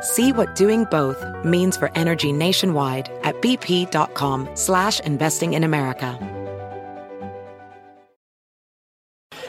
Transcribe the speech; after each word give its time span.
See 0.00 0.32
what 0.32 0.54
doing 0.54 0.84
both 0.90 1.24
means 1.44 1.76
for 1.76 1.90
energy 1.94 2.32
nationwide 2.32 3.10
at 3.24 3.40
bp.com 3.40 4.48
slash 4.54 5.00
investing 5.00 5.54
in 5.54 5.64
America. 5.64 6.18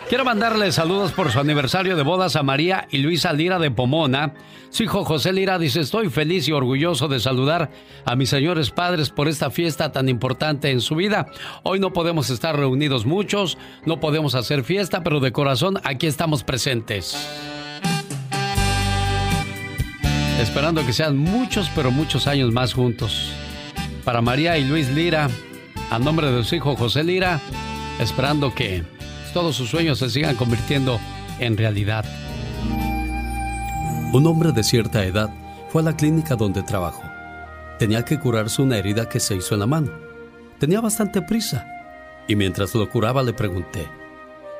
Quiero 0.10 0.26
mandarle 0.26 0.72
saludos 0.72 1.12
por 1.12 1.32
su 1.32 1.40
aniversario 1.40 1.96
de 1.96 2.02
bodas 2.02 2.36
a 2.36 2.42
María 2.42 2.88
y 2.90 2.98
Luisa 2.98 3.32
Lira 3.32 3.60
de 3.60 3.70
Pomona. 3.70 4.34
Su 4.72 4.82
hijo 4.82 5.06
José 5.06 5.32
Lira 5.34 5.60
dice, 5.60 5.82
estoy 5.82 6.10
feliz 6.10 6.48
y 6.48 6.52
orgulloso 6.52 7.08
de 7.08 7.20
saludar 7.20 7.70
a 8.06 8.16
mis 8.16 8.30
señores 8.30 8.72
padres 8.72 9.12
por 9.12 9.28
esta 9.28 9.52
fiesta 9.52 9.92
tan 9.92 10.10
importante 10.10 10.72
en 10.72 10.82
su 10.82 10.96
vida. 10.96 11.28
Hoy 11.62 11.80
no 11.80 11.94
podemos 11.94 12.32
estar 12.32 12.58
reunidos 12.58 13.06
muchos, 13.06 13.60
no 13.86 14.00
podemos 14.00 14.34
hacer 14.34 14.64
fiesta, 14.64 15.04
pero 15.04 15.20
de 15.20 15.32
corazón 15.32 15.80
aquí 15.84 16.08
estamos 16.08 16.44
presentes. 16.44 17.59
Esperando 20.40 20.86
que 20.86 20.94
sean 20.94 21.18
muchos, 21.18 21.70
pero 21.76 21.92
muchos 21.92 22.26
años 22.26 22.54
más 22.54 22.74
juntos. 22.74 23.34
Para 24.06 24.22
María 24.22 24.58
y 24.58 24.64
Luis 24.64 24.90
Lira, 24.90 25.30
a 25.92 26.00
nombre 26.00 26.32
de 26.32 26.46
su 26.46 26.56
hijo 26.56 26.78
José 26.78 27.04
Lira, 27.04 27.42
esperando 28.00 28.56
que 28.56 28.86
todos 29.34 29.58
sus 29.58 29.70
sueños 29.70 30.00
se 30.00 30.10
sigan 30.10 30.38
convirtiendo 30.38 30.98
en 31.40 31.58
realidad. 31.58 32.06
Un 34.14 34.26
hombre 34.28 34.54
de 34.54 34.64
cierta 34.64 35.04
edad 35.04 35.30
fue 35.68 35.82
a 35.82 35.86
la 35.86 35.98
clínica 35.98 36.38
donde 36.38 36.64
trabajó. 36.64 37.04
Tenía 37.78 38.06
que 38.06 38.18
curarse 38.18 38.62
una 38.62 38.78
herida 38.78 39.10
que 39.10 39.20
se 39.20 39.36
hizo 39.36 39.56
en 39.56 39.60
la 39.60 39.68
mano. 39.68 39.92
Tenía 40.58 40.80
bastante 40.80 41.22
prisa. 41.22 41.68
Y 42.30 42.38
mientras 42.38 42.74
lo 42.76 42.90
curaba 42.90 43.24
le 43.24 43.34
pregunté, 43.34 43.90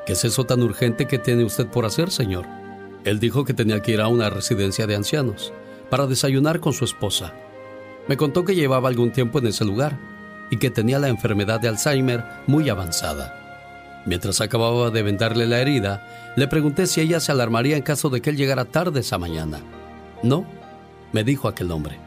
¿qué 0.06 0.12
es 0.12 0.26
eso 0.26 0.46
tan 0.46 0.62
urgente 0.62 1.08
que 1.08 1.20
tiene 1.20 1.46
usted 1.46 1.68
por 1.68 1.86
hacer, 1.86 2.12
señor? 2.12 2.46
Él 3.06 3.22
dijo 3.22 3.46
que 3.46 3.54
tenía 3.54 3.82
que 3.82 3.94
ir 3.94 4.02
a 4.02 4.10
una 4.10 4.30
residencia 4.30 4.86
de 4.86 4.98
ancianos 4.98 5.54
para 5.90 6.08
desayunar 6.08 6.60
con 6.60 6.74
su 6.74 6.86
esposa. 6.86 7.34
Me 8.08 8.18
contó 8.18 8.44
que 8.46 8.56
llevaba 8.56 8.90
algún 8.90 9.12
tiempo 9.12 9.40
en 9.40 9.48
ese 9.48 9.66
lugar 9.66 9.98
y 10.50 10.58
que 10.58 10.70
tenía 10.70 11.00
la 11.00 11.10
enfermedad 11.10 11.60
de 11.60 11.68
Alzheimer 11.68 12.24
muy 12.48 12.70
avanzada. 12.70 13.36
Mientras 14.06 14.42
acababa 14.42 14.90
de 14.90 15.04
vendarle 15.04 15.46
la 15.46 15.60
herida, 15.60 16.34
le 16.36 16.48
pregunté 16.48 16.88
si 16.88 17.02
ella 17.02 17.20
se 17.20 17.32
alarmaría 17.32 17.76
en 17.76 17.84
caso 17.84 18.10
de 18.10 18.22
que 18.22 18.30
él 18.30 18.38
llegara 18.38 18.66
tarde 18.66 19.02
esa 19.02 19.18
mañana. 19.18 19.60
No, 20.24 20.46
me 21.12 21.24
dijo 21.24 21.48
aquel 21.48 21.72
hombre. 21.72 22.00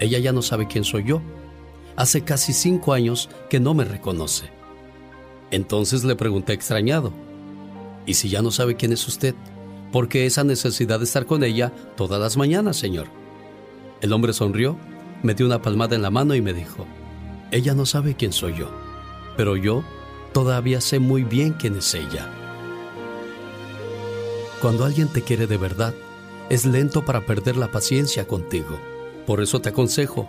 Ella 0.00 0.18
ya 0.18 0.32
no 0.32 0.42
sabe 0.42 0.66
quién 0.66 0.84
soy 0.84 1.04
yo. 1.04 1.22
Hace 1.96 2.22
casi 2.22 2.52
cinco 2.52 2.92
años 2.92 3.28
que 3.50 3.60
no 3.60 3.74
me 3.74 3.84
reconoce. 3.84 4.50
Entonces 5.50 6.04
le 6.04 6.16
pregunté 6.16 6.52
extrañado, 6.52 7.12
¿y 8.06 8.14
si 8.14 8.28
ya 8.28 8.42
no 8.42 8.50
sabe 8.50 8.76
quién 8.76 8.92
es 8.92 9.06
usted? 9.06 9.34
¿Por 9.92 10.08
qué 10.08 10.26
esa 10.26 10.44
necesidad 10.44 10.98
de 10.98 11.04
estar 11.04 11.24
con 11.24 11.42
ella 11.42 11.72
todas 11.96 12.20
las 12.20 12.36
mañanas, 12.36 12.76
señor? 12.76 13.06
El 14.02 14.12
hombre 14.12 14.32
sonrió, 14.32 14.76
me 15.22 15.34
dio 15.34 15.46
una 15.46 15.62
palmada 15.62 15.96
en 15.96 16.02
la 16.02 16.10
mano 16.10 16.34
y 16.34 16.42
me 16.42 16.52
dijo, 16.52 16.86
ella 17.50 17.74
no 17.74 17.86
sabe 17.86 18.14
quién 18.14 18.32
soy 18.32 18.54
yo, 18.54 18.70
pero 19.36 19.56
yo 19.56 19.82
todavía 20.32 20.80
sé 20.80 20.98
muy 20.98 21.24
bien 21.24 21.54
quién 21.54 21.76
es 21.76 21.94
ella. 21.94 22.30
Cuando 24.60 24.84
alguien 24.84 25.08
te 25.08 25.22
quiere 25.22 25.46
de 25.46 25.56
verdad, 25.56 25.94
es 26.50 26.66
lento 26.66 27.04
para 27.04 27.24
perder 27.24 27.56
la 27.56 27.70
paciencia 27.70 28.26
contigo. 28.26 28.78
Por 29.26 29.42
eso 29.42 29.60
te 29.60 29.70
aconsejo, 29.70 30.28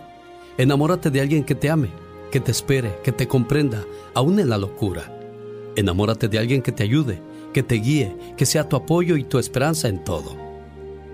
enamórate 0.56 1.10
de 1.10 1.20
alguien 1.20 1.44
que 1.44 1.54
te 1.54 1.68
ame, 1.68 1.90
que 2.30 2.40
te 2.40 2.50
espere, 2.50 2.98
que 3.02 3.12
te 3.12 3.28
comprenda, 3.28 3.84
aún 4.14 4.38
en 4.40 4.48
la 4.48 4.58
locura. 4.58 5.12
Enamórate 5.76 6.28
de 6.28 6.38
alguien 6.38 6.62
que 6.62 6.72
te 6.72 6.82
ayude, 6.82 7.22
que 7.52 7.62
te 7.62 7.76
guíe, 7.76 8.16
que 8.36 8.46
sea 8.46 8.68
tu 8.68 8.76
apoyo 8.76 9.16
y 9.16 9.24
tu 9.24 9.38
esperanza 9.38 9.88
en 9.88 10.04
todo. 10.04 10.36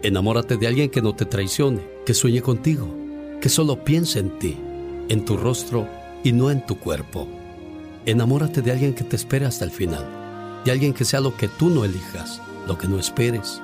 Enamórate 0.03 0.57
de 0.57 0.67
alguien 0.67 0.91
que 0.91 1.03
no 1.03 1.15
te 1.15 1.25
traicione, 1.25 1.81
que 2.05 2.15
sueñe 2.15 2.43
contigo, 2.43 2.89
que 3.41 3.49
solo 3.49 3.85
piense 3.85 4.19
en 4.19 4.39
ti, 4.39 4.57
en 5.09 5.25
tu 5.25 5.37
rostro 5.37 5.89
y 6.23 6.33
no 6.33 6.51
en 6.51 6.65
tu 6.65 6.79
cuerpo. 6.79 7.27
Enamórate 8.05 8.63
de 8.63 8.73
alguien 8.73 8.95
que 8.95 9.05
te 9.05 9.17
espere 9.17 9.47
hasta 9.47 9.65
el 9.65 9.71
final, 9.71 10.05
de 10.65 10.73
alguien 10.73 10.93
que 10.93 11.05
sea 11.05 11.21
lo 11.21 11.37
que 11.37 11.49
tú 11.49 11.71
no 11.71 11.85
elijas, 11.85 12.41
lo 12.67 12.79
que 12.79 12.89
no 12.89 12.99
esperes. 12.99 13.61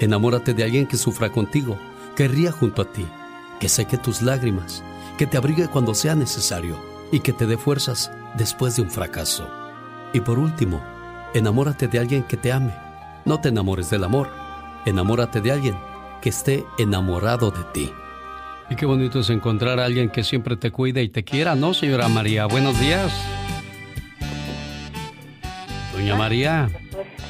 Enamórate 0.00 0.54
de 0.54 0.64
alguien 0.64 0.86
que 0.86 0.96
sufra 0.96 1.30
contigo, 1.30 1.76
que 2.16 2.28
ría 2.28 2.52
junto 2.52 2.82
a 2.82 2.92
ti, 2.92 3.04
que 3.60 3.68
seque 3.68 3.98
tus 3.98 4.22
lágrimas, 4.22 4.82
que 5.18 5.26
te 5.26 5.36
abrigue 5.36 5.68
cuando 5.68 5.94
sea 5.94 6.14
necesario 6.14 6.76
y 7.10 7.20
que 7.20 7.32
te 7.32 7.46
dé 7.46 7.58
fuerzas 7.58 8.10
después 8.36 8.76
de 8.76 8.82
un 8.82 8.90
fracaso. 8.90 9.48
Y 10.12 10.20
por 10.20 10.38
último, 10.38 10.82
enamórate 11.34 11.88
de 11.88 11.98
alguien 11.98 12.22
que 12.22 12.36
te 12.36 12.52
ame. 12.52 12.72
No 13.24 13.40
te 13.40 13.48
enamores 13.48 13.90
del 13.90 14.04
amor, 14.04 14.28
enamórate 14.84 15.40
de 15.40 15.52
alguien 15.52 15.76
que 16.20 16.28
esté 16.28 16.64
enamorado 16.78 17.50
de 17.50 17.64
ti. 17.72 17.92
Y 18.70 18.76
qué 18.76 18.86
bonito 18.86 19.20
es 19.20 19.30
encontrar 19.30 19.78
a 19.80 19.84
alguien 19.84 20.08
que 20.08 20.24
siempre 20.24 20.56
te 20.56 20.70
cuide 20.70 21.02
y 21.02 21.08
te 21.08 21.24
quiera, 21.24 21.54
¿no, 21.54 21.74
señora 21.74 22.08
María? 22.08 22.46
Buenos 22.46 22.78
días. 22.80 23.12
Doña 25.92 26.16
María. 26.16 26.70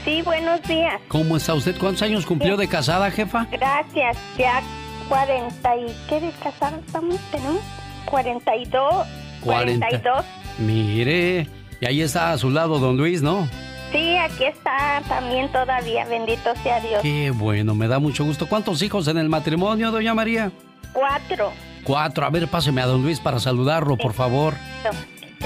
Sí, 0.05 0.23
buenos 0.23 0.63
días. 0.63 1.01
¿Cómo 1.09 1.37
está 1.37 1.55
usted? 1.55 1.77
¿Cuántos 1.79 2.03
años 2.03 2.27
cumplió 2.27 2.57
de 2.57 2.69
casada, 2.69 3.11
jefa? 3.11 3.47
Gracias, 3.51 4.17
ya 4.37 4.63
40 5.09 5.77
y... 5.77 5.87
¿Qué 6.09 6.21
de 6.21 6.31
casada 6.43 6.79
estamos? 6.85 7.19
¿Tenemos? 7.31 7.61
42. 8.07 9.07
42. 9.43 10.25
Mire, 10.59 11.49
y 11.81 11.87
ahí 11.87 12.03
está 12.03 12.33
a 12.33 12.39
su 12.39 12.51
lado 12.51 12.79
don 12.79 12.97
Luis, 12.97 13.23
¿no? 13.23 13.49
Sí, 13.93 14.17
aquí 14.17 14.45
está 14.45 15.03
también 15.07 15.53
todavía, 15.53 16.07
bendito 16.07 16.55
sea 16.63 16.81
Dios. 16.81 17.03
Qué 17.03 17.31
bueno, 17.31 17.75
me 17.75 17.89
da 17.89 17.99
mucho 17.99 18.25
gusto. 18.25 18.49
¿Cuántos 18.49 18.81
hijos 18.83 19.07
en 19.09 19.19
el 19.19 19.29
matrimonio, 19.29 19.91
doña 19.91 20.15
María? 20.15 20.51
Cuatro. 20.93 21.53
Cuatro. 21.85 22.25
A 22.25 22.31
ver, 22.31 22.49
páseme 22.49 22.81
a 22.81 22.87
don 22.87 23.03
Luis 23.03 23.21
para 23.21 23.39
saludarlo, 23.39 23.97
por 23.97 24.15
favor. 24.15 24.55
Te 24.83 24.89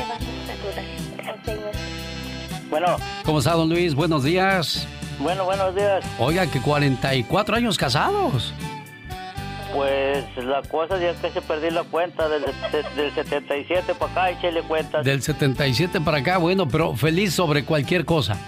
vamos 0.01 0.17
a 0.17 0.47
saludar 0.47 1.35
al 1.35 1.45
Señor. 1.45 1.73
Bueno. 2.71 2.97
¿Cómo 3.25 3.39
está, 3.41 3.53
don 3.53 3.69
Luis? 3.69 3.95
Buenos 3.95 4.23
días. 4.23 4.87
Bueno, 5.19 5.45
buenos 5.45 5.75
días. 5.75 6.05
Oiga, 6.19 6.47
que 6.47 6.61
44 6.61 7.57
años 7.57 7.77
casados. 7.79 8.53
Pues 9.77 10.25
la 10.39 10.63
cosa 10.63 10.99
ya 10.99 11.13
que 11.21 11.31
se 11.31 11.43
perdí 11.43 11.69
la 11.69 11.85
cuenta 11.85 12.31
del, 12.31 12.45
del 12.97 13.15
77 13.15 13.95
para 13.95 14.11
acá, 14.11 14.31
échale 14.31 14.63
cuenta. 14.63 15.03
Del 15.03 15.21
77 15.21 16.01
para 16.01 16.17
acá, 16.17 16.39
bueno, 16.39 16.67
pero 16.67 16.97
feliz 16.97 17.35
sobre 17.35 17.63
cualquier 17.63 18.07
cosa. 18.07 18.39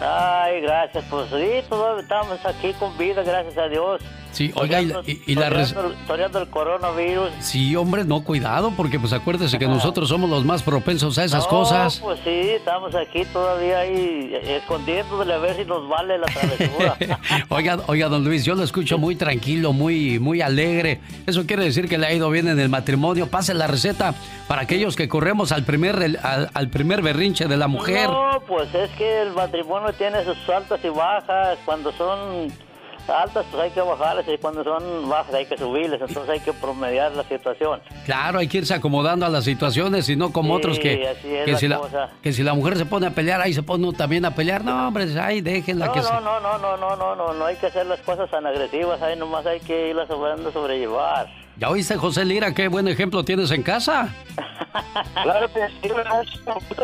Ay, 0.00 0.60
gracias, 0.60 1.04
pues 1.08 1.30
sí, 1.30 1.64
todos 1.68 2.02
estamos 2.02 2.44
aquí 2.44 2.72
con 2.72 2.98
vida, 2.98 3.22
gracias 3.22 3.56
a 3.56 3.68
Dios. 3.68 4.02
Sí, 4.38 4.52
oiga, 4.54 4.80
y, 4.80 4.92
y, 5.04 5.22
y 5.26 5.34
la... 5.34 5.50
Res... 5.50 5.74
el 5.74 6.48
coronavirus. 6.50 7.30
Sí, 7.40 7.74
hombre, 7.74 8.04
no, 8.04 8.22
cuidado, 8.22 8.72
porque 8.76 9.00
pues 9.00 9.12
acuérdese 9.12 9.58
que 9.58 9.66
nosotros 9.66 10.08
somos 10.08 10.30
los 10.30 10.44
más 10.44 10.62
propensos 10.62 11.18
a 11.18 11.24
esas 11.24 11.42
no, 11.42 11.50
cosas. 11.50 11.98
pues 11.98 12.20
sí, 12.22 12.50
estamos 12.50 12.94
aquí 12.94 13.24
todavía 13.32 13.80
ahí 13.80 14.32
escondiéndole 14.44 15.34
a 15.34 15.38
ver 15.38 15.56
si 15.56 15.64
nos 15.64 15.88
vale 15.88 16.18
la 16.18 16.26
travesura. 16.26 16.96
oiga, 17.48 17.78
oiga, 17.88 18.08
don 18.08 18.22
Luis, 18.22 18.44
yo 18.44 18.54
lo 18.54 18.62
escucho 18.62 18.96
muy 18.96 19.16
tranquilo, 19.16 19.72
muy, 19.72 20.20
muy 20.20 20.40
alegre. 20.40 21.00
Eso 21.26 21.44
quiere 21.44 21.64
decir 21.64 21.88
que 21.88 21.98
le 21.98 22.06
ha 22.06 22.12
ido 22.12 22.30
bien 22.30 22.46
en 22.46 22.60
el 22.60 22.68
matrimonio. 22.68 23.26
Pase 23.26 23.54
la 23.54 23.66
receta 23.66 24.14
para 24.46 24.62
aquellos 24.62 24.94
que 24.94 25.08
corremos 25.08 25.50
al 25.50 25.64
primer, 25.64 25.96
al, 26.22 26.48
al 26.54 26.70
primer 26.70 27.02
berrinche 27.02 27.46
de 27.46 27.56
la 27.56 27.66
mujer. 27.66 28.08
No, 28.08 28.40
pues 28.46 28.72
es 28.72 28.88
que 28.90 29.22
el 29.22 29.32
matrimonio 29.32 29.92
tiene 29.94 30.22
sus 30.22 30.48
altas 30.48 30.78
y 30.84 30.90
bajas. 30.90 31.58
Cuando 31.64 31.90
son 31.90 32.52
altas, 33.08 33.46
pues 33.50 33.62
hay 33.62 33.70
que 33.70 33.80
bajarlas 33.80 34.26
y 34.28 34.38
cuando 34.38 34.64
son 34.64 35.08
bajas 35.08 35.34
hay 35.34 35.46
que 35.46 35.56
subirles, 35.56 36.00
entonces 36.00 36.28
hay 36.28 36.40
que 36.40 36.52
promediar 36.52 37.12
la 37.12 37.24
situación. 37.24 37.80
Claro, 38.04 38.38
hay 38.38 38.48
que 38.48 38.58
irse 38.58 38.74
acomodando 38.74 39.26
a 39.26 39.28
las 39.28 39.44
situaciones 39.44 40.08
y 40.08 40.16
no 40.16 40.32
como 40.32 40.54
otros 40.54 40.78
que, 40.78 41.16
que, 41.44 41.56
si 41.56 41.68
la, 41.68 41.80
que 42.22 42.32
si 42.32 42.42
la 42.42 42.54
mujer 42.54 42.76
se 42.76 42.86
pone 42.86 43.06
a 43.06 43.10
pelear, 43.10 43.40
ahí 43.40 43.52
se 43.52 43.62
pone 43.62 43.92
también 43.92 44.24
a 44.24 44.34
pelear. 44.34 44.64
No, 44.64 44.88
hombre, 44.88 45.06
ahí 45.20 45.40
déjenla 45.40 45.86
no, 45.86 45.92
que 45.92 46.00
no, 46.00 46.20
No, 46.20 46.40
no, 46.40 46.58
no, 46.58 46.76
no, 46.76 46.96
no, 46.96 47.16
no, 47.16 47.32
no 47.32 47.44
hay 47.44 47.56
que 47.56 47.66
hacer 47.66 47.86
las 47.86 48.00
cosas 48.00 48.30
tan 48.30 48.46
agresivas, 48.46 49.00
ahí 49.02 49.16
nomás 49.16 49.46
hay 49.46 49.60
que 49.60 49.90
irlas 49.90 50.08
sabiendo 50.08 50.52
sobrellevar. 50.52 51.28
¿Ya 51.56 51.70
oíste, 51.70 51.96
José 51.96 52.24
Lira, 52.24 52.54
qué 52.54 52.68
buen 52.68 52.86
ejemplo 52.86 53.24
tienes 53.24 53.50
en 53.50 53.62
casa? 53.62 54.14
claro 55.22 55.48
que 55.52 55.66
sí, 55.82 55.88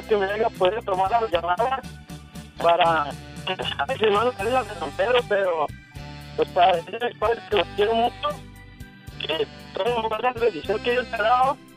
que 0.09 0.17
me 0.17 0.27
haya 0.27 0.49
podido 0.51 0.83
tomar 0.83 1.11
la 1.11 1.29
llamada 1.31 1.81
para... 2.61 3.03
A 3.07 3.87
si 3.99 4.07
no 4.07 4.25
la 4.25 4.63
de 4.65 5.23
pero 5.29 5.67
pues 6.37 6.49
para 6.51 6.77
decirles 6.77 7.15
que 7.51 7.57
los 7.57 7.67
quiero 7.77 7.95
mucho, 7.95 8.29
que. 9.21 9.47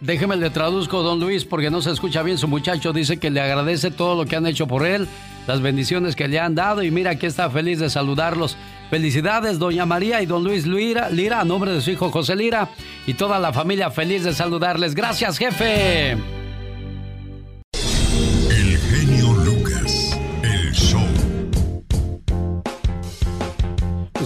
Déjeme 0.01 0.35
le 0.35 0.49
traduzco, 0.49 1.01
don 1.01 1.19
Luis, 1.19 1.45
porque 1.45 1.71
no 1.71 1.81
se 1.81 1.91
escucha 1.91 2.21
bien 2.21 2.37
su 2.37 2.47
muchacho. 2.47 2.93
Dice 2.93 3.17
que 3.17 3.29
le 3.29 3.41
agradece 3.41 3.91
todo 3.91 4.15
lo 4.15 4.29
que 4.29 4.35
han 4.35 4.45
hecho 4.45 4.67
por 4.67 4.85
él, 4.85 5.07
las 5.47 5.61
bendiciones 5.61 6.15
que 6.15 6.27
le 6.27 6.39
han 6.39 6.55
dado 6.55 6.83
y 6.83 6.91
mira 6.91 7.15
que 7.15 7.27
está 7.27 7.49
feliz 7.49 7.79
de 7.79 7.89
saludarlos. 7.89 8.57
Felicidades, 8.89 9.59
doña 9.59 9.85
María 9.85 10.21
y 10.21 10.25
don 10.25 10.43
Luis 10.43 10.67
Lira, 10.67 11.09
Lira, 11.09 11.41
a 11.41 11.45
nombre 11.45 11.71
de 11.71 11.81
su 11.81 11.91
hijo 11.91 12.11
José 12.11 12.35
Lira 12.35 12.69
y 13.05 13.15
toda 13.15 13.39
la 13.39 13.51
familia 13.51 13.89
feliz 13.89 14.23
de 14.23 14.33
saludarles. 14.33 14.93
Gracias, 14.93 15.37
jefe. 15.37 16.17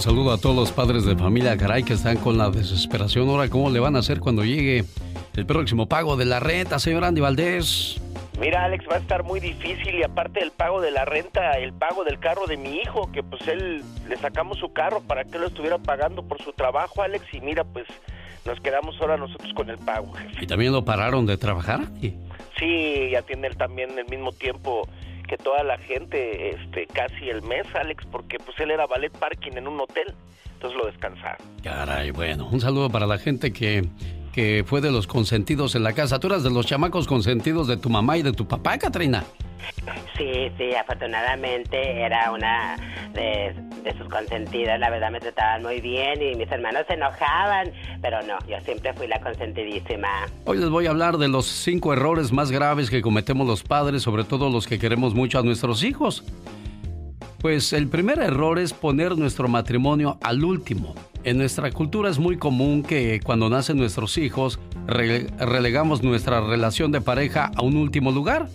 Saludo 0.02 0.32
a 0.32 0.38
todos 0.38 0.56
los 0.56 0.72
padres 0.72 1.04
de 1.04 1.14
familia, 1.14 1.56
caray, 1.56 1.84
que 1.84 1.92
están 1.92 2.16
con 2.16 2.36
la 2.36 2.50
desesperación. 2.50 3.28
Ahora, 3.28 3.48
¿cómo 3.48 3.70
le 3.70 3.78
van 3.78 3.94
a 3.94 4.00
hacer 4.00 4.18
cuando 4.18 4.44
llegue 4.44 4.84
el 5.36 5.46
próximo 5.46 5.86
pago 5.86 6.16
de 6.16 6.24
la 6.24 6.40
renta, 6.40 6.80
señor 6.80 7.04
Andy 7.04 7.20
Valdés? 7.20 8.00
Mira, 8.40 8.64
Alex, 8.64 8.84
va 8.90 8.96
a 8.96 8.98
estar 8.98 9.22
muy 9.22 9.38
difícil 9.38 9.94
y 9.94 10.02
aparte 10.02 10.40
del 10.40 10.50
pago 10.50 10.80
de 10.80 10.90
la 10.90 11.04
renta, 11.04 11.52
el 11.52 11.72
pago 11.72 12.02
del 12.02 12.18
carro 12.18 12.48
de 12.48 12.56
mi 12.56 12.78
hijo, 12.78 13.12
que 13.12 13.22
pues 13.22 13.46
él 13.46 13.84
le 14.08 14.16
sacamos 14.16 14.58
su 14.58 14.72
carro 14.72 15.02
para 15.02 15.22
que 15.24 15.38
lo 15.38 15.46
estuviera 15.46 15.78
pagando 15.78 16.24
por 16.24 16.42
su 16.42 16.52
trabajo, 16.52 17.02
Alex, 17.02 17.24
y 17.32 17.40
mira, 17.40 17.62
pues 17.62 17.86
nos 18.44 18.58
quedamos 18.60 19.00
ahora 19.00 19.16
nosotros 19.16 19.52
con 19.54 19.70
el 19.70 19.78
pago. 19.78 20.12
¿Y 20.40 20.48
también 20.48 20.72
lo 20.72 20.84
pararon 20.84 21.26
de 21.26 21.36
trabajar? 21.36 21.82
Sí, 22.58 23.10
ya 23.12 23.22
tiene 23.22 23.46
él 23.46 23.56
también 23.56 23.96
el 23.96 24.06
mismo 24.06 24.32
tiempo 24.32 24.88
que 25.32 25.38
toda 25.38 25.64
la 25.64 25.78
gente 25.78 26.50
este 26.50 26.86
casi 26.88 27.30
el 27.30 27.40
mes, 27.40 27.64
Alex, 27.74 28.04
porque 28.12 28.36
pues 28.36 28.60
él 28.60 28.70
era 28.70 28.86
ballet 28.86 29.10
parking 29.18 29.52
en 29.52 29.66
un 29.66 29.80
hotel, 29.80 30.12
entonces 30.52 30.78
lo 30.78 30.84
descansaron. 30.84 31.38
Caray, 31.62 32.10
bueno, 32.10 32.50
un 32.52 32.60
saludo 32.60 32.90
para 32.90 33.06
la 33.06 33.16
gente 33.16 33.50
que 33.50 33.82
que 34.32 34.64
fue 34.66 34.80
de 34.80 34.90
los 34.90 35.06
consentidos 35.06 35.74
en 35.74 35.82
la 35.82 35.92
casa. 35.92 36.18
¿Tú 36.18 36.28
eras 36.28 36.42
de 36.42 36.50
los 36.50 36.66
chamacos 36.66 37.06
consentidos 37.06 37.68
de 37.68 37.76
tu 37.76 37.90
mamá 37.90 38.16
y 38.16 38.22
de 38.22 38.32
tu 38.32 38.48
papá, 38.48 38.78
Katrina? 38.78 39.24
Sí, 40.16 40.50
sí, 40.58 40.74
afortunadamente 40.74 42.00
era 42.00 42.32
una 42.32 42.76
de, 43.12 43.54
sus 43.98 44.08
consentidas. 44.08 44.78
La 44.80 44.90
verdad 44.90 45.10
me 45.10 45.20
trataban 45.20 45.62
muy 45.62 45.80
bien 45.80 46.22
y 46.22 46.34
mis 46.34 46.50
hermanos 46.50 46.84
se 46.88 46.94
enojaban, 46.94 47.72
pero 48.00 48.22
no, 48.22 48.38
yo 48.48 48.60
siempre 48.64 48.92
fui 48.94 49.06
la 49.06 49.20
consentidísima. 49.20 50.08
Hoy 50.44 50.58
les 50.58 50.68
voy 50.68 50.86
a 50.86 50.90
hablar 50.90 51.18
de 51.18 51.28
los 51.28 51.46
cinco 51.46 51.92
errores 51.92 52.32
más 52.32 52.50
graves 52.50 52.90
que 52.90 53.02
cometemos 53.02 53.46
los 53.46 53.62
padres, 53.62 54.02
sobre 54.02 54.24
todo 54.24 54.50
los 54.50 54.66
que 54.66 54.78
queremos 54.78 55.14
mucho 55.14 55.38
a 55.38 55.42
nuestros 55.42 55.82
hijos. 55.82 56.24
Pues 57.40 57.72
el 57.72 57.88
primer 57.88 58.20
error 58.20 58.58
es 58.58 58.72
poner 58.72 59.16
nuestro 59.16 59.48
matrimonio 59.48 60.18
al 60.22 60.44
último. 60.44 60.94
En 61.24 61.38
nuestra 61.38 61.70
cultura 61.70 62.10
es 62.10 62.18
muy 62.18 62.36
común 62.36 62.82
que 62.82 63.20
cuando 63.22 63.48
nacen 63.48 63.76
nuestros 63.76 64.18
hijos 64.18 64.58
relegamos 64.86 66.02
nuestra 66.02 66.40
relación 66.40 66.90
de 66.90 67.00
pareja 67.00 67.52
a 67.54 67.62
un 67.62 67.76
último 67.76 68.10
lugar. 68.10 68.48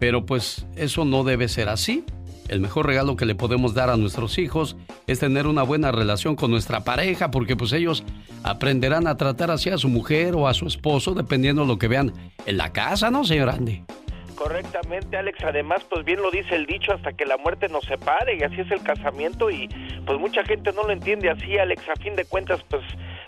Pero 0.00 0.26
pues 0.26 0.66
eso 0.74 1.04
no 1.04 1.22
debe 1.22 1.48
ser 1.48 1.68
así. 1.68 2.04
El 2.48 2.60
mejor 2.60 2.86
regalo 2.86 3.14
que 3.14 3.24
le 3.24 3.36
podemos 3.36 3.72
dar 3.72 3.88
a 3.88 3.96
nuestros 3.96 4.36
hijos 4.38 4.76
es 5.06 5.20
tener 5.20 5.46
una 5.46 5.62
buena 5.62 5.92
relación 5.92 6.34
con 6.34 6.50
nuestra 6.50 6.82
pareja 6.82 7.30
porque 7.30 7.54
pues 7.54 7.72
ellos 7.72 8.02
aprenderán 8.42 9.06
a 9.06 9.16
tratar 9.16 9.52
así 9.52 9.70
a 9.70 9.78
su 9.78 9.88
mujer 9.88 10.34
o 10.34 10.48
a 10.48 10.54
su 10.54 10.66
esposo 10.66 11.14
dependiendo 11.14 11.62
de 11.62 11.68
lo 11.68 11.78
que 11.78 11.86
vean 11.86 12.12
en 12.46 12.56
la 12.56 12.72
casa, 12.72 13.12
¿no, 13.12 13.24
señor 13.24 13.48
Andy? 13.48 13.84
Correctamente, 14.42 15.16
Alex. 15.16 15.38
Además, 15.44 15.82
pues 15.88 16.04
bien 16.04 16.20
lo 16.20 16.32
dice 16.32 16.56
el 16.56 16.66
dicho, 16.66 16.92
hasta 16.92 17.12
que 17.12 17.24
la 17.24 17.36
muerte 17.36 17.68
nos 17.68 17.84
separe, 17.84 18.36
y 18.36 18.42
así 18.42 18.60
es 18.60 18.70
el 18.72 18.82
casamiento, 18.82 19.50
y 19.50 19.68
pues 20.04 20.18
mucha 20.18 20.42
gente 20.42 20.72
no 20.72 20.82
lo 20.82 20.90
entiende 20.90 21.30
así, 21.30 21.58
Alex. 21.58 21.88
A 21.88 21.94
fin 21.94 22.16
de 22.16 22.24
cuentas, 22.24 22.60
pues 22.68 22.82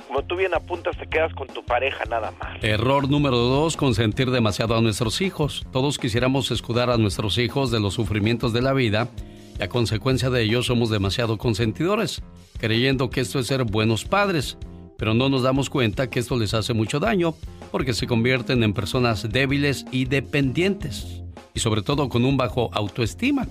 como 0.09 0.23
tú 0.25 0.35
bien 0.35 0.55
apuntas, 0.55 0.97
te 0.97 1.07
quedas 1.07 1.33
con 1.35 1.47
tu 1.47 1.65
pareja 1.65 2.05
nada 2.07 2.33
más. 2.41 2.63
Error 2.65 3.09
número 3.09 3.37
dos, 3.37 3.77
consentir 3.77 4.33
demasiado 4.33 4.77
a 4.77 4.81
nuestros 4.81 5.21
hijos. 5.21 5.65
Todos 5.71 5.99
quisiéramos 5.99 6.51
escudar 6.51 6.91
a 6.91 6.99
nuestros 6.99 7.39
hijos 7.39 7.71
de 7.71 7.79
los 7.79 7.95
sufrimientos 7.95 8.53
de 8.53 8.63
la 8.63 8.73
vida, 8.73 9.09
y 9.57 9.63
a 9.63 9.69
consecuencia 9.69 10.31
de 10.31 10.43
ello 10.43 10.65
somos 10.65 10.91
demasiado 10.91 11.39
consentidores, 11.39 12.23
creyendo 12.59 13.09
que 13.09 13.21
esto 13.21 13.39
es 13.39 13.47
ser 13.47 13.63
buenos 13.63 14.05
padres 14.05 14.59
pero 14.97 15.15
no 15.15 15.29
nos 15.29 15.43
damos 15.43 15.71
cuenta 15.71 16.09
que 16.09 16.21
esto 16.21 16.39
les 16.39 16.55
hace 16.55 16.73
mucho 16.73 17.01
daño 17.01 17.35
porque 17.75 17.93
se 17.93 18.06
convierten 18.06 18.62
en 18.62 18.73
personas 18.73 19.29
débiles 19.32 19.85
y 19.91 20.05
dependientes, 20.05 21.25
y 21.55 21.59
sobre 21.59 21.82
todo 21.82 22.09
con 22.09 22.25
un 22.25 22.37
bajo 22.37 22.71
autoestima. 22.73 23.49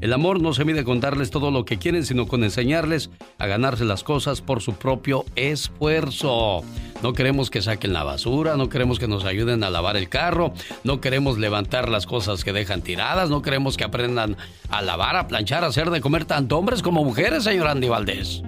El 0.00 0.12
amor 0.12 0.40
no 0.40 0.54
se 0.54 0.64
mide 0.64 0.84
con 0.84 1.00
darles 1.00 1.32
todo 1.32 1.50
lo 1.50 1.64
que 1.64 1.76
quieren, 1.76 2.04
sino 2.04 2.28
con 2.28 2.44
enseñarles 2.44 3.10
a 3.36 3.48
ganarse 3.48 3.84
las 3.84 4.04
cosas 4.04 4.42
por 4.42 4.62
su 4.62 4.74
propio 4.74 5.24
esfuerzo. 5.34 6.62
No 7.02 7.14
queremos 7.14 7.50
que 7.50 7.60
saquen 7.60 7.92
la 7.92 8.04
basura, 8.04 8.56
no 8.56 8.68
queremos 8.68 9.00
que 9.00 9.08
nos 9.08 9.24
ayuden 9.24 9.64
a 9.64 9.70
lavar 9.70 9.96
el 9.96 10.08
carro, 10.08 10.52
no 10.84 11.00
queremos 11.00 11.36
levantar 11.36 11.88
las 11.88 12.06
cosas 12.06 12.44
que 12.44 12.52
dejan 12.52 12.82
tiradas, 12.82 13.28
no 13.28 13.42
queremos 13.42 13.76
que 13.76 13.82
aprendan 13.82 14.36
a 14.70 14.82
lavar, 14.82 15.16
a 15.16 15.26
planchar, 15.26 15.64
a 15.64 15.66
hacer 15.66 15.90
de 15.90 16.00
comer 16.00 16.26
tanto 16.26 16.56
hombres 16.56 16.80
como 16.80 17.02
mujeres, 17.02 17.42
señor 17.42 17.66
Andy 17.66 17.88
Valdés 17.88 18.44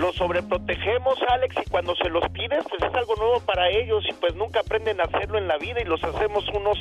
los 0.00 0.16
sobreprotegemos, 0.16 1.18
Alex, 1.28 1.56
y 1.64 1.70
cuando 1.70 1.94
se 1.96 2.08
los 2.08 2.26
pides, 2.30 2.64
pues 2.68 2.82
es 2.82 2.94
algo 2.94 3.14
nuevo 3.16 3.40
para 3.40 3.68
ellos 3.68 4.02
y 4.08 4.12
pues 4.14 4.34
nunca 4.34 4.60
aprenden 4.60 5.00
a 5.00 5.04
hacerlo 5.04 5.38
en 5.38 5.46
la 5.46 5.58
vida 5.58 5.80
y 5.80 5.84
los 5.84 6.02
hacemos 6.02 6.44
unos 6.48 6.78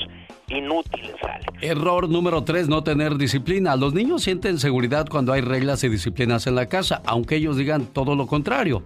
inútiles, 0.47 1.15
Alex. 1.21 1.45
Error 1.61 2.09
número 2.09 2.43
tres, 2.43 2.69
no 2.69 2.83
tener 2.83 3.17
disciplina. 3.17 3.75
Los 3.75 3.93
niños 3.93 4.23
sienten 4.23 4.57
seguridad 4.57 5.07
cuando 5.09 5.33
hay 5.33 5.41
reglas 5.41 5.83
y 5.83 5.89
disciplinas 5.89 6.47
en 6.47 6.55
la 6.55 6.67
casa, 6.67 7.01
aunque 7.05 7.35
ellos 7.35 7.57
digan 7.57 7.85
todo 7.87 8.15
lo 8.15 8.25
contrario. 8.25 8.83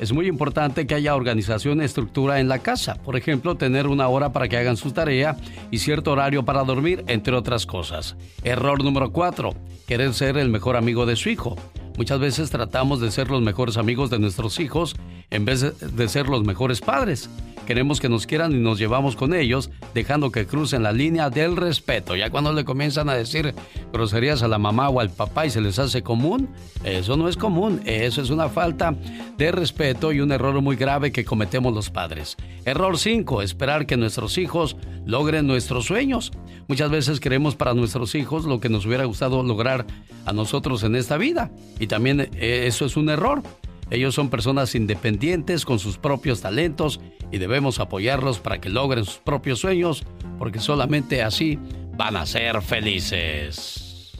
Es 0.00 0.12
muy 0.12 0.26
importante 0.26 0.88
que 0.88 0.96
haya 0.96 1.14
organización 1.14 1.80
y 1.80 1.84
estructura 1.84 2.40
en 2.40 2.48
la 2.48 2.58
casa. 2.58 2.96
Por 2.96 3.16
ejemplo, 3.16 3.54
tener 3.54 3.86
una 3.86 4.08
hora 4.08 4.32
para 4.32 4.48
que 4.48 4.56
hagan 4.56 4.76
su 4.76 4.90
tarea 4.90 5.36
y 5.70 5.78
cierto 5.78 6.10
horario 6.10 6.44
para 6.44 6.64
dormir, 6.64 7.04
entre 7.06 7.36
otras 7.36 7.64
cosas. 7.64 8.16
Error 8.42 8.82
número 8.82 9.12
cuatro, 9.12 9.54
querer 9.86 10.12
ser 10.12 10.36
el 10.36 10.48
mejor 10.48 10.76
amigo 10.76 11.06
de 11.06 11.14
su 11.14 11.28
hijo. 11.28 11.56
Muchas 11.96 12.18
veces 12.18 12.50
tratamos 12.50 13.00
de 13.00 13.10
ser 13.10 13.30
los 13.30 13.40
mejores 13.40 13.76
amigos 13.76 14.10
de 14.10 14.18
nuestros 14.18 14.58
hijos 14.58 14.96
en 15.30 15.44
vez 15.44 15.78
de 15.78 16.08
ser 16.08 16.28
los 16.28 16.44
mejores 16.44 16.80
padres. 16.80 17.30
Queremos 17.66 17.98
que 17.98 18.10
nos 18.10 18.26
quieran 18.26 18.52
y 18.52 18.58
nos 18.58 18.78
llevamos 18.78 19.16
con 19.16 19.32
ellos, 19.32 19.70
dejando 19.94 20.30
que 20.30 20.46
crucen 20.46 20.82
la 20.82 20.92
línea 20.92 21.30
del 21.30 21.56
respeto. 21.56 22.14
Ya 22.14 22.28
cuando 22.28 22.52
le 22.52 22.64
comienzan 22.64 23.08
a 23.08 23.14
decir 23.14 23.54
groserías 23.90 24.42
a 24.42 24.48
la 24.48 24.58
mamá 24.58 24.90
o 24.90 25.00
al 25.00 25.08
papá 25.08 25.46
y 25.46 25.50
se 25.50 25.62
les 25.62 25.78
hace 25.78 26.02
común, 26.02 26.50
eso 26.84 27.16
no 27.16 27.26
es 27.26 27.38
común. 27.38 27.80
Eso 27.86 28.20
es 28.20 28.28
una 28.28 28.50
falta 28.50 28.94
de 29.38 29.50
respeto 29.50 30.12
y 30.12 30.20
un 30.20 30.32
error 30.32 30.60
muy 30.60 30.76
grave 30.76 31.10
que 31.10 31.24
cometemos 31.24 31.72
los 31.72 31.88
padres. 31.88 32.36
Error 32.66 32.98
5. 32.98 33.40
Esperar 33.40 33.86
que 33.86 33.96
nuestros 33.96 34.36
hijos 34.36 34.76
logren 35.06 35.46
nuestros 35.46 35.86
sueños. 35.86 36.32
Muchas 36.68 36.90
veces 36.90 37.18
queremos 37.18 37.56
para 37.56 37.72
nuestros 37.72 38.14
hijos 38.14 38.44
lo 38.44 38.60
que 38.60 38.68
nos 38.68 38.84
hubiera 38.84 39.04
gustado 39.04 39.42
lograr 39.42 39.86
a 40.26 40.32
nosotros 40.32 40.82
en 40.82 40.96
esta 40.96 41.16
vida. 41.16 41.50
También 41.86 42.20
eh, 42.20 42.64
eso 42.66 42.84
es 42.84 42.96
un 42.96 43.08
error. 43.08 43.42
Ellos 43.90 44.14
son 44.14 44.30
personas 44.30 44.74
independientes 44.74 45.64
con 45.64 45.78
sus 45.78 45.98
propios 45.98 46.40
talentos 46.40 47.00
y 47.30 47.38
debemos 47.38 47.80
apoyarlos 47.80 48.38
para 48.38 48.60
que 48.60 48.68
logren 48.68 49.04
sus 49.04 49.18
propios 49.18 49.60
sueños, 49.60 50.04
porque 50.38 50.58
solamente 50.58 51.22
así 51.22 51.58
van 51.96 52.16
a 52.16 52.26
ser 52.26 52.62
felices. 52.62 54.12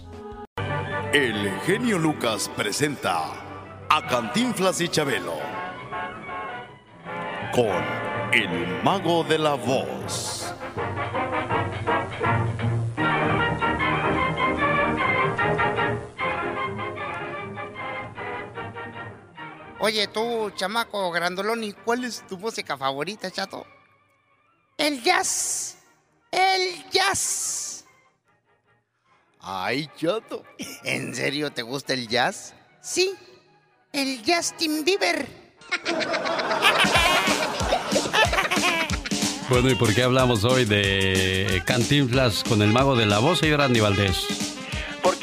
El 1.13 1.51
genio 1.65 1.99
Lucas 1.99 2.51
presenta 2.57 3.45
a 3.89 4.07
Cantinflas 4.07 4.81
y 4.81 4.89
Chabelo 4.89 5.35
con 7.53 7.71
El 8.33 8.83
Mago 8.83 9.23
de 9.23 9.39
la 9.39 9.55
Voz. 9.55 10.54
Oye, 19.85 20.07
tú, 20.07 20.51
chamaco 20.57 21.11
grandoloni, 21.11 21.75
¿cuál 21.75 22.05
es 22.05 22.27
tu 22.27 22.39
música 22.39 22.75
favorita, 22.79 23.31
chato? 23.31 23.67
El 24.79 25.03
jazz. 25.03 25.77
El 26.31 26.91
jazz. 26.91 27.85
Ay, 29.41 29.91
chato. 29.95 30.43
¿En 30.85 31.15
serio 31.15 31.53
te 31.53 31.61
gusta 31.61 31.93
el 31.93 32.09
jazz? 32.09 32.55
Sí. 32.81 33.15
el 33.93 34.23
Justin 34.27 34.87
Bieber. 34.87 35.29
Bueno, 39.51 39.69
¿y 39.69 39.75
por 39.75 39.95
qué 39.95 40.03
hablamos 40.03 40.45
hoy 40.45 40.65
de 40.65 41.63
Cantinflas 41.67 42.43
con 42.43 42.63
el 42.63 42.73
mago 42.73 42.97
de 42.97 43.05
la 43.05 43.19
voz, 43.19 43.41
señor 43.41 43.61
Andy 43.61 43.81
Valdés? 43.81 44.54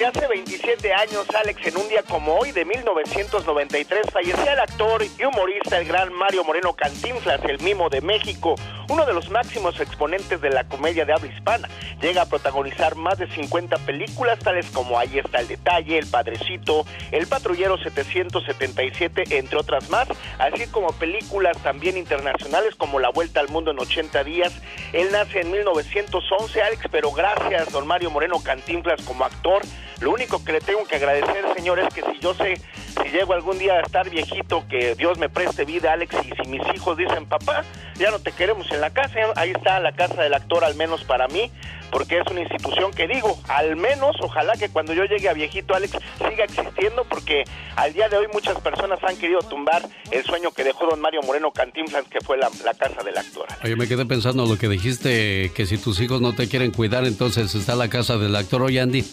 Hace 0.05 0.27
27 0.27 0.93
años, 0.93 1.27
Alex, 1.29 1.67
en 1.67 1.77
un 1.77 1.87
día 1.87 2.01
como 2.01 2.35
hoy 2.35 2.51
de 2.51 2.65
1993, 2.65 4.07
fallecía 4.11 4.53
el 4.53 4.59
actor 4.59 5.03
y 5.03 5.23
humorista, 5.23 5.77
el 5.77 5.87
gran 5.87 6.11
Mario 6.11 6.43
Moreno 6.43 6.73
Cantinflas, 6.73 7.39
el 7.45 7.59
mimo 7.59 7.87
de 7.87 8.01
México, 8.01 8.55
uno 8.89 9.05
de 9.05 9.13
los 9.13 9.29
máximos 9.29 9.79
exponentes 9.79 10.41
de 10.41 10.49
la 10.49 10.63
comedia 10.63 11.05
de 11.05 11.13
habla 11.13 11.31
hispana. 11.31 11.69
Llega 12.01 12.23
a 12.23 12.25
protagonizar 12.25 12.95
más 12.95 13.19
de 13.19 13.27
50 13.27 13.77
películas, 13.85 14.39
tales 14.39 14.71
como 14.71 14.97
Ahí 14.97 15.19
está 15.19 15.39
el 15.39 15.47
detalle, 15.47 15.99
El 15.99 16.07
Padrecito, 16.07 16.85
El 17.11 17.27
Patrullero 17.27 17.77
777, 17.77 19.37
entre 19.37 19.59
otras 19.59 19.87
más, 19.91 20.07
así 20.39 20.65
como 20.67 20.93
películas 20.93 21.57
también 21.59 21.95
internacionales 21.95 22.75
como 22.75 22.99
La 22.99 23.09
Vuelta 23.09 23.39
al 23.39 23.49
Mundo 23.49 23.69
en 23.69 23.79
80 23.79 24.23
días. 24.23 24.51
Él 24.93 25.09
nace 25.11 25.41
en 25.41 25.51
1911, 25.51 26.61
Alex, 26.61 26.85
pero 26.91 27.11
gracias, 27.11 27.71
don 27.71 27.85
Mario 27.85 28.09
Moreno 28.09 28.41
Cantinflas, 28.43 29.01
como 29.03 29.25
actor, 29.25 29.61
lo 30.01 30.11
único 30.11 30.43
que 30.43 30.53
le 30.53 30.61
tengo 30.61 30.83
que 30.85 30.95
agradecer, 30.95 31.45
señor, 31.55 31.79
es 31.79 31.93
que 31.93 32.01
si 32.01 32.19
yo 32.19 32.33
sé, 32.33 32.59
si 33.01 33.09
llego 33.09 33.33
algún 33.33 33.57
día 33.59 33.75
a 33.75 33.81
estar 33.81 34.09
viejito, 34.09 34.65
que 34.67 34.95
Dios 34.95 35.17
me 35.19 35.29
preste 35.29 35.63
vida, 35.63 35.93
Alex, 35.93 36.15
y 36.25 36.31
si 36.35 36.49
mis 36.49 36.61
hijos 36.73 36.97
dicen, 36.97 37.25
papá, 37.27 37.63
ya 37.95 38.09
no 38.09 38.19
te 38.19 38.31
queremos 38.31 38.69
en 38.71 38.81
la 38.81 38.89
casa, 38.89 39.19
ahí 39.35 39.51
está 39.51 39.79
la 39.79 39.93
casa 39.93 40.23
del 40.23 40.33
actor, 40.33 40.63
al 40.63 40.75
menos 40.75 41.03
para 41.03 41.27
mí, 41.27 41.51
porque 41.91 42.17
es 42.17 42.31
una 42.31 42.41
institución 42.41 42.91
que 42.91 43.07
digo, 43.07 43.39
al 43.47 43.75
menos, 43.75 44.15
ojalá 44.21 44.53
que 44.53 44.69
cuando 44.69 44.93
yo 44.93 45.03
llegue 45.05 45.29
a 45.29 45.33
viejito, 45.33 45.75
Alex, 45.75 45.93
siga 46.17 46.45
existiendo, 46.45 47.03
porque 47.03 47.43
al 47.75 47.93
día 47.93 48.09
de 48.09 48.17
hoy 48.17 48.27
muchas 48.33 48.59
personas 48.59 48.99
han 49.03 49.17
querido 49.17 49.41
tumbar 49.41 49.87
el 50.09 50.23
sueño 50.23 50.51
que 50.51 50.63
dejó 50.63 50.87
don 50.87 50.99
Mario 50.99 51.21
Moreno 51.21 51.51
Cantinflas, 51.51 52.05
que 52.09 52.21
fue 52.21 52.37
la, 52.37 52.49
casa 52.73 53.03
del 53.03 53.17
actor. 53.17 53.45
Oye, 53.63 53.75
me 53.75 53.87
quedé 53.87 54.05
pensando 54.05 54.45
lo 54.45 54.57
que 54.57 54.67
dijiste, 54.67 55.51
que 55.53 55.65
si 55.67 55.77
tus 55.77 55.99
hijos 55.99 56.21
no 56.21 56.33
te 56.33 56.47
quieren 56.47 56.71
cuidar, 56.71 57.05
entonces 57.05 57.53
está 57.53 57.75
la 57.75 57.89
casa 57.89 58.17
del 58.17 58.35
actor. 58.35 58.63
Oye, 58.63 58.79
Andy, 58.79 59.05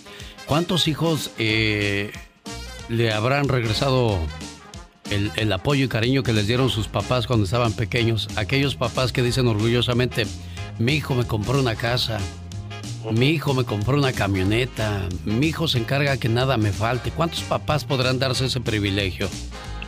¿Cuántos 0.48 0.88
hijos 0.88 1.30
eh, 1.38 2.10
le 2.88 3.12
habrán 3.12 3.48
regresado 3.48 4.18
el, 5.10 5.30
el, 5.36 5.52
apoyo 5.52 5.84
y 5.84 5.88
cariño 5.88 6.22
que 6.22 6.32
les 6.32 6.46
dieron 6.46 6.70
sus 6.70 6.88
papás 6.88 7.26
cuando 7.26 7.44
estaban 7.44 7.74
pequeños? 7.74 8.30
Aquellos 8.34 8.74
papás 8.74 9.12
que 9.12 9.22
dicen 9.22 9.46
orgullosamente, 9.46 10.26
mi 10.78 10.94
hijo 10.94 11.14
me 11.14 11.26
compró 11.26 11.60
una 11.60 11.74
casa, 11.74 12.18
mi 13.12 13.28
hijo 13.28 13.52
me 13.52 13.64
compró 13.64 13.98
una 13.98 14.14
camioneta, 14.14 15.06
mi 15.26 15.48
hijo 15.48 15.68
se 15.68 15.80
encarga 15.80 16.16
que 16.16 16.30
nada 16.30 16.56
me 16.56 16.72
falte. 16.72 17.10
¿Cuántos 17.10 17.42
papás 17.42 17.84
podrán 17.84 18.18
darse 18.18 18.46
ese 18.46 18.62
privilegio? 18.62 19.28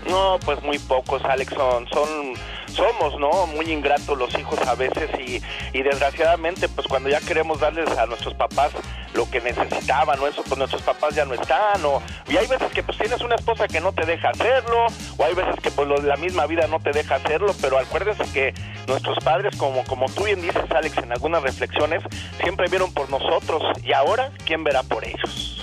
No, 0.09 0.39
pues 0.45 0.63
muy 0.63 0.79
pocos, 0.79 1.23
Alex, 1.25 1.53
son, 1.55 1.87
son 1.89 2.35
somos, 2.71 3.19
¿no? 3.19 3.47
Muy 3.49 3.71
ingratos 3.71 4.17
los 4.17 4.37
hijos 4.39 4.59
a 4.67 4.75
veces 4.75 5.11
y, 5.19 5.43
y 5.77 5.83
desgraciadamente, 5.83 6.69
pues 6.69 6.87
cuando 6.87 7.09
ya 7.09 7.21
queremos 7.21 7.61
darles 7.61 7.91
a 7.99 8.07
nuestros 8.07 8.35
papás 8.35 8.73
lo 9.15 9.29
que 9.29 9.41
necesitaban 9.41 10.19
o 10.21 10.27
eso, 10.27 10.43
pues 10.45 10.57
nuestros 10.57 10.83
papás 10.83 11.15
ya 11.15 11.25
no 11.25 11.35
están 11.35 11.85
o 11.85 12.01
y 12.29 12.37
hay 12.37 12.47
veces 12.47 12.71
que 12.73 12.83
pues 12.83 12.97
tienes 12.97 13.21
una 13.23 13.35
esposa 13.35 13.67
que 13.67 13.81
no 13.81 13.93
te 13.93 14.07
deja 14.07 14.31
hacerlo 14.31 14.87
o 15.17 15.25
hay 15.25 15.35
veces 15.35 15.57
que 15.61 15.71
pues 15.71 15.89
lo, 15.89 15.97
la 15.97 16.17
misma 16.17 16.47
vida 16.47 16.67
no 16.69 16.81
te 16.81 16.93
deja 16.93 17.17
hacerlo, 17.17 17.53
pero 17.61 17.79
acuérdense 17.79 18.25
que 18.33 18.55
nuestros 18.87 19.19
padres, 19.23 19.57
como, 19.57 19.85
como 19.85 20.07
tú 20.07 20.25
bien 20.25 20.41
dices, 20.41 20.63
Alex, 20.71 20.97
en 20.99 21.13
algunas 21.13 21.43
reflexiones, 21.43 22.03
siempre 22.41 22.69
vieron 22.69 22.93
por 22.93 23.11
nosotros 23.11 23.63
y 23.83 23.93
ahora, 23.93 24.31
¿quién 24.47 24.65
verá 24.65 24.83
por 24.83 25.05
ellos? 25.05 25.61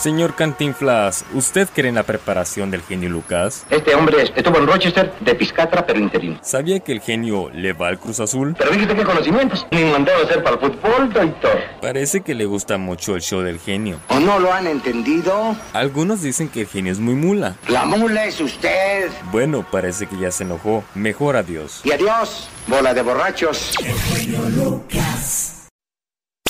Señor 0.00 0.34
Cantinflas, 0.34 1.26
¿usted 1.34 1.68
cree 1.74 1.90
en 1.90 1.96
la 1.96 2.04
preparación 2.04 2.70
del 2.70 2.80
genio 2.80 3.10
Lucas? 3.10 3.66
Este 3.68 3.94
hombre 3.94 4.22
estuvo 4.34 4.56
en 4.56 4.66
Rochester 4.66 5.12
de 5.20 5.34
piscatra, 5.34 5.84
pero 5.84 6.00
interino. 6.00 6.38
¿Sabía 6.42 6.80
que 6.80 6.92
el 6.92 7.02
genio 7.02 7.50
le 7.52 7.74
va 7.74 7.88
al 7.88 7.98
Cruz 7.98 8.18
Azul? 8.18 8.54
Pero 8.56 8.70
dijiste 8.70 8.94
qué 8.96 9.04
conocimientos. 9.04 9.66
Ni 9.70 9.84
mandado 9.84 10.22
a 10.22 10.24
hacer 10.24 10.42
para 10.42 10.56
el 10.56 10.62
fútbol, 10.62 11.12
doctor. 11.12 11.60
Parece 11.82 12.22
que 12.22 12.34
le 12.34 12.46
gusta 12.46 12.78
mucho 12.78 13.14
el 13.14 13.20
show 13.20 13.42
del 13.42 13.58
genio. 13.58 14.00
¿O 14.08 14.18
no 14.18 14.38
lo 14.38 14.50
han 14.50 14.66
entendido? 14.68 15.54
Algunos 15.74 16.22
dicen 16.22 16.48
que 16.48 16.62
el 16.62 16.66
genio 16.66 16.92
es 16.92 16.98
muy 16.98 17.14
mula. 17.14 17.56
La 17.68 17.84
mula 17.84 18.24
es 18.24 18.40
usted. 18.40 19.10
Bueno, 19.30 19.66
parece 19.70 20.06
que 20.06 20.16
ya 20.16 20.30
se 20.30 20.44
enojó. 20.44 20.82
Mejor 20.94 21.36
adiós. 21.36 21.82
Y 21.84 21.92
adiós, 21.92 22.48
bola 22.68 22.94
de 22.94 23.02
borrachos. 23.02 23.74
El 23.84 23.98
genio 23.98 24.48
Lucas. 24.48 25.68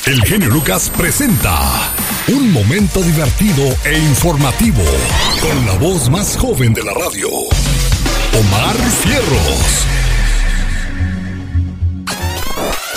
El 0.06 0.22
genio 0.22 0.50
Lucas 0.50 0.90
presenta 0.96 1.90
un 2.32 2.52
momento 2.52 3.02
divertido 3.02 3.64
e 3.84 3.98
informativo 3.98 4.82
con 5.40 5.66
la 5.66 5.74
voz 5.78 6.08
más 6.10 6.36
joven 6.36 6.72
de 6.72 6.82
la 6.82 6.92
radio, 6.92 7.28
Omar 7.28 8.76
Fierros. 9.02 9.99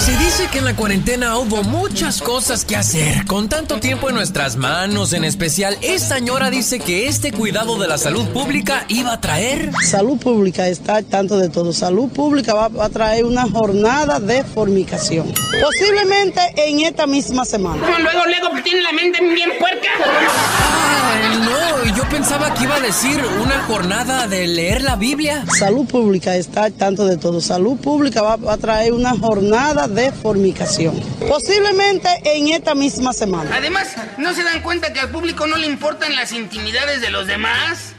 Se 0.03 0.17
dice 0.17 0.49
que 0.51 0.57
en 0.57 0.65
la 0.65 0.75
cuarentena 0.75 1.37
hubo 1.37 1.63
muchas 1.63 2.21
cosas 2.21 2.65
que 2.65 2.75
hacer. 2.75 3.25
Con 3.25 3.47
tanto 3.47 3.79
tiempo 3.79 4.09
en 4.09 4.15
nuestras 4.15 4.57
manos, 4.57 5.13
en 5.13 5.23
especial, 5.23 5.77
esta 5.81 6.17
señora 6.17 6.49
dice 6.49 6.79
que 6.79 7.07
este 7.07 7.31
cuidado 7.31 7.79
de 7.79 7.87
la 7.87 7.97
salud 7.97 8.27
pública 8.33 8.83
iba 8.89 9.13
a 9.13 9.21
traer. 9.21 9.71
Salud 9.89 10.17
pública 10.17 10.67
está 10.67 10.97
al 10.97 11.05
tanto 11.05 11.37
de 11.37 11.47
todo. 11.47 11.71
Salud 11.71 12.09
pública 12.09 12.53
va, 12.53 12.67
va 12.67 12.85
a 12.85 12.89
traer 12.89 13.23
una 13.23 13.49
jornada 13.49 14.19
de 14.19 14.43
formicación. 14.43 15.33
Posiblemente 15.61 16.41
en 16.57 16.81
esta 16.81 17.07
misma 17.07 17.45
semana. 17.45 17.87
Luego, 17.87 18.25
luego, 18.25 18.55
que 18.57 18.61
tiene 18.61 18.81
la 18.81 18.91
mente 18.91 19.21
bien 19.21 19.51
puerca. 19.57 19.87
Ay, 20.01 21.39
no, 21.45 21.95
yo 21.95 22.03
pensaba 22.09 22.53
que 22.53 22.63
iba 22.63 22.75
a 22.75 22.81
decir 22.81 23.21
una 23.41 23.61
jornada 23.63 24.27
de 24.27 24.47
leer 24.47 24.81
la 24.81 24.97
Biblia. 24.97 25.45
Salud 25.57 25.85
pública 25.85 26.35
está 26.35 26.65
al 26.65 26.73
tanto 26.73 27.05
de 27.05 27.15
todo. 27.15 27.39
Salud 27.39 27.77
pública 27.77 28.21
va, 28.21 28.35
va 28.35 28.53
a 28.53 28.57
traer 28.57 28.91
una 28.91 29.17
jornada 29.17 29.87
de 29.87 29.92
formicación. 30.11 30.99
Posiblemente 31.27 32.09
en 32.23 32.49
esta 32.49 32.75
misma 32.75 33.13
semana. 33.13 33.49
Además, 33.53 33.95
¿no 34.17 34.33
se 34.33 34.43
dan 34.43 34.61
cuenta 34.61 34.93
que 34.93 34.99
al 34.99 35.09
público 35.09 35.47
no 35.47 35.57
le 35.57 35.67
importan 35.67 36.15
las 36.15 36.31
intimidades 36.31 37.01
de 37.01 37.09
los 37.09 37.27
demás? 37.27 37.93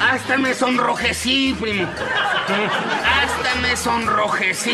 Hasta 0.00 0.36
me 0.38 0.54
sonrojecí, 0.54 1.54
primo. 1.60 1.86
Hasta 1.86 3.60
me 3.60 3.76
sonrojecí. 3.76 4.72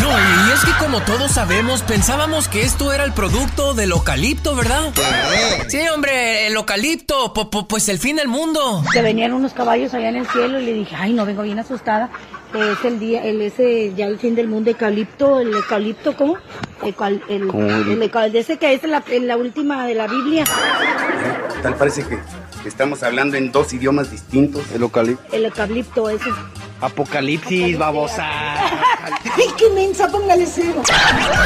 No, 0.00 0.10
y 0.10 0.52
es 0.52 0.64
que 0.64 0.72
como 0.78 1.00
todos 1.02 1.32
sabemos, 1.32 1.82
pensábamos 1.82 2.48
que 2.48 2.62
esto 2.62 2.92
era 2.92 3.04
el 3.04 3.12
producto 3.12 3.74
del 3.74 3.92
eucalipto, 3.92 4.54
¿verdad? 4.54 4.92
Sí, 5.68 5.80
hombre, 5.88 6.46
el 6.46 6.54
eucalipto, 6.54 7.32
pues 7.68 7.88
el 7.88 7.98
fin 7.98 8.16
del 8.16 8.28
mundo. 8.28 8.82
Que 8.92 9.02
venían 9.02 9.32
unos 9.32 9.52
caballos 9.52 9.94
allá 9.94 10.08
en 10.08 10.16
el 10.16 10.28
cielo 10.28 10.60
y 10.60 10.64
le 10.64 10.72
dije, 10.72 10.96
ay, 10.96 11.12
no, 11.12 11.24
vengo 11.24 11.42
bien 11.42 11.58
asustada. 11.58 12.10
Es 12.54 12.84
el 12.84 12.98
día, 12.98 13.22
el 13.24 13.42
ese, 13.42 13.92
ya 13.94 14.06
el 14.06 14.18
fin 14.18 14.34
del 14.34 14.48
mundo, 14.48 14.70
eucalipto, 14.70 15.40
el 15.40 15.52
eucalipto, 15.52 16.16
¿cómo? 16.16 16.38
El, 16.82 16.94
el, 17.28 17.50
el, 17.50 18.02
el 18.02 18.36
ese 18.36 18.56
que 18.58 18.72
es 18.74 18.82
la, 18.84 19.02
la 19.20 19.36
última 19.36 19.86
de 19.86 19.94
la 19.94 20.06
Biblia. 20.06 20.44
Tal 21.62 21.74
parece 21.74 22.04
que 22.06 22.18
estamos 22.66 23.02
hablando 23.02 23.36
en 23.36 23.50
dos 23.50 23.72
idiomas 23.72 24.10
distintos. 24.10 24.70
El 24.72 24.82
eucalipto. 24.82 25.24
El 25.34 25.46
eucalipto, 25.46 26.08
ese. 26.08 26.30
Apocalipsis, 26.80 27.76
babosa. 27.76 28.28
¡Ay, 29.36 29.46
qué 29.56 29.70
mensa! 29.70 30.08
Póngale 30.08 30.46
cero. 30.46 30.82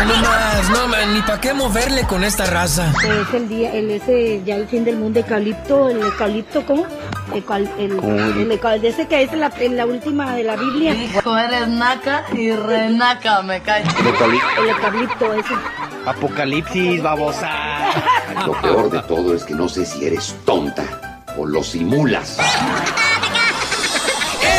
No 0.07 0.15
más, 0.17 0.71
no 0.71 0.89
man, 0.89 1.15
ni 1.15 1.21
para 1.23 1.41
qué 1.41 1.55
moverle 1.55 2.07
con 2.07 2.25
esta 2.25 2.47
raza. 2.47 2.93
Es 3.03 3.35
el 3.35 3.49
día, 3.49 3.73
el 3.73 3.91
ese, 3.91 4.43
ya 4.45 4.57
el 4.57 4.69
fin 4.69 4.85
del 4.85 4.97
mundo, 4.97 5.21
eucalipto, 5.21 5.89
el 5.89 6.01
eucalipto, 6.01 6.65
¿cómo? 6.67 6.87
El, 7.33 7.71
el, 7.79 8.53
el, 8.53 8.85
ese 8.85 9.07
que 9.07 9.23
es 9.23 9.33
la, 9.33 9.51
la 9.71 9.87
última 9.87 10.35
de 10.35 10.45
la 10.45 10.57
Biblia. 10.57 10.95
Hijo, 10.95 11.37
eres 11.37 11.69
naca 11.69 12.25
y 12.35 12.53
renaca, 12.53 13.43
me 13.43 13.61
cae. 13.63 13.83
El 14.01 14.07
eucalipto. 14.07 14.63
El 14.63 14.69
eucalipto, 14.69 15.33
ese. 15.35 15.55
Apocalipsis, 16.05 17.03
babosa. 17.03 17.51
Lo 18.47 18.61
peor 18.61 18.91
de 18.91 19.01
todo 19.03 19.35
es 19.35 19.45
que 19.45 19.55
no 19.55 19.69
sé 19.69 19.87
si 19.87 20.05
eres 20.05 20.35
tonta 20.45 20.85
o 21.39 21.47
lo 21.47 21.63
simulas. 21.63 22.39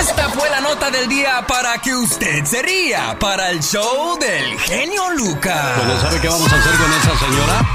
Esta 0.03 0.27
fue 0.27 0.49
la 0.49 0.59
nota 0.59 0.91
del 0.91 1.07
día 1.07 1.45
para 1.47 1.77
que 1.77 1.95
usted 1.95 2.43
se 2.43 2.61
ría 2.61 3.17
para 3.21 3.49
el 3.51 3.61
show 3.61 4.19
del 4.19 4.59
genio 4.59 5.09
Lucas. 5.11 5.77
Bueno, 5.77 5.97
¿sabe 6.01 6.19
qué 6.19 6.27
vamos 6.27 6.51
a 6.51 6.57
hacer 6.57 6.73
con 6.73 6.91
esa 6.91 7.17
señora? 7.25 7.65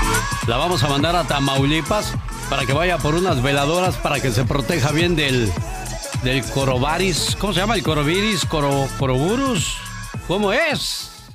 La 0.47 0.59
vamos 0.59 0.83
a 0.83 0.89
mandar 0.89 1.17
a 1.17 1.25
Tamaulipas 1.25 2.13
para 2.51 2.67
que 2.67 2.75
vaya 2.75 2.99
por 2.99 3.15
unas 3.15 3.43
veladoras 3.43 3.97
para 3.97 4.21
que 4.21 4.31
se 4.31 4.45
proteja 4.45 4.93
bien 4.93 5.17
del, 5.17 5.51
del 6.23 6.45
corovaris. 6.45 7.35
¿Cómo 7.41 7.55
se 7.55 7.61
llama? 7.61 7.77
¿El 7.77 7.83
coroviris? 7.83 8.45
Coro, 8.45 8.89
¿Coroburus? 8.99 9.79
¿Cómo 10.27 10.53
es? 10.53 11.31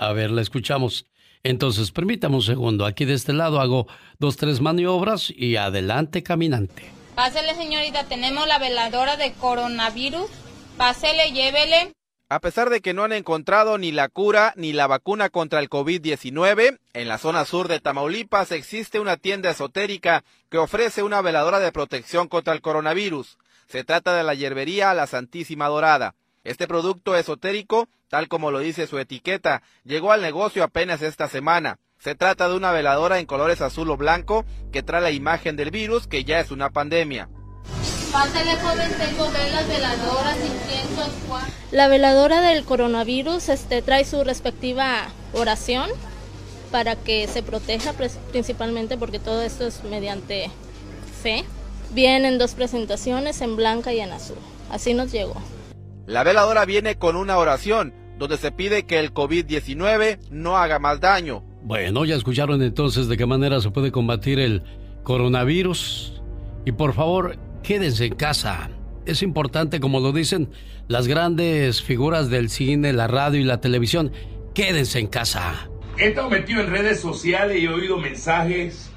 A 0.00 0.12
ver, 0.12 0.32
la 0.32 0.42
escuchamos. 0.42 1.06
Entonces, 1.44 1.92
permítame 1.92 2.34
un 2.34 2.42
segundo. 2.42 2.84
Aquí 2.86 3.04
de 3.04 3.14
este 3.14 3.32
lado 3.32 3.60
hago 3.60 3.86
dos, 4.18 4.36
tres 4.36 4.60
maniobras 4.60 5.30
y 5.30 5.54
adelante, 5.54 6.24
caminante. 6.24 7.03
Pásele, 7.14 7.54
señorita, 7.54 8.04
tenemos 8.04 8.48
la 8.48 8.58
veladora 8.58 9.16
de 9.16 9.32
coronavirus. 9.34 10.28
Pásele, 10.76 11.30
llévele. 11.30 11.92
A 12.28 12.40
pesar 12.40 12.70
de 12.70 12.80
que 12.80 12.92
no 12.92 13.04
han 13.04 13.12
encontrado 13.12 13.78
ni 13.78 13.92
la 13.92 14.08
cura 14.08 14.52
ni 14.56 14.72
la 14.72 14.88
vacuna 14.88 15.28
contra 15.28 15.60
el 15.60 15.70
COVID-19, 15.70 16.80
en 16.92 17.08
la 17.08 17.18
zona 17.18 17.44
sur 17.44 17.68
de 17.68 17.78
Tamaulipas 17.78 18.50
existe 18.50 18.98
una 18.98 19.16
tienda 19.16 19.50
esotérica 19.50 20.24
que 20.50 20.58
ofrece 20.58 21.04
una 21.04 21.20
veladora 21.20 21.60
de 21.60 21.70
protección 21.70 22.26
contra 22.26 22.52
el 22.52 22.62
coronavirus. 22.62 23.38
Se 23.68 23.84
trata 23.84 24.16
de 24.16 24.24
la 24.24 24.34
hierbería 24.34 24.92
La 24.94 25.06
Santísima 25.06 25.68
Dorada. 25.68 26.16
Este 26.42 26.66
producto 26.66 27.16
esotérico, 27.16 27.88
tal 28.08 28.26
como 28.26 28.50
lo 28.50 28.58
dice 28.58 28.88
su 28.88 28.98
etiqueta, 28.98 29.62
llegó 29.84 30.10
al 30.10 30.20
negocio 30.20 30.64
apenas 30.64 31.00
esta 31.00 31.28
semana. 31.28 31.78
Se 32.04 32.14
trata 32.14 32.50
de 32.50 32.54
una 32.54 32.70
veladora 32.70 33.18
en 33.18 33.24
colores 33.24 33.62
azul 33.62 33.90
o 33.90 33.96
blanco 33.96 34.44
que 34.70 34.82
trae 34.82 35.00
la 35.00 35.10
imagen 35.10 35.56
del 35.56 35.70
virus 35.70 36.06
que 36.06 36.22
ya 36.22 36.38
es 36.38 36.50
una 36.50 36.68
pandemia. 36.68 37.30
Pásale, 38.12 38.56
joven, 38.56 38.90
tengo 38.98 39.30
velas, 39.30 39.66
veladoras, 39.66 40.36
inciensos, 40.36 41.08
La 41.72 41.88
veladora 41.88 42.42
del 42.42 42.66
coronavirus 42.66 43.48
este, 43.48 43.80
trae 43.80 44.04
su 44.04 44.22
respectiva 44.22 45.08
oración 45.32 45.88
para 46.70 46.94
que 46.94 47.26
se 47.26 47.42
proteja 47.42 47.94
principalmente 48.30 48.98
porque 48.98 49.18
todo 49.18 49.40
esto 49.40 49.66
es 49.66 49.82
mediante 49.84 50.50
fe. 51.22 51.46
Viene 51.92 52.28
en 52.28 52.36
dos 52.36 52.52
presentaciones, 52.52 53.40
en 53.40 53.56
blanca 53.56 53.94
y 53.94 54.00
en 54.00 54.12
azul. 54.12 54.36
Así 54.70 54.92
nos 54.92 55.10
llegó. 55.10 55.36
La 56.04 56.22
veladora 56.22 56.66
viene 56.66 56.98
con 56.98 57.16
una 57.16 57.38
oración 57.38 57.94
donde 58.18 58.36
se 58.36 58.52
pide 58.52 58.84
que 58.84 58.98
el 58.98 59.14
COVID-19 59.14 60.18
no 60.28 60.58
haga 60.58 60.78
más 60.78 61.00
daño. 61.00 61.42
Bueno, 61.64 62.04
ya 62.04 62.14
escucharon 62.14 62.60
entonces 62.60 63.08
de 63.08 63.16
qué 63.16 63.24
manera 63.24 63.58
se 63.58 63.70
puede 63.70 63.90
combatir 63.90 64.38
el 64.38 64.62
coronavirus. 65.02 66.20
Y 66.66 66.72
por 66.72 66.92
favor, 66.92 67.38
quédense 67.62 68.04
en 68.04 68.16
casa. 68.16 68.68
Es 69.06 69.22
importante, 69.22 69.80
como 69.80 70.00
lo 70.00 70.12
dicen 70.12 70.50
las 70.88 71.08
grandes 71.08 71.80
figuras 71.80 72.28
del 72.28 72.50
cine, 72.50 72.92
la 72.92 73.06
radio 73.06 73.40
y 73.40 73.44
la 73.44 73.62
televisión, 73.62 74.12
quédense 74.52 74.98
en 74.98 75.06
casa. 75.06 75.70
He 75.96 76.08
estado 76.08 76.28
metido 76.28 76.60
en 76.60 76.70
redes 76.70 77.00
sociales 77.00 77.58
y 77.58 77.64
he 77.64 77.68
oído 77.70 77.96
mensajes 77.96 78.90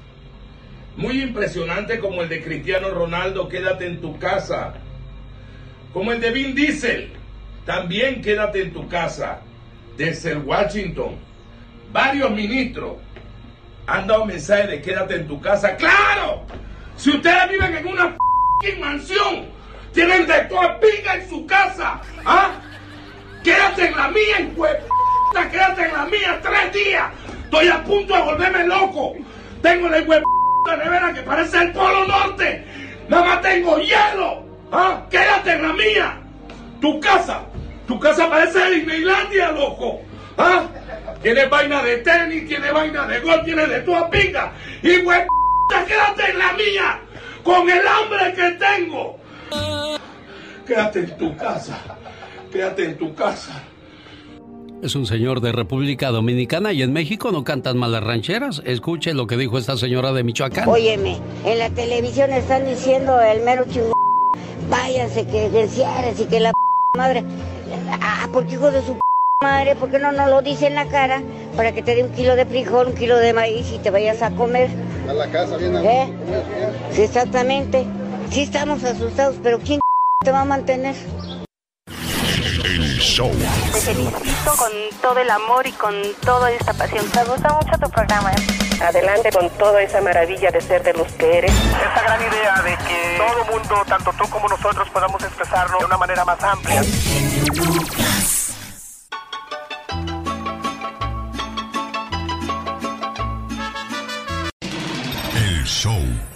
muy 0.98 1.22
impresionantes 1.22 2.00
como 2.00 2.22
el 2.22 2.28
de 2.28 2.44
Cristiano 2.44 2.90
Ronaldo, 2.90 3.48
quédate 3.48 3.86
en 3.86 4.02
tu 4.02 4.18
casa. 4.18 4.74
Como 5.94 6.12
el 6.12 6.20
de 6.20 6.32
Vin 6.32 6.54
Diesel, 6.54 7.12
también 7.64 8.20
quédate 8.20 8.60
en 8.60 8.74
tu 8.74 8.86
casa. 8.88 9.40
Desde 9.96 10.36
Washington, 10.36 11.27
varios 11.92 12.30
ministros 12.30 12.96
han 13.86 14.06
dado 14.06 14.24
mensajes 14.24 14.68
de 14.68 14.82
quédate 14.82 15.16
en 15.16 15.28
tu 15.28 15.40
casa. 15.40 15.76
¡Claro! 15.76 16.44
Si 16.96 17.10
ustedes 17.10 17.48
viven 17.50 17.76
en 17.76 17.86
una 17.86 18.16
mansión. 18.80 19.46
Tienen 19.92 20.26
de 20.26 20.40
toda 20.42 20.78
pinga 20.80 21.14
en 21.14 21.28
su 21.28 21.46
casa. 21.46 22.00
¿Ah? 22.24 22.50
Quédate 23.42 23.86
en 23.86 23.96
la 23.96 24.08
mía, 24.08 24.38
en 24.38 24.54
Quédate 25.50 25.82
en 25.86 25.92
la 25.92 26.04
mía 26.06 26.40
tres 26.42 26.72
días. 26.72 27.04
Estoy 27.44 27.68
a 27.68 27.82
punto 27.84 28.14
de 28.14 28.22
volverme 28.22 28.66
loco. 28.66 29.14
Tengo 29.62 29.88
la 29.88 30.00
de 30.00 30.84
nevera 30.84 31.12
que 31.14 31.22
parece 31.22 31.58
el 31.58 31.72
Polo 31.72 32.06
Norte. 32.06 32.64
Nada 33.08 33.24
más 33.24 33.42
tengo 33.42 33.78
hielo. 33.78 34.44
¿Ah? 34.70 35.02
Quédate 35.10 35.52
en 35.52 35.62
la 35.62 35.72
mía. 35.72 36.20
Tu 36.80 37.00
casa. 37.00 37.42
Tu 37.86 37.98
casa 37.98 38.28
parece 38.28 38.70
Disneylandia, 38.70 39.52
loco. 39.52 40.00
¿Ah? 40.36 40.64
Tiene 41.22 41.46
vaina 41.46 41.82
de 41.82 41.98
tenis, 41.98 42.46
tiene 42.46 42.70
vaina 42.70 43.06
de 43.06 43.20
gol, 43.20 43.42
tiene 43.44 43.66
de 43.66 43.80
toda 43.80 44.08
pinga. 44.08 44.52
Y 44.82 44.88
quédate 45.86 46.30
en 46.30 46.38
la 46.38 46.52
mía 46.52 47.00
con 47.42 47.68
el 47.68 47.86
hambre 47.86 48.34
que 48.34 48.50
tengo. 48.52 49.16
Quédate 50.66 51.00
en 51.00 51.16
tu 51.16 51.36
casa, 51.36 51.96
quédate 52.52 52.84
en 52.84 52.98
tu 52.98 53.14
casa. 53.14 53.64
Es 54.82 54.94
un 54.94 55.06
señor 55.06 55.40
de 55.40 55.50
República 55.50 56.10
Dominicana 56.10 56.72
y 56.72 56.82
en 56.82 56.92
México 56.92 57.32
no 57.32 57.42
cantan 57.42 57.78
malas 57.78 58.04
rancheras. 58.04 58.62
Escuche 58.64 59.12
lo 59.12 59.26
que 59.26 59.36
dijo 59.36 59.58
esta 59.58 59.76
señora 59.76 60.12
de 60.12 60.22
Michoacán. 60.22 60.68
Óyeme, 60.68 61.18
en 61.44 61.58
la 61.58 61.68
televisión 61.70 62.32
están 62.32 62.64
diciendo 62.64 63.20
el 63.20 63.42
mero 63.42 63.64
chingón, 63.68 63.92
váyanse 64.70 65.26
que 65.26 65.46
encierres 65.46 66.20
y 66.20 66.26
que 66.26 66.38
la 66.38 66.52
madre. 66.96 67.24
Ah, 68.00 68.28
porque 68.32 68.54
hijo 68.54 68.70
de 68.70 68.82
su 68.82 68.96
madre, 69.40 69.76
¿por 69.76 69.88
qué 69.88 70.00
no 70.00 70.10
nos 70.10 70.28
lo 70.28 70.42
dice 70.42 70.66
en 70.66 70.74
la 70.74 70.86
cara 70.86 71.22
para 71.56 71.70
que 71.70 71.80
te 71.80 71.94
dé 71.94 72.02
un 72.02 72.10
kilo 72.10 72.34
de 72.34 72.44
frijol, 72.44 72.88
un 72.88 72.94
kilo 72.94 73.16
de 73.18 73.32
maíz 73.32 73.70
y 73.70 73.78
te 73.78 73.90
vayas 73.90 74.20
a 74.20 74.32
comer? 74.32 74.68
A 75.08 75.12
la 75.12 75.30
casa 75.30 75.56
bien 75.56 75.76
¿Eh? 75.76 76.12
Sí, 76.90 77.02
exactamente. 77.02 77.86
Sí 78.32 78.42
estamos 78.42 78.82
asustados, 78.82 79.36
pero 79.40 79.60
¿quién 79.60 79.78
te 80.24 80.32
va 80.32 80.40
a 80.40 80.44
mantener? 80.44 80.96
El 82.64 82.98
show. 82.98 83.30
Te 83.72 83.78
felicito 83.78 84.56
con 84.56 84.72
todo 85.00 85.20
el 85.20 85.30
amor 85.30 85.68
y 85.68 85.72
con 85.72 85.94
toda 86.24 86.50
esta 86.50 86.72
pasión. 86.72 87.04
Me 87.14 87.22
gusta 87.22 87.54
mucho 87.54 87.78
tu 87.80 87.90
programa. 87.90 88.32
Adelante 88.82 89.30
con 89.30 89.48
toda 89.50 89.80
esa 89.82 90.00
maravilla 90.00 90.50
de 90.50 90.60
ser 90.60 90.82
de 90.82 90.94
los 90.94 91.12
que 91.12 91.38
eres. 91.38 91.52
Esta 91.52 92.02
gran 92.02 92.20
idea 92.20 92.62
de 92.62 92.76
que 92.76 93.18
todo 93.18 93.56
mundo, 93.56 93.84
tanto 93.86 94.12
tú 94.18 94.28
como 94.30 94.48
nosotros, 94.48 94.88
podamos 94.90 95.22
expresarlo 95.22 95.78
de 95.78 95.84
una 95.84 95.96
manera 95.96 96.24
más 96.24 96.42
amplia. 96.42 96.82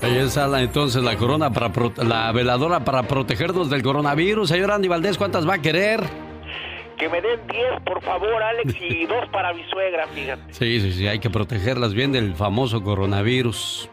Ahí 0.02 0.18
está 0.18 0.46
la, 0.46 0.62
entonces 0.62 1.02
la 1.02 1.16
corona 1.16 1.52
para 1.52 1.72
la 2.04 2.30
veladora 2.30 2.84
para 2.84 3.02
protegernos 3.02 3.70
del 3.70 3.82
coronavirus. 3.82 4.48
Señor 4.48 4.70
Andy 4.70 4.86
Valdés, 4.86 5.18
¿cuántas 5.18 5.48
va 5.48 5.54
a 5.54 5.58
querer? 5.62 6.00
Que 6.96 7.08
me 7.08 7.20
den 7.20 7.40
10, 7.48 7.82
por 7.84 8.00
favor, 8.02 8.40
Alex, 8.40 8.74
y 8.80 9.04
dos 9.06 9.28
para 9.32 9.52
mi 9.52 9.64
suegra, 9.64 10.06
fíjate. 10.06 10.42
Sí, 10.52 10.80
sí, 10.80 10.92
sí, 10.92 11.08
hay 11.08 11.18
que 11.18 11.28
protegerlas 11.28 11.92
bien 11.92 12.12
del 12.12 12.36
famoso 12.36 12.84
coronavirus. 12.84 13.90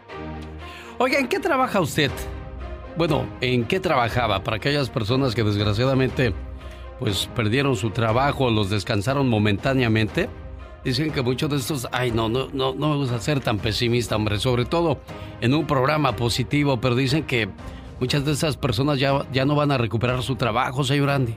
Oiga, 1.00 1.18
¿en 1.18 1.28
qué 1.28 1.40
trabaja 1.40 1.80
usted? 1.80 2.12
Bueno, 2.96 3.26
¿en 3.42 3.66
qué 3.66 3.80
trabajaba? 3.80 4.44
Para 4.44 4.58
aquellas 4.58 4.92
personas 4.92 5.34
que 5.34 5.44
desgraciadamente 5.44 6.34
pues 7.00 7.28
perdieron 7.36 7.76
su 7.76 7.90
trabajo, 7.90 8.52
los 8.52 8.70
descansaron 8.70 9.28
momentáneamente. 9.28 10.30
Dicen 10.84 11.12
que 11.12 11.22
muchos 11.22 11.50
de 11.50 11.58
estos, 11.58 11.88
ay, 11.92 12.12
no, 12.12 12.30
no, 12.30 12.48
no, 12.54 12.74
no 12.74 12.90
me 12.90 12.96
gusta 12.96 13.20
ser 13.20 13.42
tan 13.42 13.60
pesimista, 13.60 14.16
hombre, 14.16 14.40
sobre 14.40 14.66
todo 14.66 15.00
en 15.42 15.54
un 15.54 15.68
programa 15.68 16.16
positivo, 16.16 16.80
pero 16.80 16.96
dicen 16.96 17.24
que 17.26 17.50
muchas 18.00 18.24
de 18.26 18.32
esas 18.32 18.56
personas 18.56 19.00
ya, 19.00 19.26
ya 19.32 19.46
no 19.46 19.56
van 19.56 19.72
a 19.72 19.78
recuperar 19.78 20.22
su 20.24 20.36
trabajo, 20.36 20.84
señor 20.84 21.10
Andy. 21.10 21.36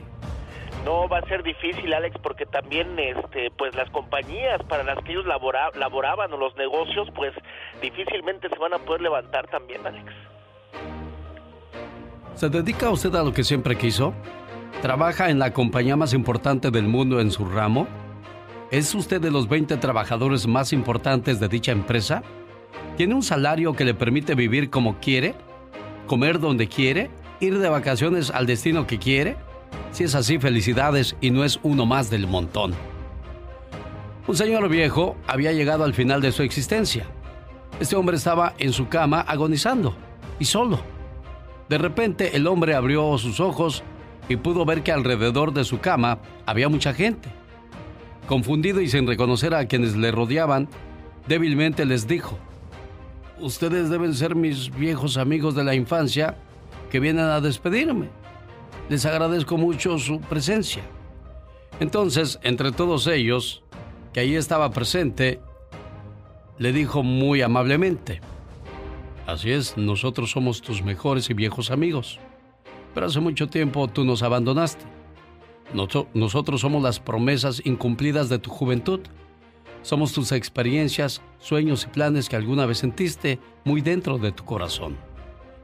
No, 0.85 1.07
va 1.07 1.19
a 1.19 1.27
ser 1.27 1.43
difícil, 1.43 1.93
Alex, 1.93 2.17
porque 2.21 2.45
también, 2.45 2.97
este, 2.99 3.51
pues 3.57 3.73
las 3.75 3.89
compañías 3.91 4.61
para 4.67 4.83
las 4.83 5.01
que 5.03 5.13
ellos 5.13 5.25
laboraban 5.25 6.33
o 6.33 6.37
los 6.37 6.55
negocios, 6.57 7.07
pues 7.15 7.33
difícilmente 7.81 8.49
se 8.49 8.57
van 8.57 8.73
a 8.73 8.79
poder 8.79 9.01
levantar 9.01 9.47
también, 9.47 9.85
Alex. 9.85 10.11
¿Se 12.35 12.49
dedica 12.49 12.89
usted 12.89 13.13
a 13.15 13.23
lo 13.23 13.31
que 13.31 13.43
siempre 13.43 13.77
quiso? 13.77 14.13
¿Trabaja 14.81 15.29
en 15.29 15.39
la 15.39 15.53
compañía 15.53 15.95
más 15.95 16.13
importante 16.13 16.71
del 16.71 16.87
mundo 16.87 17.21
en 17.21 17.31
su 17.31 17.45
ramo? 17.45 17.87
¿Es 18.73 18.95
usted 18.95 19.21
de 19.21 19.29
los 19.29 19.47
20 19.47 19.77
trabajadores 19.77 20.47
más 20.47 20.73
importantes 20.73 21.39
de 21.39 21.47
dicha 21.47 21.71
empresa? 21.71 22.23
¿Tiene 22.97 23.13
un 23.13 23.21
salario 23.21 23.73
que 23.73 23.85
le 23.85 23.93
permite 23.93 24.33
vivir 24.33 24.71
como 24.71 24.99
quiere? 24.99 25.35
¿Comer 26.07 26.39
donde 26.39 26.67
quiere? 26.67 27.11
¿Ir 27.39 27.59
de 27.59 27.69
vacaciones 27.69 28.31
al 28.31 28.47
destino 28.47 28.87
que 28.87 28.97
quiere? 28.97 29.37
Si 29.91 30.05
es 30.05 30.15
así, 30.15 30.39
felicidades 30.39 31.15
y 31.21 31.29
no 31.29 31.43
es 31.43 31.59
uno 31.61 31.85
más 31.85 32.09
del 32.09 32.25
montón. 32.25 32.73
Un 34.25 34.35
señor 34.35 34.67
viejo 34.69 35.17
había 35.27 35.51
llegado 35.51 35.83
al 35.83 35.93
final 35.93 36.19
de 36.19 36.31
su 36.31 36.41
existencia. 36.41 37.05
Este 37.79 37.95
hombre 37.95 38.17
estaba 38.17 38.55
en 38.57 38.73
su 38.73 38.87
cama 38.87 39.21
agonizando 39.21 39.95
y 40.39 40.45
solo. 40.45 40.79
De 41.69 41.77
repente 41.77 42.35
el 42.35 42.47
hombre 42.47 42.73
abrió 42.73 43.19
sus 43.19 43.39
ojos 43.39 43.83
y 44.27 44.37
pudo 44.37 44.65
ver 44.65 44.81
que 44.81 44.91
alrededor 44.91 45.53
de 45.53 45.63
su 45.63 45.79
cama 45.79 46.17
había 46.47 46.69
mucha 46.69 46.91
gente. 46.95 47.42
Confundido 48.27 48.81
y 48.81 48.87
sin 48.87 49.07
reconocer 49.07 49.53
a 49.53 49.65
quienes 49.67 49.95
le 49.95 50.11
rodeaban, 50.11 50.69
débilmente 51.27 51.85
les 51.85 52.07
dijo, 52.07 52.37
ustedes 53.39 53.89
deben 53.89 54.13
ser 54.13 54.35
mis 54.35 54.73
viejos 54.75 55.17
amigos 55.17 55.55
de 55.55 55.63
la 55.63 55.75
infancia 55.75 56.37
que 56.89 56.99
vienen 56.99 57.25
a 57.25 57.41
despedirme. 57.41 58.09
Les 58.89 59.05
agradezco 59.05 59.57
mucho 59.57 59.97
su 59.97 60.19
presencia. 60.21 60.83
Entonces, 61.79 62.39
entre 62.43 62.71
todos 62.71 63.07
ellos, 63.07 63.63
que 64.13 64.21
ahí 64.21 64.35
estaba 64.35 64.71
presente, 64.71 65.39
le 66.57 66.71
dijo 66.71 67.03
muy 67.03 67.41
amablemente, 67.41 68.21
Así 69.25 69.51
es, 69.51 69.77
nosotros 69.77 70.31
somos 70.31 70.61
tus 70.61 70.83
mejores 70.83 71.29
y 71.29 71.33
viejos 71.33 71.71
amigos, 71.71 72.19
pero 72.93 73.05
hace 73.05 73.21
mucho 73.21 73.47
tiempo 73.47 73.87
tú 73.87 74.03
nos 74.03 74.21
abandonaste. 74.21 74.83
Nosotros 75.73 76.61
somos 76.61 76.83
las 76.83 76.99
promesas 76.99 77.61
incumplidas 77.65 78.29
de 78.29 78.39
tu 78.39 78.49
juventud. 78.51 78.99
Somos 79.81 80.13
tus 80.13 80.31
experiencias, 80.31 81.21
sueños 81.39 81.85
y 81.85 81.87
planes 81.87 82.29
que 82.29 82.35
alguna 82.35 82.65
vez 82.65 82.77
sentiste 82.77 83.39
muy 83.65 83.81
dentro 83.81 84.17
de 84.17 84.31
tu 84.31 84.45
corazón, 84.45 84.95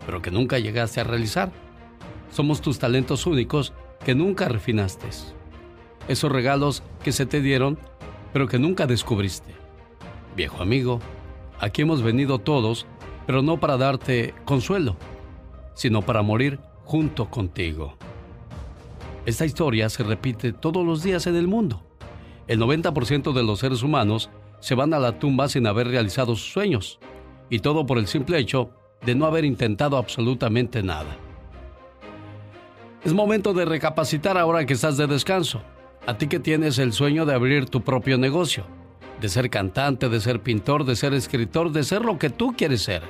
pero 0.05 0.21
que 0.21 0.31
nunca 0.31 0.59
llegaste 0.59 0.99
a 0.99 1.05
realizar. 1.05 1.51
Somos 2.31 2.59
tus 2.61 2.79
talentos 2.79 3.25
únicos 3.25 3.73
que 4.03 4.15
nunca 4.15 4.47
refinaste. 4.47 5.07
esos 6.07 6.31
regalos 6.31 6.81
que 7.03 7.11
se 7.11 7.25
te 7.25 7.39
dieron, 7.39 7.77
pero 8.33 8.47
que 8.47 8.57
nunca 8.59 8.87
descubriste. 8.87 9.53
Viejo 10.35 10.61
amigo, 10.61 10.99
aquí 11.59 11.83
hemos 11.83 12.01
venido 12.01 12.39
todos, 12.39 12.87
pero 13.27 13.41
no 13.41 13.59
para 13.59 13.77
darte 13.77 14.33
consuelo, 14.45 14.97
sino 15.75 16.01
para 16.01 16.23
morir 16.23 16.59
junto 16.83 17.29
contigo. 17.29 17.95
Esta 19.29 19.45
historia 19.45 19.89
se 19.89 20.01
repite 20.01 20.53
todos 20.53 20.83
los 20.83 21.03
días 21.03 21.27
en 21.27 21.35
el 21.35 21.47
mundo. 21.47 21.83
El 22.47 22.59
90% 22.59 23.31
de 23.31 23.43
los 23.43 23.59
seres 23.59 23.83
humanos 23.83 24.31
se 24.59 24.73
van 24.73 24.91
a 24.91 24.97
la 24.97 25.19
tumba 25.19 25.47
sin 25.47 25.67
haber 25.67 25.87
realizado 25.87 26.35
sus 26.35 26.51
sueños, 26.51 26.97
y 27.47 27.59
todo 27.59 27.85
por 27.85 27.99
el 27.99 28.07
simple 28.07 28.39
hecho 28.39 28.71
de 29.05 29.13
no 29.13 29.27
haber 29.27 29.45
intentado 29.45 29.97
absolutamente 29.97 30.81
nada. 30.81 31.15
Es 33.03 33.13
momento 33.13 33.53
de 33.53 33.65
recapacitar 33.65 34.35
ahora 34.35 34.65
que 34.65 34.73
estás 34.73 34.97
de 34.97 35.05
descanso. 35.05 35.61
A 36.07 36.17
ti 36.17 36.25
que 36.25 36.39
tienes 36.39 36.79
el 36.79 36.91
sueño 36.91 37.27
de 37.27 37.35
abrir 37.35 37.69
tu 37.69 37.81
propio 37.81 38.17
negocio, 38.17 38.63
de 39.21 39.29
ser 39.29 39.51
cantante, 39.51 40.09
de 40.09 40.21
ser 40.21 40.41
pintor, 40.41 40.85
de 40.85 40.95
ser 40.95 41.13
escritor, 41.13 41.71
de 41.71 41.83
ser 41.83 42.03
lo 42.03 42.17
que 42.17 42.31
tú 42.31 42.55
quieres 42.57 42.81
ser. 42.81 43.03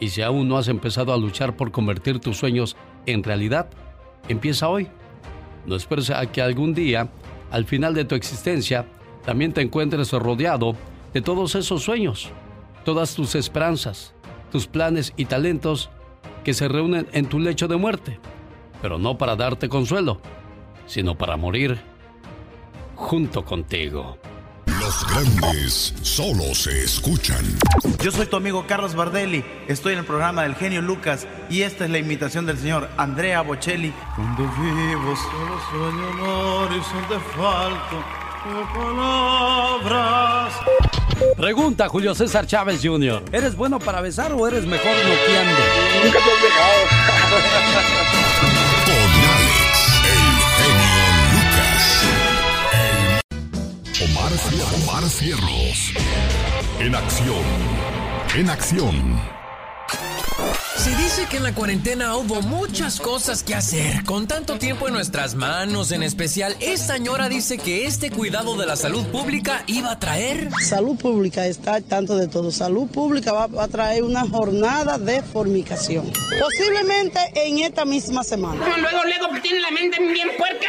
Y 0.00 0.08
si 0.08 0.22
aún 0.22 0.48
no 0.48 0.56
has 0.56 0.68
empezado 0.68 1.12
a 1.12 1.18
luchar 1.18 1.58
por 1.58 1.72
convertir 1.72 2.20
tus 2.20 2.38
sueños 2.38 2.74
en 3.04 3.22
realidad, 3.22 3.68
empieza 4.30 4.70
hoy. 4.70 4.88
No 5.66 5.76
esperes 5.76 6.10
a 6.10 6.26
que 6.30 6.42
algún 6.42 6.74
día, 6.74 7.08
al 7.50 7.64
final 7.64 7.94
de 7.94 8.04
tu 8.04 8.14
existencia, 8.14 8.86
también 9.24 9.52
te 9.52 9.60
encuentres 9.60 10.12
rodeado 10.12 10.74
de 11.12 11.20
todos 11.20 11.54
esos 11.54 11.82
sueños, 11.82 12.30
todas 12.84 13.14
tus 13.14 13.34
esperanzas, 13.34 14.14
tus 14.50 14.66
planes 14.66 15.12
y 15.16 15.26
talentos 15.26 15.90
que 16.44 16.54
se 16.54 16.68
reúnen 16.68 17.06
en 17.12 17.26
tu 17.26 17.38
lecho 17.38 17.68
de 17.68 17.76
muerte, 17.76 18.18
pero 18.80 18.98
no 18.98 19.16
para 19.16 19.36
darte 19.36 19.68
consuelo, 19.68 20.20
sino 20.86 21.16
para 21.16 21.36
morir 21.36 21.78
junto 22.96 23.44
contigo. 23.44 24.18
Grandes 25.08 25.94
solo 26.02 26.54
se 26.54 26.84
escuchan. 26.84 27.44
Yo 28.02 28.10
soy 28.10 28.26
tu 28.26 28.36
amigo 28.36 28.66
Carlos 28.66 28.94
Bardelli, 28.94 29.44
estoy 29.68 29.94
en 29.94 30.00
el 30.00 30.04
programa 30.04 30.42
del 30.42 30.54
genio 30.54 30.82
Lucas 30.82 31.26
y 31.50 31.62
esta 31.62 31.84
es 31.84 31.90
la 31.90 31.98
imitación 31.98 32.46
del 32.46 32.58
señor 32.58 32.88
Andrea 32.96 33.42
Bocelli. 33.42 33.92
Cuando 34.16 34.42
vivo 34.42 35.16
solo 35.16 35.60
sueño 35.70 36.10
un 36.10 36.20
horizonte 36.20 37.18
falto 37.36 38.22
palabras. 38.74 40.54
Pregunta 41.36 41.88
Julio 41.88 42.14
César 42.14 42.46
Chávez 42.46 42.80
Jr. 42.82 43.22
¿Eres 43.32 43.56
bueno 43.56 43.78
para 43.78 44.00
besar 44.00 44.32
o 44.32 44.46
eres 44.46 44.64
mejor 44.66 44.94
noqueando? 44.94 45.60
Nunca 46.04 46.18
te 46.18 46.30
has 46.30 46.42
dejado. 46.42 48.31
Omar, 54.32 54.74
Omar 54.82 55.10
Cierros. 55.10 55.92
En 56.80 56.94
acción. 56.94 57.44
En 58.34 58.48
acción. 58.48 59.20
Se 60.76 60.96
dice 60.96 61.26
que 61.30 61.36
en 61.36 61.44
la 61.44 61.54
cuarentena 61.54 62.16
hubo 62.16 62.42
muchas 62.42 62.98
cosas 62.98 63.42
que 63.42 63.54
hacer. 63.54 64.02
Con 64.04 64.26
tanto 64.26 64.58
tiempo 64.58 64.88
en 64.88 64.94
nuestras 64.94 65.34
manos, 65.34 65.92
en 65.92 66.02
especial, 66.02 66.56
esta 66.60 66.94
señora 66.94 67.28
dice 67.28 67.58
que 67.58 67.86
este 67.86 68.10
cuidado 68.10 68.56
de 68.56 68.66
la 68.66 68.74
salud 68.74 69.06
pública 69.06 69.62
iba 69.66 69.92
a 69.92 69.98
traer. 70.00 70.48
Salud 70.60 70.96
pública 70.96 71.46
está 71.46 71.74
al 71.74 71.84
tanto 71.84 72.16
de 72.16 72.26
todo. 72.26 72.50
Salud 72.50 72.88
pública 72.88 73.32
va, 73.32 73.46
va 73.46 73.64
a 73.64 73.68
traer 73.68 74.02
una 74.02 74.26
jornada 74.28 74.98
de 74.98 75.22
formicación. 75.22 76.10
Posiblemente 76.40 77.20
en 77.34 77.60
esta 77.60 77.84
misma 77.84 78.24
semana. 78.24 78.64
Luego, 78.64 79.04
luego, 79.04 79.34
que 79.34 79.40
tiene 79.40 79.60
la 79.60 79.70
mente 79.70 79.98
bien 80.00 80.30
puerca. 80.36 80.66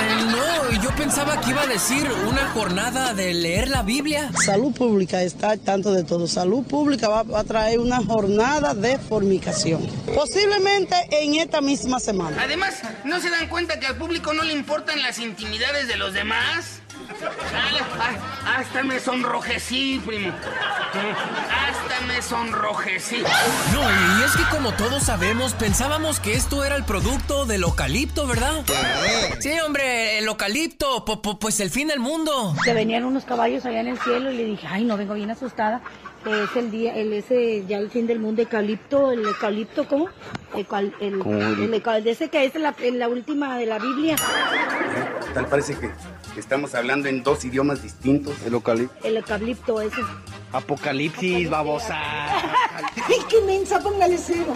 Ay, 0.00 0.24
no, 0.24 0.82
yo 0.82 0.90
pensaba 0.96 1.40
que 1.40 1.50
iba 1.50 1.62
a 1.62 1.66
decir 1.66 2.08
una 2.28 2.48
jornada 2.50 3.14
de 3.14 3.34
leer 3.34 3.68
la 3.68 3.82
Biblia. 3.82 4.32
Salud 4.44 4.72
pública 4.72 5.22
está 5.22 5.50
al 5.50 5.60
tanto 5.60 5.92
de 5.92 6.02
todo. 6.02 6.26
Salud 6.26 6.64
pública 6.64 7.08
va, 7.08 7.22
va 7.22 7.40
a 7.40 7.44
traer 7.44 7.78
una 7.78 7.98
jornada 7.98 8.29
de 8.30 8.98
formicación. 8.98 9.84
Posiblemente 10.14 10.94
en 11.10 11.34
esta 11.34 11.60
misma 11.60 11.98
semana. 11.98 12.36
Además, 12.40 12.80
¿no 13.04 13.20
se 13.20 13.28
dan 13.28 13.48
cuenta 13.48 13.80
que 13.80 13.86
al 13.86 13.96
público 13.96 14.32
no 14.32 14.44
le 14.44 14.52
importan 14.52 15.02
las 15.02 15.18
intimidades 15.18 15.88
de 15.88 15.96
los 15.96 16.12
demás? 16.12 16.80
Hasta 18.46 18.82
me 18.84 19.00
sonrojecí, 19.00 20.00
primo. 20.06 20.32
Hasta 20.32 22.06
me 22.06 22.22
sonrojecí. 22.22 23.22
No, 23.72 23.80
y 23.80 24.22
es 24.24 24.36
que 24.36 24.44
como 24.54 24.72
todos 24.74 25.02
sabemos, 25.02 25.54
pensábamos 25.54 26.20
que 26.20 26.34
esto 26.34 26.64
era 26.64 26.76
el 26.76 26.84
producto 26.84 27.46
del 27.46 27.62
eucalipto, 27.62 28.26
¿verdad? 28.26 28.64
Sí, 29.40 29.52
hombre, 29.60 30.18
el 30.18 30.26
eucalipto, 30.26 31.04
pues 31.04 31.58
el 31.60 31.70
fin 31.70 31.88
del 31.88 31.98
mundo. 31.98 32.54
Que 32.64 32.74
venían 32.74 33.04
unos 33.04 33.24
caballos 33.24 33.64
allá 33.64 33.80
en 33.80 33.88
el 33.88 33.98
cielo 33.98 34.30
y 34.30 34.36
le 34.36 34.44
dije, 34.44 34.66
ay, 34.68 34.84
no, 34.84 34.96
vengo 34.96 35.14
bien 35.14 35.30
asustada. 35.30 35.80
Es 36.26 36.54
el 36.54 36.70
día, 36.70 36.94
el 36.96 37.12
ese, 37.14 37.64
ya 37.66 37.78
el 37.78 37.90
fin 37.90 38.06
del 38.06 38.18
mundo, 38.18 38.42
eucalipto, 38.42 39.10
el 39.10 39.24
eucalipto, 39.24 39.88
¿cómo? 39.88 40.08
El, 40.54 40.92
el, 41.00 41.18
¿Cómo? 41.18 41.40
el 41.40 42.04
de 42.04 42.10
ese 42.10 42.28
que 42.28 42.44
es 42.44 42.54
la, 42.56 42.74
en 42.80 42.98
la 42.98 43.08
última 43.08 43.56
de 43.56 43.66
la 43.66 43.78
Biblia. 43.78 44.16
Tal 45.32 45.46
parece 45.46 45.76
que 45.78 45.90
estamos 46.38 46.74
hablando 46.74 47.08
en 47.08 47.22
dos 47.22 47.44
idiomas 47.44 47.82
distintos. 47.82 48.34
El 48.44 48.52
eucalipto. 48.54 48.94
El 49.06 49.16
eucalipto 49.16 49.80
ese. 49.80 50.02
Apocalipsis, 50.52 51.48
babosa. 51.48 51.96
¡Ay, 51.96 53.18
qué 53.28 53.40
mensa! 53.46 53.78
Póngale 53.80 54.18
cero. 54.18 54.52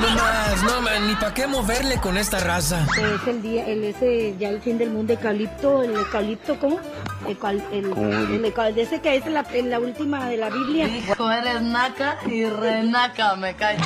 No 0.00 0.08
más, 0.10 0.62
no 0.62 0.80
man, 0.82 1.08
ni 1.08 1.14
para 1.16 1.34
qué 1.34 1.46
moverle 1.48 1.98
con 1.98 2.16
esta 2.16 2.38
raza. 2.38 2.86
Es 2.96 3.26
el 3.26 3.42
día, 3.42 3.66
el 3.66 3.82
ese, 3.84 4.36
ya 4.38 4.50
el 4.50 4.60
fin 4.60 4.78
del 4.78 4.90
mundo, 4.90 5.14
eucalipto, 5.14 5.82
el 5.82 5.94
eucalipto, 5.96 6.58
¿cómo? 6.60 6.78
El, 7.26 7.62
el, 7.72 7.90
¿Cómo? 7.90 8.12
el 8.12 8.74
de 8.74 8.82
ese 8.82 9.00
que 9.00 9.16
es 9.16 9.26
en 9.26 9.34
la, 9.34 9.44
en 9.52 9.70
la 9.70 9.80
última 9.80 10.28
de 10.28 10.36
la 10.36 10.48
Biblia. 10.48 10.86
Hijo, 10.86 11.30
eres 11.30 11.60
naca 11.60 12.18
y 12.26 12.44
renaca, 12.44 13.34
me 13.34 13.54
cae. 13.56 13.76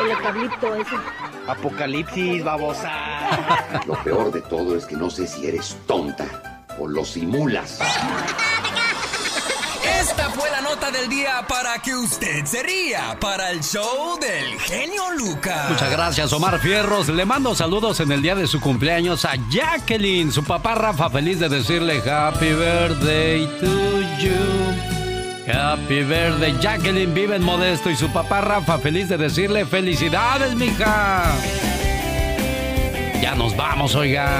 El 0.00 0.10
eucalipto 0.10 0.74
ese. 0.74 0.96
Apocalipsis, 1.46 2.42
babosa. 2.42 2.90
Lo 3.86 3.94
peor 4.02 4.32
de 4.32 4.40
todo 4.42 4.76
es 4.76 4.86
que 4.86 4.96
no 4.96 5.08
sé 5.08 5.28
si 5.28 5.46
eres 5.46 5.76
tonta 5.86 6.24
o 6.78 6.88
lo 6.88 7.04
simulas. 7.04 7.78
Esta 10.16 10.30
fue 10.30 10.48
la 10.48 10.60
nota 10.60 10.92
del 10.92 11.08
día 11.08 11.44
para 11.48 11.76
que 11.80 11.92
usted 11.92 12.44
se 12.44 12.62
ría 12.62 13.18
para 13.20 13.50
el 13.50 13.64
show 13.64 14.16
del 14.20 14.60
genio 14.60 15.10
Lucas. 15.18 15.68
Muchas 15.70 15.90
gracias, 15.90 16.32
Omar 16.32 16.60
Fierros. 16.60 17.08
Le 17.08 17.24
mando 17.24 17.52
saludos 17.56 17.98
en 17.98 18.12
el 18.12 18.22
día 18.22 18.36
de 18.36 18.46
su 18.46 18.60
cumpleaños 18.60 19.24
a 19.24 19.34
Jacqueline. 19.50 20.30
Su 20.30 20.44
papá 20.44 20.76
Rafa, 20.76 21.10
feliz 21.10 21.40
de 21.40 21.48
decirle 21.48 22.00
Happy 22.08 22.52
Birthday 22.52 23.44
to 23.58 24.02
you. 24.20 25.52
Happy 25.52 26.04
Birthday. 26.04 26.56
Jacqueline 26.60 27.12
vive 27.12 27.34
en 27.34 27.42
Modesto 27.42 27.90
y 27.90 27.96
su 27.96 28.08
papá 28.12 28.40
Rafa, 28.40 28.78
feliz 28.78 29.08
de 29.08 29.16
decirle 29.16 29.66
felicidades, 29.66 30.54
mija. 30.54 31.24
Ya 33.20 33.34
nos 33.34 33.56
vamos, 33.56 33.96
oiga. 33.96 34.30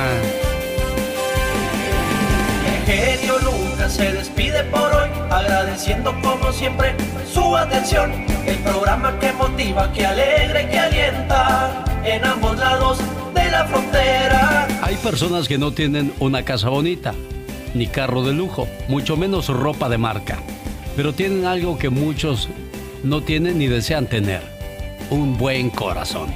El 2.65 2.87
genio 2.87 3.39
Lucas 3.41 3.64
se 3.95 4.13
despide 4.13 4.65
por 4.65 4.93
hoy, 4.93 5.09
agradeciendo 5.31 6.13
como 6.21 6.53
siempre 6.53 6.97
su 7.33 7.57
atención. 7.57 8.11
El 8.45 8.57
programa 8.59 9.17
que 9.21 9.33
motiva, 9.33 9.93
que 9.93 10.05
alegra 10.05 10.63
y 10.63 10.67
que 10.67 10.79
alienta 10.79 11.85
en 12.05 12.25
ambos 12.25 12.59
lados 12.59 12.99
de 13.35 13.51
la 13.53 13.65
frontera. 13.67 14.67
Hay 14.83 14.97
personas 14.97 15.47
que 15.47 15.59
no 15.59 15.73
tienen 15.73 16.13
una 16.19 16.45
casa 16.45 16.71
bonita, 16.71 17.15
ni 17.73 17.87
carro 17.87 18.25
de 18.25 18.33
lujo, 18.33 18.67
mucho 18.89 19.17
menos 19.17 19.49
ropa 19.49 19.89
de 19.89 19.99
marca, 19.99 20.39
pero 20.97 21.13
tienen 21.13 21.47
algo 21.47 21.79
que 21.79 21.89
muchos 21.89 22.49
no 23.05 23.23
tienen 23.23 23.59
ni 23.59 23.69
desean 23.69 24.09
tener, 24.09 24.43
un 25.11 25.39
buen 25.39 25.71
corazón. 25.71 26.35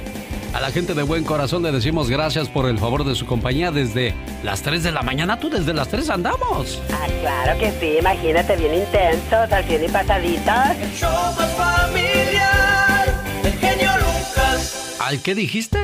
A 0.53 0.59
la 0.59 0.71
gente 0.71 0.95
de 0.95 1.03
buen 1.03 1.23
corazón 1.23 1.61
le 1.61 1.71
decimos 1.71 2.09
gracias 2.09 2.49
por 2.49 2.67
el 2.67 2.79
favor 2.79 3.03
de 3.03 3.13
su 3.13 3.25
compañía 3.25 3.71
desde 3.71 4.15
las 4.43 4.61
3 4.63 4.83
de 4.83 4.91
la 4.91 5.03
mañana. 5.03 5.39
Tú 5.39 5.49
desde 5.49 5.73
las 5.73 5.89
3 5.89 6.09
andamos. 6.09 6.81
Ah, 6.91 7.07
claro 7.21 7.59
que 7.59 7.71
sí, 7.79 7.97
imagínate, 7.99 8.55
bien 8.55 8.73
intensos, 8.73 9.51
al 9.51 9.63
cien 9.65 9.85
y 9.85 9.87
pasaditas. 9.87 10.77
El 10.79 10.91
show 10.91 11.11
más 11.37 11.51
familiar, 11.55 13.23
el 13.43 13.53
genio 13.53 13.91
Lucas. 13.97 14.97
¿Al 14.99 15.21
qué 15.21 15.35
dijiste? 15.35 15.77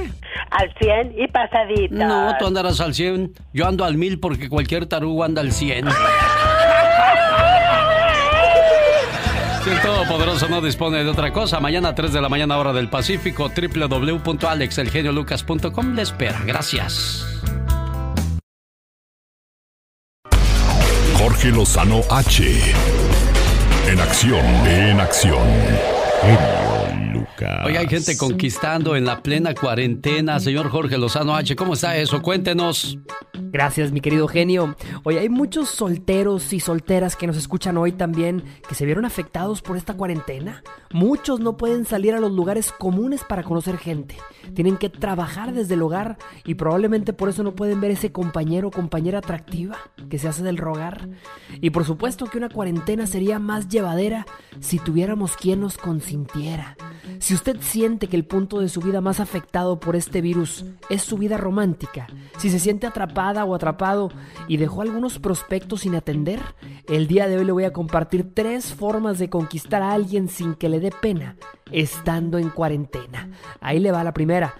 Al 0.49 0.73
100 0.79 1.15
y 1.19 1.27
pasaditas. 1.27 1.97
No, 1.97 2.35
tú 2.39 2.47
andarás 2.47 2.79
al 2.79 2.95
100. 2.95 3.33
Yo 3.53 3.67
ando 3.67 3.85
al 3.85 3.97
1000 3.97 4.19
porque 4.19 4.49
cualquier 4.49 4.87
tarugo 4.87 5.23
anda 5.23 5.41
al 5.41 5.51
100. 5.51 5.85
Si 9.65 9.71
el 9.71 9.81
Todopoderoso 9.81 10.47
no 10.47 10.61
dispone 10.61 11.03
de 11.03 11.09
otra 11.09 11.33
cosa, 11.33 11.59
mañana 11.59 11.89
a 11.89 11.95
3 11.95 12.13
de 12.13 12.21
la 12.21 12.29
mañana 12.29 12.59
hora 12.59 12.71
del 12.71 12.87
Pacífico, 12.87 13.49
www.alexelgeniolucas.com 13.49 15.95
le 15.95 16.03
espera. 16.03 16.39
Gracias. 16.45 17.25
Jorge 21.17 21.49
Lozano 21.49 22.01
H. 22.11 22.43
En 23.87 23.99
acción, 23.99 24.45
en 24.67 24.99
acción. 24.99 25.47
Lucas. 27.15 27.65
Hoy 27.65 27.75
hay 27.77 27.87
gente 27.87 28.17
conquistando 28.17 28.95
en 28.95 29.05
la 29.05 29.21
plena 29.21 29.53
cuarentena. 29.53 30.39
Señor 30.39 30.69
Jorge 30.69 30.97
Lozano 30.97 31.35
H, 31.35 31.55
¿cómo 31.55 31.73
está 31.73 31.97
eso? 31.97 32.21
Cuéntenos. 32.21 32.97
Gracias, 33.33 33.91
mi 33.91 34.01
querido 34.01 34.27
genio. 34.27 34.75
Hoy 35.03 35.17
hay 35.17 35.29
muchos 35.29 35.69
solteros 35.69 36.51
y 36.51 36.59
solteras 36.59 37.15
que 37.15 37.27
nos 37.27 37.37
escuchan 37.37 37.77
hoy 37.77 37.93
también 37.93 38.43
que 38.67 38.75
se 38.75 38.85
vieron 38.85 39.05
afectados 39.05 39.61
por 39.61 39.77
esta 39.77 39.93
cuarentena. 39.93 40.61
Muchos 40.91 41.39
no 41.39 41.57
pueden 41.57 41.85
salir 41.85 42.13
a 42.13 42.19
los 42.19 42.31
lugares 42.31 42.71
comunes 42.71 43.23
para 43.23 43.43
conocer 43.43 43.77
gente. 43.77 44.17
Tienen 44.53 44.77
que 44.77 44.89
trabajar 44.89 45.53
desde 45.53 45.75
el 45.75 45.81
hogar 45.81 46.17
y 46.45 46.55
probablemente 46.55 47.13
por 47.13 47.29
eso 47.29 47.43
no 47.43 47.55
pueden 47.55 47.81
ver 47.81 47.91
ese 47.91 48.11
compañero 48.11 48.67
o 48.67 48.71
compañera 48.71 49.19
atractiva 49.19 49.77
que 50.09 50.19
se 50.19 50.27
hace 50.27 50.43
del 50.43 50.57
rogar. 50.57 51.07
Y 51.61 51.69
por 51.69 51.85
supuesto 51.85 52.25
que 52.25 52.37
una 52.37 52.49
cuarentena 52.49 53.07
sería 53.07 53.39
más 53.39 53.69
llevadera 53.69 54.25
si 54.59 54.79
tuviéramos 54.79 55.35
quien 55.37 55.61
nos 55.61 55.77
consintiera. 55.77 56.75
Si 57.19 57.33
usted 57.33 57.57
siente 57.61 58.07
que 58.07 58.15
el 58.15 58.25
punto 58.25 58.59
de 58.59 58.69
su 58.69 58.81
vida 58.81 59.01
más 59.01 59.19
afectado 59.19 59.79
por 59.79 59.95
este 59.95 60.21
virus 60.21 60.65
es 60.89 61.01
su 61.01 61.17
vida 61.17 61.37
romántica, 61.37 62.07
si 62.37 62.49
se 62.49 62.59
siente 62.59 62.87
atrapada 62.87 63.45
o 63.45 63.55
atrapado 63.55 64.11
y 64.47 64.57
dejó 64.57 64.81
algunos 64.81 65.19
prospectos 65.19 65.81
sin 65.81 65.95
atender, 65.95 66.41
el 66.87 67.07
día 67.07 67.27
de 67.27 67.37
hoy 67.37 67.45
le 67.45 67.51
voy 67.51 67.63
a 67.63 67.73
compartir 67.73 68.33
tres 68.33 68.73
formas 68.73 69.19
de 69.19 69.29
conquistar 69.29 69.81
a 69.81 69.93
alguien 69.93 70.27
sin 70.27 70.55
que 70.55 70.69
le 70.69 70.79
dé 70.79 70.91
pena 70.91 71.35
estando 71.71 72.37
en 72.37 72.49
cuarentena. 72.49 73.29
Ahí 73.59 73.79
le 73.79 73.91
va 73.91 74.03
la 74.03 74.13
primera. 74.13 74.55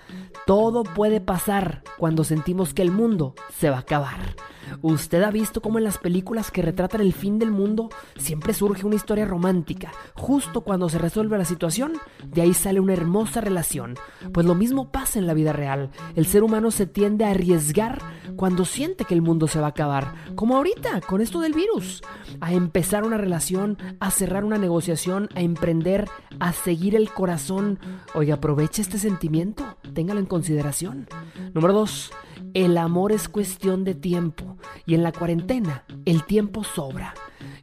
Todo 0.45 0.84
puede 0.84 1.21
pasar 1.21 1.84
cuando 1.97 2.23
sentimos 2.23 2.73
que 2.73 2.81
el 2.81 2.91
mundo 2.91 3.36
se 3.58 3.69
va 3.69 3.77
a 3.77 3.81
acabar. 3.81 4.36
¿Usted 4.81 5.21
ha 5.23 5.31
visto 5.31 5.62
cómo 5.62 5.77
en 5.77 5.84
las 5.84 5.97
películas 5.97 6.51
que 6.51 6.62
retratan 6.62 7.01
el 7.01 7.13
fin 7.13 7.39
del 7.39 7.51
mundo 7.51 7.89
siempre 8.17 8.53
surge 8.53 8.86
una 8.86 8.95
historia 8.95 9.25
romántica? 9.25 9.91
Justo 10.15 10.62
cuando 10.62 10.89
se 10.89 10.97
resuelve 10.97 11.38
la 11.38 11.45
situación, 11.45 11.93
de 12.36 12.41
ahí 12.41 12.54
sale 12.54 12.82
una 12.82 12.93
hermosa 12.93 13.39
relación. 13.39 13.95
Pues 14.34 14.45
lo 14.45 14.56
mismo 14.56 14.91
pasa 14.91 15.17
en 15.17 15.26
la 15.26 15.34
vida 15.34 15.54
real. 15.54 15.89
El 16.15 16.26
ser 16.26 16.43
humano 16.43 16.69
se 16.69 16.86
tiende 16.86 17.24
a 17.24 17.32
arriesgar 17.32 18.02
cuando 18.36 18.65
siente 18.65 19.06
que 19.06 19.13
el 19.13 19.21
mundo 19.21 19.48
se 19.48 19.60
va 19.60 19.67
a 19.67 19.69
acabar, 19.69 20.13
como 20.36 20.58
ahorita 20.58 21.00
con 21.02 21.21
esto 21.21 21.39
del 21.39 21.54
virus. 21.54 22.04
A 22.41 22.54
empezar 22.54 23.06
una 23.06 23.17
relación, 23.17 23.78
a 24.02 24.12
cerrar 24.12 24.43
una 24.43 24.58
negociación, 24.58 25.30
a 25.34 25.41
emprender, 25.41 26.10
a 26.39 26.52
seguir 26.52 26.93
el 26.95 27.10
corazón. 27.10 27.80
Oiga, 28.13 28.36
aproveche 28.36 28.82
este 28.82 29.00
sentimiento, 29.00 29.78
téngalo 29.93 30.19
en 30.19 30.26
consideración. 30.26 31.08
Número 31.54 31.74
dos, 31.74 32.12
el 32.54 32.78
amor 32.78 33.13
es 33.13 33.30
cuestión 33.30 33.86
de 33.86 33.95
tiempo 33.95 34.58
y 34.86 34.95
en 34.95 35.04
la 35.04 35.13
cuarentena 35.13 35.86
el 36.04 36.26
tiempo 36.26 36.65
sobra. 36.65 37.13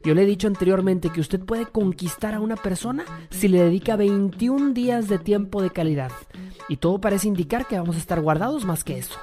Yo 0.03 0.13
le 0.13 0.23
he 0.23 0.25
dicho 0.25 0.47
anteriormente 0.47 1.09
que 1.09 1.21
usted 1.21 1.39
puede 1.39 1.65
conquistar 1.65 2.33
a 2.33 2.39
una 2.39 2.55
persona 2.55 3.05
si 3.29 3.47
le 3.47 3.61
dedica 3.61 3.95
21 3.95 4.73
días 4.73 5.07
de 5.07 5.19
tiempo 5.19 5.61
de 5.61 5.69
calidad. 5.69 6.11
Y 6.69 6.77
todo 6.77 6.99
parece 6.99 7.27
indicar 7.27 7.67
que 7.67 7.77
vamos 7.77 7.95
a 7.95 7.99
estar 7.99 8.21
guardados 8.21 8.65
más 8.65 8.83
que 8.83 8.97
eso. 8.97 9.19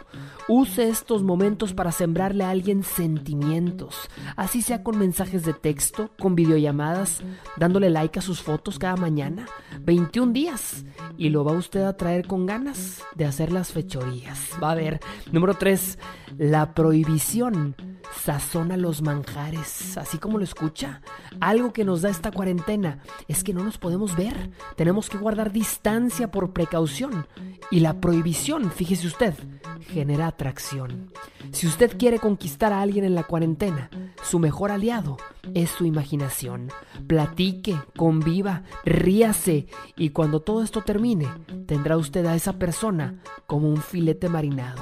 Use 0.48 0.88
estos 0.88 1.22
momentos 1.22 1.72
para 1.74 1.92
sembrarle 1.92 2.44
a 2.44 2.50
alguien 2.50 2.82
sentimientos, 2.82 4.08
así 4.36 4.62
sea 4.62 4.82
con 4.82 4.98
mensajes 4.98 5.44
de 5.44 5.52
texto, 5.52 6.10
con 6.18 6.34
videollamadas, 6.34 7.22
dándole 7.56 7.88
like 7.88 8.18
a 8.18 8.22
sus 8.22 8.42
fotos 8.42 8.78
cada 8.78 8.96
mañana. 8.96 9.46
21 9.82 10.32
días. 10.32 10.84
Y 11.16 11.28
lo 11.28 11.44
va 11.44 11.52
usted 11.52 11.82
a 11.84 11.96
traer 11.96 12.26
con 12.26 12.46
ganas 12.46 13.02
de 13.14 13.26
hacer 13.26 13.52
las 13.52 13.72
fechorías. 13.72 14.50
Va 14.62 14.72
a 14.72 14.74
ver. 14.74 15.00
Número 15.30 15.54
3. 15.54 15.98
La 16.38 16.74
prohibición 16.74 17.76
sazona 18.24 18.76
los 18.76 19.02
manjares, 19.02 19.96
así 19.96 20.18
como 20.18 20.38
lo 20.38 20.44
escucha. 20.50 21.00
Algo 21.40 21.72
que 21.72 21.84
nos 21.84 22.02
da 22.02 22.10
esta 22.10 22.30
cuarentena 22.30 22.98
es 23.28 23.42
que 23.42 23.54
no 23.54 23.64
nos 23.64 23.78
podemos 23.78 24.16
ver. 24.16 24.50
Tenemos 24.76 25.08
que 25.08 25.18
guardar 25.18 25.52
distancia 25.52 26.30
por 26.30 26.52
precaución. 26.52 27.26
Y 27.70 27.80
la 27.80 28.00
prohibición, 28.00 28.70
fíjese 28.70 29.06
usted, 29.06 29.34
genera 29.80 30.26
atracción. 30.26 31.12
Si 31.52 31.66
usted 31.66 31.96
quiere 31.96 32.18
conquistar 32.18 32.72
a 32.72 32.82
alguien 32.82 33.04
en 33.04 33.14
la 33.14 33.24
cuarentena, 33.24 33.90
su 34.22 34.38
mejor 34.38 34.70
aliado 34.70 35.16
es 35.54 35.70
su 35.70 35.84
imaginación. 35.84 36.70
Platique, 37.06 37.80
conviva, 37.96 38.62
ríase 38.84 39.66
y 39.96 40.10
cuando 40.10 40.40
todo 40.40 40.62
esto 40.62 40.82
termine, 40.82 41.28
tendrá 41.66 41.96
usted 41.96 42.26
a 42.26 42.34
esa 42.34 42.58
persona 42.58 43.20
como 43.46 43.68
un 43.68 43.78
filete 43.78 44.28
marinado, 44.28 44.80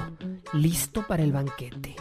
listo 0.53 1.05
para 1.07 1.23
el 1.23 1.31
banquete. 1.31 1.95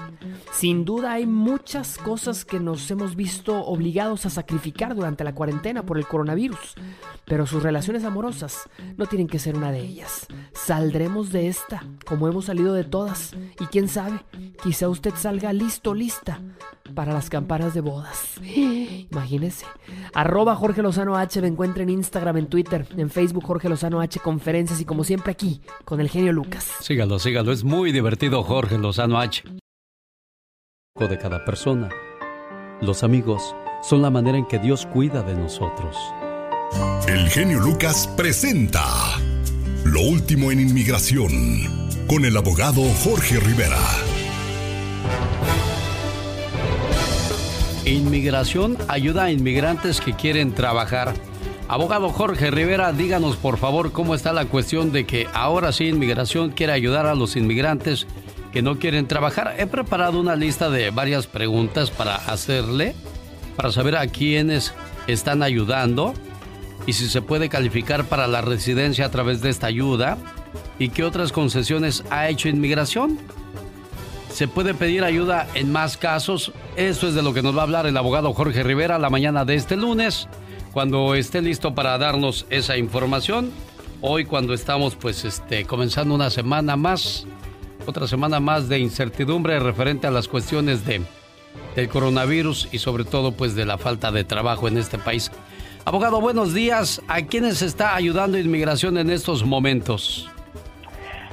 Sin 0.52 0.84
duda 0.84 1.12
hay 1.12 1.26
muchas 1.26 1.98
cosas 1.98 2.44
que 2.44 2.60
nos 2.60 2.90
hemos 2.90 3.16
visto 3.16 3.47
obligados 3.56 4.26
a 4.26 4.30
sacrificar 4.30 4.94
durante 4.94 5.24
la 5.24 5.34
cuarentena 5.34 5.84
por 5.84 5.98
el 5.98 6.06
coronavirus, 6.06 6.74
pero 7.24 7.46
sus 7.46 7.62
relaciones 7.62 8.04
amorosas 8.04 8.68
no 8.96 9.06
tienen 9.06 9.26
que 9.28 9.38
ser 9.38 9.56
una 9.56 9.72
de 9.72 9.80
ellas. 9.80 10.26
Saldremos 10.52 11.32
de 11.32 11.48
esta 11.48 11.84
como 12.06 12.28
hemos 12.28 12.46
salido 12.46 12.74
de 12.74 12.84
todas 12.84 13.34
y 13.60 13.66
quién 13.66 13.88
sabe, 13.88 14.20
quizá 14.62 14.88
usted 14.88 15.12
salga 15.16 15.52
listo, 15.52 15.94
lista 15.94 16.40
para 16.94 17.12
las 17.12 17.30
campanas 17.30 17.74
de 17.74 17.80
bodas. 17.80 18.40
Imagínese. 18.42 19.66
Arroba 20.14 20.56
Jorge 20.56 20.82
Lozano 20.82 21.16
H 21.16 21.40
me 21.40 21.48
encuentra 21.48 21.82
en 21.82 21.90
Instagram, 21.90 22.38
en 22.38 22.46
Twitter, 22.46 22.86
en 22.96 23.10
Facebook 23.10 23.44
Jorge 23.44 23.68
Lozano 23.68 24.00
H 24.00 24.20
Conferencias 24.20 24.80
y 24.80 24.84
como 24.84 25.04
siempre 25.04 25.32
aquí 25.32 25.60
con 25.84 26.00
el 26.00 26.08
genio 26.08 26.32
Lucas. 26.32 26.72
Sígalo, 26.80 27.18
sígalo, 27.18 27.52
es 27.52 27.64
muy 27.64 27.92
divertido 27.92 28.42
Jorge 28.42 28.78
Lozano 28.78 29.18
H. 29.18 29.42
De 30.98 31.16
cada 31.16 31.44
persona. 31.44 31.88
Los 32.80 33.02
amigos 33.02 33.56
son 33.82 34.02
la 34.02 34.10
manera 34.10 34.38
en 34.38 34.46
que 34.46 34.60
Dios 34.60 34.86
cuida 34.86 35.22
de 35.22 35.34
nosotros. 35.34 35.96
El 37.08 37.28
genio 37.28 37.58
Lucas 37.58 38.06
presenta 38.16 38.84
Lo 39.84 40.02
último 40.02 40.52
en 40.52 40.60
inmigración 40.60 41.32
con 42.06 42.24
el 42.24 42.36
abogado 42.36 42.82
Jorge 43.02 43.40
Rivera. 43.40 43.80
Inmigración 47.84 48.78
ayuda 48.86 49.24
a 49.24 49.32
inmigrantes 49.32 50.00
que 50.00 50.14
quieren 50.14 50.54
trabajar. 50.54 51.14
Abogado 51.66 52.10
Jorge 52.10 52.52
Rivera, 52.52 52.92
díganos 52.92 53.36
por 53.36 53.58
favor 53.58 53.90
cómo 53.90 54.14
está 54.14 54.32
la 54.32 54.44
cuestión 54.44 54.92
de 54.92 55.04
que 55.04 55.26
ahora 55.34 55.72
sí 55.72 55.88
Inmigración 55.88 56.50
quiere 56.50 56.74
ayudar 56.74 57.06
a 57.06 57.16
los 57.16 57.34
inmigrantes 57.34 58.06
que 58.52 58.62
no 58.62 58.78
quieren 58.78 59.06
trabajar. 59.06 59.54
He 59.58 59.66
preparado 59.66 60.20
una 60.20 60.36
lista 60.36 60.70
de 60.70 60.90
varias 60.90 61.26
preguntas 61.26 61.90
para 61.90 62.16
hacerle, 62.16 62.94
para 63.56 63.72
saber 63.72 63.96
a 63.96 64.06
quiénes 64.06 64.74
están 65.06 65.42
ayudando 65.42 66.14
y 66.86 66.94
si 66.94 67.08
se 67.08 67.22
puede 67.22 67.48
calificar 67.48 68.04
para 68.04 68.26
la 68.26 68.40
residencia 68.40 69.06
a 69.06 69.10
través 69.10 69.42
de 69.42 69.50
esta 69.50 69.66
ayuda 69.66 70.16
y 70.78 70.88
qué 70.90 71.04
otras 71.04 71.32
concesiones 71.32 72.04
ha 72.10 72.28
hecho 72.28 72.48
inmigración. 72.48 73.18
Se 74.32 74.46
puede 74.46 74.74
pedir 74.74 75.04
ayuda 75.04 75.48
en 75.54 75.72
más 75.72 75.96
casos. 75.96 76.52
Eso 76.76 77.08
es 77.08 77.14
de 77.14 77.22
lo 77.22 77.34
que 77.34 77.42
nos 77.42 77.56
va 77.56 77.60
a 77.60 77.64
hablar 77.64 77.86
el 77.86 77.96
abogado 77.96 78.32
Jorge 78.32 78.62
Rivera 78.62 78.98
la 78.98 79.10
mañana 79.10 79.44
de 79.44 79.56
este 79.56 79.76
lunes, 79.76 80.28
cuando 80.72 81.14
esté 81.14 81.42
listo 81.42 81.74
para 81.74 81.98
darnos 81.98 82.46
esa 82.50 82.76
información. 82.76 83.50
Hoy 84.00 84.24
cuando 84.24 84.54
estamos 84.54 84.94
pues 84.94 85.24
este 85.24 85.64
comenzando 85.64 86.14
una 86.14 86.30
semana 86.30 86.76
más, 86.76 87.26
otra 87.86 88.06
semana 88.06 88.40
más 88.40 88.68
de 88.68 88.78
incertidumbre 88.78 89.58
referente 89.60 90.06
a 90.06 90.10
las 90.10 90.28
cuestiones 90.28 90.84
de 90.84 91.02
del 91.74 91.88
coronavirus 91.88 92.68
y 92.72 92.78
sobre 92.78 93.04
todo 93.04 93.32
pues 93.32 93.54
de 93.54 93.64
la 93.64 93.78
falta 93.78 94.10
de 94.10 94.24
trabajo 94.24 94.68
en 94.68 94.78
este 94.78 94.98
país. 94.98 95.30
Abogado, 95.84 96.20
buenos 96.20 96.52
días. 96.52 97.00
¿A 97.08 97.22
quiénes 97.22 97.62
está 97.62 97.94
ayudando 97.94 98.38
inmigración 98.38 98.98
en 98.98 99.10
estos 99.10 99.44
momentos? 99.44 100.28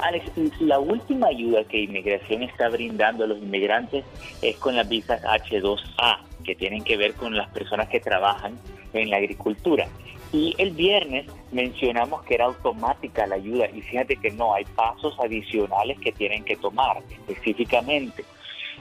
Alex, 0.01 0.29
la 0.59 0.79
última 0.79 1.27
ayuda 1.27 1.63
que 1.63 1.81
inmigración 1.81 2.43
está 2.43 2.69
brindando 2.69 3.23
a 3.23 3.27
los 3.27 3.39
inmigrantes 3.39 4.05
es 4.41 4.55
con 4.57 4.75
las 4.75 4.87
visas 4.87 5.21
H2A, 5.23 6.19
que 6.43 6.55
tienen 6.55 6.83
que 6.83 6.95
ver 6.95 7.15
con 7.15 7.35
las 7.35 7.49
personas 7.49 7.89
que 7.89 7.99
trabajan 7.99 8.57
en 8.93 9.09
la 9.09 9.17
agricultura. 9.17 9.87
Y 10.35 10.53
el 10.57 10.71
viernes 10.71 11.27
mencionamos 11.53 12.21
que 12.23 12.35
era 12.35 12.43
automática 12.43 13.25
la 13.25 13.35
ayuda 13.35 13.69
y 13.73 13.81
fíjate 13.81 14.17
que 14.17 14.31
no, 14.31 14.53
hay 14.53 14.65
pasos 14.65 15.17
adicionales 15.17 15.97
que 16.01 16.11
tienen 16.11 16.43
que 16.43 16.57
tomar 16.57 17.01
específicamente. 17.25 18.25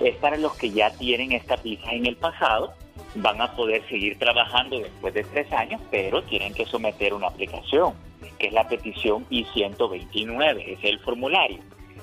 Es 0.01 0.17
para 0.17 0.37
los 0.37 0.57
que 0.57 0.73
ya 0.73 0.91
tienen 0.91 1.31
esta 1.31 1.55
visa 1.55 1.93
en 1.93 2.07
el 2.07 2.17
pasado, 2.17 2.75
van 3.15 3.41
a 3.41 3.55
poder 3.55 3.89
seguir 3.89 4.19
trabajando 4.19 4.81
después 4.81 5.15
de 5.15 5.23
tres 5.23 5.53
años, 5.53 5.81
pero 5.93 6.25
tienen 6.25 6.53
que 6.55 6.67
someter 6.67 7.15
una 7.15 7.29
aplicación 7.29 7.95
que 8.41 8.49
es 8.49 8.53
la 8.53 8.69
petición 8.69 9.25
I-129, 9.31 10.65
es 10.67 10.79
el 10.83 10.99
formulario. 10.99 11.59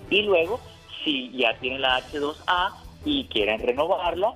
Y 0.09 0.21
luego, 0.21 0.61
si 1.03 1.29
ya 1.31 1.53
tienen 1.59 1.81
la 1.81 1.99
H2A 1.99 2.71
y 3.03 3.25
quieren 3.25 3.59
renovarla, 3.59 4.31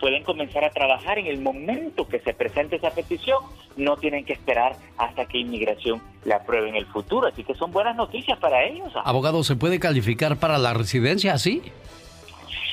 pueden 0.00 0.22
comenzar 0.22 0.64
a 0.64 0.70
trabajar 0.70 1.18
en 1.18 1.26
el 1.26 1.40
momento 1.40 2.06
que 2.06 2.20
se 2.20 2.34
presente 2.34 2.76
esa 2.76 2.90
petición, 2.90 3.38
no 3.76 3.96
tienen 3.96 4.24
que 4.24 4.32
esperar 4.32 4.76
hasta 4.96 5.26
que 5.26 5.38
inmigración 5.38 6.02
la 6.24 6.36
apruebe 6.36 6.68
en 6.68 6.76
el 6.76 6.86
futuro, 6.86 7.26
así 7.26 7.44
que 7.44 7.54
son 7.54 7.72
buenas 7.72 7.96
noticias 7.96 8.38
para 8.38 8.64
ellos. 8.64 8.92
Abogado, 9.04 9.42
¿se 9.44 9.56
puede 9.56 9.78
calificar 9.78 10.36
para 10.36 10.58
la 10.58 10.74
residencia 10.74 11.34
así? 11.34 11.62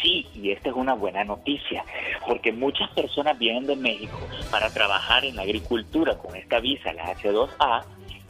Sí, 0.02 0.28
y 0.36 0.52
esta 0.52 0.70
es 0.70 0.76
una 0.76 0.94
buena 0.94 1.24
noticia, 1.24 1.86
porque 2.28 2.52
muchas 2.52 2.90
personas 2.90 3.38
vienen 3.40 3.66
de 3.66 3.76
México 3.76 4.20
para 4.52 4.70
trabajar 4.70 5.24
en 5.24 5.38
la 5.38 5.44
agricultura 5.44 6.18
con 6.18 6.36
esta 6.36 6.60
visa, 6.60 6.92
la 6.94 7.16
H2A, 7.16 7.84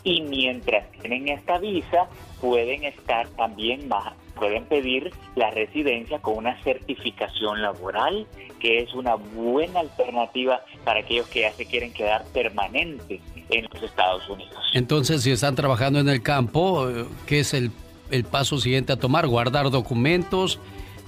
y 0.04 0.22
mientras 0.22 0.92
tienen 0.92 1.30
esta 1.30 1.58
visa 1.58 2.08
pueden 2.42 2.84
estar 2.84 3.28
también 3.30 3.88
más, 3.88 4.14
pueden 4.36 4.66
pedir 4.66 5.12
la 5.36 5.52
residencia 5.52 6.20
con 6.20 6.38
una 6.38 6.62
certificación 6.64 7.62
laboral, 7.62 8.28
que 8.60 8.80
es 8.80 8.94
una 8.94 9.16
buena 9.16 9.82
alternativa 9.82 10.62
para 10.84 11.02
aquellos 11.02 11.28
que 11.28 11.42
ya 11.42 11.54
se 11.54 11.66
quieren 11.66 11.94
quedar 11.94 12.26
permanentes 12.34 13.22
en 13.50 13.68
los 13.72 13.84
Estados 13.84 14.28
Unidos. 14.30 14.56
Entonces, 14.74 15.24
si 15.24 15.32
están 15.32 15.56
trabajando 15.56 16.00
en 16.00 16.10
el 16.10 16.22
campo, 16.22 16.90
eh, 16.90 17.06
¿qué 17.28 17.40
es 17.40 17.54
el, 17.54 17.72
el 18.12 18.24
paso 18.24 18.58
siguiente 18.58 18.94
a 18.94 18.98
tomar? 18.98 19.28
¿Guardar 19.28 19.70
documentos? 19.70 20.60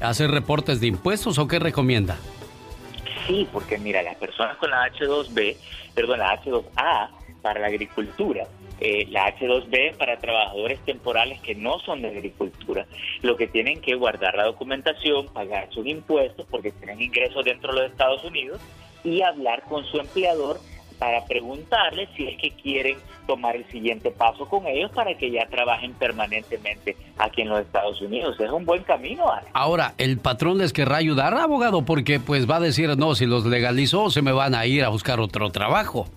¿Hacer 0.01 0.31
reportes 0.31 0.81
de 0.81 0.87
impuestos 0.87 1.37
o 1.37 1.47
qué 1.47 1.59
recomienda? 1.59 2.17
Sí, 3.27 3.47
porque 3.51 3.77
mira, 3.77 4.03
las 4.03 4.15
personas 4.17 4.57
con 4.57 4.69
la 4.69 4.87
H2B, 4.91 5.55
perdón, 5.95 6.19
la 6.19 6.41
H2A 6.43 7.09
para 7.41 7.59
la 7.59 7.67
agricultura, 7.67 8.47
eh, 8.79 9.07
la 9.09 9.33
H2B 9.35 9.95
para 9.97 10.19
trabajadores 10.19 10.79
temporales 10.81 11.39
que 11.41 11.55
no 11.55 11.79
son 11.79 12.01
de 12.01 12.09
agricultura, 12.09 12.85
lo 13.21 13.37
que 13.37 13.47
tienen 13.47 13.81
que 13.81 13.95
guardar 13.95 14.35
la 14.35 14.45
documentación, 14.45 15.27
pagar 15.27 15.69
sus 15.71 15.85
impuestos 15.85 16.45
porque 16.49 16.71
tienen 16.71 17.01
ingresos 17.01 17.45
dentro 17.45 17.73
de 17.73 17.81
los 17.81 17.91
Estados 17.91 18.23
Unidos 18.23 18.59
y 19.03 19.21
hablar 19.21 19.63
con 19.63 19.85
su 19.85 19.99
empleador 19.99 20.59
para 20.99 21.25
preguntarles 21.25 22.09
si 22.15 22.27
es 22.27 22.37
que 22.37 22.51
quieren 22.51 22.97
tomar 23.27 23.55
el 23.55 23.65
siguiente 23.69 24.11
paso 24.11 24.47
con 24.47 24.65
ellos 24.67 24.91
para 24.91 25.17
que 25.17 25.31
ya 25.31 25.47
trabajen 25.47 25.93
permanentemente 25.93 26.95
aquí 27.17 27.41
en 27.41 27.49
los 27.49 27.61
Estados 27.61 28.01
Unidos. 28.01 28.39
Es 28.39 28.51
un 28.51 28.65
buen 28.65 28.83
camino. 28.83 29.25
Ahora, 29.53 29.93
¿el 29.97 30.17
patrón 30.19 30.57
les 30.57 30.73
querrá 30.73 30.97
ayudar, 30.97 31.33
abogado? 31.33 31.83
Porque 31.83 32.19
pues 32.19 32.49
va 32.49 32.57
a 32.57 32.61
decir, 32.61 32.97
no, 32.97 33.15
si 33.15 33.25
los 33.25 33.45
legalizó 33.45 34.09
se 34.09 34.21
me 34.21 34.31
van 34.31 34.55
a 34.55 34.65
ir 34.65 34.83
a 34.83 34.89
buscar 34.89 35.19
otro 35.19 35.49
trabajo. 35.49 36.07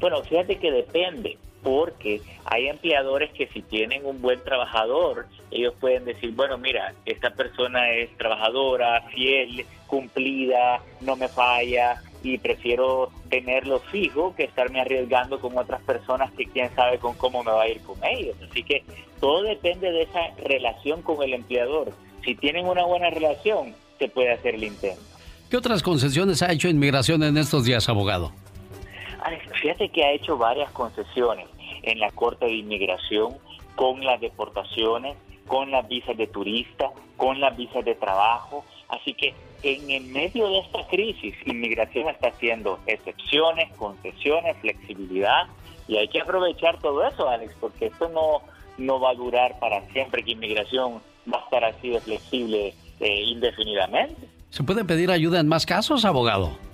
Bueno, 0.00 0.22
fíjate 0.22 0.56
que 0.56 0.70
depende, 0.70 1.38
porque 1.62 2.20
hay 2.44 2.68
empleadores 2.68 3.32
que 3.32 3.48
si 3.48 3.62
tienen 3.62 4.06
un 4.06 4.20
buen 4.22 4.42
trabajador, 4.44 5.26
ellos 5.50 5.74
pueden 5.80 6.04
decir, 6.04 6.32
bueno, 6.32 6.58
mira, 6.58 6.94
esta 7.06 7.30
persona 7.30 7.90
es 7.90 8.16
trabajadora, 8.16 9.02
fiel, 9.14 9.66
cumplida, 9.86 10.80
no 11.00 11.16
me 11.16 11.28
falla, 11.28 12.02
y 12.22 12.38
prefiero 12.38 13.10
tenerlo 13.28 13.80
fijo 13.80 14.34
que 14.36 14.44
estarme 14.44 14.80
arriesgando 14.80 15.40
con 15.40 15.56
otras 15.56 15.82
personas 15.82 16.30
que 16.32 16.46
quién 16.46 16.74
sabe 16.74 16.98
con 16.98 17.14
cómo 17.14 17.42
me 17.42 17.52
va 17.52 17.62
a 17.62 17.68
ir 17.68 17.80
con 17.80 17.96
ellos. 18.04 18.36
Así 18.48 18.62
que 18.62 18.84
todo 19.20 19.42
depende 19.42 19.90
de 19.90 20.02
esa 20.02 20.20
relación 20.44 21.02
con 21.02 21.22
el 21.22 21.34
empleador. 21.34 21.92
Si 22.24 22.34
tienen 22.34 22.66
una 22.66 22.84
buena 22.84 23.10
relación, 23.10 23.74
se 23.98 24.08
puede 24.08 24.32
hacer 24.32 24.56
el 24.56 24.64
intento. 24.64 25.00
¿Qué 25.50 25.56
otras 25.56 25.82
concesiones 25.82 26.42
ha 26.42 26.52
hecho 26.52 26.68
Inmigración 26.68 27.22
en 27.22 27.38
estos 27.38 27.64
días, 27.64 27.88
abogado? 27.88 28.32
Fíjate 29.60 29.88
que 29.88 30.04
ha 30.04 30.12
hecho 30.12 30.36
varias 30.36 30.70
concesiones 30.70 31.46
en 31.82 32.00
la 32.00 32.10
Corte 32.10 32.46
de 32.46 32.54
Inmigración 32.54 33.36
con 33.74 34.04
las 34.04 34.20
deportaciones, 34.20 35.16
con 35.46 35.70
las 35.70 35.86
visas 35.88 36.16
de 36.16 36.26
turista, 36.26 36.90
con 37.16 37.40
las 37.40 37.56
visas 37.56 37.84
de 37.84 37.94
trabajo. 37.94 38.64
Así 38.88 39.14
que 39.14 39.34
en 39.62 39.90
el 39.90 40.04
medio 40.04 40.48
de 40.48 40.58
esta 40.58 40.86
crisis, 40.88 41.34
inmigración 41.44 42.08
está 42.08 42.28
haciendo 42.28 42.78
excepciones, 42.86 43.72
concesiones, 43.76 44.56
flexibilidad, 44.58 45.46
y 45.88 45.96
hay 45.96 46.08
que 46.08 46.20
aprovechar 46.20 46.78
todo 46.80 47.06
eso, 47.06 47.28
Alex, 47.28 47.54
porque 47.60 47.86
esto 47.86 48.08
no, 48.08 48.42
no 48.78 49.00
va 49.00 49.10
a 49.10 49.14
durar 49.14 49.58
para 49.58 49.82
siempre, 49.92 50.24
que 50.24 50.32
inmigración 50.32 51.00
va 51.32 51.38
a 51.38 51.44
estar 51.44 51.64
así 51.64 51.90
de 51.90 52.00
flexible 52.00 52.74
eh, 53.00 53.22
indefinidamente. 53.22 54.28
¿Se 54.50 54.62
puede 54.62 54.84
pedir 54.84 55.10
ayuda 55.10 55.40
en 55.40 55.48
más 55.48 55.66
casos, 55.66 56.04
abogado? 56.04 56.65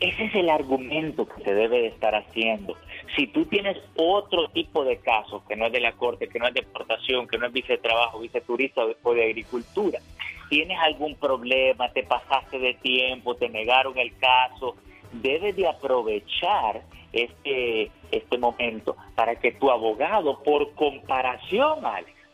Ese 0.00 0.24
es 0.24 0.34
el 0.34 0.50
argumento 0.50 1.26
que 1.26 1.42
se 1.42 1.54
debe 1.54 1.80
de 1.80 1.86
estar 1.88 2.14
haciendo. 2.14 2.76
Si 3.16 3.26
tú 3.28 3.46
tienes 3.46 3.78
otro 3.96 4.48
tipo 4.48 4.84
de 4.84 4.98
casos 4.98 5.42
que 5.48 5.56
no 5.56 5.66
es 5.66 5.72
de 5.72 5.80
la 5.80 5.92
corte, 5.92 6.28
que 6.28 6.38
no 6.38 6.46
es 6.46 6.54
deportación, 6.54 7.26
que 7.26 7.38
no 7.38 7.46
es 7.46 7.52
vice 7.52 7.74
de 7.74 7.78
trabajo, 7.78 8.20
vice 8.20 8.40
turista 8.40 8.82
o 9.02 9.14
de 9.14 9.24
agricultura, 9.24 10.00
tienes 10.50 10.78
algún 10.80 11.14
problema, 11.14 11.90
te 11.92 12.02
pasaste 12.02 12.58
de 12.58 12.74
tiempo, 12.74 13.36
te 13.36 13.48
negaron 13.48 13.96
el 13.98 14.16
caso, 14.18 14.76
debes 15.12 15.56
de 15.56 15.68
aprovechar 15.68 16.82
este, 17.12 17.90
este 18.10 18.38
momento 18.38 18.96
para 19.14 19.36
que 19.36 19.52
tu 19.52 19.70
abogado, 19.70 20.42
por 20.42 20.74
comparación, 20.74 21.80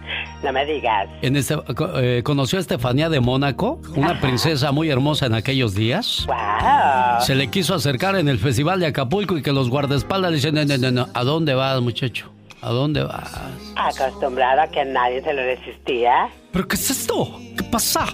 No 0.45 0.53
me 0.53 0.67
digas. 0.67 1.09
En 1.23 1.37
este, 1.37 1.57
eh, 1.97 2.21
¿Conoció 2.23 2.59
a 2.59 2.61
Estefanía 2.61 3.09
de 3.09 3.19
Mónaco? 3.19 3.81
Una 3.97 4.21
princesa 4.21 4.73
muy 4.73 4.91
hermosa 4.91 5.25
en 5.25 5.33
aquellos 5.33 5.75
días. 5.75 6.27
¡Wow! 6.27 7.23
Se 7.23 7.35
le 7.35 7.49
quiso 7.49 7.75
acercar 7.75 8.15
en 8.17 8.29
el 8.29 8.39
festival 8.39 8.79
de 8.79 8.87
Acapulco 8.87 9.39
y 9.39 9.43
que 9.43 9.53
los 9.53 9.71
guardaespaldas 9.71 10.31
le 10.31 10.37
dicen, 10.37 10.55
no, 10.55 10.65
no, 10.67 10.91
no, 10.91 11.09
¿a 11.15 11.25
dónde 11.25 11.55
vas, 11.55 11.81
muchacho? 11.81 12.31
¿A 12.61 12.69
dónde 12.69 13.03
vas? 13.03 13.41
Acostumbrado 13.77 14.61
a 14.61 14.67
que 14.67 14.85
nadie 14.85 15.23
se 15.23 15.33
lo 15.33 15.43
resistía. 15.43 16.29
¿Pero 16.53 16.69
qué 16.69 16.77
es 16.77 16.91
esto? 16.91 17.41
¿Qué 17.57 17.65
pasa? 17.65 18.05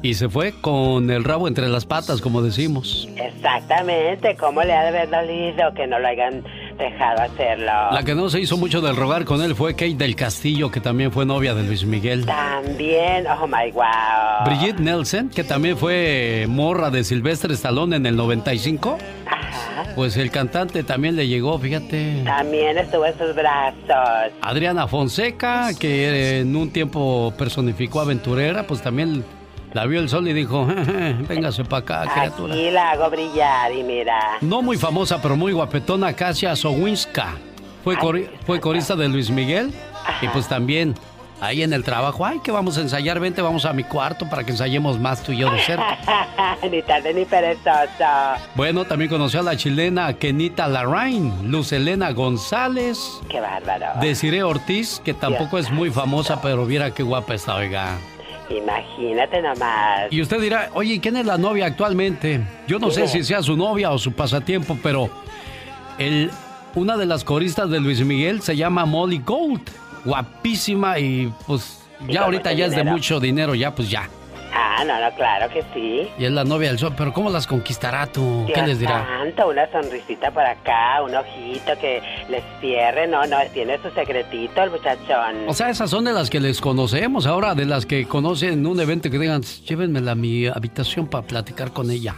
Y 0.00 0.14
se 0.14 0.28
fue 0.28 0.52
con 0.60 1.10
el 1.10 1.24
rabo 1.24 1.48
entre 1.48 1.68
las 1.68 1.84
patas, 1.84 2.20
como 2.20 2.40
decimos. 2.40 3.08
Exactamente, 3.16 4.36
¿cómo 4.36 4.62
le 4.62 4.72
ha 4.72 4.82
de 4.82 4.88
haber 4.88 5.10
dolido 5.10 5.74
que 5.74 5.88
no 5.88 5.98
lo 5.98 6.06
hayan 6.06 6.44
dejado 6.78 7.22
hacerlo? 7.22 7.72
La 7.92 8.02
que 8.04 8.14
no 8.14 8.30
se 8.30 8.40
hizo 8.40 8.56
mucho 8.56 8.80
del 8.80 8.96
rogar 8.96 9.24
con 9.24 9.42
él 9.42 9.54
fue 9.54 9.74
Kate 9.74 9.96
del 9.96 10.16
Castillo, 10.16 10.70
que 10.70 10.80
también 10.80 11.12
fue 11.12 11.26
novia 11.26 11.54
de 11.54 11.64
Luis 11.64 11.84
Miguel. 11.84 12.24
También, 12.24 13.26
oh 13.26 13.46
my 13.46 13.70
wow. 13.72 14.44
Brigitte 14.44 14.80
Nelson, 14.80 15.28
que 15.28 15.44
también 15.44 15.76
fue 15.76 16.46
morra 16.48 16.90
de 16.90 17.04
Silvestre 17.04 17.54
Stallone 17.54 17.96
en 17.96 18.06
el 18.06 18.16
95. 18.16 18.98
Ajá. 19.26 19.94
Pues 19.94 20.16
el 20.16 20.30
cantante 20.30 20.82
también 20.84 21.16
le 21.16 21.26
llegó, 21.26 21.58
fíjate. 21.58 22.22
También 22.24 22.78
estuvo 22.78 23.04
en 23.04 23.18
sus 23.18 23.34
brazos. 23.34 24.32
Adriana 24.40 24.86
Fonseca, 24.86 25.70
que 25.78 26.40
en 26.40 26.54
un 26.54 26.70
tiempo 26.70 27.32
personificó 27.36 28.00
aventurera, 28.00 28.66
pues 28.66 28.80
también 28.82 29.24
la 29.72 29.86
vio 29.86 30.00
el 30.00 30.08
sol 30.08 30.26
y 30.28 30.32
dijo, 30.32 30.66
véngase 31.28 31.64
para 31.64 31.78
acá, 31.80 32.12
criatura. 32.14 32.54
Aquí 32.54 32.70
la 32.70 32.92
hago 32.92 33.10
brillar 33.10 33.72
y 33.72 33.82
mira. 33.82 34.38
No 34.40 34.62
muy 34.62 34.76
famosa, 34.76 35.20
pero 35.20 35.36
muy 35.36 35.52
guapetona, 35.52 36.12
Kasia 36.14 36.56
Sowinska. 36.56 37.34
Fue, 37.84 37.96
fue 38.44 38.60
corista 38.60 38.96
de 38.96 39.08
Luis 39.08 39.30
Miguel 39.30 39.72
y 40.20 40.28
pues 40.28 40.48
también 40.48 40.94
ahí 41.40 41.62
en 41.62 41.72
el 41.72 41.84
trabajo, 41.84 42.26
ay, 42.26 42.40
que 42.40 42.50
vamos 42.50 42.76
a 42.78 42.80
ensayar, 42.80 43.20
vente, 43.20 43.40
vamos 43.42 43.64
a 43.64 43.72
mi 43.72 43.84
cuarto 43.84 44.28
para 44.28 44.44
que 44.44 44.50
ensayemos 44.50 44.98
más 44.98 45.22
tú 45.22 45.32
y 45.32 45.38
yo 45.38 45.50
de 45.50 45.60
cerca. 45.60 45.98
ni 46.70 46.82
tarde 46.82 47.14
ni 47.14 47.24
perezoso. 47.24 48.04
Bueno, 48.54 48.84
también 48.84 49.10
conoció 49.10 49.40
a 49.40 49.42
la 49.42 49.56
chilena 49.56 50.12
Kenita 50.14 50.68
Larraín, 50.68 51.50
Luz 51.50 51.72
Elena 51.72 52.10
González. 52.12 53.20
Qué 53.28 53.40
bárbaro. 53.40 54.00
Desiree 54.00 54.42
Ortiz, 54.42 55.00
que 55.04 55.14
tampoco 55.14 55.58
es 55.58 55.70
muy 55.70 55.90
famosa, 55.90 56.40
pero 56.42 56.66
viera 56.66 56.90
qué 56.92 57.02
guapa 57.02 57.34
está, 57.34 57.54
oiga. 57.54 57.96
Imagínate 58.50 59.42
nomás. 59.42 60.10
Y 60.10 60.22
usted 60.22 60.40
dirá, 60.40 60.70
oye, 60.74 61.00
¿quién 61.00 61.16
es 61.16 61.26
la 61.26 61.38
novia 61.38 61.66
actualmente? 61.66 62.40
Yo 62.66 62.78
no 62.78 62.90
sé 62.90 63.08
si 63.08 63.22
sea 63.22 63.42
su 63.42 63.56
novia 63.56 63.90
o 63.90 63.98
su 63.98 64.12
pasatiempo, 64.12 64.78
pero 64.82 65.10
el, 65.98 66.30
una 66.74 66.96
de 66.96 67.06
las 67.06 67.24
coristas 67.24 67.70
de 67.70 67.80
Luis 67.80 68.00
Miguel 68.04 68.40
se 68.40 68.56
llama 68.56 68.84
Molly 68.84 69.18
Gold. 69.24 69.62
Guapísima 70.04 70.98
y 70.98 71.32
pues 71.46 71.82
ya 72.08 72.22
ahorita 72.22 72.52
ya 72.52 72.66
es 72.66 72.74
de 72.74 72.84
mucho 72.84 73.20
dinero, 73.20 73.54
ya 73.54 73.74
pues 73.74 73.90
ya. 73.90 74.08
Ah, 74.52 74.84
no, 74.84 75.00
no, 75.00 75.14
claro 75.16 75.48
que 75.52 75.62
sí. 75.74 76.08
Y 76.18 76.24
es 76.24 76.32
la 76.32 76.44
novia 76.44 76.68
del 76.68 76.78
sol, 76.78 76.94
pero 76.96 77.12
¿cómo 77.12 77.30
las 77.30 77.46
conquistará 77.46 78.06
tú? 78.06 78.46
¿Qué 78.52 78.62
les 78.62 78.78
dirá? 78.78 79.06
Una 79.48 79.70
sonrisita 79.70 80.30
por 80.30 80.44
acá, 80.44 81.02
un 81.02 81.14
ojito 81.14 81.72
que 81.80 82.02
les 82.28 82.42
cierre, 82.60 83.06
no, 83.06 83.24
no, 83.26 83.38
tiene 83.52 83.78
su 83.82 83.90
secretito 83.90 84.62
el 84.62 84.70
muchachón. 84.70 85.48
O 85.48 85.54
sea, 85.54 85.70
esas 85.70 85.90
son 85.90 86.04
de 86.04 86.12
las 86.12 86.28
que 86.28 86.40
les 86.40 86.60
conocemos 86.60 87.26
ahora, 87.26 87.54
de 87.54 87.64
las 87.64 87.86
que 87.86 88.06
conocen 88.06 88.52
en 88.54 88.66
un 88.66 88.80
evento 88.80 89.10
que 89.10 89.18
digan, 89.18 89.42
llévenmela 89.42 90.12
a 90.12 90.14
mi 90.14 90.46
habitación 90.46 91.06
para 91.06 91.26
platicar 91.26 91.72
con 91.72 91.90
ella. 91.90 92.14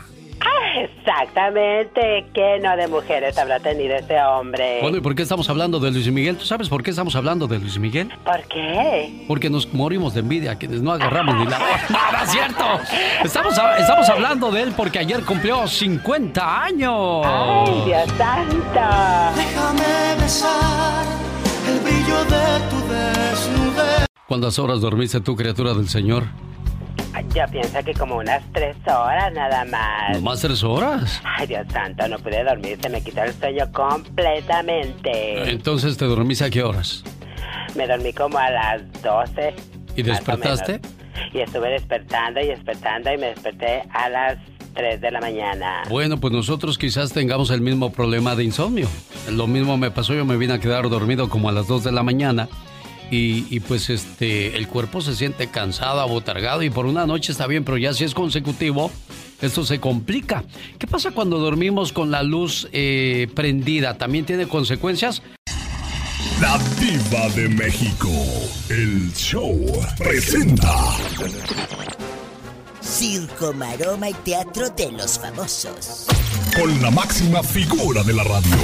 Exactamente, 0.77 2.27
¿qué 2.33 2.59
no 2.63 2.77
de 2.77 2.87
mujeres 2.87 3.37
habrá 3.39 3.59
tenido 3.61 3.97
ese 3.97 4.21
hombre? 4.23 4.79
Bueno, 4.83 4.99
¿y 4.99 5.01
por 5.01 5.15
qué 5.15 5.23
estamos 5.23 5.49
hablando 5.51 5.81
de 5.81 5.91
Luis 5.91 6.11
Miguel? 6.11 6.37
¿Tú 6.37 6.45
sabes 6.45 6.69
por 6.69 6.83
qué 6.83 6.91
estamos 6.91 7.17
hablando 7.17 7.47
de 7.47 7.59
Luis 7.59 7.79
Miguel? 7.79 8.11
¿Por 8.25 8.43
qué? 8.45 9.25
Porque 9.27 9.51
nos 9.51 9.73
morimos 9.73 10.15
de 10.15 10.21
envidia, 10.21 10.57
quienes 10.57 10.83
no 10.83 10.93
agarramos 10.93 11.35
ni 11.37 11.45
la... 11.47 11.59
¡Nada, 11.89 12.27
cierto! 12.27 12.65
Estamos, 13.25 13.55
estamos 13.79 14.09
hablando 14.09 14.51
de 14.51 14.63
él 14.63 14.73
porque 14.77 14.99
ayer 15.01 15.25
cumplió 15.25 15.67
50 15.67 16.63
años. 16.65 17.27
¡Ay, 17.27 17.83
Dios 17.87 18.09
santo! 18.17 18.81
Déjame 19.37 20.21
besar 20.21 21.05
el 21.69 21.81
brillo 21.81 22.25
de 22.25 22.61
tu 22.71 22.77
desnudez. 22.93 24.07
¿Cuántas 24.29 24.59
horas 24.59 24.81
dormiste 24.81 25.21
tú, 25.21 25.35
criatura 25.35 25.75
del 25.75 25.89
Señor? 25.89 26.25
Yo 27.35 27.45
pienso 27.51 27.79
que 27.85 27.95
como 27.95 28.17
unas 28.17 28.43
tres 28.53 28.77
horas 28.87 29.33
nada 29.33 29.65
más. 29.65 30.13
¿No 30.15 30.21
más 30.21 30.41
tres 30.41 30.65
horas? 30.65 31.21
Ay, 31.25 31.47
Dios 31.47 31.67
santo, 31.73 32.09
no 32.09 32.19
pude 32.19 32.43
dormir, 32.43 32.79
se 32.83 32.89
me 32.89 33.03
quitó 33.03 33.23
el 33.23 33.33
sueño 33.35 33.71
completamente. 33.73 35.51
Entonces, 35.51 35.97
¿te 35.97 36.07
dormiste 36.07 36.45
a 36.45 36.51
qué 36.51 36.63
horas? 36.63 37.05
Me 37.77 37.87
dormí 37.87 38.13
como 38.13 38.39
a 38.39 38.51
las 38.51 38.83
doce. 39.03 39.55
¿Y 39.95 40.03
despertaste? 40.03 40.81
Y 41.33 41.41
estuve 41.41 41.71
despertando 41.71 42.41
y 42.41 42.49
despertando 42.49 43.13
y 43.13 43.19
me 43.19 43.27
desperté 43.29 43.85
a 43.93 44.09
las 44.09 44.39
tres 44.75 45.01
de 45.01 45.11
la 45.11 45.21
mañana. 45.21 45.83
Bueno, 45.89 46.19
pues 46.19 46.33
nosotros 46.33 46.79
quizás 46.79 47.13
tengamos 47.13 47.51
el 47.51 47.61
mismo 47.61 47.93
problema 47.93 48.35
de 48.35 48.45
insomnio. 48.45 48.89
Lo 49.31 49.47
mismo 49.47 49.77
me 49.77 49.91
pasó, 49.91 50.15
yo 50.15 50.25
me 50.25 50.37
vine 50.37 50.55
a 50.55 50.59
quedar 50.59 50.89
dormido 50.89 51.29
como 51.29 51.49
a 51.49 51.53
las 51.53 51.69
dos 51.69 51.85
de 51.85 51.93
la 51.93 52.03
mañana 52.03 52.49
y, 53.11 53.61
pues 53.61 53.91
este 53.91 54.57
el 54.57 54.69
cuerpo 54.69 55.01
se 55.01 55.15
siente 55.15 55.49
cansado, 55.49 56.01
abotargado 56.01 56.63
y 56.63 56.71
por 56.71 56.87
una 56.87 57.07
noche 57.07 57.33
está 57.33 57.47
bien, 57.47 57.65
pero 57.65 57.77
ya 57.77 57.93
si 57.93 58.05
es 58.05 58.15
consecutivo, 58.15 58.91
esto 59.41 59.65
se 59.65 59.81
complica. 59.81 60.45
¿Qué 60.79 60.87
pasa 60.87 61.11
cuando 61.11 61.39
dormimos 61.39 61.93
con 61.93 62.11
la 62.11 62.23
luz 62.23 62.69
eh, 62.73 63.29
prendida? 63.35 63.99
¿También 63.99 64.25
tiene 64.25 64.47
consecuencias? 64.47 65.23
La 66.41 66.59
diva 66.79 67.29
de 67.35 67.49
México, 67.49 68.09
el 68.71 69.13
show 69.13 69.61
presenta. 69.99 70.75
Circo, 72.81 73.53
maroma 73.53 74.09
y 74.09 74.15
teatro 74.15 74.71
de 74.71 74.91
los 74.93 75.19
famosos. 75.19 76.07
Con 76.59 76.81
la 76.81 76.91
máxima 76.91 77.43
figura 77.43 78.03
de 78.03 78.15
la 78.15 78.25
radio, 78.25 78.57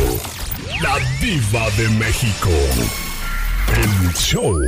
la 0.81 0.99
diva 1.21 1.69
de 1.77 1.89
México. 1.91 3.06
El 3.77 4.15
show. 4.15 4.59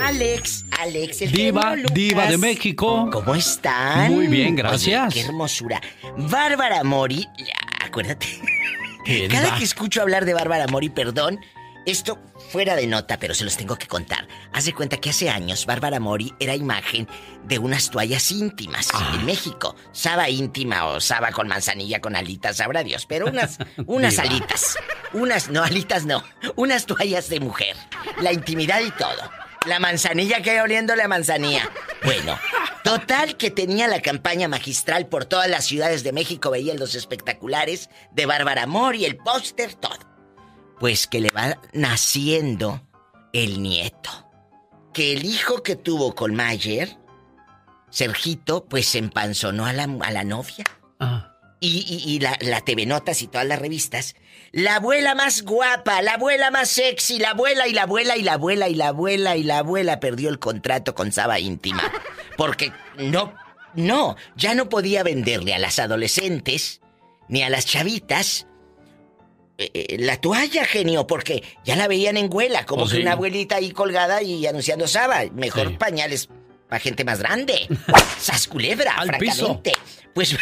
Alex, 0.00 0.64
Alex, 0.78 1.22
el 1.22 1.32
Diva, 1.32 1.74
Diva 1.92 2.26
de 2.26 2.36
México. 2.36 3.08
¿Cómo 3.10 3.34
están? 3.34 4.12
Muy 4.12 4.26
bien, 4.26 4.56
gracias. 4.56 5.12
Oye, 5.12 5.22
qué 5.22 5.26
hermosura. 5.26 5.80
Bárbara 6.16 6.84
Mori, 6.84 7.26
ya, 7.38 7.86
acuérdate. 7.86 8.26
¿Qué, 9.04 9.28
Cada 9.28 9.56
que 9.56 9.64
escucho 9.64 10.02
hablar 10.02 10.26
de 10.26 10.34
Bárbara 10.34 10.66
Mori, 10.66 10.90
perdón, 10.90 11.40
esto 11.86 12.18
fuera 12.50 12.74
de 12.76 12.86
nota, 12.86 13.18
pero 13.18 13.34
se 13.34 13.44
los 13.44 13.56
tengo 13.56 13.76
que 13.76 13.86
contar. 13.86 14.26
Haz 14.52 14.64
de 14.64 14.72
cuenta 14.74 14.96
que 14.98 15.10
hace 15.10 15.30
años 15.30 15.66
Bárbara 15.66 16.00
Mori 16.00 16.34
era 16.40 16.54
imagen 16.56 17.08
de 17.44 17.58
unas 17.58 17.90
toallas 17.90 18.30
íntimas 18.30 18.88
Ah. 18.92 19.12
en 19.14 19.24
México. 19.24 19.76
Saba 19.92 20.28
íntima 20.28 20.86
o 20.86 21.00
saba 21.00 21.30
con 21.32 21.48
manzanilla 21.48 22.00
con 22.00 22.16
alitas, 22.16 22.56
sabrá 22.56 22.82
Dios, 22.82 23.06
pero 23.06 23.26
unas, 23.26 23.58
unas 23.86 24.18
alitas. 24.18 24.76
Unas, 25.12 25.48
no, 25.48 25.62
alitas 25.62 26.04
no. 26.04 26.22
Unas 26.56 26.86
toallas 26.86 27.28
de 27.28 27.40
mujer. 27.40 27.76
La 28.20 28.32
intimidad 28.32 28.80
y 28.80 28.90
todo. 28.90 29.30
La 29.66 29.78
manzanilla 29.78 30.40
que 30.42 30.60
oliendo 30.62 30.96
la 30.96 31.06
manzanilla. 31.06 31.68
Bueno, 32.02 32.38
total 32.82 33.36
que 33.36 33.50
tenía 33.50 33.88
la 33.88 34.00
campaña 34.00 34.48
magistral 34.48 35.06
por 35.06 35.26
todas 35.26 35.48
las 35.50 35.66
ciudades 35.66 36.02
de 36.02 36.12
México, 36.12 36.50
veía 36.50 36.74
los 36.74 36.94
espectaculares 36.94 37.90
de 38.10 38.24
Bárbara 38.26 38.66
Mori, 38.66 39.04
el 39.04 39.18
póster, 39.18 39.74
todo. 39.74 39.98
Pues 40.80 41.06
que 41.06 41.20
le 41.20 41.30
va 41.30 41.58
naciendo 41.72 42.80
el 43.32 43.62
nieto. 43.62 44.10
Que 44.92 45.12
el 45.12 45.24
hijo 45.24 45.62
que 45.62 45.76
tuvo 45.76 46.14
con 46.16 46.34
Mayer, 46.34 46.96
Sergito, 47.90 48.64
pues 48.64 48.86
se 48.86 48.98
empanzonó 48.98 49.66
a 49.66 49.72
la, 49.72 49.84
a 49.84 50.10
la 50.10 50.24
novia. 50.24 50.64
Y, 51.62 51.84
y- 51.86 52.14
y 52.14 52.20
la, 52.20 52.36
la 52.40 52.62
TV 52.62 52.86
Notas 52.86 53.20
y 53.22 53.26
todas 53.28 53.46
las 53.46 53.58
revistas. 53.58 54.14
La 54.52 54.76
abuela 54.76 55.14
más 55.14 55.42
guapa, 55.42 56.00
la 56.02 56.14
abuela 56.14 56.50
más 56.50 56.70
sexy, 56.70 57.18
la 57.18 57.30
abuela 57.30 57.68
y 57.68 57.72
la 57.74 57.82
abuela 57.82 58.16
y 58.16 58.22
la 58.22 58.32
abuela 58.34 58.68
y 58.68 58.74
la 58.74 58.88
abuela 58.88 59.36
y 59.36 59.42
la 59.42 59.58
abuela 59.58 60.00
perdió 60.00 60.30
el 60.30 60.38
contrato 60.38 60.94
con 60.94 61.12
Saba 61.12 61.38
Íntima. 61.38 61.82
Porque 62.38 62.72
no, 62.96 63.34
no, 63.74 64.16
ya 64.36 64.54
no 64.54 64.68
podía 64.70 65.02
venderle 65.02 65.54
a 65.54 65.58
las 65.58 65.78
adolescentes 65.78 66.80
ni 67.28 67.42
a 67.42 67.50
las 67.50 67.66
chavitas 67.66 68.46
eh, 69.60 69.70
eh, 69.90 69.96
la 70.00 70.20
toalla, 70.20 70.64
genio, 70.64 71.06
porque 71.06 71.42
ya 71.64 71.76
la 71.76 71.86
veían 71.88 72.16
en 72.16 72.32
huela, 72.32 72.66
como 72.66 72.84
Oh, 72.84 72.88
que 72.88 72.96
sí. 72.96 73.02
una 73.02 73.12
abuelita 73.12 73.56
ahí 73.56 73.70
colgada 73.72 74.22
y 74.22 74.46
anunciando 74.46 74.86
Saba. 74.88 75.22
Mejor 75.34 75.68
Sí. 75.68 75.76
pañales 75.78 76.28
para 76.68 76.80
gente 76.80 77.04
más 77.04 77.18
grande. 77.20 77.68
Sas 78.18 78.46
culebra, 78.48 78.92
Al 78.96 79.10
piso. 79.18 79.46
francamente. 79.46 79.72
Pues 80.14 80.36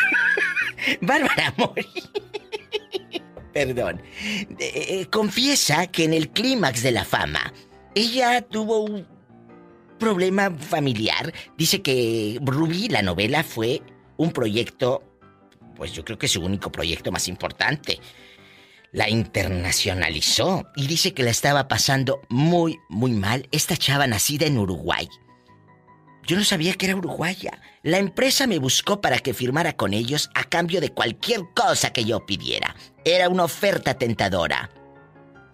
Bárbara 1.01 1.53
Mori. 1.57 1.87
Perdón. 3.53 4.01
Eh, 4.59 4.87
eh, 5.01 5.07
confiesa 5.11 5.87
que 5.89 6.05
en 6.05 6.12
el 6.14 6.29
clímax 6.31 6.83
de 6.83 6.93
la 6.93 7.05
fama, 7.05 7.53
ella 7.95 8.43
tuvo 8.43 8.81
un 8.85 9.07
problema 9.99 10.51
familiar. 10.51 11.33
Dice 11.57 11.83
que 11.83 12.39
Ruby, 12.43 12.89
la 12.89 13.03
novela, 13.03 13.43
fue 13.43 13.83
un 14.16 14.31
proyecto, 14.33 15.03
pues 15.77 15.93
yo 15.93 16.05
creo 16.05 16.19
que 16.19 16.29
su 16.29 16.41
único 16.41 16.71
proyecto 16.71 17.11
más 17.11 17.27
importante. 17.27 17.99
La 18.93 19.11
internacionalizó 19.11 20.66
y 20.74 20.86
dice 20.86 21.12
que 21.12 21.22
la 21.22 21.30
estaba 21.30 21.68
pasando 21.68 22.22
muy, 22.28 22.78
muy 22.89 23.12
mal. 23.12 23.47
Esta 23.53 23.76
chava 23.76 24.07
nacida 24.07 24.47
en 24.47 24.59
Uruguay. 24.59 25.09
Yo 26.26 26.36
no 26.36 26.45
sabía 26.45 26.74
que 26.74 26.86
era 26.86 26.97
uruguaya. 26.97 27.61
La 27.82 27.99
empresa 27.99 28.47
me 28.47 28.59
buscó 28.59 29.01
para 29.01 29.18
que 29.18 29.32
firmara 29.32 29.74
con 29.74 29.95
ellos 29.95 30.30
a 30.34 30.45
cambio 30.45 30.80
de 30.80 30.93
cualquier 30.93 31.41
cosa 31.55 31.91
que 31.91 32.05
yo 32.05 32.26
pidiera. 32.26 32.76
Era 33.05 33.30
una 33.30 33.45
oferta 33.45 33.95
tentadora. 33.95 34.70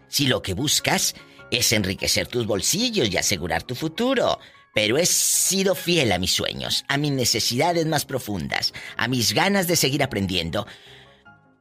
Si 0.09 0.27
lo 0.27 0.43
que 0.43 0.55
buscas 0.55 1.15
es 1.51 1.73
enriquecer 1.73 2.27
tus 2.27 2.47
bolsillos 2.47 3.09
y 3.09 3.17
asegurar 3.17 3.63
tu 3.63 3.77
futuro, 3.77 4.41
pero 4.75 4.99
he 4.99 5.07
sido 5.07 5.77
fiel 5.77 6.11
a 6.11 6.19
mis 6.19 6.33
sueños, 6.33 6.85
a 6.89 6.97
mis 6.99 7.13
necesidades 7.13 7.87
más 7.87 8.05
profundas, 8.05 8.73
a 8.97 9.07
mis 9.07 9.33
ganas 9.33 9.69
de 9.69 9.77
seguir 9.77 10.03
aprendiendo. 10.03 10.67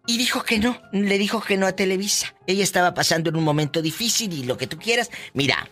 Y 0.06 0.18
dijo 0.18 0.44
que 0.44 0.60
no, 0.60 0.82
le 0.92 1.18
dijo 1.18 1.42
que 1.42 1.56
no 1.56 1.66
a 1.66 1.72
Televisa. 1.72 2.36
Ella 2.46 2.64
estaba 2.64 2.94
pasando 2.94 3.30
en 3.30 3.38
un 3.38 3.44
momento 3.44 3.82
difícil 3.82 4.34
y 4.34 4.44
lo 4.44 4.58
que 4.58 4.68
tú 4.68 4.78
quieras. 4.78 5.10
Mira, 5.34 5.70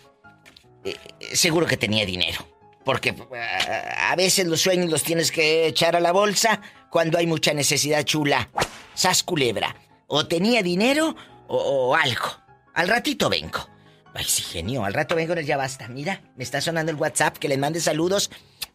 eh, 0.85 0.95
eh, 1.19 1.35
seguro 1.35 1.65
que 1.65 1.75
tenía 1.75 2.05
dinero. 2.05 2.47
Porque 2.85 3.09
eh, 3.09 3.95
a 3.97 4.15
veces 4.15 4.47
los 4.47 4.61
sueños 4.61 4.89
los 4.89 5.03
tienes 5.03 5.31
que 5.31 5.67
echar 5.67 5.97
a 5.97 5.99
la 5.99 6.13
bolsa 6.13 6.61
cuando 6.89 7.17
hay 7.17 7.27
mucha 7.27 7.53
necesidad 7.53 8.03
chula. 8.03 8.49
Sas 8.93 9.21
culebra. 9.23 9.75
O 10.07 10.25
tenía 10.25 10.63
dinero 10.63 11.15
o, 11.47 11.93
algo. 11.95 12.25
Al 12.73 12.87
ratito 12.87 13.29
vengo. 13.29 13.67
Ay, 14.13 14.25
sí, 14.25 14.43
genio. 14.43 14.85
Al 14.85 14.93
rato 14.93 15.15
vengo, 15.15 15.35
ya 15.35 15.57
basta. 15.57 15.89
Mira, 15.89 16.21
me 16.37 16.43
está 16.45 16.61
sonando 16.61 16.91
el 16.91 16.97
WhatsApp 16.97 17.37
que 17.37 17.49
les 17.49 17.59
mande 17.59 17.81
saludos 17.81 18.31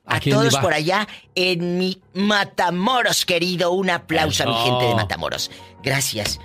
a 0.07 0.17
¿A 0.17 0.21
quién 0.21 0.37
todos 0.37 0.57
por 0.59 0.73
allá 0.73 1.07
en 1.35 1.79
mi 1.79 2.01
Matamoros, 2.15 3.25
querido. 3.27 3.73
Un 3.73 3.91
aplauso 3.91 4.45
a 4.45 4.47
mi 4.47 4.55
gente 4.65 4.85
de 4.87 4.95
Matamoros. 4.95 5.51
Gracias. 5.83 6.39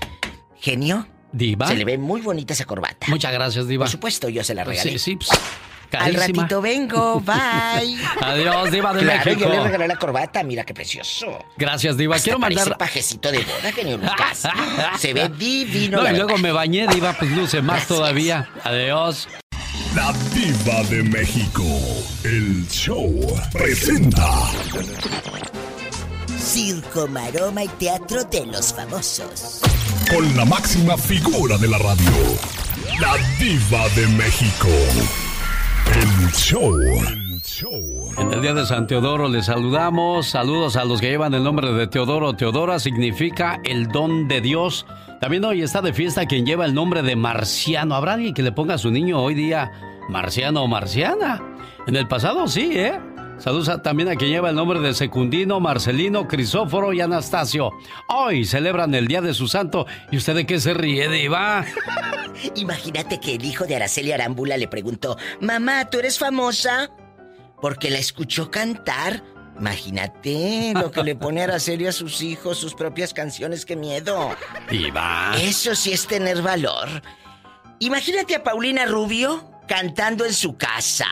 Genio. 0.60 1.08
Diva. 1.32 1.68
Se 1.68 1.76
le 1.76 1.86
ve 1.86 1.98
muy 1.98 2.22
bonita 2.22 2.54
esa 2.54 2.66
corbata. 2.66 3.08
Muchas 3.08 3.32
gracias, 3.32 3.68
Diva. 3.68 3.86
Por 3.86 3.92
supuesto, 3.92 4.28
yo 4.30 4.44
se 4.44 4.54
la 4.54 4.64
regalé. 4.66 4.92
sí, 4.92 5.00
sí, 5.00 5.16
pues, 5.16 5.30
Al 5.98 6.14
ratito 6.14 6.62
vengo, 6.62 7.22
bye. 7.22 7.98
Adiós, 8.22 8.70
Diva 8.72 8.94
de 8.94 9.02
claro, 9.02 9.22
México. 9.26 9.42
yo 9.46 9.50
le 9.50 9.64
regalé 9.64 9.88
la 9.88 9.96
corbata, 9.98 10.44
mira 10.44 10.64
qué 10.66 10.74
precioso. 10.74 11.46
Gracias, 11.58 11.96
Diva. 11.98 12.16
Hasta 12.16 12.26
Quiero 12.26 12.40
mandar. 12.40 12.78
pajecito 12.78 13.32
de 13.32 13.40
boda, 13.40 13.72
genio 13.74 13.98
Lucas. 13.98 14.48
Se 15.00 15.14
ve 15.14 15.30
divino. 15.30 16.02
No, 16.02 16.10
y 16.10 16.16
luego 16.16 16.38
me 16.38 16.52
bañé, 16.52 16.88
Diva, 16.88 17.14
pues 17.14 17.32
luce 17.32 17.62
más 17.62 17.78
Gracias. 17.78 17.88
todavía. 17.98 18.50
Adiós. 18.64 19.28
La 20.02 20.14
Diva 20.34 20.82
de 20.90 21.04
México. 21.04 21.64
El 22.24 22.68
show 22.70 23.14
presenta. 23.54 24.50
Circo, 26.40 27.08
maroma 27.08 27.66
y 27.66 27.68
teatro 27.68 28.24
de 28.24 28.48
los 28.48 28.74
famosos. 28.74 29.62
Con 30.10 30.36
la 30.36 30.44
máxima 30.44 30.98
figura 30.98 31.56
de 31.60 31.68
la 31.68 31.78
radio. 31.78 32.18
La 33.00 33.14
Diva 33.38 33.88
de 33.96 34.08
México. 34.18 34.70
El 35.94 36.32
show. 36.32 36.76
En 38.18 38.34
el 38.34 38.42
día 38.42 38.56
de 38.56 38.66
San 38.66 38.88
Teodoro 38.88 39.28
les 39.28 39.46
saludamos. 39.46 40.26
Saludos 40.26 40.78
a 40.78 40.84
los 40.84 41.00
que 41.00 41.10
llevan 41.12 41.36
el 41.36 41.44
nombre 41.44 41.72
de 41.74 41.86
Teodoro. 41.86 42.34
Teodora 42.34 42.80
significa 42.80 43.62
el 43.64 43.88
don 43.88 44.28
de 44.28 44.42
Dios. 44.42 44.88
También 45.20 45.46
hoy 45.46 45.62
está 45.62 45.84
de 45.84 45.94
fiesta 45.94 46.26
quien 46.26 46.48
lleva 46.48 46.66
el 46.66 46.74
nombre 46.74 47.04
de 47.04 47.16
Marciano. 47.16 47.94
¿Habrá 47.94 48.14
alguien 48.14 48.34
que 48.34 48.42
le 48.42 48.52
ponga 48.52 48.74
a 48.74 48.80
su 48.80 48.90
niño 48.90 49.22
hoy 49.22 49.36
día 49.36 49.72
Marciano 50.10 50.64
o 50.64 50.68
Marciana? 50.68 51.42
En 51.88 51.96
el 51.96 52.08
pasado 52.08 52.48
sí, 52.48 52.72
¿eh? 52.78 53.00
Saludos 53.42 53.82
también 53.82 54.08
a 54.08 54.16
quien 54.16 54.30
lleva 54.30 54.50
el 54.52 54.56
nombre 54.56 54.80
de 54.80 54.94
Secundino, 54.94 55.60
Marcelino, 55.60 56.28
Crisóforo 56.28 56.94
y 56.94 57.02
Anastasio. 57.02 57.72
Hoy 58.08 58.46
celebran 58.46 58.94
el 58.94 59.08
día 59.08 59.20
de 59.20 59.34
su 59.34 59.48
santo. 59.48 59.88
¿Y 60.12 60.18
usted 60.18 60.36
de 60.36 60.46
qué 60.46 60.60
se 60.60 60.76
ríe, 60.76 61.10
Diva? 61.10 61.66
Imagínate 62.56 63.20
que 63.20 63.36
el 63.36 63.44
hijo 63.44 63.66
de 63.66 63.78
Araceli 63.78 64.12
Arámbula 64.12 64.58
le 64.58 64.68
preguntó: 64.68 65.18
Mamá, 65.40 65.90
¿tú 65.90 65.98
eres 65.98 66.20
famosa? 66.20 66.92
Porque 67.60 67.90
la 67.90 67.98
escuchó 67.98 68.52
cantar. 68.52 69.24
Imagínate 69.58 70.74
lo 70.76 70.92
que 70.92 71.04
le 71.04 71.16
pone 71.16 71.42
Araceli 71.42 71.88
a 71.88 71.92
sus 71.92 72.22
hijos, 72.22 72.60
sus 72.60 72.76
propias 72.76 73.12
canciones, 73.12 73.66
qué 73.66 73.76
miedo. 73.76 74.36
Diva. 74.70 75.34
Eso 75.42 75.74
sí 75.74 75.92
es 75.92 76.06
tener 76.06 76.44
valor. 76.44 76.88
Imagínate 77.80 78.36
a 78.36 78.44
Paulina 78.44 78.86
Rubio 78.86 79.52
cantando 79.68 80.26
en 80.26 80.34
su 80.34 80.58
casa. 80.58 81.08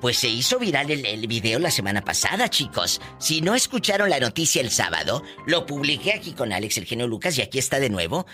Pues 0.00 0.18
se 0.18 0.28
hizo 0.28 0.58
viral 0.58 0.90
el, 0.90 1.04
el, 1.04 1.26
video 1.26 1.58
la 1.58 1.70
semana 1.70 2.02
pasada, 2.02 2.48
chicos. 2.48 3.00
Si 3.18 3.40
no 3.40 3.54
escucharon 3.54 4.10
la 4.10 4.20
noticia 4.20 4.62
el 4.62 4.70
sábado, 4.70 5.24
lo 5.46 5.66
publiqué 5.66 6.12
aquí 6.12 6.32
con 6.32 6.52
Alex, 6.52 6.78
el 6.78 6.84
genio 6.84 7.08
Lucas, 7.08 7.36
y 7.36 7.42
aquí 7.42 7.58
está 7.58 7.80
de 7.80 7.90
nuevo. 7.90 8.26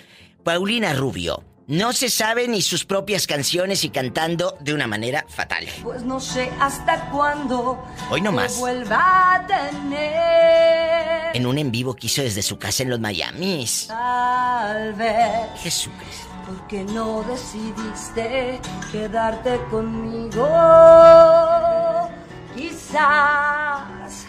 Paulina 0.43 0.93
Rubio. 0.93 1.43
No 1.67 1.95
se 1.95 2.11
sabe 2.11 2.47
ni 2.47 2.61
sus 2.61 2.85
propias 2.85 3.27
canciones 3.27 3.85
y 3.85 3.89
cantando 3.89 4.59
de 4.61 4.75
una 4.75 4.87
manera 4.87 5.25
fatal. 5.31 5.67
Pues 5.83 6.03
no 6.03 6.21
sé 6.21 6.51
hasta 6.61 7.09
cuándo. 7.11 7.83
Hoy 8.11 8.21
no 8.21 8.33
más. 8.33 8.59
vuelva 8.59 9.35
a 9.35 9.47
tener. 9.47 11.35
En 11.35 11.47
un 11.47 11.57
en 11.57 11.73
vivo 11.73 11.95
que 11.95 12.09
hizo 12.09 12.21
desde 12.21 12.43
su 12.43 12.59
casa 12.59 12.83
en 12.83 12.91
los 12.91 13.01
Miamis. 13.01 13.87
Tal 13.89 14.93
vez. 14.93 15.49
Jesucristo. 15.63 16.34
¿Por 16.47 16.67
qué 16.69 16.85
no 16.85 17.23
decidiste 17.23 18.61
quedarte 18.93 19.59
conmigo? 19.71 20.47
Quizás 22.55 24.27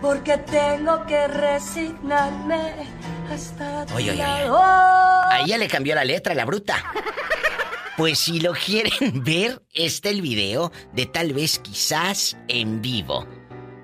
porque 0.00 0.38
tengo 0.38 1.04
que 1.06 1.26
resignarme 1.28 2.74
hasta 3.32 3.86
tu 3.86 3.94
Oye, 3.94 4.10
oye, 4.10 4.22
oye. 4.22 4.22
lado. 4.22 4.58
A 4.62 5.40
ella 5.40 5.58
le 5.58 5.68
cambió 5.68 5.94
la 5.94 6.04
letra, 6.04 6.34
la 6.34 6.44
bruta. 6.44 6.76
Pues 7.96 8.18
si 8.18 8.40
lo 8.40 8.52
quieren 8.52 9.24
ver, 9.24 9.62
está 9.72 10.10
el 10.10 10.20
video 10.22 10.70
de 10.92 11.06
tal 11.06 11.32
vez 11.32 11.58
quizás 11.58 12.36
en 12.48 12.82
vivo. 12.82 13.26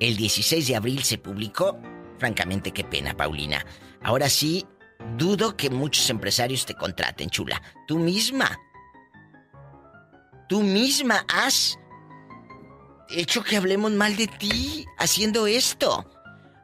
El 0.00 0.16
16 0.16 0.66
de 0.68 0.76
abril 0.76 1.02
se 1.04 1.18
publicó. 1.18 1.78
Francamente, 2.18 2.72
qué 2.72 2.84
pena, 2.84 3.14
Paulina. 3.16 3.64
Ahora 4.02 4.28
sí, 4.28 4.66
dudo 5.16 5.56
que 5.56 5.70
muchos 5.70 6.08
empresarios 6.10 6.66
te 6.66 6.74
contraten, 6.74 7.30
chula. 7.30 7.60
Tú 7.86 7.98
misma. 7.98 8.58
Tú 10.48 10.62
misma 10.62 11.24
has 11.28 11.78
hecho 13.08 13.42
que 13.42 13.56
hablemos 13.56 13.92
mal 13.92 14.16
de 14.16 14.26
ti 14.26 14.86
haciendo 14.98 15.46
esto. 15.46 16.08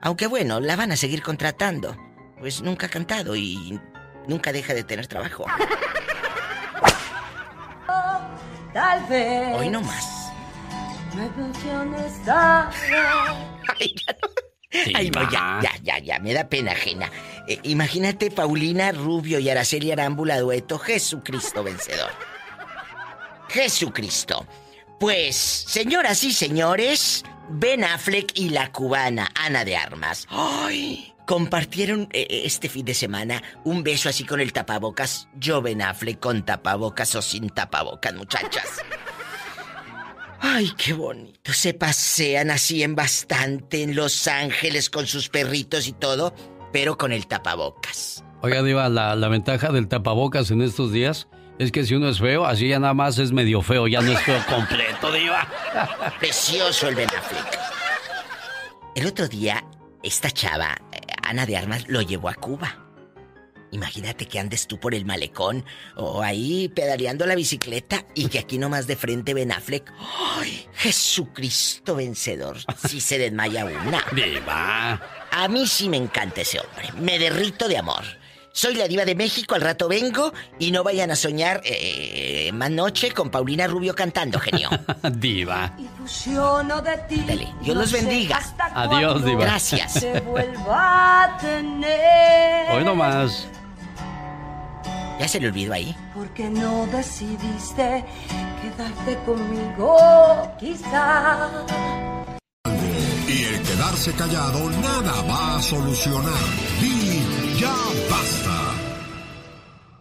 Aunque 0.00 0.26
bueno, 0.26 0.60
la 0.60 0.76
van 0.76 0.92
a 0.92 0.96
seguir 0.96 1.22
contratando. 1.22 1.96
Pues 2.38 2.62
nunca 2.62 2.86
ha 2.86 2.90
cantado 2.90 3.34
y 3.34 3.80
nunca 4.26 4.52
deja 4.52 4.74
de 4.74 4.84
tener 4.84 5.06
trabajo. 5.06 5.44
Tal 8.72 9.04
vez. 9.06 9.56
Hoy 9.56 9.70
no 9.70 9.80
más. 9.80 10.32
Ay, 13.80 13.94
ya 14.06 14.16
no. 14.22 14.47
Ay, 14.70 15.10
no, 15.10 15.30
ya, 15.30 15.60
ya, 15.62 15.72
ya, 15.82 15.98
ya, 15.98 16.18
me 16.18 16.34
da 16.34 16.48
pena 16.48 16.72
ajena. 16.72 17.10
Eh, 17.46 17.58
imagínate 17.62 18.30
Paulina 18.30 18.92
Rubio 18.92 19.38
y 19.38 19.48
Araceli 19.48 19.90
Arámbula 19.92 20.38
dueto, 20.40 20.78
Jesucristo 20.78 21.64
vencedor. 21.64 22.10
Jesucristo. 23.48 24.46
Pues, 25.00 25.36
señoras 25.36 26.22
y 26.24 26.32
señores, 26.32 27.24
Ben 27.48 27.82
Affleck 27.82 28.32
y 28.34 28.50
la 28.50 28.70
cubana 28.70 29.30
Ana 29.34 29.64
de 29.64 29.76
Armas. 29.76 30.26
¡Ay! 30.28 31.14
Compartieron 31.26 32.08
eh, 32.12 32.42
este 32.44 32.68
fin 32.68 32.84
de 32.84 32.94
semana 32.94 33.42
un 33.64 33.82
beso 33.82 34.08
así 34.08 34.24
con 34.24 34.40
el 34.40 34.52
tapabocas. 34.52 35.28
Yo 35.34 35.62
Ben 35.62 35.80
Affleck 35.80 36.18
con 36.18 36.44
tapabocas 36.44 37.14
o 37.14 37.22
sin 37.22 37.48
tapabocas, 37.48 38.14
muchachas. 38.14 38.82
Ay, 40.40 40.72
qué 40.76 40.92
bonito. 40.92 41.52
Se 41.52 41.74
pasean 41.74 42.50
así 42.50 42.82
en 42.82 42.94
bastante 42.94 43.82
en 43.82 43.96
Los 43.96 44.28
Ángeles 44.28 44.88
con 44.90 45.06
sus 45.06 45.28
perritos 45.28 45.88
y 45.88 45.92
todo, 45.92 46.34
pero 46.72 46.96
con 46.96 47.12
el 47.12 47.26
tapabocas. 47.26 48.24
Oiga, 48.42 48.62
Diva, 48.62 48.88
la, 48.88 49.16
la 49.16 49.28
ventaja 49.28 49.72
del 49.72 49.88
tapabocas 49.88 50.50
en 50.50 50.62
estos 50.62 50.92
días 50.92 51.28
es 51.58 51.72
que 51.72 51.84
si 51.84 51.94
uno 51.94 52.08
es 52.08 52.20
feo, 52.20 52.46
así 52.46 52.68
ya 52.68 52.78
nada 52.78 52.94
más 52.94 53.18
es 53.18 53.32
medio 53.32 53.62
feo, 53.62 53.88
ya 53.88 54.00
no 54.00 54.12
es 54.12 54.20
feo 54.20 54.40
completo, 54.48 55.10
Diva. 55.12 55.48
Precioso 56.20 56.88
el 56.88 56.94
Ben 56.94 57.08
Affleck. 57.08 57.58
El 58.94 59.06
otro 59.06 59.26
día, 59.28 59.64
esta 60.02 60.30
chava, 60.30 60.76
eh, 60.92 61.00
Ana 61.22 61.46
de 61.46 61.56
Armas, 61.56 61.88
lo 61.88 62.00
llevó 62.02 62.28
a 62.28 62.34
Cuba. 62.34 62.87
Imagínate 63.70 64.26
que 64.26 64.38
andes 64.38 64.66
tú 64.66 64.78
por 64.80 64.94
el 64.94 65.04
malecón 65.04 65.64
o 65.96 66.22
ahí 66.22 66.68
pedaleando 66.68 67.26
la 67.26 67.34
bicicleta 67.34 68.04
y 68.14 68.28
que 68.28 68.38
aquí 68.38 68.58
nomás 68.58 68.86
de 68.86 68.96
frente 68.96 69.34
Ben 69.34 69.52
Affleck. 69.52 69.92
¡Ay! 70.38 70.66
Jesucristo 70.74 71.96
vencedor. 71.96 72.58
Si 72.88 73.00
se 73.00 73.18
desmaya 73.18 73.64
una. 73.64 74.04
Diva. 74.12 75.00
A 75.30 75.48
mí 75.48 75.66
sí 75.66 75.88
me 75.88 75.96
encanta 75.96 76.40
ese 76.40 76.60
hombre. 76.60 76.92
Me 77.00 77.18
derrito 77.18 77.68
de 77.68 77.78
amor. 77.78 78.04
Soy 78.58 78.74
la 78.74 78.88
diva 78.88 79.04
de 79.04 79.14
México, 79.14 79.54
al 79.54 79.60
rato 79.60 79.86
vengo 79.86 80.32
y 80.58 80.72
no 80.72 80.82
vayan 80.82 81.12
a 81.12 81.16
soñar 81.16 81.60
eh, 81.64 82.50
más 82.52 82.70
noche 82.72 83.12
con 83.12 83.30
Paulina 83.30 83.68
Rubio 83.68 83.94
cantando, 83.94 84.40
genio. 84.40 84.68
Diva. 85.12 85.76
Ilusiono 85.78 86.82
de 86.82 86.98
ti. 87.08 87.22
Dale, 87.24 87.54
Dios 87.62 87.76
No 87.76 87.82
los 87.82 87.92
bendiga. 87.92 88.38
hasta 88.38 88.64
Adiós, 88.74 89.24
Diva. 89.24 89.42
Gracias. 89.42 89.94
Te 89.94 90.22
a 90.68 91.38
tener. 91.40 92.70
Hoy 92.72 92.84
no 92.84 92.96
más. 92.96 93.46
Ya 95.18 95.26
se 95.26 95.40
le 95.40 95.48
olvidó 95.48 95.72
ahí. 95.72 95.96
Porque 96.14 96.48
no 96.48 96.86
decidiste 96.86 98.04
quedarte 98.62 99.16
conmigo, 99.26 99.96
quizá. 100.58 101.66
Y 103.26 103.42
el 103.44 103.62
quedarse 103.62 104.12
callado 104.12 104.70
nada 104.70 105.22
va 105.22 105.56
a 105.56 105.62
solucionar. 105.62 106.32
Di 106.80 107.58
ya 107.60 107.74
basta. 108.10 108.57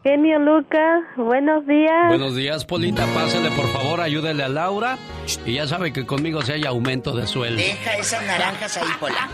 Genio 0.07 0.39
Lucas, 0.39 1.03
buenos 1.17 1.67
días. 1.67 2.07
Buenos 2.07 2.33
días, 2.33 2.63
Polita. 2.63 3.05
Pásele, 3.07 3.51
por 3.51 3.67
favor, 3.73 3.99
ayúdele 3.99 4.41
a 4.41 4.47
Laura. 4.47 4.97
Y 5.45 5.55
ya 5.55 5.67
sabe 5.67 5.91
que 5.91 6.05
conmigo 6.05 6.41
si 6.43 6.53
hay 6.53 6.63
aumento 6.65 7.13
de 7.13 7.27
sueldo. 7.27 7.61
Deja 7.61 7.97
esas 7.97 8.25
naranjas 8.25 8.77
ahí, 8.77 8.87
Pola. 9.01 9.27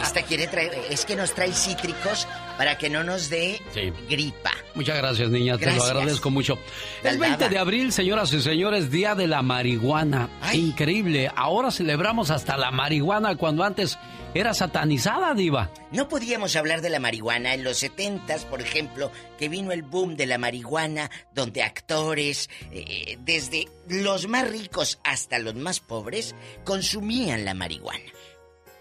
Esta 0.00 0.22
quiere 0.22 0.46
traer, 0.46 0.74
es 0.88 1.04
que 1.04 1.16
nos 1.16 1.34
trae 1.34 1.50
cítricos 1.50 2.28
para 2.56 2.78
que 2.78 2.88
no 2.88 3.02
nos 3.02 3.30
dé 3.30 3.60
Sí. 3.74 3.92
gripa. 4.08 4.52
Muchas 4.76 4.96
gracias, 4.96 5.28
niña. 5.28 5.58
Te 5.58 5.74
lo 5.74 5.82
agradezco 5.82 6.30
mucho. 6.30 6.56
El 7.02 7.18
20 7.18 7.48
de 7.48 7.58
abril, 7.58 7.90
señoras 7.90 8.32
y 8.32 8.40
señores, 8.40 8.92
Día 8.92 9.16
de 9.16 9.26
la 9.26 9.42
Marihuana. 9.42 10.28
Increíble. 10.52 11.32
Ahora 11.34 11.72
celebramos 11.72 12.30
hasta 12.30 12.56
la 12.56 12.70
marihuana 12.70 13.34
cuando 13.34 13.64
antes 13.64 13.98
era 14.34 14.54
satanizada, 14.54 15.34
diva. 15.34 15.70
No 15.90 16.08
podíamos 16.08 16.56
hablar 16.56 16.80
de 16.80 16.90
la 16.90 17.00
marihuana 17.00 17.54
en 17.54 17.64
los 17.64 17.78
setentas, 17.78 18.44
por 18.44 18.62
ejemplo, 18.62 19.10
que 19.38 19.48
vino 19.48 19.72
el 19.72 19.82
boom 19.82 20.16
de 20.16 20.26
la 20.26 20.38
marihuana, 20.38 21.10
donde 21.34 21.62
actores, 21.62 22.48
eh, 22.70 23.18
desde 23.20 23.68
los 23.88 24.28
más 24.28 24.48
ricos 24.50 24.98
hasta 25.04 25.38
los 25.38 25.54
más 25.54 25.80
pobres, 25.80 26.34
consumían 26.64 27.44
la 27.44 27.54
marihuana. 27.54 28.04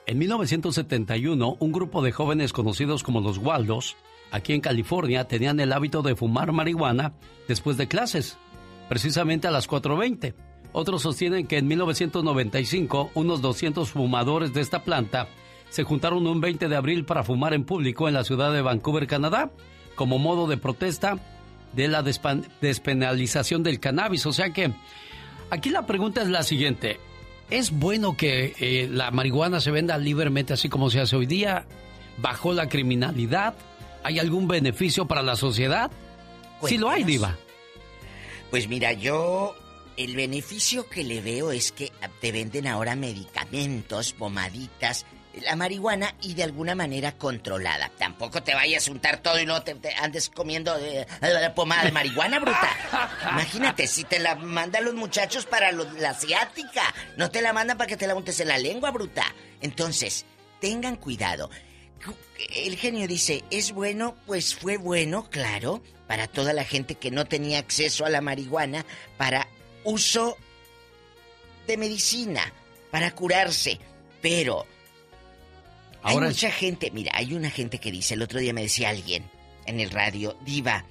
En 0.05 0.17
1971, 0.17 1.57
un 1.59 1.71
grupo 1.71 2.01
de 2.01 2.11
jóvenes 2.11 2.53
conocidos 2.53 3.03
como 3.03 3.21
los 3.21 3.37
Waldos, 3.37 3.97
aquí 4.31 4.53
en 4.53 4.61
California, 4.61 5.25
tenían 5.25 5.59
el 5.59 5.73
hábito 5.73 6.01
de 6.01 6.15
fumar 6.15 6.51
marihuana 6.53 7.13
después 7.47 7.77
de 7.77 7.87
clases, 7.87 8.37
precisamente 8.89 9.47
a 9.47 9.51
las 9.51 9.69
4.20. 9.69 10.33
Otros 10.73 11.01
sostienen 11.01 11.47
que 11.47 11.57
en 11.57 11.67
1995, 11.67 13.11
unos 13.13 13.41
200 13.41 13.89
fumadores 13.89 14.53
de 14.53 14.61
esta 14.61 14.83
planta 14.83 15.27
se 15.71 15.83
juntaron 15.83 16.27
un 16.27 16.41
20 16.41 16.67
de 16.67 16.75
abril 16.75 17.05
para 17.05 17.23
fumar 17.23 17.53
en 17.53 17.63
público 17.63 18.07
en 18.07 18.13
la 18.13 18.25
ciudad 18.25 18.51
de 18.51 18.61
Vancouver, 18.61 19.07
Canadá, 19.07 19.51
como 19.95 20.19
modo 20.19 20.45
de 20.45 20.57
protesta 20.57 21.17
de 21.73 21.87
la 21.87 22.03
despenalización 22.03 23.63
del 23.63 23.79
cannabis. 23.79 24.25
O 24.25 24.33
sea 24.33 24.51
que 24.51 24.73
aquí 25.49 25.69
la 25.69 25.85
pregunta 25.87 26.21
es 26.21 26.27
la 26.27 26.43
siguiente. 26.43 26.99
¿Es 27.49 27.71
bueno 27.71 28.17
que 28.17 28.53
eh, 28.59 28.89
la 28.91 29.11
marihuana 29.11 29.61
se 29.61 29.71
venda 29.71 29.97
libremente 29.97 30.53
así 30.53 30.67
como 30.67 30.89
se 30.89 30.99
hace 30.99 31.15
hoy 31.15 31.25
día? 31.25 31.65
¿Bajó 32.17 32.51
la 32.53 32.67
criminalidad? 32.67 33.53
¿Hay 34.03 34.19
algún 34.19 34.49
beneficio 34.49 35.07
para 35.07 35.21
la 35.21 35.37
sociedad? 35.37 35.89
Sí 36.65 36.77
lo 36.77 36.89
hay, 36.89 37.05
Diva. 37.05 37.37
Pues 38.49 38.67
mira, 38.67 38.91
yo 38.91 39.55
el 39.95 40.17
beneficio 40.17 40.89
que 40.89 41.05
le 41.05 41.21
veo 41.21 41.53
es 41.53 41.71
que 41.71 41.93
te 42.19 42.33
venden 42.33 42.67
ahora 42.67 42.97
medicamentos, 42.97 44.11
pomaditas, 44.11 45.05
la 45.41 45.55
marihuana 45.55 46.15
y 46.21 46.33
de 46.33 46.43
alguna 46.43 46.75
manera 46.75 47.13
controlada. 47.13 47.91
Tampoco 47.97 48.43
te 48.43 48.53
vayas 48.53 48.87
a 48.87 48.91
untar 48.91 49.17
todo 49.19 49.39
y 49.39 49.45
no 49.45 49.61
te, 49.63 49.75
te 49.75 49.93
andes 49.95 50.29
comiendo 50.29 50.77
eh, 50.77 51.05
la 51.21 51.53
pomada 51.55 51.83
de 51.85 51.91
marihuana, 51.91 52.39
bruta. 52.39 52.69
Imagínate, 53.31 53.87
si 53.87 54.03
te 54.03 54.19
la 54.19 54.35
mandan 54.35 54.83
los 54.85 54.93
muchachos 54.93 55.45
para 55.45 55.71
lo- 55.71 55.89
la 55.93 56.09
asiática, 56.11 56.83
no 57.17 57.31
te 57.31 57.41
la 57.41 57.53
mandan 57.53 57.77
para 57.77 57.87
que 57.87 57.97
te 57.97 58.07
la 58.07 58.15
untes 58.15 58.39
en 58.39 58.49
la 58.49 58.57
lengua, 58.57 58.91
bruta. 58.91 59.23
Entonces, 59.61 60.25
tengan 60.59 60.95
cuidado. 60.97 61.49
El 62.55 62.75
genio 62.77 63.07
dice, 63.07 63.43
¿es 63.51 63.71
bueno? 63.71 64.15
Pues 64.25 64.55
fue 64.55 64.77
bueno, 64.77 65.29
claro, 65.29 65.83
para 66.07 66.27
toda 66.27 66.51
la 66.51 66.63
gente 66.65 66.95
que 66.95 67.11
no 67.11 67.25
tenía 67.25 67.59
acceso 67.59 68.05
a 68.05 68.09
la 68.09 68.21
marihuana 68.21 68.85
para 69.17 69.47
uso 69.83 70.35
de 71.67 71.77
medicina, 71.77 72.51
para 72.89 73.11
curarse. 73.11 73.79
Pero 74.21 74.65
Ahora 76.03 76.27
hay 76.27 76.31
es- 76.31 76.37
mucha 76.37 76.51
gente, 76.51 76.91
mira, 76.91 77.11
hay 77.15 77.33
una 77.33 77.49
gente 77.51 77.77
que 77.79 77.91
dice, 77.91 78.13
el 78.15 78.21
otro 78.21 78.39
día 78.39 78.53
me 78.53 78.61
decía 78.63 78.89
alguien 78.89 79.23
en 79.65 79.79
el 79.79 79.89
radio, 79.91 80.37
diva, 80.45 80.85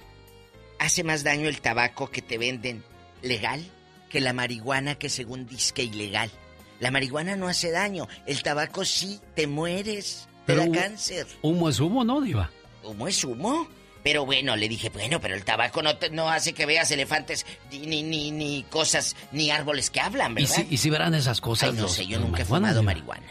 hace 0.79 1.03
más 1.03 1.23
daño 1.23 1.47
el 1.47 1.61
tabaco 1.61 2.09
que 2.09 2.21
te 2.21 2.37
venden 2.37 2.83
legal 3.21 3.63
que 4.09 4.19
la 4.21 4.33
marihuana 4.33 4.95
que 4.95 5.09
según 5.09 5.45
disque 5.47 5.83
ilegal. 5.83 6.31
La 6.79 6.91
marihuana 6.91 7.35
no 7.35 7.47
hace 7.47 7.71
daño, 7.71 8.07
el 8.25 8.41
tabaco 8.43 8.83
sí, 8.85 9.19
te 9.35 9.47
mueres, 9.47 10.27
te 10.45 10.53
Pero 10.53 10.61
da 10.61 10.67
hu- 10.67 10.73
cáncer. 10.73 11.27
Humo 11.41 11.69
es 11.69 11.79
humo, 11.79 12.03
¿no, 12.03 12.19
Diva? 12.21 12.49
¿Humo 12.83 13.07
es 13.07 13.23
humo? 13.23 13.67
Pero 14.03 14.25
bueno, 14.25 14.55
le 14.55 14.67
dije, 14.67 14.89
bueno, 14.89 15.21
pero 15.21 15.35
el 15.35 15.43
tabaco 15.45 15.83
no, 15.83 15.95
te- 15.97 16.09
no 16.09 16.27
hace 16.29 16.53
que 16.53 16.65
veas 16.65 16.89
elefantes, 16.89 17.45
ni, 17.71 18.01
ni, 18.01 18.31
ni, 18.31 18.63
cosas, 18.63 19.15
ni 19.31 19.51
árboles 19.51 19.91
que 19.91 19.99
hablan, 19.99 20.31
¿Y 20.31 20.35
¿verdad? 20.45 20.55
si, 20.55 20.67
y 20.71 20.77
si 20.77 20.89
verán 20.89 21.13
esas 21.13 21.39
cosas? 21.39 21.69
Ay, 21.69 21.75
no 21.75 21.83
los- 21.83 21.93
sé, 21.93 22.07
yo 22.07 22.19
nunca 22.19 22.41
he 22.41 22.45
fumado 22.45 22.79
Diva? 22.79 22.81
marihuana. 22.93 23.27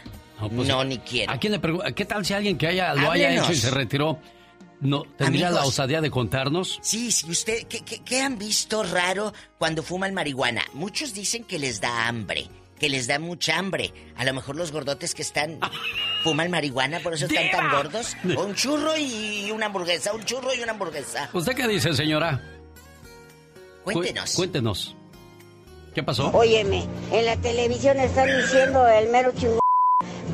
Pues, 0.49 0.67
No, 0.67 0.83
ni 0.83 0.97
quiero. 0.99 1.31
¿A 1.31 1.37
quién 1.37 1.53
le 1.53 1.59
pregunto? 1.59 1.85
¿Qué 1.95 2.05
tal 2.05 2.25
si 2.25 2.33
alguien 2.33 2.57
que 2.57 2.67
haya, 2.67 2.93
lo 2.95 3.11
haya 3.11 3.33
hecho 3.33 3.51
y 3.51 3.55
se 3.55 3.69
retiró 3.71 4.19
no 4.79 5.03
tendría 5.17 5.51
la 5.51 5.63
osadía 5.65 6.01
de 6.01 6.09
contarnos? 6.09 6.79
Sí, 6.81 7.11
sí, 7.11 7.29
usted, 7.29 7.67
¿qué, 7.67 7.81
qué, 7.85 8.01
qué 8.03 8.21
han 8.21 8.37
visto 8.39 8.81
raro 8.83 9.31
cuando 9.59 9.83
fuman 9.83 10.13
marihuana? 10.13 10.63
Muchos 10.73 11.13
dicen 11.13 11.43
que 11.43 11.59
les 11.59 11.79
da 11.81 12.07
hambre, 12.07 12.47
que 12.79 12.89
les 12.89 13.05
da 13.07 13.19
mucha 13.19 13.57
hambre. 13.59 13.93
A 14.15 14.25
lo 14.25 14.33
mejor 14.33 14.55
los 14.55 14.71
gordotes 14.71 15.13
que 15.13 15.21
están 15.21 15.59
fuman 16.23 16.49
marihuana, 16.49 16.99
por 17.01 17.13
eso 17.13 17.27
están 17.27 17.51
tan 17.51 17.69
gordos. 17.71 18.15
O 18.35 18.43
un 18.43 18.55
churro 18.55 18.97
y 18.97 19.51
una 19.51 19.67
hamburguesa, 19.67 20.13
un 20.13 20.23
churro 20.25 20.53
y 20.55 20.61
una 20.61 20.71
hamburguesa. 20.71 21.29
¿Usted 21.31 21.53
qué 21.55 21.67
dice, 21.67 21.93
señora? 21.93 22.41
Cu- 23.83 23.93
Cuéntenos. 23.93 24.33
cuéntenos. 24.35 24.95
¿Qué 25.93 26.01
pasó? 26.03 26.29
Óyeme, 26.31 26.85
en 27.11 27.25
la 27.25 27.35
televisión 27.37 27.99
están 27.99 28.29
diciendo 28.41 28.87
el 28.87 29.09
mero 29.09 29.31
chingón, 29.35 29.59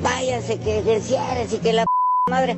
váyanse 0.01 0.59
que 0.59 0.79
ejerciares 0.79 1.53
y 1.53 1.57
que 1.57 1.73
la 1.73 1.83
p 1.83 2.31
madre. 2.31 2.57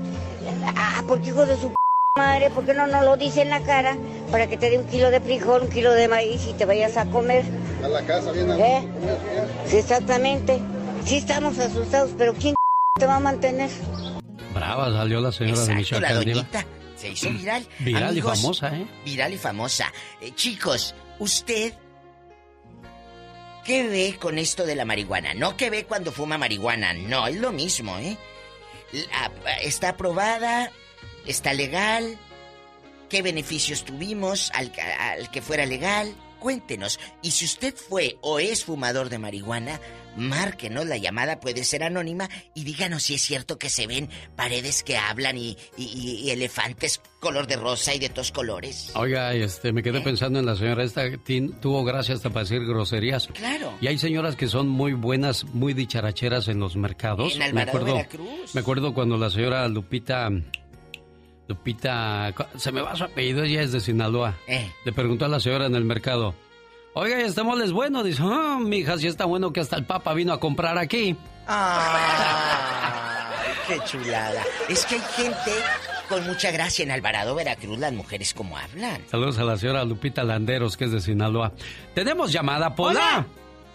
Ah, 0.75 1.03
porque 1.07 1.29
hijo 1.29 1.45
de 1.45 1.55
su 1.55 1.69
p 1.69 1.75
madre, 2.17 2.49
¿por 2.49 2.65
qué 2.65 2.73
no 2.73 2.87
nos 2.87 3.03
lo 3.03 3.17
dice 3.17 3.41
en 3.41 3.49
la 3.49 3.61
cara 3.61 3.97
para 4.31 4.47
que 4.47 4.57
te 4.57 4.69
dé 4.69 4.77
un 4.77 4.85
kilo 4.85 5.09
de 5.11 5.19
frijol, 5.21 5.63
un 5.63 5.69
kilo 5.69 5.91
de 5.93 6.07
maíz 6.07 6.45
y 6.47 6.53
te 6.53 6.65
vayas 6.65 6.97
a 6.97 7.05
comer? 7.05 7.43
A 7.83 7.87
la 7.87 8.01
casa, 8.05 8.31
bien 8.31 8.49
¿Eh? 8.51 8.83
Sí, 9.65 9.77
exactamente. 9.77 10.59
Sí 11.05 11.17
estamos 11.17 11.57
asustados, 11.59 12.11
pero 12.17 12.33
¿quién 12.33 12.55
te 12.99 13.05
va 13.05 13.15
a 13.17 13.19
mantener? 13.19 13.69
Brava 14.53 14.91
salió 14.91 15.21
la 15.21 15.31
señora 15.31 15.61
de 15.65 15.73
Exacto, 15.73 16.01
la 16.01 16.09
Michoacán, 16.09 16.19
Diva. 16.25 16.35
doñita. 16.35 16.65
Se 16.95 17.09
hizo 17.09 17.29
viral. 17.29 17.65
Viral 17.79 18.17
y 18.17 18.21
famosa, 18.21 18.75
¿eh? 18.75 18.85
Viral 19.05 19.33
y 19.33 19.37
famosa. 19.37 19.85
Eh, 20.19 20.31
chicos, 20.35 20.93
usted. 21.19 21.73
¿Qué 23.63 23.87
ve 23.87 24.17
con 24.19 24.37
esto 24.37 24.65
de 24.65 24.75
la 24.75 24.85
marihuana? 24.85 25.33
No 25.33 25.57
que 25.57 25.69
ve 25.69 25.85
cuando 25.85 26.11
fuma 26.11 26.37
marihuana, 26.37 26.93
no, 26.93 27.27
es 27.27 27.35
lo 27.35 27.51
mismo, 27.51 27.97
¿eh? 27.99 28.17
Está 29.61 29.89
aprobada, 29.89 30.71
está 31.25 31.53
legal. 31.53 32.17
¿Qué 33.09 33.21
beneficios 33.21 33.85
tuvimos 33.85 34.51
al, 34.53 34.71
al 34.99 35.29
que 35.31 35.41
fuera 35.41 35.65
legal? 35.65 36.15
Cuéntenos. 36.39 36.99
Y 37.21 37.31
si 37.31 37.45
usted 37.45 37.75
fue 37.75 38.17
o 38.21 38.39
es 38.39 38.65
fumador 38.65 39.09
de 39.09 39.19
marihuana, 39.19 39.79
márquenos 40.19 40.85
la 40.85 40.97
llamada, 40.97 41.39
puede 41.39 41.63
ser 41.63 41.83
anónima, 41.83 42.29
y 42.53 42.63
díganos 42.63 43.03
si 43.03 43.15
es 43.15 43.21
cierto 43.21 43.57
que 43.57 43.69
se 43.69 43.87
ven 43.87 44.09
paredes 44.35 44.83
que 44.83 44.97
hablan 44.97 45.37
y, 45.37 45.57
y- 45.77 46.21
y 46.25 46.29
elefantes 46.31 47.01
color 47.19 47.47
de 47.47 47.55
rosa 47.57 47.93
y 47.93 47.99
de 47.99 48.09
todos 48.09 48.31
colores. 48.31 48.91
Oiga, 48.95 49.33
este, 49.33 49.73
me 49.73 49.83
quedé 49.83 49.99
pensando 50.01 50.39
en 50.39 50.45
la 50.45 50.55
señora 50.55 50.83
esta, 50.83 51.05
tin- 51.23 51.59
tuvo 51.59 51.83
gracia 51.83 52.13
hasta 52.15 52.29
para 52.29 52.43
decir 52.43 52.65
groserías. 52.65 53.27
Claro. 53.27 53.73
Y 53.81 53.87
hay 53.87 53.97
señoras 53.97 54.35
que 54.35 54.47
son 54.47 54.67
muy 54.69 54.93
buenas, 54.93 55.43
muy 55.45 55.73
dicharacheras 55.73 56.47
en 56.47 56.59
los 56.59 56.75
mercados. 56.75 57.33
En 57.33 57.39
me 57.39 57.45
Alvarado, 57.45 57.69
acuerdo, 57.77 57.95
Veracruz. 57.95 58.55
me 58.55 58.61
acuerdo 58.61 58.93
cuando 58.93 59.17
la 59.17 59.29
señora 59.29 59.67
Lupita, 59.67 60.29
Lupita, 61.47 62.33
se 62.57 62.71
me 62.71 62.81
va 62.81 62.95
su 62.95 63.03
apellido, 63.05 63.43
ella 63.43 63.61
es 63.63 63.71
de 63.71 63.79
Sinaloa. 63.79 64.37
Eh. 64.47 64.69
Le 64.85 64.93
preguntó 64.93 65.25
a 65.25 65.27
la 65.27 65.39
señora 65.39 65.65
en 65.65 65.75
el 65.75 65.83
mercado, 65.83 66.35
oiga, 66.93 67.19
¿y 67.19 67.23
este 67.23 67.43
mole 67.43 67.65
es 67.65 67.71
bueno? 67.71 68.03
Dice, 68.03 68.21
ah, 68.25 68.57
mija, 68.61 68.97
si 68.97 69.07
está 69.07 69.25
bueno 69.25 69.51
que 69.53 69.59
hasta 69.59 69.75
el 69.75 69.85
Papa 69.85 70.13
vino 70.13 70.33
a 70.33 70.39
comprar 70.39 70.77
aquí. 70.77 71.15
¡Ay, 71.47 72.01
qué 73.67 73.79
chulada! 73.85 74.43
Es 74.67 74.85
que 74.85 74.95
hay 74.95 75.01
gente 75.15 75.51
con 76.07 76.25
mucha 76.25 76.51
gracia 76.51 76.83
en 76.83 76.91
Alvarado, 76.91 77.35
Veracruz, 77.35 77.77
las 77.79 77.93
mujeres 77.93 78.33
como 78.33 78.57
hablan. 78.57 79.01
Saludos 79.09 79.37
a 79.39 79.43
la 79.43 79.57
señora 79.57 79.83
Lupita 79.85 80.23
Landeros, 80.23 80.77
que 80.77 80.85
es 80.85 80.91
de 80.91 81.01
Sinaloa. 81.01 81.51
Tenemos 81.93 82.31
llamada, 82.31 82.75
Pola. 82.75 83.25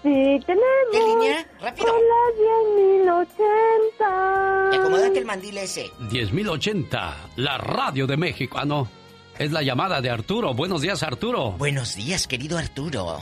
Sí, 0.02 0.40
tenemos. 0.46 0.64
¿Qué 0.92 0.98
línea? 0.98 1.46
¡Rápido! 1.62 1.94
Hola, 1.94 3.06
10.080. 3.06 4.74
Y 4.74 4.76
acomódate 4.76 5.18
el 5.18 5.24
mandil 5.24 5.56
ese. 5.58 5.90
10.080, 6.10 7.14
la 7.36 7.58
radio 7.58 8.06
de 8.06 8.16
México. 8.16 8.58
Ah, 8.60 8.64
no. 8.66 8.86
Es 9.38 9.50
la 9.50 9.62
llamada 9.62 10.00
de 10.00 10.10
Arturo. 10.10 10.54
Buenos 10.54 10.80
días, 10.82 11.02
Arturo. 11.02 11.52
Buenos 11.52 11.96
días, 11.96 12.26
querido 12.26 12.56
Arturo. 12.56 13.20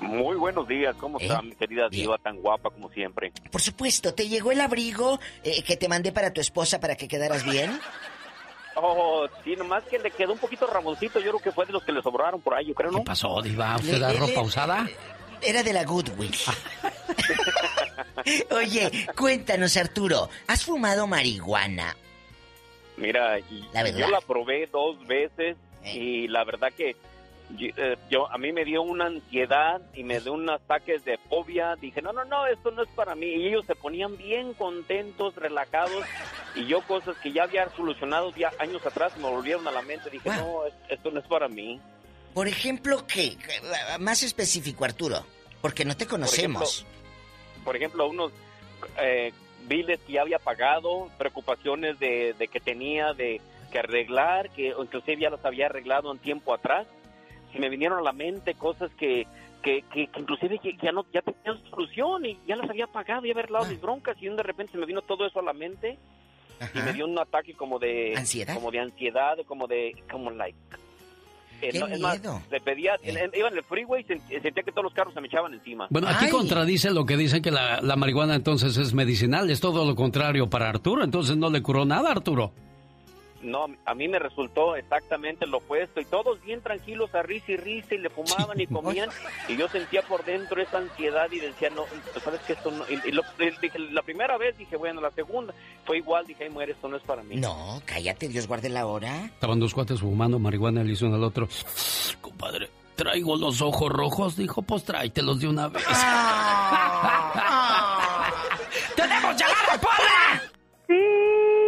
Muy 0.00 0.36
buenos 0.36 0.66
días, 0.66 0.96
¿cómo 0.98 1.18
¿Eh? 1.20 1.24
está 1.26 1.40
mi 1.42 1.54
querida 1.54 1.88
diva 1.88 2.18
tan 2.18 2.36
guapa 2.38 2.70
como 2.70 2.90
siempre? 2.90 3.32
Por 3.52 3.60
supuesto, 3.62 4.12
¿te 4.12 4.28
llegó 4.28 4.50
el 4.50 4.60
abrigo 4.60 5.20
eh, 5.44 5.62
que 5.62 5.76
te 5.76 5.88
mandé 5.88 6.10
para 6.10 6.32
tu 6.32 6.40
esposa 6.40 6.80
para 6.80 6.96
que 6.96 7.08
quedaras 7.08 7.44
bien? 7.44 7.78
Oh, 8.74 9.26
sí, 9.44 9.54
nomás 9.54 9.84
que 9.84 9.98
le 9.98 10.10
quedó 10.10 10.32
un 10.32 10.38
poquito 10.38 10.66
ramoncito, 10.66 11.20
yo 11.20 11.28
creo 11.32 11.40
que 11.42 11.52
fue 11.52 11.66
de 11.66 11.74
los 11.74 11.84
que 11.84 11.92
le 11.92 12.00
sobraron 12.00 12.40
por 12.40 12.54
ahí, 12.54 12.68
yo 12.68 12.74
creo, 12.74 12.90
¿no? 12.90 13.00
¿Qué 13.00 13.04
pasó, 13.04 13.42
Diva? 13.42 13.76
¿Usted 13.76 13.92
Le- 13.92 13.98
da 13.98 14.12
le- 14.14 14.18
ropa 14.18 14.32
le- 14.32 14.46
usada? 14.46 14.88
Era 15.42 15.62
de 15.62 15.72
la 15.74 15.84
Goodwill. 15.84 16.34
Oye, 18.50 19.06
cuéntanos, 19.14 19.76
Arturo, 19.76 20.30
¿has 20.46 20.64
fumado 20.64 21.06
marihuana? 21.06 21.94
Mira, 22.96 23.38
y- 23.38 23.68
La 23.72 23.82
verdad. 23.82 23.98
yo 24.00 24.08
la 24.08 24.20
probé 24.20 24.66
dos 24.66 25.04
veces 25.06 25.56
y 25.84 26.28
la 26.28 26.44
verdad 26.44 26.72
que 26.76 26.94
yo, 27.56 27.66
eh, 27.76 27.96
yo- 28.10 28.30
a 28.30 28.38
mí 28.38 28.52
me 28.52 28.64
dio 28.64 28.82
una 28.82 29.06
ansiedad 29.06 29.80
y 29.94 30.04
me 30.04 30.20
dio 30.20 30.32
unos 30.34 30.60
ataques 30.60 31.04
de 31.04 31.18
fobia. 31.28 31.74
Dije, 31.76 32.00
no, 32.02 32.12
no, 32.12 32.24
no, 32.24 32.46
esto 32.46 32.70
no 32.70 32.82
es 32.82 32.88
para 32.90 33.14
mí. 33.14 33.26
Y 33.26 33.48
ellos 33.48 33.64
se 33.66 33.74
ponían 33.74 34.16
bien 34.16 34.54
contentos, 34.54 35.34
relajados. 35.36 36.04
Y 36.54 36.66
yo 36.66 36.80
cosas 36.82 37.16
que 37.18 37.32
ya 37.32 37.44
había 37.44 37.68
solucionado 37.70 38.30
ya 38.36 38.52
años 38.58 38.84
atrás 38.86 39.16
me 39.16 39.28
volvieron 39.28 39.66
a 39.68 39.72
la 39.72 39.82
mente. 39.82 40.08
Dije, 40.10 40.30
no, 40.30 40.66
es- 40.66 40.74
esto 40.88 41.10
no 41.10 41.20
es 41.20 41.26
para 41.26 41.48
mí. 41.48 41.80
Por 42.34 42.48
ejemplo, 42.48 43.06
¿qué? 43.06 43.36
Más 43.98 44.22
específico, 44.22 44.84
Arturo, 44.86 45.26
porque 45.60 45.84
no 45.84 45.94
te 45.96 46.06
conocemos. 46.06 46.86
Por 47.64 47.76
ejemplo, 47.76 48.06
unos 48.06 48.32
eh, 49.00 49.32
biles 49.68 50.00
que 50.00 50.14
ya 50.14 50.22
había 50.22 50.38
pagado, 50.38 51.08
preocupaciones 51.18 51.98
de, 51.98 52.34
de 52.38 52.48
que 52.48 52.60
tenía 52.60 53.12
de 53.12 53.40
que 53.70 53.78
arreglar, 53.78 54.50
que 54.50 54.74
inclusive 54.78 55.22
ya 55.22 55.30
los 55.30 55.44
había 55.44 55.66
arreglado 55.66 56.10
un 56.10 56.18
tiempo 56.18 56.54
atrás. 56.54 56.86
Y 57.54 57.58
me 57.58 57.68
vinieron 57.68 57.98
a 57.98 58.02
la 58.02 58.12
mente 58.12 58.54
cosas 58.54 58.90
que, 58.98 59.26
que, 59.62 59.82
que, 59.92 60.06
que 60.08 60.20
inclusive 60.20 60.58
que 60.58 60.76
ya 60.82 60.92
no 60.92 61.06
ya 61.12 61.22
tenían 61.22 61.62
solución 61.70 62.24
y 62.26 62.38
ya 62.46 62.56
las 62.56 62.68
había 62.68 62.86
pagado 62.86 63.26
y 63.26 63.30
había 63.30 63.42
arreglado 63.42 63.66
mis 63.66 63.80
broncas 63.80 64.16
y 64.20 64.28
de 64.28 64.42
repente 64.42 64.72
se 64.72 64.78
me 64.78 64.86
vino 64.86 65.02
todo 65.02 65.26
eso 65.26 65.40
a 65.40 65.42
la 65.42 65.52
mente 65.52 65.98
y 66.74 66.78
me 66.78 66.92
dio 66.92 67.06
un 67.06 67.18
ataque 67.18 67.54
como 67.54 67.78
de 67.78 68.14
¿Ansiedad? 68.16 68.54
como 68.54 68.70
de 68.70 68.80
ansiedad 68.80 69.36
como 69.46 69.66
de 69.66 70.02
como 70.10 70.30
like 70.30 70.56
¡Qué 71.70 71.78
no, 71.78 71.86
es 71.86 72.00
más, 72.00 72.18
miedo! 72.20 72.42
le 72.50 72.60
pedía, 72.60 72.92
en- 73.02 73.30
iba 73.34 73.48
en 73.48 73.56
el 73.56 73.62
freeway 73.64 74.02
y 74.02 74.04
sent- 74.12 74.42
sentía 74.42 74.62
que 74.62 74.72
todos 74.72 74.84
los 74.84 74.94
carros 74.94 75.14
se 75.14 75.20
me 75.20 75.28
echaban 75.28 75.54
encima. 75.54 75.86
Bueno, 75.90 76.08
aquí 76.08 76.28
contradice 76.28 76.90
lo 76.90 77.04
que 77.06 77.16
dicen 77.16 77.40
que 77.42 77.50
la, 77.50 77.80
la 77.80 77.96
marihuana 77.96 78.34
entonces 78.34 78.76
es 78.76 78.92
medicinal. 78.94 79.50
Es 79.50 79.60
todo 79.60 79.84
lo 79.84 79.94
contrario 79.94 80.50
para 80.50 80.68
Arturo. 80.68 81.04
Entonces 81.04 81.36
no 81.36 81.50
le 81.50 81.62
curó 81.62 81.84
nada, 81.84 82.10
Arturo. 82.10 82.52
No, 83.42 83.66
a 83.84 83.94
mí 83.94 84.08
me 84.08 84.18
resultó 84.18 84.76
exactamente 84.76 85.46
lo 85.46 85.58
opuesto 85.58 86.00
y 86.00 86.04
todos 86.04 86.40
bien 86.42 86.60
tranquilos 86.62 87.14
a 87.14 87.22
risa 87.22 87.52
y 87.52 87.56
risa 87.56 87.94
y 87.94 87.98
le 87.98 88.08
fumaban 88.10 88.60
y 88.60 88.66
comían 88.68 89.10
y 89.48 89.56
yo 89.56 89.68
sentía 89.68 90.02
por 90.02 90.24
dentro 90.24 90.62
esa 90.62 90.78
ansiedad 90.78 91.30
y 91.32 91.40
decía, 91.40 91.70
no, 91.70 91.84
sabes 92.22 92.40
que 92.42 92.52
esto 92.54 92.70
no, 92.70 92.84
y, 92.88 93.08
y 93.08 93.12
lo- 93.12 93.22
dije, 93.60 93.78
la 93.78 94.02
primera 94.02 94.38
vez 94.38 94.56
dije, 94.56 94.76
bueno, 94.76 95.00
la 95.00 95.10
segunda 95.10 95.52
fue 95.84 95.98
igual, 95.98 96.26
dije, 96.26 96.44
ay, 96.44 96.50
muere, 96.50 96.72
esto 96.72 96.88
no 96.88 96.96
es 96.96 97.02
para 97.02 97.22
mí. 97.22 97.36
No, 97.36 97.82
cállate, 97.84 98.28
Dios 98.28 98.46
guarde 98.46 98.68
la 98.68 98.86
hora. 98.86 99.24
Estaban 99.26 99.58
dos 99.58 99.74
cuates 99.74 100.00
fumando 100.00 100.38
marihuana, 100.38 100.84
le 100.84 100.92
hizo 100.92 101.06
uno 101.06 101.16
al 101.16 101.24
otro. 101.24 101.48
Compadre, 102.20 102.70
traigo 102.94 103.36
los 103.36 103.60
ojos 103.60 103.90
rojos. 103.90 104.36
Dijo, 104.36 104.62
pues 104.62 104.84
tráetelos 104.84 105.40
de 105.40 105.48
una 105.48 105.68
vez. 105.68 105.82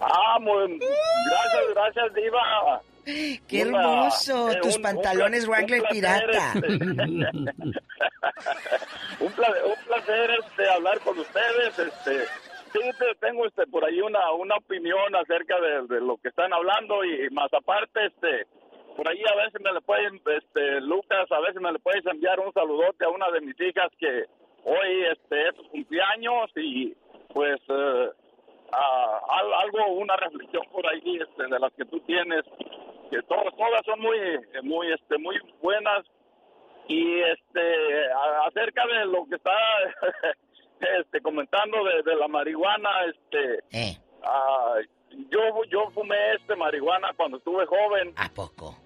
Ah, 0.00 0.38
muy, 0.40 0.78
gracias, 0.78 1.74
gracias, 1.74 2.14
Diva. 2.14 2.80
¡Qué 3.48 3.64
Una- 3.64 3.78
hermoso! 3.80 4.50
eh, 4.50 4.58
Tus 4.62 4.76
un- 4.76 4.82
pantalones 4.82 5.44
un 5.44 5.50
Wrangler 5.50 5.80
un 5.80 5.86
placer, 5.88 6.26
pirata. 6.26 6.52
este, 6.54 6.68
un, 9.24 9.32
placer, 9.32 9.62
un 9.64 9.84
placer 9.86 10.30
este, 10.44 10.70
hablar 10.70 11.00
con 11.00 11.18
ustedes. 11.18 11.78
Este, 11.78 12.26
tengo 13.20 13.46
este, 13.46 13.66
por 13.66 13.84
ahí 13.84 14.00
una, 14.00 14.32
una 14.32 14.56
opinión 14.56 15.14
acerca 15.16 15.58
de, 15.60 16.00
lo 16.00 16.16
que 16.18 16.28
están 16.28 16.52
hablando 16.52 17.04
y 17.04 17.28
más 17.30 17.52
aparte, 17.52 18.06
este, 18.06 18.46
por 18.96 19.08
ahí 19.08 19.22
a 19.30 19.36
veces 19.36 19.60
me 19.62 19.72
le 19.72 19.80
pueden, 19.80 20.20
este, 20.26 20.80
Lucas, 20.80 21.30
a 21.30 21.40
veces 21.40 21.60
me 21.60 21.72
le 21.72 21.78
puedes 21.78 22.04
enviar 22.06 22.40
un 22.40 22.52
saludote 22.52 23.04
a 23.04 23.08
una 23.10 23.30
de 23.30 23.40
mis 23.40 23.58
hijas 23.60 23.88
que 23.98 24.24
hoy 24.64 25.04
este, 25.12 25.48
es 25.48 25.54
cumpleaños 25.70 26.50
y 26.56 26.94
pues 27.32 27.60
eh, 27.68 28.08
ah, 28.72 29.20
al- 29.28 29.54
algo, 29.54 29.92
una 29.94 30.16
reflexión 30.16 30.62
por 30.72 30.86
ahí 30.88 31.18
este, 31.20 31.42
de 31.44 31.58
las 31.58 31.72
que 31.74 31.84
tú 31.84 32.00
tienes, 32.00 32.42
que 33.10 33.22
todas, 33.22 33.54
todas 33.56 33.82
son 33.86 34.00
muy, 34.00 34.18
muy, 34.62 34.92
este, 34.92 35.16
muy 35.18 35.36
buenas 35.62 36.04
y 36.88 37.20
este 37.20 38.12
a- 38.12 38.46
acerca 38.46 38.86
de 38.86 39.04
lo 39.06 39.26
que 39.28 39.36
está 39.36 39.52
este 41.00 41.20
comentando 41.20 41.78
de, 41.84 42.02
de 42.10 42.16
la 42.16 42.28
marihuana 42.28 42.90
este 43.06 43.64
ah, 44.22 44.74
yo 45.30 45.40
yo 45.70 45.90
fumé 45.90 46.16
este 46.34 46.54
marihuana 46.56 47.12
cuando 47.16 47.38
estuve 47.38 47.66
joven. 47.66 48.12
A 48.16 48.28
poco 48.30 48.76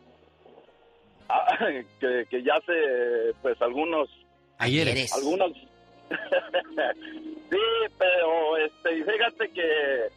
que, 2.01 2.27
que 2.29 2.43
ya 2.43 2.55
hace 2.57 3.35
pues 3.43 3.61
algunos 3.63 4.09
Ayeres. 4.59 5.13
algunos 5.15 5.53
sí 7.51 7.59
pero 7.99 8.57
este 8.59 8.99
y 8.99 9.03
fíjate 9.03 9.49
que 9.51 10.09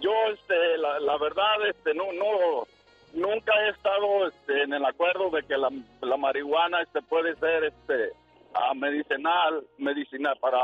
yo 0.00 0.12
este 0.32 0.78
la, 0.78 0.98
la 1.00 1.18
verdad 1.18 1.68
este 1.68 1.94
no 1.94 2.12
no 2.12 2.66
nunca 3.12 3.52
he 3.64 3.70
estado 3.70 4.26
este, 4.26 4.62
en 4.62 4.72
el 4.72 4.84
acuerdo 4.84 5.30
de 5.30 5.42
que 5.44 5.56
la, 5.56 5.70
la 6.00 6.16
marihuana 6.16 6.80
este 6.82 7.02
puede 7.02 7.36
ser 7.36 7.64
este 7.64 8.10
ah, 8.54 8.74
medicinal 8.74 9.64
medicinal 9.78 10.36
para 10.40 10.58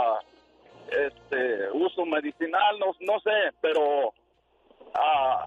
este 0.91 1.70
uso 1.72 2.05
medicinal 2.05 2.78
no 2.78 2.86
no 3.01 3.20
sé 3.20 3.53
pero 3.61 4.12
ah, 4.95 5.47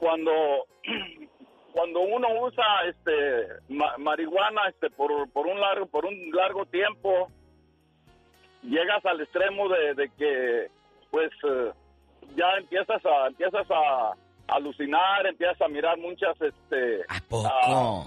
cuando 0.00 0.32
cuando 1.72 2.00
uno 2.00 2.28
usa 2.42 2.64
este 2.86 3.46
ma- 3.68 3.96
marihuana 3.98 4.68
este 4.68 4.90
por, 4.90 5.30
por 5.30 5.46
un 5.46 5.60
largo 5.60 5.86
por 5.86 6.04
un 6.06 6.30
largo 6.32 6.66
tiempo 6.66 7.28
llegas 8.62 9.04
al 9.06 9.20
extremo 9.20 9.68
de, 9.68 9.94
de 9.94 10.08
que 10.10 10.70
pues 11.10 11.30
eh, 11.48 11.72
ya 12.36 12.50
empiezas 12.58 13.04
a 13.04 13.26
empiezas 13.28 13.66
a 13.70 14.12
alucinar 14.48 15.26
empiezas 15.26 15.60
a 15.62 15.68
mirar 15.68 15.98
muchas 15.98 16.40
este 16.40 17.02
ah, 17.46 18.04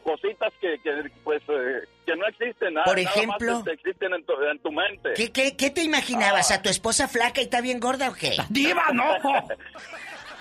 cositas 0.00 0.52
que, 0.60 0.78
que 0.82 1.10
pues 1.24 1.42
eh, 1.48 1.80
que 2.06 2.16
no 2.16 2.26
existen 2.26 2.74
nada, 2.74 2.84
Por 2.86 2.96
nada 2.96 3.08
más, 3.08 3.16
ejemplo. 3.16 3.58
este, 3.58 3.72
existen 3.72 4.14
en 4.14 4.24
tu, 4.24 4.32
en 4.42 4.58
tu 4.60 4.72
mente 4.72 5.10
¿Qué, 5.14 5.30
qué, 5.32 5.56
qué 5.56 5.70
te 5.70 5.82
imaginabas? 5.82 6.50
¿A 6.50 6.62
tu 6.62 6.68
esposa 6.68 7.06
flaca 7.08 7.40
y 7.40 7.44
está 7.44 7.60
bien 7.60 7.78
gorda 7.80 8.10
o 8.10 8.14
qué? 8.14 8.36
¡Diva, 8.50 8.86
no! 8.92 9.04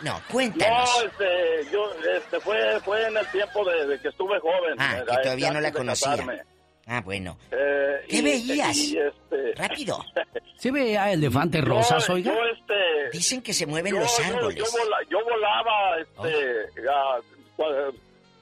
No, 0.01 0.18
cuéntanos. 0.32 0.89
No, 0.97 1.05
este, 1.10 1.72
yo, 1.74 1.91
este, 2.16 2.39
fue, 2.39 2.80
fue 2.86 3.05
en 3.05 3.18
el 3.18 3.28
tiempo 3.32 3.66
de, 3.66 3.86
de 3.86 3.99
que 3.99 4.07
estuve 4.07 4.39
joven. 4.39 4.76
Ah, 4.78 5.03
que 5.05 5.24
todavía 5.24 5.51
no 5.51 5.60
la 5.60 5.74
conocía. 5.74 6.12
casarme. 6.12 6.41
Ah, 6.88 7.01
bueno. 7.03 7.38
Eh, 7.51 8.05
¿Qué 8.07 8.16
y- 8.16 8.22
veías? 8.22 8.78
y, 8.78 8.97
este, 8.97 9.53
Rápido. 9.57 10.05
¿Sí 10.57 10.72
veía 10.72 11.12
elefantes 11.12 11.62
rosas, 11.66 12.10
oiga? 12.10 12.32
Yo, 12.34 12.39
este, 12.45 13.10
Dicen 13.18 13.41
que 13.41 13.51
se 13.53 13.66
mueven 13.66 13.93
yo, 13.93 13.99
los 13.99 14.18
yo- 14.18 14.24
árboles. 14.24 14.57
Yo, 14.57 14.64
vola- 14.72 15.03
yo 15.10 15.18
volaba, 15.26 15.99
este, 15.99 16.89
ah, 16.89 17.18
cua- 17.57 17.93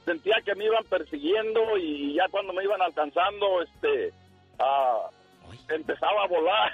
sentía 0.08 0.36
que 0.44 0.56
me 0.56 0.66
iban 0.66 0.84
persiguiendo 0.86 1.78
y 1.78 2.16
ya 2.16 2.28
cuando 2.30 2.54
me 2.54 2.64
iban 2.64 2.82
alcanzando, 2.82 3.62
este, 3.62 4.12
ah, 4.58 5.10
empezaba 5.70 6.24
a 6.24 6.28
volar. 6.28 6.72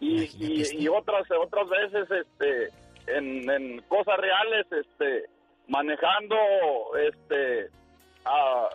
Y, 0.00 0.24
y, 0.44 0.82
y 0.82 0.88
otras 0.88 1.24
otras 1.30 1.68
veces, 1.68 2.10
este, 2.10 2.68
en, 3.06 3.48
en 3.48 3.80
cosas 3.82 4.18
reales, 4.18 4.66
este, 4.72 5.24
manejando, 5.68 6.36
este, 7.08 7.68
ah, 8.24 8.68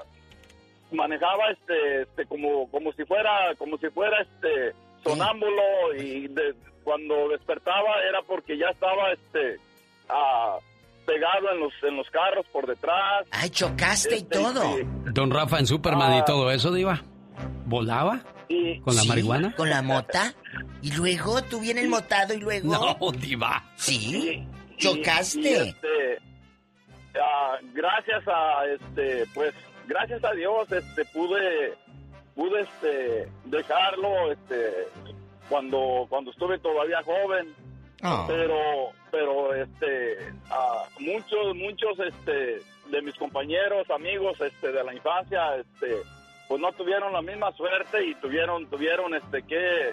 manejaba, 0.91 1.52
este, 1.52 2.02
este, 2.04 2.26
como 2.26 2.72
como 2.72 2.91
si 2.93 3.04
fuera, 3.06 3.54
como 3.58 3.78
si 3.78 3.89
fuera, 3.89 4.22
este, 4.22 4.74
sonámbulo 5.04 5.93
y 5.97 6.28
de- 6.30 6.56
cuando 6.84 7.28
despertaba 7.30 8.02
era 8.10 8.22
porque 8.24 8.58
ya 8.58 8.70
estaba, 8.70 9.12
este, 9.12 9.58
ah, 10.08 10.58
pegado 11.14 11.51
en 11.51 11.60
los 11.60 11.74
en 11.84 11.97
los 11.97 12.10
carros 12.10 12.45
por 12.51 12.68
detrás. 12.68 13.26
Ay, 13.32 13.49
chocaste 13.49 14.16
y 14.16 14.18
Este, 14.20 14.38
todo. 14.38 14.64
Don 15.14 15.32
Rafa 15.32 15.60
en 15.60 15.66
Superman 15.68 16.14
y 16.16 16.20
Ah. 16.20 16.26
todo 16.26 16.51
eso, 16.51 16.72
Diva. 16.72 17.01
¿Volaba? 17.66 18.22
Y- 18.47 18.80
¿Con 18.82 18.95
la 18.95 19.01
Sí, 19.03 19.07
marihuana? 19.07 19.55
¿Con 19.55 19.70
la 19.70 19.82
mota? 19.82 20.34
Y 20.82 20.91
luego 20.93 21.41
tú 21.43 21.60
vienes 21.60 21.88
motado 21.88 22.34
y 22.34 22.38
luego. 22.38 22.97
No, 22.99 23.12
Diva. 23.12 23.64
Sí. 23.76 24.47
Y- 24.78 24.78
Chocaste. 24.78 25.39
y, 25.39 25.53
este, 25.70 26.20
ah, 27.22 27.57
gracias 27.74 28.24
a 28.28 28.66
este 28.66 29.26
pues 29.34 29.53
gracias 29.88 30.24
a 30.24 30.32
Dios 30.34 30.72
este 30.72 31.05
pude 31.05 31.74
pude 32.36 32.62
este 32.62 33.30
dejarlo 33.45 34.32
este 34.32 34.88
cuando 35.49 36.05
cuando 36.10 36.32
estuve 36.32 36.57
todavía 36.60 37.01
joven 37.03 37.53
Ah. 38.02 38.26
pero 38.28 38.91
pero 39.12 39.54
este 39.54 40.18
ah, 40.50 40.86
muchos 41.00 41.56
muchos 41.56 42.00
este 42.00 42.62
de 42.89 43.02
mis 43.02 43.16
compañeros 43.16 43.89
amigos 43.89 44.39
este 44.39 44.72
de 44.72 44.84
la 44.84 44.93
infancia 44.93 45.56
este 45.58 45.97
pues 46.47 46.62
no 46.62 46.72
tuvieron 46.74 47.12
la 47.14 47.22
misma 47.22 47.52
suerte 47.54 48.06
y 48.06 48.16
tuvieron 48.16 48.68
tuvieron 48.68 49.14
este 49.16 49.43
que 49.43 49.91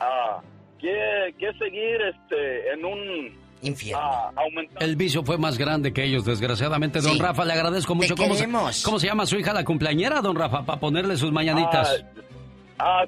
ah, 0.00 0.40
que, 0.78 1.34
que 1.38 1.52
seguir 1.54 2.00
este 2.02 2.72
en 2.72 2.84
un 2.84 3.40
infierno 3.62 4.32
aumentar 4.36 4.82
El 4.82 4.96
vicio 4.96 5.22
fue 5.22 5.36
más 5.38 5.58
grande 5.58 5.92
que 5.92 6.02
ellos, 6.02 6.24
desgraciadamente. 6.24 7.00
Don 7.00 7.18
Rafa, 7.18 7.44
le 7.44 7.52
agradezco 7.52 7.94
mucho. 7.94 8.14
¿Cómo 8.16 8.34
se. 8.34 8.48
¿Cómo 8.82 8.98
se 8.98 9.06
llama 9.06 9.26
su 9.26 9.36
hija 9.36 9.52
la 9.52 9.64
cumpleañera, 9.64 10.22
don 10.22 10.34
Rafa, 10.34 10.64
para 10.64 10.80
ponerle 10.80 11.18
sus 11.18 11.30
mañanitas? 11.30 12.02
Ah, 12.02 12.20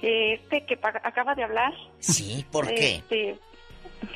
Que 0.00 0.34
este 0.34 0.64
que 0.66 0.76
acaba 1.04 1.34
de 1.36 1.44
hablar. 1.44 1.72
Sí, 2.00 2.44
¿por 2.50 2.66
qué? 2.66 2.96
Este, 2.96 3.38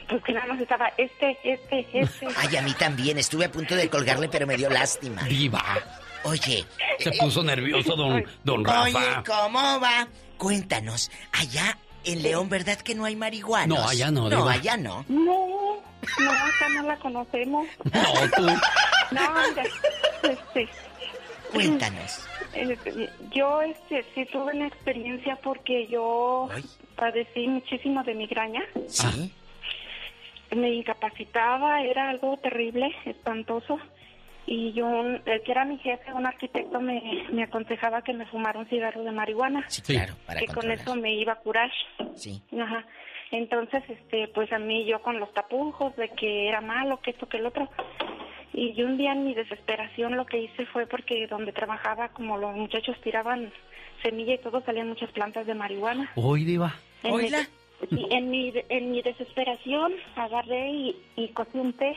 pues 0.09 0.24
que 0.24 0.33
nada 0.33 0.47
más 0.47 0.61
estaba 0.61 0.89
este, 0.97 1.39
este, 1.45 1.87
este. 1.93 2.26
Ay, 2.37 2.57
a 2.57 2.62
mí 2.62 2.72
también. 2.72 3.18
Estuve 3.18 3.45
a 3.45 3.53
punto 3.53 3.76
de 3.76 3.89
colgarle, 3.89 4.28
pero 4.28 4.47
me 4.47 4.57
dio 4.57 4.68
lástima. 4.70 5.22
Viva. 5.22 5.62
Oye. 6.25 6.64
Se 6.99 7.11
puso 7.12 7.43
nervioso 7.43 7.97
don, 7.97 8.25
don 8.45 8.66
Oye, 8.66 8.93
Rafa. 8.93 9.25
¿cómo 9.25 9.81
va? 9.81 10.07
Cuéntanos, 10.37 11.11
allá 11.33 11.77
en 12.05 12.23
León, 12.23 12.49
¿verdad 12.49 12.79
que 12.79 12.95
no 12.95 13.05
hay 13.05 13.16
marihuanos? 13.16 13.79
No, 13.79 13.89
allá 13.89 14.11
no, 14.11 14.29
No, 14.29 14.37
Diva. 14.39 14.53
allá 14.53 14.77
no. 14.77 15.05
No, 15.09 15.83
no, 16.18 16.31
acá 16.31 16.68
no 16.75 16.83
la 16.83 16.97
conocemos. 16.99 17.66
No, 17.85 18.03
tú. 18.37 18.47
No, 18.47 19.21
mira, 19.33 19.64
este, 20.23 20.68
Cuéntanos. 21.53 22.27
este, 22.55 23.11
yo 23.35 23.61
este, 23.62 24.05
sí 24.14 24.25
tuve 24.27 24.55
una 24.55 24.66
experiencia 24.68 25.37
porque 25.43 25.89
yo 25.89 26.49
padecí 26.97 27.49
muchísimo 27.49 28.03
de 28.05 28.14
migraña. 28.14 28.62
Sí. 28.89 29.33
Me 30.55 30.71
incapacitaba, 30.75 31.83
era 31.83 32.11
algo 32.11 32.37
terrible, 32.39 32.95
espantoso. 33.05 33.79
Y 34.47 34.72
yo, 34.72 34.88
el 35.03 35.43
que 35.43 35.53
era 35.53 35.64
mi 35.64 35.78
jefe, 35.78 36.12
un 36.12 36.26
arquitecto, 36.26 36.80
me, 36.80 37.24
me 37.32 37.45
aconsejaba 37.45 38.03
que 38.03 38.12
me 38.12 38.26
fumara 38.26 38.59
un 38.59 38.66
cigarro 38.66 39.05
de 39.05 39.12
marihuana. 39.12 39.64
Sí, 39.68 39.82
claro, 39.82 40.14
para 40.26 40.41
que 40.41 40.47
con 40.47 40.55
controlar. 40.57 40.78
eso 40.80 40.97
me 40.97 41.14
iba 41.14 41.34
a 41.34 41.36
curar. 41.36 41.70
Sí. 42.14 42.43
Ajá. 42.61 42.84
Entonces, 43.30 43.82
este, 43.88 44.28
pues 44.28 44.53
a 44.53 44.59
mí 44.59 44.84
yo 44.86 45.01
con 45.03 45.20
los 45.20 45.32
tapujos 45.32 45.95
de 45.97 46.09
que 46.09 46.49
era 46.49 46.61
malo, 46.61 47.01
que 47.01 47.11
esto, 47.11 47.28
que 47.28 47.36
el 47.36 47.47
otro. 47.47 47.68
Y 48.53 48.72
yo 48.74 48.86
un 48.86 48.99
día 48.99 49.12
en 49.12 49.24
mi 49.24 49.34
desesperación 49.34 50.16
lo 50.16 50.26
que 50.26 50.38
hice 50.38 50.66
fue 50.66 50.86
porque 50.86 51.28
donde 51.28 51.53
trabajaba, 51.53 52.09
como 52.09 52.36
los 52.36 52.57
muchachos 52.57 53.01
tiraban 53.03 53.53
semilla 54.03 54.34
y 54.34 54.38
todo, 54.38 54.62
salían 54.62 54.88
muchas 54.88 55.12
plantas 55.12 55.47
de 55.47 55.55
marihuana. 55.55 56.11
Hoy, 56.16 56.45
Diva. 56.45 56.74
En 57.03 57.16
mi, 57.16 58.07
en 58.11 58.30
mi, 58.30 58.53
en 58.68 58.91
mi 58.91 59.03
desesperación 59.03 59.93
agarré 60.16 60.70
y, 60.70 60.97
y 61.16 61.28
cocí 61.28 61.59
un 61.59 61.72
té, 61.72 61.97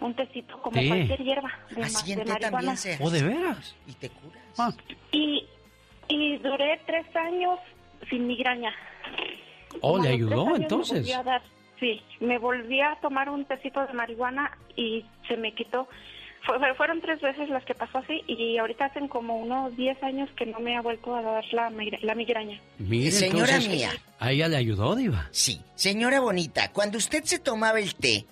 un 0.00 0.14
tecito 0.14 0.60
como 0.62 0.78
Té. 0.80 0.88
cualquier 0.88 1.22
hierba 1.24 1.50
de, 1.70 1.80
ma- 1.80 1.86
Así 1.86 2.14
de 2.14 2.24
marihuana. 2.24 2.76
se 2.76 2.98
¿O 3.00 3.10
de 3.10 3.22
veras? 3.22 3.74
Y 3.86 3.92
te 3.94 4.10
curas. 4.10 4.42
Ah. 4.58 4.72
Y, 5.12 5.46
y 6.08 6.36
duré 6.38 6.80
tres 6.86 7.06
años 7.16 7.58
sin 8.10 8.26
migraña. 8.26 8.72
Oh, 9.80 9.92
Como 9.92 10.04
le 10.04 10.10
ayudó 10.10 10.46
me 10.46 10.56
entonces. 10.56 11.00
volví 11.00 11.12
a 11.12 11.22
dar- 11.22 11.42
sí, 11.80 12.00
me 12.20 12.38
volví 12.38 12.80
a 12.80 12.96
tomar 13.02 13.28
un 13.28 13.44
tecito 13.44 13.84
de 13.86 13.92
marihuana 13.92 14.56
y 14.76 15.04
se 15.28 15.36
me 15.36 15.52
quitó. 15.54 15.88
Fue- 16.44 16.58
fue- 16.60 16.74
fueron 16.74 17.00
tres 17.00 17.20
veces 17.20 17.48
las 17.50 17.64
que 17.64 17.74
pasó 17.74 17.98
así 17.98 18.22
y 18.28 18.56
ahorita 18.58 18.84
hacen 18.84 19.08
como 19.08 19.36
unos 19.36 19.76
10 19.76 20.00
años 20.04 20.30
que 20.36 20.46
no 20.46 20.60
me 20.60 20.76
ha 20.76 20.80
vuelto 20.80 21.14
a 21.16 21.20
dar 21.22 21.44
la, 21.52 21.70
migra- 21.70 21.98
la 22.02 22.14
migraña. 22.14 22.60
Mire, 22.78 23.10
Señora 23.10 23.56
entonces, 23.56 23.68
mía. 23.68 23.90
¿A 24.20 24.30
ella 24.30 24.46
le 24.46 24.56
ayudó, 24.56 24.94
Diva? 24.94 25.26
Sí. 25.32 25.60
Señora 25.74 26.20
bonita, 26.20 26.70
cuando 26.72 26.98
usted 26.98 27.24
se 27.24 27.40
tomaba 27.40 27.80
el 27.80 27.96
té, 27.96 28.24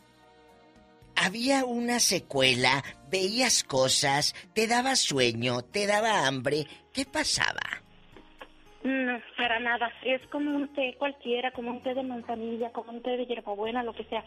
¿había 1.16 1.64
una 1.64 2.00
secuela? 2.00 2.82
¿Veías 3.10 3.64
cosas? 3.64 4.34
¿Te 4.54 4.66
daba 4.66 4.96
sueño? 4.96 5.62
¿Te 5.62 5.86
daba 5.86 6.26
hambre? 6.26 6.66
¿Qué 6.92 7.04
pasaba? 7.04 7.60
No, 8.82 9.18
para 9.36 9.60
nada. 9.60 9.90
Es 10.04 10.20
como 10.28 10.54
un 10.54 10.68
té 10.74 10.94
cualquiera, 10.98 11.50
como 11.52 11.70
un 11.70 11.82
té 11.82 11.94
de 11.94 12.02
manzanilla, 12.02 12.70
como 12.70 12.92
un 12.92 13.02
té 13.02 13.16
de 13.16 13.26
hierbabuena, 13.26 13.82
lo 13.82 13.94
que 13.94 14.04
sea. 14.04 14.24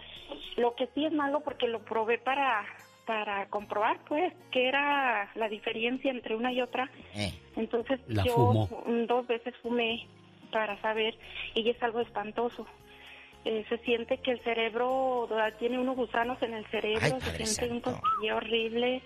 Lo 0.55 0.73
que 0.75 0.87
sí 0.95 1.05
es 1.05 1.13
malo 1.13 1.41
porque 1.41 1.67
lo 1.67 1.83
probé 1.85 2.17
para 2.17 2.65
para 3.05 3.45
comprobar, 3.47 3.97
pues, 4.09 4.33
que 4.51 4.67
era 4.67 5.31
la 5.35 5.47
diferencia 5.47 6.11
entre 6.11 6.35
una 6.35 6.51
y 6.51 6.61
otra. 6.61 6.91
Eh. 7.15 7.31
Entonces 7.55 8.01
La 8.07 8.25
yo 8.25 8.33
fumó. 8.33 8.83
mm, 8.85 9.05
dos 9.05 9.25
veces 9.27 9.55
fumé 9.61 10.05
para 10.51 10.79
saber 10.81 11.17
y 11.55 11.69
es 11.69 11.81
algo 11.81 12.01
espantoso. 12.01 12.67
Eh, 13.49 13.65
se 13.69 13.77
siente 13.79 14.17
que 14.17 14.31
el 14.31 14.43
cerebro 14.43 15.29
tiene 15.57 15.79
unos 15.79 15.95
gusanos 15.95 16.37
en 16.41 16.53
el 16.53 16.65
cerebro, 16.67 16.99
Ay, 17.01 17.13
se 17.21 17.45
siente 17.45 17.73
un 17.73 17.79
cosquilleo 17.79 18.35
horrible, 18.37 19.01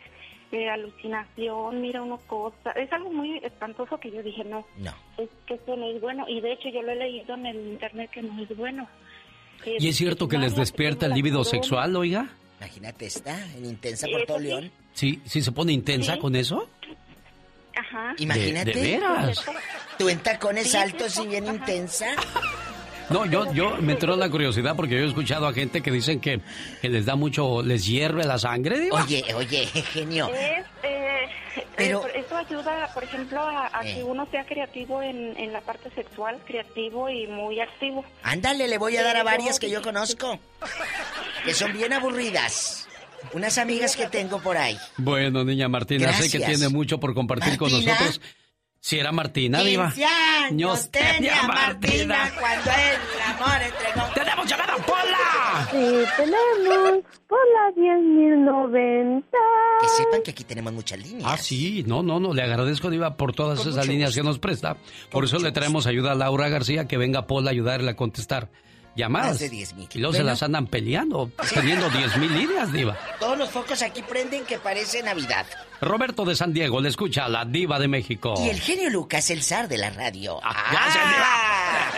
de 0.52 0.68
alucinación, 0.70 1.80
mira 1.80 2.02
uno 2.02 2.18
cosa. 2.28 2.72
Es 2.72 2.92
algo 2.92 3.12
muy 3.12 3.38
espantoso 3.38 4.00
que 4.00 4.10
yo 4.12 4.24
dije, 4.24 4.44
no, 4.44 4.66
No. 4.78 4.94
es 5.18 5.30
que 5.46 5.54
eso 5.54 5.78
no 5.78 5.86
es 5.92 6.02
bueno. 6.02 6.26
Y 6.28 6.42
de 6.42 6.54
hecho 6.54 6.70
yo 6.70 6.82
lo 6.82 6.92
he 6.92 6.96
leído 6.96 7.36
en 7.36 7.46
el 7.46 7.56
internet 7.68 8.10
que 8.12 8.22
no 8.24 8.42
es 8.42 8.58
bueno. 8.58 8.88
Que 9.64 9.78
¿Y 9.80 9.88
es 9.90 9.96
cierto 9.96 10.28
que 10.28 10.40
les 10.40 10.56
despierta 10.56 11.06
el 11.06 11.14
líbido 11.14 11.44
sexual, 11.44 11.96
oiga? 11.96 12.28
Imagínate, 12.60 13.06
está 13.06 13.46
en 13.56 13.66
intensa 13.66 14.08
por 14.12 14.24
todo 14.26 14.40
León. 14.40 14.72
¿Sí, 14.94 15.22
sí 15.26 15.42
se 15.44 15.52
pone 15.52 15.72
intensa 15.72 16.16
Sí. 16.16 16.20
con 16.20 16.36
eso? 16.36 16.68
Ajá. 17.78 18.16
Imagínate. 18.18 18.72
¿De, 18.74 18.82
de 18.82 18.92
veras? 18.98 19.46
Tú 19.98 20.10
en 20.10 20.20
tacones 20.20 20.72
Sí, 20.72 20.78
altos 20.78 21.14
sí, 21.14 21.22
y 21.24 21.28
bien 21.28 21.46
ajá. 21.46 21.54
intensa. 21.56 22.08
No, 23.12 23.26
yo, 23.26 23.52
yo 23.54 23.78
me 23.82 23.94
entró 23.94 24.16
la 24.16 24.30
curiosidad 24.30 24.76
porque 24.76 24.96
yo 24.96 25.02
he 25.02 25.08
escuchado 25.08 25.48
a 25.48 25.54
gente 25.54 25.82
que 25.82 25.92
dicen 25.92 26.20
que, 26.20 26.40
que 26.82 26.90
les 26.90 27.06
da 27.06 27.16
mucho, 27.16 27.62
les 27.62 27.86
hierve 27.86 28.24
la 28.24 28.38
sangre, 28.38 28.80
Diva. 28.80 29.04
Oye, 29.04 29.24
oye, 29.36 29.66
genio. 29.94 30.30
Es, 30.34 30.66
eh, 30.84 31.28
Pero- 31.76 32.06
eh, 32.08 32.24
eso 32.26 32.38
ayuda, 32.38 32.90
por 32.94 33.04
ejemplo, 33.04 33.42
a, 33.42 33.68
a 33.78 33.82
Eh. 33.86 33.96
que 33.96 34.04
uno 34.04 34.28
sea 34.32 34.46
creativo 34.46 35.02
en, 35.02 35.36
en 35.38 35.52
la 35.52 35.62
parte 35.62 35.90
sexual, 35.96 36.40
creativo 36.46 37.10
y 37.10 37.28
muy 37.28 37.60
activo. 37.60 38.06
Ándale, 38.24 38.68
le 38.68 38.78
voy 38.78 38.96
a 38.98 39.04
dar 39.04 39.18
a 39.18 39.24
varias 39.24 39.60
que 39.60 39.70
yo 39.70 39.82
conozco. 39.82 40.40
Que 41.46 41.54
son 41.54 41.74
bien 41.74 41.92
aburridas. 41.94 42.88
Unas 43.34 43.58
amigas 43.60 43.96
que 43.96 44.08
tengo 44.08 44.40
por 44.42 44.58
ahí. 44.58 44.78
Bueno, 44.98 45.44
niña 45.44 45.68
Martina, 45.70 46.12
sé 46.14 46.30
que 46.40 46.44
tiene 46.44 46.70
mucho 46.70 47.00
por 47.00 47.14
compartir 47.14 47.58
con 47.58 47.72
nosotros. 47.72 48.20
Si 48.84 48.98
era 48.98 49.12
Martina, 49.12 49.62
Diva. 49.62 49.92
15 49.92 50.06
años 50.06 50.90
tenía 50.90 51.44
Martina 51.44 52.32
cuando 52.40 52.72
el 52.72 53.22
amor 53.22 53.62
entregó. 53.62 54.14
¡Tenemos 54.16 54.48
llamada, 54.48 54.76
Pola! 54.78 55.68
Sí, 55.70 56.04
tenemos 56.18 57.04
por 57.28 57.40
la 57.54 57.70
10.090. 57.80 59.24
Que 59.82 59.88
sepan 59.88 60.22
que 60.24 60.32
aquí 60.32 60.44
tenemos 60.44 60.74
muchas 60.74 60.98
líneas. 61.00 61.24
Ah, 61.32 61.38
sí, 61.38 61.84
no, 61.86 62.02
no, 62.02 62.20
no, 62.20 62.34
le 62.34 62.42
agradezco, 62.42 62.90
Diva, 62.90 63.18
por 63.18 63.34
todas 63.34 63.60
Con 63.60 63.70
esas 63.70 63.88
líneas 63.88 64.10
gusto. 64.10 64.22
que 64.24 64.28
nos 64.28 64.40
presta. 64.40 64.74
Por 65.12 65.12
Con 65.12 65.24
eso 65.26 65.38
le 65.38 65.52
traemos 65.52 65.86
ayuda 65.86 66.14
a 66.14 66.16
Laura 66.16 66.50
García, 66.50 66.88
que 66.88 66.98
venga 66.98 67.28
Pola 67.28 67.52
a 67.52 67.54
ayudarle 67.54 67.92
a 67.92 67.96
contestar 67.96 68.50
llamadas. 68.96 69.30
Más 69.32 69.40
de 69.40 69.50
10,000. 69.50 69.90
Y 69.94 70.00
luego 70.00 70.14
se 70.14 70.24
las 70.24 70.42
andan 70.44 70.68
peleando, 70.68 71.32
teniendo 71.54 71.90
10 71.90 72.18
mil 72.18 72.34
líneas, 72.34 72.72
Diva. 72.72 72.98
Todos 73.20 73.38
los 73.38 73.50
focos 73.50 73.82
aquí 73.82 74.02
prenden 74.04 74.46
que 74.46 74.58
parece 74.60 75.02
Navidad. 75.04 75.46
Roberto 75.82 76.26
de 76.26 76.36
San 76.36 76.54
Diego 76.54 76.80
le 76.82 76.90
escucha 76.90 77.26
a 77.26 77.30
la 77.30 77.46
Diva 77.46 77.80
de 77.80 77.88
México. 77.88 78.34
Y 78.38 78.50
el 78.50 78.60
genio 78.60 78.90
Lucas, 78.90 79.30
el 79.30 79.42
zar 79.44 79.68
de 79.68 79.78
la 79.78 79.90
radio. 79.90 80.40
Ah, 80.44 80.70
gracias, 80.72 81.04
Ah. 81.08 81.92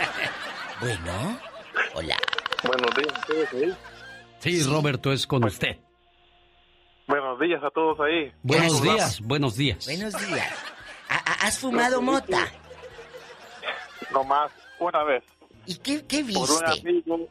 Bueno, 0.79 1.39
hola. 1.93 2.17
Buenos 2.63 2.95
días 2.95 3.13
a 3.17 3.25
todos 3.25 3.47
ahí. 3.53 3.73
Sí, 4.39 4.63
Roberto 4.63 5.11
es 5.13 5.25
con 5.27 5.43
usted. 5.45 5.77
Buenos 7.07 7.39
días 7.39 7.61
a 7.63 7.69
todos 7.71 7.97
ahí. 7.99 8.31
Buenos 8.43 8.81
Hola. 8.81 8.93
días, 8.93 9.21
buenos 9.21 9.55
días. 9.57 9.85
Buenos 9.85 10.13
días. 10.27 10.49
¿Ha- 11.09 11.15
ha- 11.31 11.47
¿Has 11.47 11.59
fumado 11.59 12.01
mota? 12.01 12.47
No 14.11 14.23
más, 14.23 14.51
una 14.79 15.03
vez. 15.03 15.23
¿Y 15.65 15.75
qué, 15.77 16.05
qué 16.05 16.19
Por 16.33 16.49
un 16.51 16.59
viste? 16.59 16.87
amigo, 16.89 17.27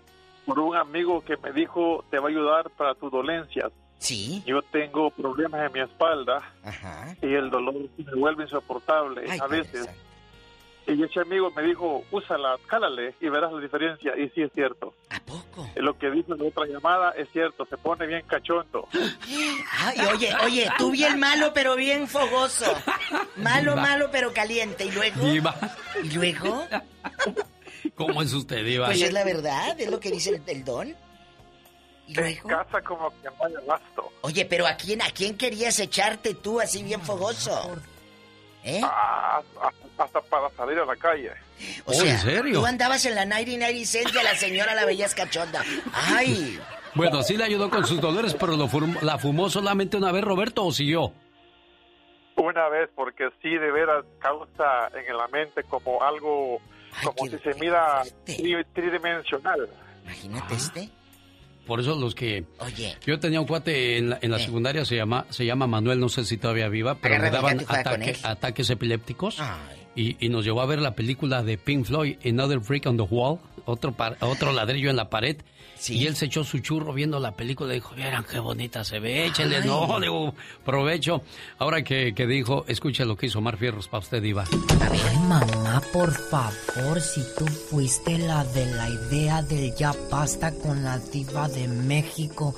por 0.47 0.59
un 0.59 0.77
amigo 0.77 1.21
que 1.23 1.37
me 1.37 1.53
dijo 1.53 2.05
te 2.11 2.19
va 2.19 2.27
a 2.27 2.31
ayudar 2.31 2.71
para 2.71 2.95
tus 2.95 3.11
dolencias. 3.13 3.71
Sí. 3.99 4.43
Yo 4.47 4.63
tengo 4.63 5.11
problemas 5.11 5.65
en 5.67 5.73
mi 5.73 5.81
espalda 5.81 6.39
Ajá. 6.65 7.15
y 7.23 7.35
el 7.35 7.51
dolor 7.51 7.75
me 7.97 8.15
vuelve 8.17 8.45
insoportable 8.45 9.23
Ay, 9.29 9.39
a 9.41 9.47
veces. 9.47 9.89
Y 10.85 11.01
ese 11.01 11.21
amigo 11.21 11.49
me 11.55 11.63
dijo, 11.63 12.03
úsala, 12.11 12.57
cálale 12.67 13.15
y 13.21 13.29
verás 13.29 13.53
la 13.53 13.61
diferencia. 13.61 14.19
Y 14.19 14.29
sí 14.31 14.43
es 14.43 14.51
cierto. 14.53 14.95
¿A 15.11 15.21
poco? 15.21 15.69
Lo 15.77 15.97
que 15.97 16.11
dice 16.11 16.33
en 16.33 16.39
la 16.39 16.45
otra 16.47 16.67
llamada 16.67 17.13
es 17.13 17.29
cierto, 17.31 17.65
se 17.67 17.77
pone 17.77 18.05
bien 18.09 18.25
cachondo. 18.27 18.89
Ay, 19.79 19.99
oye, 20.13 20.35
oye, 20.45 20.69
tú 20.79 20.91
bien 20.91 21.21
malo 21.21 21.53
pero 21.55 21.77
bien 21.77 22.09
fogoso. 22.09 22.67
Malo, 23.37 23.71
Diva. 23.75 23.83
malo 23.83 24.09
pero 24.11 24.33
caliente. 24.33 24.85
¿Y 24.87 24.91
luego? 24.91 25.25
Diva, 25.25 25.55
¿Y 26.03 26.11
luego? 26.11 26.67
¿Cómo 27.95 28.23
es 28.23 28.33
usted, 28.33 28.65
Diva? 28.65 28.87
Pues 28.87 29.03
es 29.03 29.13
la 29.13 29.25
verdad, 29.25 29.79
es 29.81 29.91
lo 29.91 30.01
que 30.01 30.11
dice 30.11 30.31
el, 30.31 30.43
el 30.47 30.65
don. 30.65 30.95
¿Y 32.07 32.15
luego? 32.15 32.49
casa 32.49 32.81
como 32.83 33.11
que 33.21 33.29
no 33.29 33.45
hay 33.47 33.55
abasto. 33.55 34.11
Oye, 34.23 34.45
pero 34.45 34.67
¿a 34.67 34.75
quién, 34.77 35.01
¿a 35.03 35.11
quién 35.11 35.37
querías 35.37 35.79
echarte 35.79 36.35
tú 36.35 36.61
así 36.61 36.83
bien 36.83 37.01
fogoso? 37.01 37.77
¿Eh? 38.65 38.81
Ah, 38.85 39.41
hasta 39.99 40.21
para 40.23 40.49
salir 40.51 40.79
a 40.79 40.85
la 40.85 40.97
calle. 40.97 41.31
O 41.85 41.91
Oh, 41.91 41.95
sea, 41.95 42.13
¿en 42.13 42.19
serio? 42.19 42.61
tú 42.61 42.67
andabas 42.67 43.05
en 43.07 43.15
la 43.15 43.25
99 43.25 43.85
Cent 43.85 44.15
y 44.15 44.19
a 44.19 44.23
la 44.25 44.35
señora 44.37 44.75
la 44.75 44.85
veías 44.85 45.15
cachonda. 45.15 45.63
¡Ay! 45.93 46.59
Bueno, 46.95 47.23
sí 47.23 47.37
le 47.37 47.45
ayudó 47.45 47.71
con 47.71 47.87
sus 47.87 48.01
dolores, 48.01 48.35
pero 48.39 48.57
lo 48.57 48.69
fum- 48.69 49.01
la 49.01 49.19
fumó 49.19 49.49
solamente 49.49 49.97
una 49.97 50.13
vez, 50.13 50.23
Roberto, 50.25 50.65
o 50.65 50.73
siguió. 50.73 51.13
Una 52.37 52.69
vez, 52.69 52.89
porque 52.95 53.29
sí, 53.43 53.51
de 53.51 53.71
veras, 53.71 54.05
causa 54.19 54.89
en 55.09 55.17
la 55.17 55.29
mente 55.29 55.63
como 55.65 56.03
algo, 56.03 56.61
como 57.05 57.31
si 57.31 57.39
se 57.39 57.55
mira 57.61 58.03
tri- 58.27 58.67
tridimensional. 58.75 59.69
Imagínate 60.05 60.55
este. 60.55 60.89
Por 61.67 61.79
eso 61.79 61.95
los 61.95 62.15
que... 62.17 62.45
Oye. 62.59 62.97
Yo 63.07 63.21
tenía 63.21 63.41
un 63.41 63.47
cuate 63.47 63.97
en 63.97 64.11
la, 64.11 64.19
en 64.21 64.33
la 64.33 64.39
secundaria, 64.41 64.85
se 64.85 64.97
llama, 64.97 65.27
se 65.31 65.47
llama 65.47 65.69
Manuel, 65.69 66.01
no 66.01 66.09
sé 66.09 66.25
si 66.25 66.37
todavía 66.37 66.69
viva, 66.69 66.97
pero 66.97 67.15
Agarra 67.15 67.31
le 67.31 67.37
daban 67.37 67.61
ataque- 67.69 68.17
ataques 68.25 68.71
epilépticos. 68.71 69.41
Y, 69.95 70.17
y 70.25 70.29
nos 70.29 70.45
llevó 70.45 70.61
a 70.63 70.67
ver 70.67 70.81
la 70.81 70.95
película 70.97 71.43
de 71.45 71.59
Pink 71.59 71.85
Floyd, 71.87 72.17
Another 72.27 72.61
Freak 72.61 72.87
on 72.87 72.97
the 72.97 73.03
Wall, 73.05 73.39
otro, 73.65 73.93
par- 73.93 74.17
otro 74.21 74.53
ladrillo 74.53 74.91
en 74.91 74.97
la 74.97 75.09
pared. 75.09 75.37
Y 75.91 76.07
él 76.07 76.17
se 76.17 76.27
echó 76.27 76.45
su 76.45 76.59
churro 76.59 76.93
viendo 76.93 77.19
la 77.19 77.33
película 77.33 77.73
y 77.73 77.77
dijo, 77.77 77.95
vieran 77.95 78.25
qué 78.31 78.39
bonita 78.39 78.85
se 78.85 79.01
ve, 79.01 79.27
échale, 79.27 79.57
Ay. 79.57 79.67
no, 79.67 80.01
digo, 80.01 80.35
provecho. 80.65 81.23
Ahora 81.59 81.83
que, 81.83 82.15
que 82.15 82.27
dijo, 82.27 82.65
escuche 82.69 83.05
lo 83.05 83.17
que 83.17 83.27
hizo 83.27 83.41
Mar 83.41 83.57
Fierros 83.57 83.89
para 83.89 84.03
usted, 84.03 84.23
Iba. 84.23 84.45
Ay, 84.81 85.19
mamá, 85.27 85.83
por 85.93 86.13
favor, 86.13 87.01
si 87.01 87.23
tú 87.37 87.47
fuiste 87.47 88.19
la 88.19 88.45
de 88.45 88.67
la 88.67 88.89
idea 88.89 89.43
del 89.43 89.75
ya 89.75 89.93
basta 90.11 90.53
con 90.53 90.83
la 90.85 90.99
diva 90.99 91.49
de 91.49 91.69
México. 91.69 92.55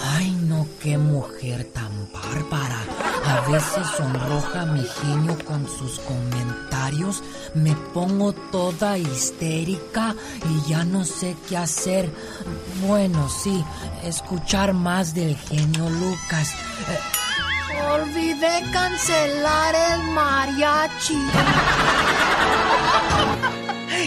Ay, 0.00 0.30
no, 0.42 0.66
qué 0.82 0.98
mujer 0.98 1.64
tan 1.72 2.10
bárbara. 2.12 2.82
A 3.24 3.50
veces 3.50 3.86
sonroja 3.96 4.64
mi 4.66 4.82
genio 4.82 5.36
con 5.44 5.66
sus 5.68 5.98
comentarios. 6.00 7.22
Me 7.54 7.74
pongo 7.92 8.32
toda 8.32 8.96
histérica 8.96 10.14
y 10.48 10.70
ya 10.70 10.84
no 10.84 11.04
sé 11.04 11.36
qué 11.48 11.56
hacer. 11.56 12.08
Bueno, 12.80 13.28
sí, 13.28 13.64
escuchar 14.04 14.72
más 14.72 15.14
del 15.14 15.36
genio 15.36 15.88
Lucas. 15.90 16.54
Eh, 16.88 16.98
Olvidé 17.92 18.62
cancelar 18.72 19.74
el 19.74 20.02
mariachi. 20.12 21.18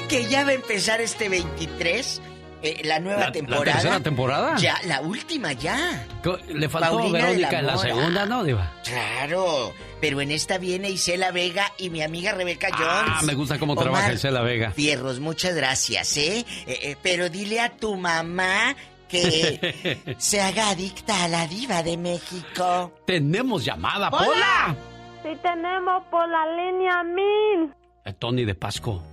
Que 0.07 0.25
ya 0.29 0.43
va 0.45 0.51
a 0.51 0.53
empezar 0.53 1.01
este 1.01 1.27
23, 1.27 2.21
eh, 2.64 2.82
la 2.84 2.99
nueva 2.99 3.20
¿La- 3.20 3.26
la 3.28 3.32
temporada. 3.32 3.64
tercera 3.74 3.99
temporada? 3.99 4.55
Ya, 4.57 4.78
la 4.86 5.01
última 5.01 5.53
ya. 5.53 6.05
Le 6.49 6.70
faltó 6.70 6.97
Paulina 6.97 7.18
de 7.20 7.24
Verónica 7.24 7.51
la 7.51 7.59
en 7.59 7.66
la 7.68 7.78
segunda, 7.78 8.26
¿no, 8.26 8.43
Diva? 8.43 8.72
Claro, 8.84 9.74
pero 9.99 10.22
en 10.22 10.32
esta 10.32 10.57
viene 10.57 10.89
Isela 10.89 11.32
Vega 11.32 11.72
y 11.78 11.89
mi 11.89 12.01
amiga 12.01 12.32
Rebeca 12.34 12.70
Jones. 12.72 12.86
Ah, 13.18 13.22
me 13.24 13.34
gusta 13.34 13.57
cómo 13.59 13.74
Omar 13.74 13.84
trabaja 13.86 14.14
Isela 14.14 14.41
Vega. 14.41 14.72
Fierros, 14.72 15.20
muchas 15.20 15.55
gracias, 15.55 16.18
¿eh? 16.18 16.45
Eh, 16.68 16.80
eh, 16.84 16.95
Pero 17.01 17.30
dile 17.30 17.59
a 17.62 17.70
tu 17.70 17.95
mamá 17.95 18.76
que 19.09 20.16
se 20.18 20.39
haga 20.41 20.70
adicta 20.70 21.24
a 21.24 21.28
la 21.28 21.47
diva 21.47 21.84
de 21.84 21.97
México. 21.97 22.93
Tenemos 23.05 23.66
llamada, 23.66 24.09
¡Hola! 24.09 24.26
Pola. 24.26 24.76
Sí 25.24 25.38
tenemos 25.43 26.03
por 26.09 26.28
la 26.28 26.45
línea 26.55 27.03
Min. 27.03 27.74
Eh, 28.05 28.14
Tony 28.14 28.45
de 28.45 28.55
Pasco. 28.55 29.03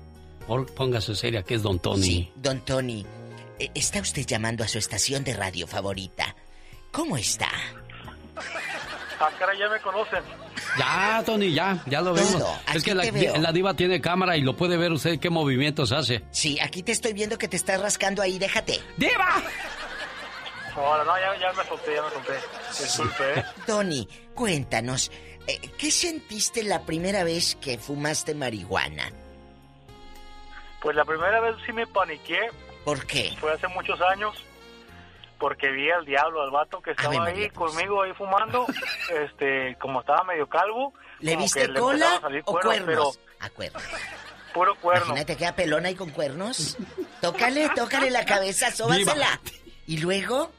Por, 0.46 0.72
póngase 0.74 1.14
seria, 1.14 1.42
que 1.42 1.54
es 1.56 1.62
Don 1.62 1.78
Tony. 1.78 2.02
Sí, 2.02 2.32
don 2.36 2.60
Tony, 2.60 3.04
está 3.74 4.00
usted 4.00 4.26
llamando 4.26 4.64
a 4.64 4.68
su 4.68 4.78
estación 4.78 5.24
de 5.24 5.34
radio 5.34 5.66
favorita. 5.66 6.34
¿Cómo 6.92 7.16
está? 7.16 7.48
Ah, 9.20 9.30
caray, 9.38 9.58
ya 9.58 9.68
me 9.68 9.80
conocen. 9.80 10.22
Ya, 10.78 11.22
Tony, 11.26 11.52
ya, 11.52 11.82
ya 11.86 12.00
lo 12.00 12.14
vemos. 12.14 12.38
Todo, 12.38 12.56
Es 12.72 12.84
que 12.84 12.94
la 12.94 13.52
diva 13.52 13.74
tiene 13.74 14.00
cámara 14.00 14.36
y 14.36 14.42
lo 14.42 14.56
puede 14.56 14.76
ver 14.76 14.92
usted 14.92 15.18
qué 15.18 15.28
movimientos 15.28 15.92
hace. 15.92 16.22
Sí, 16.30 16.58
aquí 16.60 16.82
te 16.82 16.92
estoy 16.92 17.12
viendo 17.12 17.36
que 17.36 17.48
te 17.48 17.56
estás 17.56 17.80
rascando 17.80 18.22
ahí, 18.22 18.38
déjate. 18.38 18.80
¡Diva! 18.96 19.42
Ahora, 20.76 21.04
no, 21.04 21.18
ya, 21.18 21.40
ya 21.40 21.52
me 21.52 21.68
solté, 21.68 21.94
ya 21.94 22.02
me 22.02 22.10
solté. 22.10 22.32
Disculpe, 22.80 23.40
¿eh? 23.40 23.44
Tony, 23.66 24.08
cuéntanos, 24.34 25.10
eh, 25.48 25.58
¿qué 25.76 25.90
sentiste 25.90 26.62
la 26.62 26.82
primera 26.82 27.24
vez 27.24 27.56
que 27.56 27.78
fumaste 27.78 28.34
marihuana? 28.34 29.10
Pues 30.80 30.94
la 30.94 31.04
primera 31.04 31.40
vez 31.40 31.56
sí 31.66 31.72
me 31.72 31.86
paniqué. 31.88 32.38
¿Por 32.88 33.06
qué? 33.06 33.36
Fue 33.38 33.52
hace 33.52 33.68
muchos 33.68 34.00
años. 34.00 34.34
Porque 35.38 35.70
vi 35.70 35.90
al 35.90 36.06
diablo, 36.06 36.40
al 36.40 36.50
vato 36.50 36.80
que 36.80 36.92
estaba 36.92 37.22
ahí 37.26 37.50
conmigo, 37.50 38.00
ahí 38.00 38.14
fumando. 38.14 38.64
este, 39.24 39.76
como 39.78 40.00
estaba 40.00 40.24
medio 40.24 40.48
calvo. 40.48 40.94
¿Le 41.20 41.36
viste 41.36 41.68
le 41.68 41.78
cola 41.78 42.18
salir 42.18 42.42
o 42.46 42.58
cuernos? 42.58 43.20
A 43.40 43.50
cuernos. 43.50 43.82
Pero 43.82 44.54
puro 44.54 44.74
cuerno. 44.76 45.04
Imagínate 45.04 45.36
que 45.36 45.52
pelona 45.52 45.90
y 45.90 45.96
con 45.96 46.08
cuernos. 46.08 46.78
Tócale, 47.20 47.68
tócale 47.76 48.10
la 48.10 48.24
cabeza, 48.24 48.70
sóbasela. 48.70 49.38
Y 49.86 49.98
luego, 49.98 50.50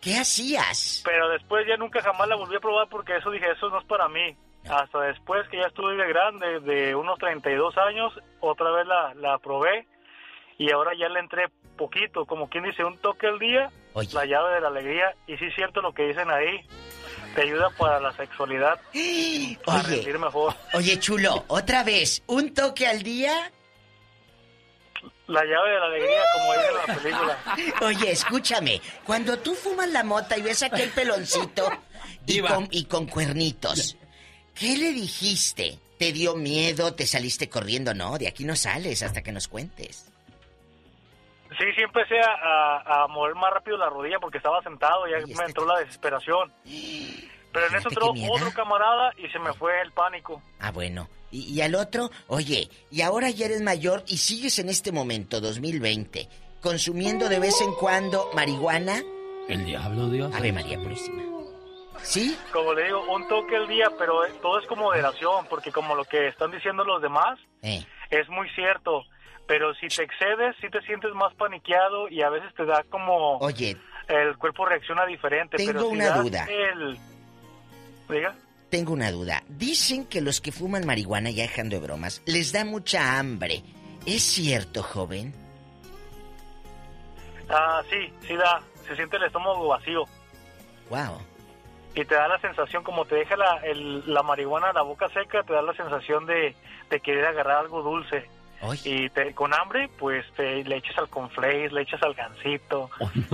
¿qué 0.00 0.18
hacías? 0.18 1.02
Pero 1.04 1.28
después 1.30 1.66
ya 1.66 1.76
nunca 1.76 2.00
jamás 2.02 2.28
la 2.28 2.36
volví 2.36 2.54
a 2.54 2.60
probar 2.60 2.88
porque 2.88 3.16
eso 3.16 3.32
dije, 3.32 3.50
eso 3.50 3.68
no 3.68 3.80
es 3.80 3.86
para 3.86 4.08
mí. 4.08 4.36
Hasta 4.70 5.00
después 5.00 5.48
que 5.48 5.56
ya 5.56 5.66
estuve 5.66 5.96
de 5.96 6.06
grande, 6.06 6.60
de 6.60 6.94
unos 6.94 7.18
32 7.18 7.76
años, 7.78 8.12
otra 8.38 8.70
vez 8.70 8.86
la, 8.86 9.12
la 9.14 9.38
probé 9.38 9.88
y 10.58 10.70
ahora 10.70 10.92
ya 10.96 11.08
le 11.08 11.20
entré 11.20 11.48
poquito, 11.74 12.24
como 12.26 12.48
quien 12.48 12.64
dice, 12.64 12.84
un 12.84 12.98
toque 12.98 13.26
al 13.26 13.38
día, 13.38 13.70
la 14.12 14.24
llave 14.24 14.54
de 14.54 14.60
la 14.60 14.68
alegría. 14.68 15.14
Y 15.26 15.36
sí 15.36 15.46
es 15.46 15.54
cierto 15.54 15.80
lo 15.80 15.92
que 15.92 16.04
dicen 16.04 16.30
ahí, 16.30 16.66
te 17.34 17.42
ayuda 17.42 17.70
para 17.70 18.00
la 18.00 18.12
sexualidad, 18.16 18.80
para 19.64 19.80
Oye. 19.80 19.96
rendir 19.96 20.18
mejor. 20.18 20.54
Oye, 20.72 20.98
chulo, 20.98 21.44
otra 21.48 21.84
vez, 21.84 22.22
un 22.26 22.54
toque 22.54 22.86
al 22.86 23.02
día. 23.02 23.50
La 25.26 25.42
llave 25.42 25.70
de 25.70 25.78
la 25.78 25.86
alegría, 25.86 26.22
como 26.34 26.52
dice 26.52 26.68
en 26.68 26.74
la 26.76 27.00
película. 27.00 27.38
Oye, 27.86 28.10
escúchame, 28.10 28.80
cuando 29.04 29.38
tú 29.38 29.54
fumas 29.54 29.88
la 29.90 30.04
mota 30.04 30.36
y 30.36 30.42
ves 30.42 30.62
aquel 30.62 30.90
peloncito 30.90 31.70
y 32.26 32.40
con, 32.40 32.68
y 32.70 32.84
con 32.84 33.06
cuernitos, 33.06 33.96
¿qué 34.54 34.76
le 34.76 34.92
dijiste? 34.92 35.78
¿Te 35.98 36.12
dio 36.12 36.34
miedo? 36.36 36.94
¿Te 36.94 37.06
saliste 37.06 37.48
corriendo? 37.48 37.94
No, 37.94 38.18
de 38.18 38.28
aquí 38.28 38.44
no 38.44 38.54
sales 38.56 39.02
hasta 39.02 39.22
que 39.22 39.32
nos 39.32 39.48
cuentes. 39.48 40.06
Sí, 41.58 41.64
sí 41.76 41.82
empecé 41.82 42.18
a, 42.20 42.32
a- 42.32 43.04
a 43.04 43.06
mover 43.08 43.34
más 43.34 43.52
rápido 43.52 43.76
la 43.76 43.88
rodilla 43.88 44.18
porque 44.20 44.38
estaba 44.38 44.62
sentado, 44.62 45.06
ya 45.06 45.18
me 45.26 45.44
entró 45.44 45.64
la 45.66 45.78
desesperación. 45.80 46.52
Pero 47.52 47.66
en 47.68 47.74
eso 47.76 47.88
entró 47.88 48.12
otro 48.32 48.50
camarada 48.52 49.12
y 49.16 49.28
se 49.28 49.38
me 49.38 49.52
fue 49.52 49.80
el 49.82 49.92
pánico. 49.92 50.42
Ah, 50.60 50.72
bueno. 50.72 51.08
Y, 51.30 51.52
y 51.54 51.60
al 51.62 51.74
otro, 51.76 52.10
oye, 52.28 52.68
y 52.90 53.02
ahora 53.02 53.30
ya 53.30 53.46
eres 53.46 53.60
mayor 53.62 54.02
y 54.08 54.16
sigues 54.18 54.58
en 54.58 54.68
este 54.68 54.90
momento, 54.92 55.40
2020, 55.40 56.28
consumiendo 56.60 57.28
de 57.28 57.38
vez 57.38 57.60
en 57.60 57.72
cuando 57.74 58.28
marihuana. 58.34 59.00
El 59.48 59.64
diablo, 59.64 60.08
Dios. 60.08 60.34
Ave 60.34 60.52
María 60.52 60.78
Purísima. 60.78 61.22
¿Sí? 62.02 62.36
Como 62.52 62.74
le 62.74 62.84
digo, 62.84 63.02
un 63.14 63.26
toque 63.28 63.56
al 63.56 63.68
día, 63.68 63.86
pero 63.98 64.20
todo 64.42 64.58
es 64.58 64.66
con 64.66 64.78
moderación, 64.78 65.46
porque 65.48 65.70
como 65.72 65.94
lo 65.94 66.04
que 66.04 66.28
están 66.28 66.50
diciendo 66.50 66.84
los 66.84 67.00
demás, 67.00 67.38
Eh. 67.62 67.84
es 68.10 68.28
muy 68.28 68.48
cierto. 68.50 69.04
Pero 69.46 69.74
si 69.74 69.88
te 69.88 70.02
excedes, 70.02 70.56
si 70.60 70.70
te 70.70 70.80
sientes 70.82 71.12
más 71.14 71.34
paniqueado 71.34 72.08
y 72.08 72.22
a 72.22 72.30
veces 72.30 72.52
te 72.54 72.64
da 72.64 72.82
como... 72.88 73.36
Oye, 73.38 73.76
El 74.08 74.36
cuerpo 74.38 74.64
reacciona 74.66 75.04
diferente. 75.06 75.56
Tengo 75.58 75.72
pero 75.72 75.84
si 75.86 75.92
una 75.96 76.10
duda. 76.18 76.46
El... 76.48 76.98
Diga. 78.08 78.34
tengo 78.70 78.92
una 78.92 79.10
duda. 79.10 79.42
Dicen 79.48 80.06
que 80.06 80.20
los 80.20 80.40
que 80.40 80.50
fuman 80.52 80.86
marihuana, 80.86 81.30
ya 81.30 81.42
dejando 81.42 81.76
de 81.76 81.82
bromas, 81.86 82.22
les 82.26 82.52
da 82.52 82.64
mucha 82.64 83.18
hambre. 83.18 83.62
¿Es 84.06 84.22
cierto, 84.22 84.82
joven? 84.82 85.32
Ah, 87.48 87.82
sí, 87.90 88.12
sí 88.26 88.34
da. 88.36 88.62
Se 88.86 88.96
siente 88.96 89.16
el 89.16 89.24
estómago 89.24 89.68
vacío. 89.68 90.04
Wow. 90.90 91.18
Y 91.94 92.04
te 92.04 92.14
da 92.14 92.28
la 92.28 92.38
sensación, 92.40 92.82
como 92.82 93.04
te 93.04 93.14
deja 93.16 93.36
la, 93.36 93.58
el- 93.64 94.02
la 94.12 94.22
marihuana 94.22 94.72
la 94.72 94.82
boca 94.82 95.08
seca, 95.10 95.42
te 95.42 95.52
da 95.52 95.62
la 95.62 95.74
sensación 95.74 96.26
de, 96.26 96.54
de 96.90 97.00
querer 97.00 97.24
agarrar 97.26 97.58
algo 97.58 97.82
dulce. 97.82 98.28
Y 98.84 99.08
te- 99.10 99.34
con 99.34 99.52
hambre, 99.54 99.88
pues 99.98 100.24
te, 100.36 100.64
le 100.64 100.76
echas 100.76 100.96
al 100.98 101.08
conflace, 101.08 101.68
le 101.70 101.82
echas 101.82 102.02
al 102.02 102.14
gansito 102.14 102.88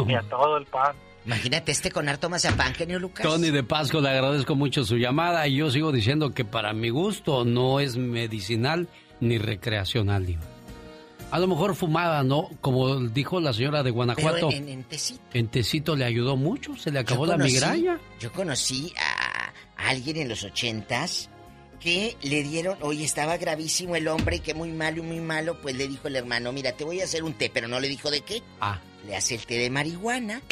y 0.07 0.15
a 0.15 0.23
todo 0.23 0.57
el 0.57 0.67
pan. 0.67 0.95
Imagínate 1.27 1.71
este 1.73 1.91
con 1.91 2.09
harto 2.09 2.29
mazapán, 2.31 2.75
genio 2.75 2.99
Lucas. 2.99 3.25
Tony 3.27 3.51
de 3.51 3.63
Pasco, 3.63 4.01
le 4.01 4.09
agradezco 4.09 4.55
mucho 4.57 4.85
su 4.85 4.97
llamada 4.97 5.47
y 5.47 5.57
yo 5.57 5.71
sigo 5.71 5.93
diciendo 5.93 6.31
que 6.33 6.45
para 6.45 6.73
mi 6.73 6.89
gusto 6.89 7.45
no 7.45 7.79
es 7.79 7.97
medicinal 7.97 8.89
ni 9.21 9.37
recreacional. 9.39 10.25
Diva. 10.27 10.43
A 11.31 11.39
lo 11.39 11.47
mejor 11.47 11.77
fumada, 11.77 12.25
¿no? 12.25 12.49
Como 12.61 12.97
dijo 13.09 13.39
la 13.39 13.53
señora 13.53 13.79
de 13.85 13.93
Pero 13.93 13.95
Guanajuato. 13.95 14.51
en, 14.51 14.69
en 14.69 14.83
tecito. 14.85 15.21
En 15.33 15.47
tecito 15.49 15.95
le 15.95 16.05
ayudó 16.07 16.37
mucho, 16.37 16.75
se 16.77 16.91
le 16.91 16.99
acabó 16.99 17.25
la 17.27 17.37
migraña. 17.37 18.01
Yo 18.19 18.33
conocí 18.33 18.93
a 18.99 19.53
alguien 19.89 20.17
en 20.17 20.29
los 20.31 20.43
ochentas 20.43 21.31
que 21.81 22.17
le 22.23 22.43
dieron, 22.43 22.79
oye, 22.83 23.05
estaba 23.05 23.37
gravísimo 23.39 23.97
el 23.97 24.07
hombre 24.09 24.37
y 24.37 24.41
que 24.41 24.55
muy 24.55 24.71
malo 24.71 25.03
y 25.03 25.07
muy 25.07 25.21
malo, 25.21 25.61
pues 25.61 25.75
le 25.75 25.89
dijo 25.89 26.09
el 26.09 26.17
hermano, 26.17 26.53
mira, 26.53 26.73
te 26.73 26.85
voy 26.85 27.01
a 27.01 27.05
hacer 27.05 27.25
un 27.25 27.35
té, 27.35 27.51
pero 27.53 27.67
no 27.67 27.81
le 27.81 27.89
dijo 27.89 28.11
de 28.11 28.21
qué. 28.21 28.43
Ah. 28.61 28.81
Le 29.07 29.17
hace 29.17 29.35
el 29.35 29.47
té 29.47 29.57
de 29.57 29.71
marihuana, 29.71 30.43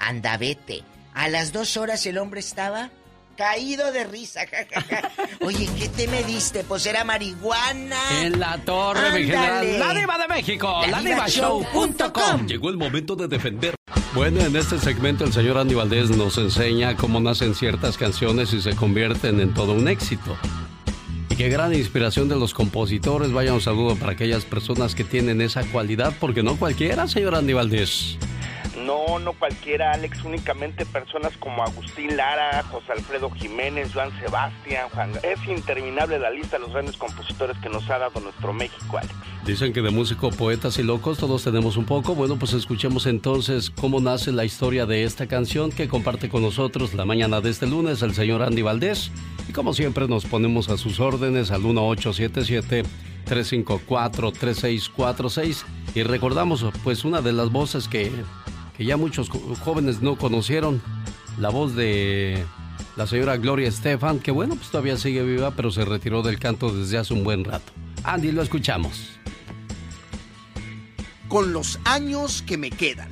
anda, 0.00 0.36
vete. 0.36 0.82
A 1.14 1.28
las 1.28 1.52
dos 1.52 1.76
horas 1.76 2.04
el 2.06 2.18
hombre 2.18 2.40
estaba 2.40 2.90
caído 3.36 3.92
de 3.92 4.04
risa. 4.04 4.40
ja, 4.46 4.66
ja, 4.70 4.80
ja. 4.82 5.10
Oye, 5.40 5.68
¿qué 5.78 5.88
té 5.88 6.08
me 6.08 6.22
diste? 6.24 6.64
Pues 6.64 6.86
era 6.86 7.04
marihuana. 7.04 8.22
En 8.22 8.40
la 8.40 8.58
torre, 8.58 9.10
mi. 9.18 9.26
La 9.26 9.94
Diva 9.94 10.18
de 10.18 10.28
México, 10.28 10.80
La 10.82 11.00
la 11.00 11.00
Diva 11.00 11.28
Show 11.28 11.64
punto 11.72 12.12
com. 12.12 12.46
Llegó 12.46 12.70
el 12.70 12.76
momento 12.76 13.16
de 13.16 13.28
defender. 13.28 13.74
Bueno, 14.14 14.40
en 14.40 14.54
este 14.54 14.78
segmento 14.78 15.24
el 15.24 15.32
señor 15.32 15.58
Andy 15.58 15.74
Valdés 15.74 16.10
nos 16.10 16.38
enseña 16.38 16.96
cómo 16.96 17.20
nacen 17.20 17.54
ciertas 17.54 17.98
canciones 17.98 18.52
y 18.52 18.60
se 18.62 18.76
convierten 18.76 19.40
en 19.40 19.52
todo 19.52 19.72
un 19.72 19.88
éxito. 19.88 20.36
Y 21.30 21.36
qué 21.36 21.48
gran 21.48 21.74
inspiración 21.74 22.28
de 22.28 22.36
los 22.36 22.54
compositores. 22.54 23.32
Vaya 23.32 23.52
un 23.52 23.60
saludo 23.60 23.96
para 23.96 24.12
aquellas 24.12 24.44
personas 24.44 24.94
que 24.94 25.02
tienen 25.02 25.40
esa 25.40 25.64
cualidad, 25.64 26.14
porque 26.20 26.44
no 26.44 26.56
cualquiera, 26.56 27.08
señor 27.08 27.34
Andy 27.34 27.54
Valdés. 27.54 28.16
No, 28.84 29.18
no 29.18 29.32
cualquiera, 29.32 29.92
Alex, 29.92 30.22
únicamente 30.24 30.84
personas 30.84 31.36
como 31.38 31.62
Agustín 31.62 32.16
Lara, 32.16 32.62
José 32.70 32.92
Alfredo 32.92 33.30
Jiménez, 33.30 33.92
Joan 33.94 34.10
Sebastián, 34.20 34.88
Juan... 34.92 35.12
Es 35.22 35.38
interminable 35.48 36.18
la 36.18 36.30
lista 36.30 36.58
de 36.58 36.64
los 36.64 36.72
grandes 36.72 36.96
compositores 36.96 37.56
que 37.58 37.68
nos 37.68 37.88
ha 37.88 37.98
dado 37.98 38.20
nuestro 38.20 38.52
México, 38.52 38.98
Alex. 38.98 39.14
Dicen 39.46 39.72
que 39.72 39.82
de 39.82 39.90
músico, 39.90 40.30
poetas 40.30 40.78
y 40.78 40.82
locos 40.82 41.18
todos 41.18 41.44
tenemos 41.44 41.76
un 41.76 41.84
poco. 41.84 42.14
Bueno, 42.14 42.38
pues 42.38 42.52
escuchemos 42.52 43.06
entonces 43.06 43.70
cómo 43.70 44.00
nace 44.00 44.32
la 44.32 44.44
historia 44.44 44.86
de 44.86 45.04
esta 45.04 45.26
canción 45.26 45.70
que 45.70 45.88
comparte 45.88 46.28
con 46.28 46.42
nosotros 46.42 46.94
la 46.94 47.04
mañana 47.04 47.40
de 47.40 47.50
este 47.50 47.66
lunes 47.66 48.02
el 48.02 48.14
señor 48.14 48.42
Andy 48.42 48.62
Valdés. 48.62 49.10
Y 49.48 49.52
como 49.52 49.74
siempre 49.74 50.08
nos 50.08 50.24
ponemos 50.24 50.68
a 50.68 50.76
sus 50.76 51.00
órdenes 51.00 51.50
al 51.50 51.60
1877 51.60 52.82
354 53.24 54.32
3646 54.32 55.66
y 55.94 56.02
recordamos 56.02 56.66
pues 56.82 57.04
una 57.04 57.20
de 57.20 57.32
las 57.32 57.50
voces 57.50 57.88
que 57.88 58.10
que 58.76 58.84
ya 58.84 58.96
muchos 58.96 59.28
jóvenes 59.28 60.02
no 60.02 60.16
conocieron. 60.16 60.82
La 61.38 61.48
voz 61.48 61.74
de 61.74 62.44
la 62.96 63.06
señora 63.06 63.36
Gloria 63.36 63.68
Estefan, 63.68 64.20
que 64.20 64.30
bueno, 64.30 64.54
pues 64.56 64.70
todavía 64.70 64.96
sigue 64.96 65.22
viva, 65.22 65.50
pero 65.52 65.70
se 65.70 65.84
retiró 65.84 66.22
del 66.22 66.38
canto 66.38 66.72
desde 66.72 66.98
hace 66.98 67.14
un 67.14 67.24
buen 67.24 67.44
rato. 67.44 67.72
Andy, 68.04 68.32
lo 68.32 68.42
escuchamos. 68.42 69.18
Con 71.28 71.52
los 71.52 71.80
años 71.84 72.42
que 72.42 72.56
me 72.56 72.70
quedan. 72.70 73.10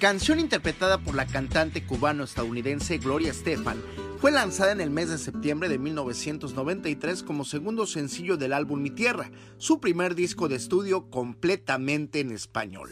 Canción 0.00 0.40
interpretada 0.40 0.98
por 0.98 1.14
la 1.14 1.26
cantante 1.26 1.84
cubano-estadounidense 1.84 2.98
Gloria 2.98 3.30
Estefan 3.30 3.80
fue 4.20 4.32
lanzada 4.32 4.72
en 4.72 4.80
el 4.80 4.90
mes 4.90 5.10
de 5.10 5.18
septiembre 5.18 5.68
de 5.68 5.78
1993 5.78 7.22
como 7.22 7.44
segundo 7.44 7.86
sencillo 7.86 8.36
del 8.36 8.52
álbum 8.52 8.82
Mi 8.82 8.90
Tierra, 8.90 9.30
su 9.58 9.80
primer 9.80 10.14
disco 10.14 10.48
de 10.48 10.56
estudio 10.56 11.10
completamente 11.10 12.20
en 12.20 12.32
español. 12.32 12.90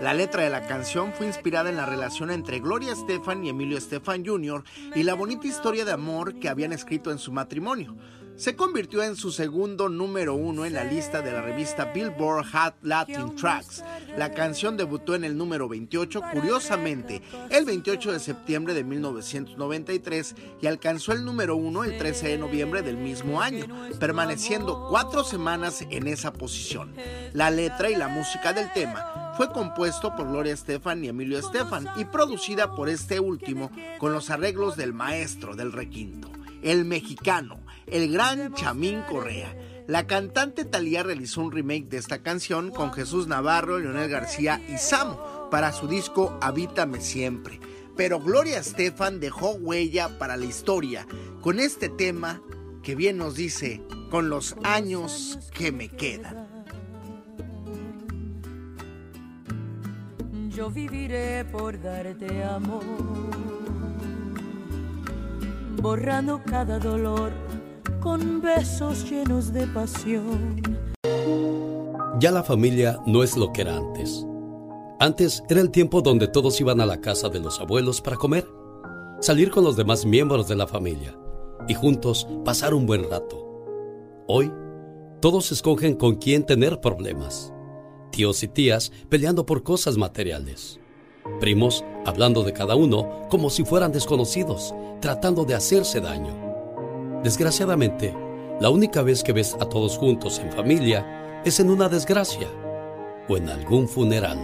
La 0.00 0.14
letra 0.14 0.44
de 0.44 0.50
la 0.50 0.66
canción 0.66 1.12
fue 1.12 1.26
inspirada 1.26 1.70
en 1.70 1.76
la 1.76 1.84
relación 1.84 2.30
entre 2.30 2.60
Gloria 2.60 2.92
Estefan 2.92 3.44
y 3.44 3.48
Emilio 3.48 3.76
Estefan 3.76 4.24
Jr. 4.24 4.62
y 4.94 5.02
la 5.02 5.14
bonita 5.14 5.48
historia 5.48 5.84
de 5.84 5.92
amor 5.92 6.38
que 6.38 6.48
habían 6.48 6.72
escrito 6.72 7.10
en 7.10 7.18
su 7.18 7.32
matrimonio 7.32 7.96
se 8.38 8.54
convirtió 8.54 9.02
en 9.02 9.16
su 9.16 9.32
segundo 9.32 9.88
número 9.88 10.36
uno 10.36 10.64
en 10.64 10.72
la 10.72 10.84
lista 10.84 11.22
de 11.22 11.32
la 11.32 11.42
revista 11.42 11.86
Billboard 11.86 12.46
Hot 12.52 12.74
Latin 12.82 13.34
Tracks. 13.34 13.82
La 14.16 14.32
canción 14.32 14.76
debutó 14.76 15.16
en 15.16 15.24
el 15.24 15.36
número 15.36 15.68
28, 15.68 16.22
curiosamente, 16.32 17.20
el 17.50 17.64
28 17.64 18.12
de 18.12 18.20
septiembre 18.20 18.74
de 18.74 18.84
1993 18.84 20.36
y 20.62 20.68
alcanzó 20.68 21.10
el 21.10 21.24
número 21.24 21.56
uno 21.56 21.82
el 21.82 21.98
13 21.98 22.28
de 22.28 22.38
noviembre 22.38 22.82
del 22.82 22.96
mismo 22.96 23.40
año, 23.40 23.66
permaneciendo 23.98 24.86
cuatro 24.88 25.24
semanas 25.24 25.84
en 25.90 26.06
esa 26.06 26.32
posición. 26.32 26.94
La 27.32 27.50
letra 27.50 27.90
y 27.90 27.96
la 27.96 28.06
música 28.06 28.52
del 28.52 28.72
tema 28.72 29.27
fue 29.38 29.50
compuesto 29.52 30.14
por 30.16 30.28
Gloria 30.28 30.52
Estefan 30.52 31.04
y 31.04 31.08
Emilio 31.08 31.38
Estefan 31.38 31.88
y 31.96 32.04
producida 32.04 32.74
por 32.74 32.88
este 32.88 33.20
último 33.20 33.70
con 33.98 34.12
los 34.12 34.30
arreglos 34.30 34.76
del 34.76 34.92
maestro 34.92 35.54
del 35.54 35.70
requinto, 35.72 36.28
el 36.60 36.84
mexicano 36.84 37.60
el 37.90 38.12
gran 38.12 38.52
Chamín 38.54 39.02
Correa. 39.08 39.54
La 39.86 40.06
cantante 40.06 40.64
Talía 40.64 41.02
realizó 41.02 41.40
un 41.42 41.52
remake 41.52 41.88
de 41.88 41.96
esta 41.96 42.22
canción 42.22 42.70
con 42.70 42.92
Jesús 42.92 43.26
Navarro, 43.26 43.78
Leonel 43.78 44.10
García 44.10 44.60
y 44.68 44.76
Samo 44.76 45.48
para 45.50 45.72
su 45.72 45.86
disco 45.86 46.36
Habítame 46.40 47.00
Siempre. 47.00 47.60
Pero 47.96 48.20
Gloria 48.20 48.58
Estefan 48.58 49.20
dejó 49.20 49.52
huella 49.52 50.18
para 50.18 50.36
la 50.36 50.44
historia 50.44 51.06
con 51.40 51.58
este 51.60 51.88
tema 51.88 52.42
que 52.82 52.94
bien 52.94 53.16
nos 53.16 53.34
dice, 53.34 53.82
con 54.10 54.28
los 54.28 54.56
años 54.62 55.38
que 55.52 55.72
me 55.72 55.88
quedan. 55.88 56.47
Yo 60.58 60.68
viviré 60.70 61.44
por 61.44 61.80
darte 61.80 62.42
amor, 62.42 62.82
borrando 65.80 66.42
cada 66.44 66.80
dolor 66.80 67.30
con 68.00 68.42
besos 68.42 69.08
llenos 69.08 69.52
de 69.52 69.68
pasión. 69.68 70.60
Ya 72.18 72.32
la 72.32 72.42
familia 72.42 72.98
no 73.06 73.22
es 73.22 73.36
lo 73.36 73.52
que 73.52 73.60
era 73.60 73.76
antes. 73.76 74.26
Antes 74.98 75.44
era 75.48 75.60
el 75.60 75.70
tiempo 75.70 76.02
donde 76.02 76.26
todos 76.26 76.60
iban 76.60 76.80
a 76.80 76.86
la 76.86 77.00
casa 77.00 77.28
de 77.28 77.38
los 77.38 77.60
abuelos 77.60 78.00
para 78.00 78.16
comer, 78.16 78.44
salir 79.20 79.52
con 79.52 79.62
los 79.62 79.76
demás 79.76 80.04
miembros 80.04 80.48
de 80.48 80.56
la 80.56 80.66
familia 80.66 81.16
y 81.68 81.74
juntos 81.74 82.26
pasar 82.44 82.74
un 82.74 82.84
buen 82.84 83.08
rato. 83.08 83.36
Hoy, 84.26 84.52
todos 85.20 85.52
escogen 85.52 85.94
con 85.94 86.16
quién 86.16 86.44
tener 86.44 86.80
problemas. 86.80 87.52
Tíos 88.10 88.42
y 88.42 88.48
tías 88.48 88.92
peleando 89.08 89.46
por 89.46 89.62
cosas 89.62 89.96
materiales. 89.96 90.80
Primos 91.40 91.84
hablando 92.06 92.42
de 92.42 92.52
cada 92.52 92.74
uno 92.74 93.26
como 93.28 93.50
si 93.50 93.64
fueran 93.64 93.92
desconocidos, 93.92 94.74
tratando 95.00 95.44
de 95.44 95.54
hacerse 95.54 96.00
daño 96.00 96.48
Desgraciadamente, 97.22 98.14
la 98.60 98.70
única 98.70 99.02
vez 99.02 99.24
que 99.24 99.32
ves 99.32 99.56
a 99.60 99.68
todos 99.68 99.98
juntos 99.98 100.38
en 100.38 100.52
familia 100.52 101.42
es 101.44 101.58
en 101.58 101.68
una 101.68 101.88
desgracia 101.88 102.48
o 103.28 103.36
en 103.36 103.48
algún 103.48 103.88
funeral. 103.88 104.38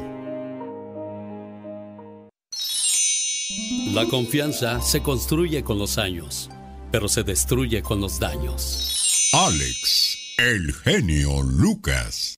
La 3.92 4.06
confianza 4.06 4.80
se 4.80 5.02
construye 5.02 5.62
con 5.62 5.78
los 5.78 5.98
años, 5.98 6.50
pero 6.90 7.08
se 7.08 7.22
destruye 7.22 7.80
con 7.82 8.00
los 8.00 8.18
daños. 8.18 9.30
Alex, 9.32 10.18
el 10.38 10.72
genio 10.72 11.42
Lucas. 11.42 12.34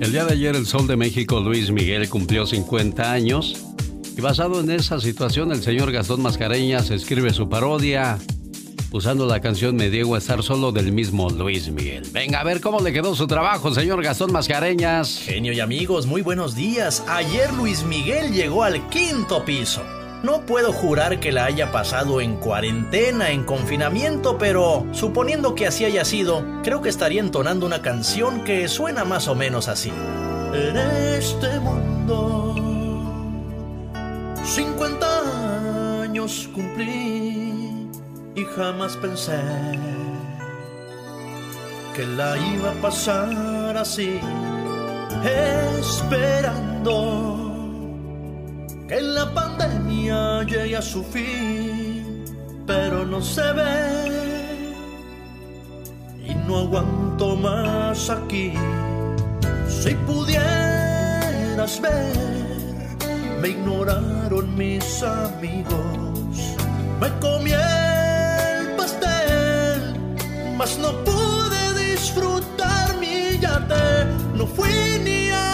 El 0.00 0.12
día 0.12 0.24
de 0.24 0.32
ayer 0.32 0.56
el 0.56 0.66
Sol 0.66 0.86
de 0.86 0.96
México 0.96 1.40
Luis 1.40 1.70
Miguel 1.70 2.08
cumplió 2.08 2.46
50 2.46 3.12
años 3.12 3.66
y 4.16 4.20
basado 4.22 4.60
en 4.60 4.70
esa 4.70 4.98
situación, 4.98 5.52
el 5.52 5.62
señor 5.62 5.92
Gastón 5.92 6.22
Mascareñas 6.22 6.90
escribe 6.90 7.34
su 7.34 7.50
parodia 7.50 8.18
usando 8.92 9.26
la 9.26 9.40
canción 9.40 9.76
Me 9.76 9.90
Diego 9.90 10.14
a 10.14 10.18
estar 10.18 10.42
solo 10.42 10.72
del 10.72 10.90
mismo 10.90 11.28
Luis 11.28 11.70
Miguel. 11.70 12.08
Venga 12.12 12.40
a 12.40 12.44
ver 12.44 12.62
cómo 12.62 12.80
le 12.80 12.94
quedó 12.94 13.14
su 13.14 13.26
trabajo, 13.26 13.74
señor 13.74 14.02
Gastón 14.02 14.32
Mascareñas. 14.32 15.18
Genio 15.18 15.52
y 15.52 15.60
amigos, 15.60 16.06
muy 16.06 16.22
buenos 16.22 16.54
días. 16.54 17.04
Ayer 17.06 17.52
Luis 17.52 17.84
Miguel 17.84 18.32
llegó 18.32 18.64
al 18.64 18.88
quinto 18.88 19.44
piso. 19.44 19.82
No 20.22 20.42
puedo 20.42 20.72
jurar 20.72 21.18
que 21.18 21.32
la 21.32 21.46
haya 21.46 21.72
pasado 21.72 22.20
en 22.20 22.36
cuarentena, 22.36 23.30
en 23.30 23.44
confinamiento, 23.44 24.36
pero 24.36 24.86
suponiendo 24.92 25.54
que 25.54 25.66
así 25.66 25.86
haya 25.86 26.04
sido, 26.04 26.44
creo 26.62 26.82
que 26.82 26.90
estaría 26.90 27.20
entonando 27.20 27.64
una 27.64 27.80
canción 27.80 28.44
que 28.44 28.68
suena 28.68 29.04
más 29.04 29.28
o 29.28 29.34
menos 29.34 29.68
así. 29.68 29.90
En 30.52 30.76
este 30.76 31.58
mundo 31.60 32.54
50 34.44 36.02
años 36.02 36.50
cumplí 36.54 37.88
y 38.34 38.44
jamás 38.56 38.96
pensé 38.96 39.40
que 41.94 42.04
la 42.04 42.36
iba 42.36 42.72
a 42.72 42.74
pasar 42.74 43.76
así, 43.76 44.20
esperando 45.64 47.49
que 48.90 49.00
la 49.00 49.32
pandemia 49.32 50.42
llegue 50.42 50.76
a 50.76 50.82
su 50.82 51.04
fin, 51.04 52.24
pero 52.66 53.06
no 53.06 53.22
se 53.22 53.52
ve 53.52 53.86
y 56.26 56.34
no 56.34 56.58
aguanto 56.58 57.36
más 57.36 58.10
aquí. 58.10 58.52
Si 59.68 59.94
pudieras 60.08 61.80
ver 61.80 62.40
me 63.40 63.50
ignoraron 63.50 64.56
mis 64.56 65.02
amigos. 65.04 66.56
Me 67.00 67.08
comí 67.20 67.52
el 67.52 68.74
pastel, 68.76 69.94
mas 70.56 70.76
no 70.78 70.90
pude 71.04 71.62
disfrutar 71.92 72.98
mi 72.98 73.38
yate. 73.38 74.04
No 74.34 74.46
fui 74.46 74.98
ni 75.04 75.30
a 75.30 75.49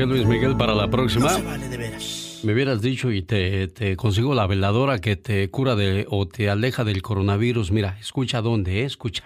qué, 0.00 0.06
Luis 0.06 0.26
Miguel? 0.26 0.56
Para 0.56 0.74
la 0.74 0.88
próxima. 0.88 1.30
No 1.32 1.36
se 1.36 1.42
vale 1.42 1.68
de 1.68 1.76
veras. 1.76 2.40
Me 2.42 2.54
hubieras 2.54 2.80
dicho 2.80 3.10
y 3.10 3.22
te, 3.22 3.68
te 3.68 3.96
consigo 3.96 4.34
la 4.34 4.46
veladora 4.46 4.98
que 4.98 5.16
te 5.16 5.50
cura 5.50 5.74
de, 5.74 6.06
o 6.08 6.26
te 6.26 6.48
aleja 6.48 6.84
del 6.84 7.02
coronavirus. 7.02 7.70
Mira, 7.70 7.98
escucha 8.00 8.40
dónde, 8.40 8.80
¿eh? 8.80 8.84
escucha. 8.84 9.24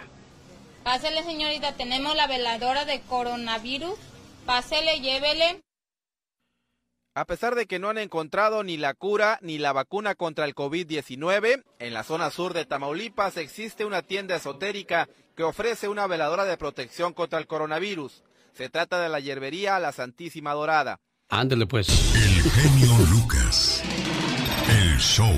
Pásele, 0.83 1.23
señorita, 1.23 1.75
tenemos 1.75 2.17
la 2.17 2.27
veladora 2.27 2.85
de 2.85 3.01
coronavirus. 3.03 3.95
Pásele, 4.47 5.01
llévele. 5.01 5.61
A 7.15 7.25
pesar 7.25 7.55
de 7.55 7.67
que 7.67 7.79
no 7.79 7.91
han 7.91 7.99
encontrado 7.99 8.65
ni 8.65 8.77
la 8.77 8.95
cura 8.95 9.39
ni 9.43 9.59
la 9.59 9.73
vacuna 9.73 10.17
contra 10.17 10.45
el 10.45 10.57
COVID-19, 10.57 11.63
en 11.79 11.95
la 11.95 12.03
zona 12.03 12.31
sur 12.31 12.53
de 12.53 12.67
Tamaulipas 12.67 13.37
existe 13.37 13.85
una 13.85 14.03
tienda 14.03 14.35
esotérica 14.35 15.09
que 15.37 15.45
ofrece 15.45 15.87
una 15.87 16.09
veladora 16.09 16.45
de 16.45 16.57
protección 16.57 17.13
contra 17.13 17.39
el 17.39 17.47
coronavirus. 17.47 18.25
Se 18.55 18.69
trata 18.69 19.01
de 19.01 19.09
la 19.09 19.19
hierbería 19.19 19.81
La 19.81 19.91
Santísima 19.91 20.53
Dorada. 20.53 21.01
Ándele 21.29 21.67
pues. 21.67 21.89
El 22.15 22.49
genio 22.53 22.93
Lucas. 23.11 23.83
El 24.69 24.97
show. 24.99 25.35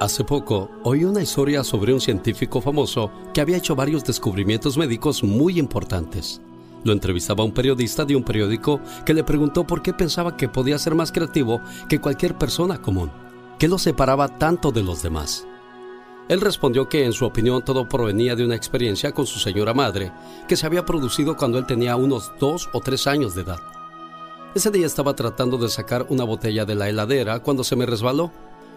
Hace 0.00 0.24
poco 0.24 0.70
oí 0.84 1.04
una 1.04 1.20
historia 1.20 1.64
sobre 1.64 1.92
un 1.92 2.00
científico 2.00 2.62
famoso 2.62 3.12
que 3.34 3.42
había 3.42 3.58
hecho 3.58 3.76
varios 3.76 4.04
descubrimientos 4.04 4.78
médicos 4.78 5.22
muy 5.22 5.58
importantes. 5.58 6.40
Lo 6.82 6.94
entrevistaba 6.94 7.44
un 7.44 7.52
periodista 7.52 8.06
de 8.06 8.16
un 8.16 8.24
periódico 8.24 8.80
que 9.04 9.12
le 9.12 9.22
preguntó 9.22 9.66
por 9.66 9.82
qué 9.82 9.92
pensaba 9.92 10.34
que 10.34 10.48
podía 10.48 10.78
ser 10.78 10.94
más 10.94 11.12
creativo 11.12 11.60
que 11.90 12.00
cualquier 12.00 12.38
persona 12.38 12.80
común. 12.80 13.12
¿Qué 13.58 13.68
lo 13.68 13.76
separaba 13.76 14.38
tanto 14.38 14.72
de 14.72 14.82
los 14.82 15.02
demás? 15.02 15.46
Él 16.28 16.40
respondió 16.40 16.88
que 16.88 17.04
en 17.04 17.12
su 17.12 17.24
opinión 17.24 17.64
todo 17.64 17.88
provenía 17.88 18.36
de 18.36 18.44
una 18.44 18.54
experiencia 18.54 19.12
con 19.12 19.26
su 19.26 19.38
señora 19.38 19.72
madre 19.72 20.12
que 20.46 20.56
se 20.56 20.66
había 20.66 20.84
producido 20.84 21.36
cuando 21.36 21.58
él 21.58 21.66
tenía 21.66 21.96
unos 21.96 22.32
dos 22.38 22.68
o 22.72 22.80
tres 22.80 23.06
años 23.06 23.34
de 23.34 23.42
edad. 23.42 23.60
Ese 24.54 24.70
día 24.70 24.86
estaba 24.86 25.14
tratando 25.14 25.56
de 25.56 25.68
sacar 25.68 26.06
una 26.10 26.24
botella 26.24 26.64
de 26.64 26.74
la 26.74 26.88
heladera 26.88 27.40
cuando 27.40 27.64
se 27.64 27.76
me 27.76 27.86
resbaló 27.86 28.30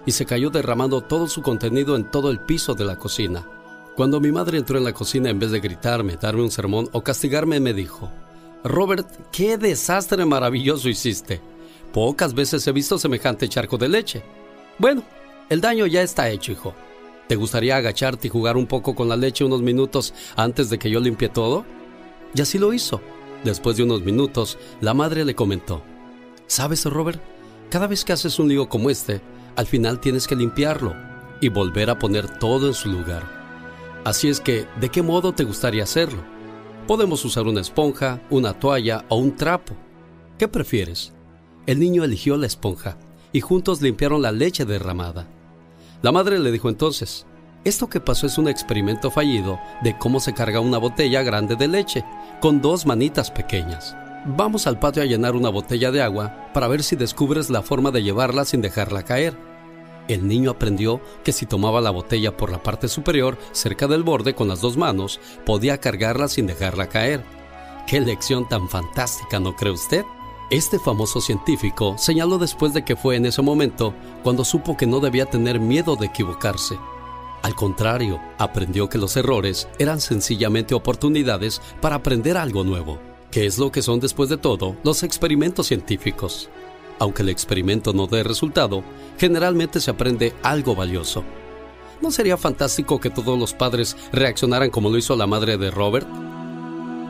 y 0.06 0.12
se 0.12 0.26
cayó 0.26 0.50
derramando 0.50 1.02
todo 1.02 1.28
su 1.28 1.42
contenido 1.42 1.96
en 1.96 2.10
todo 2.10 2.32
el 2.32 2.40
piso 2.40 2.74
de 2.74 2.86
la 2.86 2.98
cocina. 2.98 3.48
Cuando 3.96 4.20
mi 4.20 4.32
madre 4.32 4.58
entró 4.58 4.78
en 4.78 4.86
la 4.86 4.94
cocina, 4.94 5.30
en 5.30 5.40
vez 5.40 5.52
de 5.52 5.60
gritarme, 5.60 6.18
darme 6.18 6.44
un 6.44 6.52
sermón 6.52 6.90
o 6.94 7.02
castigarme, 7.02 7.60
me 7.60 7.74
dijo, 7.74 8.10
Robert, 8.64 9.08
qué 9.32 9.58
desastre 9.58 10.26
maravilloso 10.26 10.88
hiciste. 10.88 11.42
Pocas 11.92 12.34
veces 12.34 12.66
he 12.66 12.72
visto 12.72 12.98
semejante 12.98 13.50
charco 13.50 13.78
de 13.78 13.90
leche. 13.90 14.24
Bueno, 14.78 15.04
el 15.50 15.60
daño 15.60 15.86
ya 15.88 16.02
está 16.02 16.30
hecho, 16.30 16.52
hijo. 16.54 16.74
¿Te 17.32 17.38
gustaría 17.38 17.78
agacharte 17.78 18.28
y 18.28 18.30
jugar 18.30 18.58
un 18.58 18.68
poco 18.68 18.94
con 18.94 19.08
la 19.08 19.16
leche 19.16 19.46
unos 19.46 19.62
minutos 19.62 20.14
antes 20.36 20.70
de 20.70 20.78
que 20.78 20.90
yo 20.90 21.00
limpie 21.00 21.30
todo? 21.30 21.64
Y 22.36 22.42
así 22.42 22.60
lo 22.60 22.74
hizo. 22.74 23.00
Después 23.46 23.78
de 23.78 23.84
unos 23.84 24.02
minutos, 24.02 24.58
la 24.82 24.94
madre 24.94 25.24
le 25.24 25.34
comentó, 25.34 25.82
¿sabes, 26.48 26.84
Robert? 26.84 27.22
Cada 27.70 27.88
vez 27.88 28.04
que 28.04 28.12
haces 28.12 28.38
un 28.38 28.50
lío 28.50 28.68
como 28.68 28.90
este, 28.90 29.22
al 29.56 29.66
final 29.66 30.02
tienes 30.02 30.28
que 30.28 30.36
limpiarlo 30.36 30.94
y 31.40 31.48
volver 31.48 31.90
a 31.90 31.98
poner 31.98 32.38
todo 32.38 32.68
en 32.68 32.74
su 32.74 32.90
lugar. 32.90 33.24
Así 34.04 34.28
es 34.28 34.42
que, 34.42 34.68
¿de 34.82 34.90
qué 34.90 35.02
modo 35.02 35.32
te 35.32 35.46
gustaría 35.46 35.84
hacerlo? 35.84 36.22
Podemos 36.86 37.24
usar 37.24 37.48
una 37.48 37.62
esponja, 37.62 38.22
una 38.30 38.60
toalla 38.60 39.06
o 39.08 39.16
un 39.16 39.38
trapo. 39.38 39.74
¿Qué 40.38 40.50
prefieres? 40.50 41.14
El 41.66 41.80
niño 41.80 42.04
eligió 42.04 42.36
la 42.36 42.48
esponja 42.48 42.98
y 43.32 43.40
juntos 43.40 43.82
limpiaron 43.82 44.22
la 44.22 44.34
leche 44.34 44.66
derramada. 44.66 45.30
La 46.02 46.12
madre 46.12 46.40
le 46.40 46.52
dijo 46.52 46.68
entonces, 46.68 47.28
esto 47.64 47.88
que 47.88 48.00
pasó 48.00 48.26
es 48.26 48.40
un 48.40 48.48
experimento 48.48 49.12
fallido 49.12 49.60
de 49.84 49.96
cómo 50.00 50.20
se 50.20 50.34
carga 50.34 50.60
una 50.60 50.80
botella 50.80 51.22
grande 51.22 51.56
de 51.56 51.68
leche 51.68 52.04
con 52.40 52.60
dos 52.60 52.88
manitas 52.88 53.30
pequeñas. 53.30 53.96
Vamos 54.26 54.66
al 54.66 54.80
patio 54.80 55.04
a 55.04 55.06
llenar 55.06 55.36
una 55.36 55.50
botella 55.50 55.92
de 55.92 56.02
agua 56.02 56.50
para 56.56 56.68
ver 56.68 56.82
si 56.82 56.96
descubres 56.96 57.52
la 57.52 57.62
forma 57.62 57.92
de 57.92 58.02
llevarla 58.02 58.46
sin 58.46 58.62
dejarla 58.62 59.04
caer. 59.04 59.38
El 60.08 60.28
niño 60.28 60.50
aprendió 60.50 61.02
que 61.24 61.32
si 61.32 61.46
tomaba 61.46 61.82
la 61.82 61.92
botella 61.92 62.36
por 62.36 62.52
la 62.52 62.64
parte 62.64 62.88
superior, 62.88 63.38
cerca 63.52 63.88
del 63.88 64.02
borde, 64.02 64.34
con 64.34 64.48
las 64.48 64.62
dos 64.62 64.78
manos, 64.78 65.20
podía 65.46 65.78
cargarla 65.78 66.28
sin 66.28 66.48
dejarla 66.48 66.90
caer. 66.90 67.24
¡Qué 67.86 68.00
lección 68.02 68.50
tan 68.50 68.70
fantástica, 68.70 69.40
¿no 69.40 69.56
cree 69.56 69.72
usted? 69.72 70.04
Este 70.52 70.80
famoso 70.80 71.22
científico 71.22 71.96
señaló 71.98 72.38
después 72.38 72.74
de 72.74 72.84
que 72.84 72.98
fue 72.98 73.16
en 73.16 73.26
ese 73.26 73.42
momento 73.42 73.94
cuando 74.22 74.44
supo 74.44 74.76
que 74.76 74.86
no 74.86 75.00
debía 75.00 75.26
tener 75.26 75.62
miedo 75.62 75.96
de 75.96 76.08
equivocarse. 76.08 76.78
Al 77.42 77.56
contrario, 77.56 78.20
aprendió 78.38 78.90
que 78.90 78.98
los 78.98 79.16
errores 79.16 79.70
eran 79.80 80.02
sencillamente 80.02 80.76
oportunidades 80.76 81.62
para 81.80 81.96
aprender 81.96 82.36
algo 82.36 82.66
nuevo, 82.66 83.00
que 83.32 83.46
es 83.46 83.60
lo 83.60 83.72
que 83.72 83.82
son 83.82 84.02
después 84.02 84.28
de 84.28 84.36
todo 84.36 84.76
los 84.84 85.04
experimentos 85.04 85.68
científicos. 85.68 86.50
Aunque 87.00 87.22
el 87.22 87.30
experimento 87.30 87.94
no 87.94 88.08
dé 88.08 88.22
resultado, 88.22 88.84
generalmente 89.18 89.80
se 89.80 89.92
aprende 89.92 90.34
algo 90.44 90.76
valioso. 90.76 91.24
¿No 92.02 92.12
sería 92.12 92.36
fantástico 92.36 93.00
que 93.00 93.10
todos 93.10 93.40
los 93.40 93.54
padres 93.54 93.96
reaccionaran 94.12 94.70
como 94.70 94.90
lo 94.90 94.98
hizo 94.98 95.16
la 95.16 95.28
madre 95.28 95.58
de 95.58 95.72
Robert? 95.72 96.10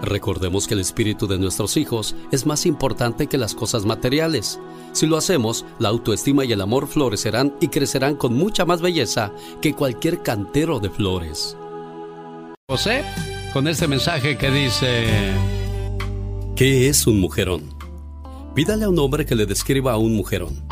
Recordemos 0.02 0.68
que 0.68 0.73
el 0.73 0.80
espíritu 0.80 1.28
de 1.28 1.38
nuestros 1.38 1.78
hijos 1.78 2.15
es 2.32 2.45
más 2.48 2.65
importante 2.65 3.28
que 3.28 3.38
las 3.38 3.53
cosas 3.53 3.86
materiales. 3.86 4.60
Si 4.94 5.06
lo 5.06 5.15
hacemos, 5.15 5.64
la 5.78 5.90
autoestima 5.90 6.44
y 6.44 6.52
el 6.52 6.61
amor 6.61 6.88
florecerán 6.88 7.56
y 7.61 7.68
crecerán 7.68 8.15
con 8.15 8.34
mucha 8.34 8.65
más 8.65 8.82
belleza 8.82 9.32
que 9.61 9.73
cualquier 9.73 10.23
cantero 10.23 10.80
de 10.80 10.90
flores. 10.90 11.56
José, 12.68 13.03
con 13.53 13.68
este 13.68 13.88
mensaje 13.88 14.38
que 14.38 14.49
dice... 14.49 15.34
¿Qué 16.56 16.90
es 16.90 17.06
un 17.06 17.19
mujerón? 17.19 17.76
Pídale 18.56 18.86
a 18.86 18.90
un 18.90 18.98
hombre 18.98 19.26
que 19.26 19.36
le 19.36 19.45
describa 19.45 19.94
a 19.94 19.98
un 19.98 20.15
mujerón. 20.15 20.65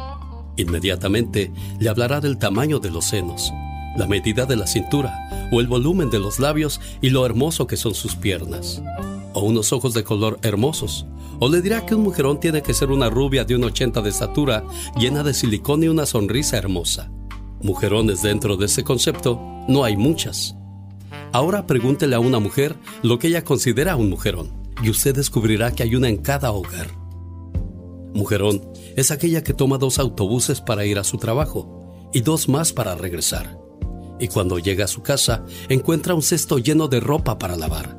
Inmediatamente 0.57 1.51
le 1.79 1.89
hablará 1.89 2.19
del 2.19 2.37
tamaño 2.37 2.79
de 2.79 2.89
los 2.89 3.05
senos, 3.05 3.51
la 3.95 4.07
medida 4.07 4.45
de 4.45 4.55
la 4.55 4.67
cintura 4.67 5.13
o 5.51 5.61
el 5.61 5.67
volumen 5.67 6.09
de 6.09 6.19
los 6.19 6.39
labios 6.39 6.81
y 7.01 7.11
lo 7.11 7.25
hermoso 7.25 7.67
que 7.67 7.77
son 7.77 7.93
sus 7.93 8.15
piernas. 8.15 8.81
O 9.33 9.41
unos 9.41 9.73
ojos 9.73 9.93
de 9.93 10.03
color 10.03 10.39
hermosos. 10.41 11.05
O 11.39 11.49
le 11.49 11.61
dirá 11.61 11.85
que 11.85 11.95
un 11.95 12.03
mujerón 12.03 12.39
tiene 12.39 12.61
que 12.61 12.73
ser 12.73 12.91
una 12.91 13.09
rubia 13.09 13.45
de 13.45 13.55
un 13.55 13.63
80 13.63 14.01
de 14.01 14.09
estatura, 14.09 14.63
llena 14.97 15.23
de 15.23 15.33
silicón 15.33 15.83
y 15.83 15.87
una 15.87 16.05
sonrisa 16.05 16.57
hermosa. 16.57 17.11
Mujerones 17.61 18.21
dentro 18.21 18.57
de 18.57 18.65
ese 18.65 18.83
concepto 18.83 19.39
no 19.67 19.83
hay 19.83 19.97
muchas. 19.97 20.55
Ahora 21.31 21.67
pregúntele 21.67 22.15
a 22.15 22.19
una 22.19 22.39
mujer 22.39 22.75
lo 23.03 23.19
que 23.19 23.27
ella 23.27 23.43
considera 23.43 23.95
un 23.95 24.09
mujerón 24.09 24.51
y 24.81 24.89
usted 24.89 25.15
descubrirá 25.15 25.71
que 25.71 25.83
hay 25.83 25.95
una 25.95 26.09
en 26.09 26.17
cada 26.17 26.51
hogar. 26.51 26.87
Mujerón 28.13 28.61
es 28.95 29.11
aquella 29.11 29.43
que 29.43 29.53
toma 29.53 29.77
dos 29.77 29.99
autobuses 29.99 30.61
para 30.61 30.85
ir 30.85 30.97
a 30.97 31.03
su 31.03 31.17
trabajo 31.17 32.09
y 32.13 32.21
dos 32.21 32.49
más 32.49 32.73
para 32.73 32.95
regresar. 32.95 33.59
Y 34.19 34.27
cuando 34.27 34.57
llega 34.59 34.85
a 34.85 34.89
su 34.89 35.01
casa 35.01 35.45
encuentra 35.69 36.15
un 36.15 36.23
cesto 36.23 36.57
lleno 36.57 36.87
de 36.87 36.99
ropa 36.99 37.37
para 37.37 37.55
lavar, 37.55 37.98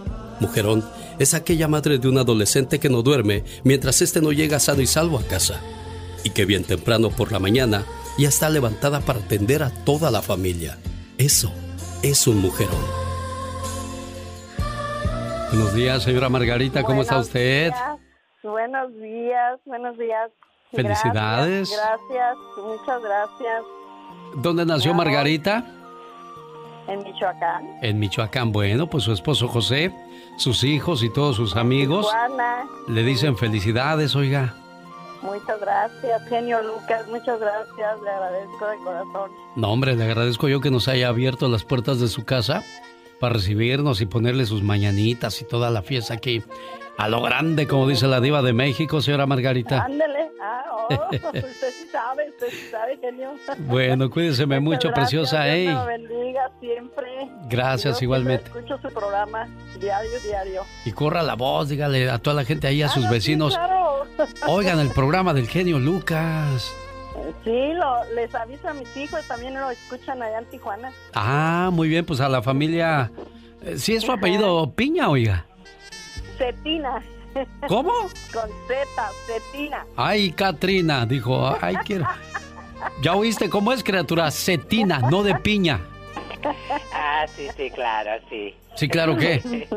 Mujerón 0.41 0.83
es 1.19 1.33
aquella 1.33 1.67
madre 1.67 1.99
de 1.99 2.09
un 2.09 2.17
adolescente 2.17 2.79
que 2.79 2.89
no 2.89 3.03
duerme 3.03 3.43
mientras 3.63 4.01
éste 4.01 4.21
no 4.21 4.31
llega 4.31 4.59
sano 4.59 4.81
y 4.81 4.87
salvo 4.87 5.19
a 5.19 5.23
casa 5.23 5.61
y 6.23 6.31
que 6.31 6.45
bien 6.45 6.63
temprano 6.63 7.09
por 7.09 7.31
la 7.31 7.39
mañana 7.39 7.85
ya 8.17 8.27
está 8.27 8.49
levantada 8.49 8.99
para 9.01 9.19
atender 9.19 9.63
a 9.63 9.69
toda 9.69 10.11
la 10.11 10.21
familia. 10.21 10.77
Eso 11.17 11.53
es 12.03 12.27
un 12.27 12.39
mujerón. 12.39 12.75
Buenos 15.51 15.73
días, 15.73 16.03
señora 16.03 16.29
Margarita, 16.29 16.83
¿cómo 16.83 17.01
está 17.01 17.15
Buenos 17.15 17.27
usted? 17.27 17.71
días, 17.71 17.99
Buenos 18.43 18.93
días, 18.95 19.59
buenos 19.65 19.97
días. 19.97 20.31
Felicidades. 20.71 21.69
Gracias, 21.69 21.99
gracias, 22.09 22.37
muchas 22.57 23.01
gracias. 23.03 23.63
¿Dónde 24.37 24.65
nació. 24.65 24.93
Margarita? 24.93 25.65
En 26.91 27.03
Michoacán. 27.03 27.77
En 27.81 27.99
Michoacán. 27.99 28.51
Bueno, 28.51 28.87
pues 28.87 29.03
su 29.05 29.13
esposo 29.13 29.47
José, 29.47 29.93
sus 30.37 30.63
hijos 30.63 31.03
y 31.03 31.09
todos 31.09 31.37
sus 31.37 31.55
amigos 31.55 32.05
Juana, 32.07 32.65
le 32.87 33.03
dicen 33.03 33.37
felicidades, 33.37 34.15
oiga. 34.15 34.53
muchas 35.21 35.59
gracias. 35.61 36.27
Genio 36.27 36.61
Lucas, 36.61 37.07
muchas 37.07 37.39
gracias. 37.39 38.01
Le 38.01 38.09
agradezco 38.09 38.67
de 38.67 38.77
corazón. 38.83 39.31
No, 39.55 39.71
hombre, 39.71 39.95
le 39.95 40.03
agradezco 40.03 40.47
yo 40.49 40.59
que 40.59 40.71
nos 40.71 40.87
haya 40.87 41.07
abierto 41.07 41.47
las 41.47 41.63
puertas 41.63 41.99
de 41.99 42.07
su 42.07 42.25
casa 42.25 42.63
para 43.19 43.35
recibirnos 43.35 44.01
y 44.01 44.05
ponerle 44.05 44.45
sus 44.45 44.63
mañanitas 44.63 45.41
y 45.41 45.45
toda 45.45 45.69
la 45.69 45.83
fiesta 45.83 46.15
aquí 46.15 46.43
A 47.01 47.07
lo 47.09 47.21
grande, 47.21 47.67
como 47.67 47.87
dice 47.87 48.05
la 48.07 48.19
diva 48.21 48.41
de 48.43 48.53
México, 48.53 49.01
señora 49.01 49.25
Margarita. 49.25 49.83
Ándele. 49.83 50.29
Ah, 50.39 50.63
oh, 50.71 50.87
usted 51.11 51.45
sí 51.71 51.87
sabe, 51.91 52.29
usted 52.29 52.47
sí 52.49 52.67
sabe, 52.69 52.97
genio. 53.01 53.31
Bueno, 53.59 54.09
cuídeseme 54.09 54.59
mucho, 54.59 54.89
Muchas 54.89 54.91
preciosa. 54.93 55.37
gracias, 55.45 55.55
Ey. 55.55 55.63
Dios 55.67 55.75
la 55.75 55.85
bendiga 55.85 56.51
siempre. 56.59 57.07
Gracias, 57.49 58.01
igualmente. 58.03 58.43
Escucho 58.45 58.77
su 58.81 58.89
programa 58.93 59.47
diario, 59.79 60.19
diario. 60.23 60.61
Y 60.85 60.91
corra 60.91 61.23
la 61.23 61.35
voz, 61.35 61.69
dígale 61.69 62.09
a 62.09 62.19
toda 62.19 62.35
la 62.35 62.43
gente 62.45 62.67
ahí, 62.67 62.83
a 62.83 62.87
sus 62.89 63.05
Ah, 63.05 63.07
sí, 63.07 63.13
vecinos. 63.13 63.55
claro. 63.55 64.03
Oigan 64.47 64.79
el 64.79 64.89
programa 64.89 65.33
del 65.33 65.47
genio 65.47 65.79
Lucas. 65.79 66.71
Sí, 67.43 67.73
lo, 67.73 68.13
les 68.15 68.33
aviso 68.35 68.67
a 68.67 68.73
mis 68.73 68.95
hijos, 68.95 69.27
también 69.27 69.55
lo 69.59 69.69
escuchan 69.71 70.21
allá 70.21 70.37
en 70.39 70.45
Tijuana. 70.45 70.91
Ah, 71.15 71.69
muy 71.73 71.87
bien, 71.89 72.05
pues 72.05 72.19
a 72.21 72.29
la 72.29 72.41
familia. 72.43 73.11
eh, 73.63 73.77
¿Sí 73.77 73.95
es 73.95 74.03
su 74.03 74.11
apellido 74.11 74.71
Piña, 74.75 75.09
oiga? 75.09 75.45
Cetina. 76.41 77.03
¿Cómo? 77.67 77.91
Con 78.33 78.49
Z, 78.67 79.11
Cetina. 79.27 79.85
Ay, 79.95 80.31
Katrina, 80.31 81.05
dijo, 81.05 81.55
ay, 81.61 81.75
quiero. 81.85 82.05
¿Ya 83.03 83.13
oíste 83.13 83.47
cómo 83.49 83.71
es, 83.71 83.83
criatura? 83.83 84.31
Cetina, 84.31 84.99
no 84.99 85.21
de 85.21 85.35
piña. 85.35 85.79
Ah, 86.91 87.27
sí, 87.35 87.47
sí, 87.55 87.69
claro, 87.69 88.11
sí. 88.27 88.55
Sí, 88.75 88.87
claro 88.87 89.15
que. 89.15 89.67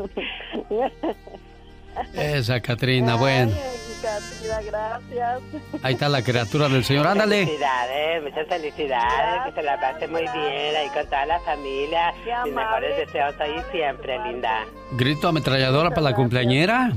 Esa 2.13 2.59
Katrina, 2.59 3.15
bueno. 3.15 3.55
Catrina, 4.01 4.61
gracias. 4.61 5.41
Ahí 5.83 5.93
está 5.93 6.09
la 6.09 6.23
criatura 6.23 6.67
del 6.69 6.83
Señor. 6.83 7.07
Ándale. 7.07 7.45
Felicidades, 7.45 8.23
muchas 8.23 8.47
felicidades, 8.47 9.43
que 9.45 9.51
se 9.53 9.63
la 9.63 9.79
pase 9.79 10.07
muy 10.07 10.21
bien 10.21 10.75
ahí 10.75 10.89
con 10.93 11.05
toda 11.05 11.25
la 11.25 11.39
familia. 11.41 12.13
Mis 12.43 12.53
mejores 12.53 12.97
deseos 12.97 13.35
ahí 13.39 13.61
siempre, 13.71 14.17
linda. 14.23 14.65
Grito 14.91 15.27
ametralladora 15.27 15.89
para 15.89 16.01
la 16.01 16.13
cumpleañera. 16.13 16.91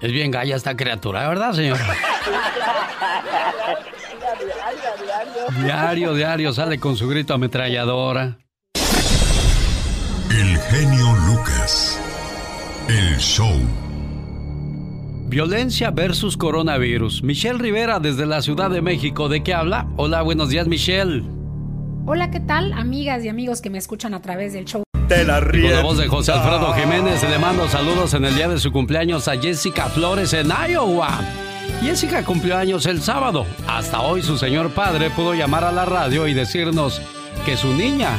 Es 0.00 0.12
bien 0.12 0.30
galla 0.30 0.56
esta 0.56 0.74
criatura, 0.76 1.28
¿verdad, 1.28 1.52
señora? 1.52 1.84
Diario, 5.62 6.14
diario 6.14 6.52
sale 6.52 6.78
con 6.78 6.96
su 6.96 7.08
grito 7.08 7.34
ametralladora. 7.34 8.38
El 10.40 10.56
genio 10.56 11.14
Lucas. 11.26 12.00
El 12.88 13.18
show. 13.18 13.52
Violencia 15.28 15.90
versus 15.90 16.34
coronavirus. 16.38 17.22
Michelle 17.22 17.58
Rivera 17.58 18.00
desde 18.00 18.24
la 18.24 18.40
Ciudad 18.40 18.70
de 18.70 18.80
México. 18.80 19.28
¿De 19.28 19.42
qué 19.42 19.52
habla? 19.52 19.86
Hola, 19.98 20.22
buenos 20.22 20.48
días, 20.48 20.66
Michelle. 20.66 21.24
Hola, 22.06 22.30
¿qué 22.30 22.40
tal, 22.40 22.72
amigas 22.72 23.22
y 23.22 23.28
amigos 23.28 23.60
que 23.60 23.68
me 23.68 23.76
escuchan 23.76 24.14
a 24.14 24.22
través 24.22 24.54
del 24.54 24.64
show? 24.64 24.82
Te 25.08 25.24
la 25.24 25.42
Con 25.42 25.70
la 25.70 25.82
voz 25.82 25.98
de 25.98 26.08
José 26.08 26.32
Alfredo 26.32 26.72
Jiménez 26.72 27.22
le 27.22 27.38
mando 27.38 27.68
saludos 27.68 28.14
en 28.14 28.24
el 28.24 28.34
día 28.34 28.48
de 28.48 28.58
su 28.58 28.72
cumpleaños 28.72 29.28
a 29.28 29.38
Jessica 29.38 29.90
Flores 29.90 30.32
en 30.32 30.48
Iowa. 30.70 31.20
Jessica 31.82 32.24
cumplió 32.24 32.56
años 32.56 32.86
el 32.86 33.02
sábado. 33.02 33.44
Hasta 33.68 34.00
hoy 34.00 34.22
su 34.22 34.38
señor 34.38 34.70
padre 34.70 35.10
pudo 35.10 35.34
llamar 35.34 35.64
a 35.64 35.72
la 35.72 35.84
radio 35.84 36.26
y 36.26 36.32
decirnos 36.32 37.02
que 37.44 37.58
su 37.58 37.74
niña, 37.74 38.18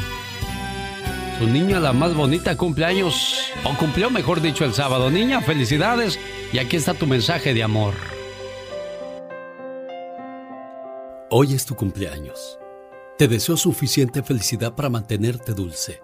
su 1.41 1.47
niña 1.47 1.79
la 1.79 1.91
más 1.91 2.13
bonita 2.13 2.55
cumpleaños, 2.55 3.39
o 3.63 3.75
cumplió 3.75 4.11
mejor 4.11 4.41
dicho 4.41 4.63
el 4.63 4.75
sábado. 4.75 5.09
Niña, 5.09 5.41
felicidades. 5.41 6.19
Y 6.53 6.59
aquí 6.59 6.75
está 6.75 6.93
tu 6.93 7.07
mensaje 7.07 7.55
de 7.55 7.63
amor. 7.63 7.95
Hoy 11.31 11.55
es 11.55 11.65
tu 11.65 11.75
cumpleaños. 11.75 12.59
Te 13.17 13.27
deseo 13.27 13.57
suficiente 13.57 14.21
felicidad 14.21 14.75
para 14.75 14.89
mantenerte 14.89 15.55
dulce, 15.55 15.99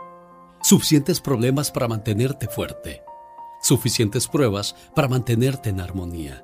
suficientes 0.64 1.22
problemas 1.22 1.70
para 1.70 1.88
mantenerte 1.88 2.48
fuerte, 2.48 3.04
suficientes 3.62 4.28
pruebas 4.28 4.76
para 4.96 5.08
mantenerte 5.08 5.70
en 5.70 5.82
armonía, 5.82 6.44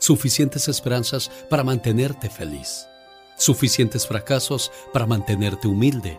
suficientes 0.00 0.68
esperanzas 0.68 1.30
para 1.48 1.64
mantenerte 1.64 2.28
feliz, 2.28 2.86
suficientes 3.38 4.06
fracasos 4.06 4.70
para 4.92 5.06
mantenerte 5.06 5.66
humilde, 5.66 6.18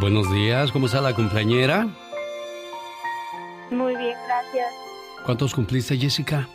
Buenos 0.00 0.30
días, 0.32 0.72
¿cómo 0.72 0.86
está 0.86 1.00
la 1.00 1.14
cumpleañera? 1.14 1.86
Muy 3.70 3.96
bien, 3.96 4.16
gracias. 4.26 4.74
¿Cuántos 5.24 5.54
cumpliste, 5.54 5.96
Jessica? 5.96 6.48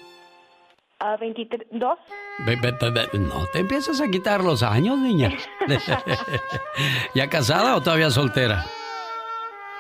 A 1.00 1.16
23, 1.16 1.68
¿dos? 1.72 1.98
No 3.14 3.46
te 3.54 3.60
empiezas 3.60 4.02
a 4.02 4.10
quitar 4.10 4.44
los 4.44 4.62
años, 4.62 5.00
niña. 5.00 5.32
¿Ya 7.16 7.30
casada 7.30 7.76
o 7.78 7.82
todavía 7.82 8.10
soltera? 8.12 8.66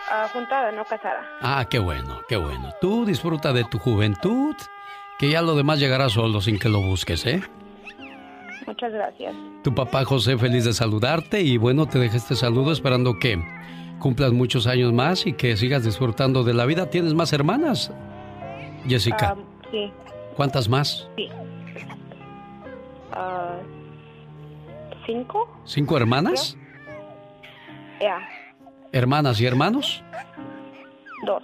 Ah, 0.10 0.30
juntada, 0.32 0.72
no 0.72 0.86
casada. 0.86 1.22
Ah, 1.42 1.66
qué 1.70 1.80
bueno, 1.80 2.22
qué 2.28 2.38
bueno. 2.38 2.72
Tú 2.80 3.06
disfruta 3.06 3.52
de 3.52 3.66
tu 3.66 3.78
juventud, 3.78 4.56
que 5.20 5.30
ya 5.30 5.42
lo 5.42 5.56
demás 5.56 5.80
llegará 5.80 6.10
solo 6.10 6.40
sin 6.42 6.58
que 6.58 6.70
lo 6.70 6.82
busques, 6.82 7.26
¿eh? 7.26 7.42
Muchas 8.68 8.92
gracias. 8.94 9.34
Tu 9.64 9.74
papá 9.74 10.06
José 10.06 10.38
feliz 10.38 10.66
de 10.66 10.74
saludarte 10.74 11.42
y 11.42 11.58
bueno, 11.58 11.88
te 11.88 12.00
dejo 12.00 12.16
este 12.18 12.36
saludo 12.36 12.72
esperando 12.72 13.18
que 13.20 13.42
cumplas 14.00 14.32
muchos 14.32 14.68
años 14.68 14.94
más 14.94 15.26
y 15.26 15.34
que 15.34 15.58
sigas 15.58 15.84
disfrutando 15.84 16.44
de 16.44 16.54
la 16.54 16.66
vida. 16.66 16.90
¿Tienes 16.90 17.14
más 17.14 17.34
hermanas, 17.34 17.92
Jessica? 18.88 19.36
Ah, 19.36 19.42
sí, 19.72 19.92
¿Cuántas 20.36 20.70
más? 20.70 21.08
sí. 21.16 21.28
Ah, 23.12 23.56
¿Cinco? 25.06 25.50
¿Cinco 25.66 25.98
hermanas? 25.98 26.56
Ya, 28.00 28.20
¿Hermanas 28.92 29.42
y 29.42 29.46
hermanos? 29.46 30.04
dos. 31.26 31.44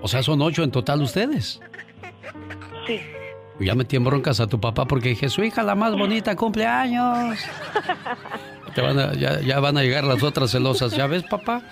O 0.00 0.08
sea, 0.08 0.22
son 0.22 0.40
ocho 0.42 0.62
en 0.62 0.70
total 0.70 1.02
ustedes. 1.02 1.60
Sí. 2.86 3.00
Ya 3.60 3.74
metí 3.74 3.96
en 3.96 4.04
broncas 4.04 4.40
a 4.40 4.46
tu 4.48 4.60
papá 4.60 4.84
porque 4.86 5.10
dije, 5.10 5.28
su 5.28 5.42
hija 5.44 5.62
la 5.62 5.74
más 5.74 5.92
bonita 5.96 6.34
cumpleaños. 6.34 7.38
Te 8.74 8.80
van 8.80 8.98
a- 8.98 9.14
ya, 9.14 9.40
ya 9.40 9.60
van 9.60 9.78
a 9.78 9.82
llegar 9.82 10.04
las 10.04 10.22
otras 10.24 10.50
celosas. 10.50 10.92
¿Ya 10.96 11.06
ves, 11.06 11.22
papá? 11.22 11.62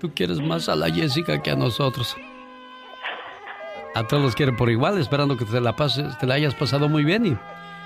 Tú 0.00 0.12
quieres 0.14 0.40
más 0.40 0.68
a 0.70 0.76
la 0.76 0.90
Jessica 0.90 1.42
que 1.42 1.50
a 1.50 1.56
nosotros. 1.56 2.16
A 3.94 4.04
todos 4.06 4.22
los 4.22 4.34
quieren 4.34 4.56
por 4.56 4.70
igual, 4.70 4.98
esperando 4.98 5.36
que 5.36 5.44
te 5.44 5.60
la 5.60 5.76
pases, 5.76 6.16
te 6.18 6.26
la 6.26 6.34
hayas 6.34 6.54
pasado 6.54 6.88
muy 6.88 7.04
bien 7.04 7.26
y 7.26 7.36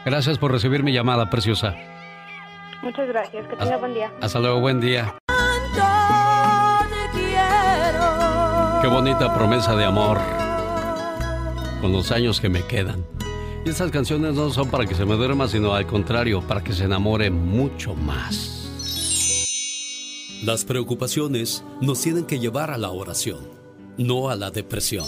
gracias 0.05 0.39
por 0.39 0.53
recibir 0.53 0.83
mi 0.85 0.93
llamada, 0.93 1.29
preciosa. 1.31 1.75
Muchas 2.83 3.09
gracias. 3.09 3.47
Que 3.49 3.57
tenga 3.57 3.79
buen 3.79 3.95
día. 3.95 4.13
Hasta 4.21 4.39
luego, 4.39 4.61
buen 4.61 4.81
día. 4.81 5.15
te 5.27 7.19
quiero. 7.19 8.81
Qué 8.83 8.87
bonita 8.87 9.35
promesa 9.35 9.75
de 9.75 9.85
amor. 9.87 10.21
Con 11.81 11.93
los 11.93 12.13
años 12.13 12.41
que 12.41 12.49
me 12.49 12.63
quedan. 12.63 13.03
Y 13.65 13.71
estas 13.71 13.91
canciones 13.91 14.35
no 14.35 14.51
son 14.51 14.69
para 14.69 14.85
que 14.85 14.95
se 14.95 15.07
me 15.07 15.15
duerma, 15.15 15.49
sino 15.49 15.75
al 15.75 15.87
contrario, 15.87 16.47
para 16.47 16.63
que 16.63 16.75
se 16.75 16.85
enamore 16.85 17.31
mucho 17.31 17.95
más. 17.95 18.51
Las 20.43 20.67
preocupaciones 20.67 21.65
nos 21.81 22.03
tienen 22.03 22.27
que 22.27 22.39
llevar 22.39 22.71
a 22.71 22.77
la 22.77 22.91
oración, 22.91 23.49
no 23.97 24.29
a 24.29 24.37
la 24.37 24.51
depresión. 24.51 25.07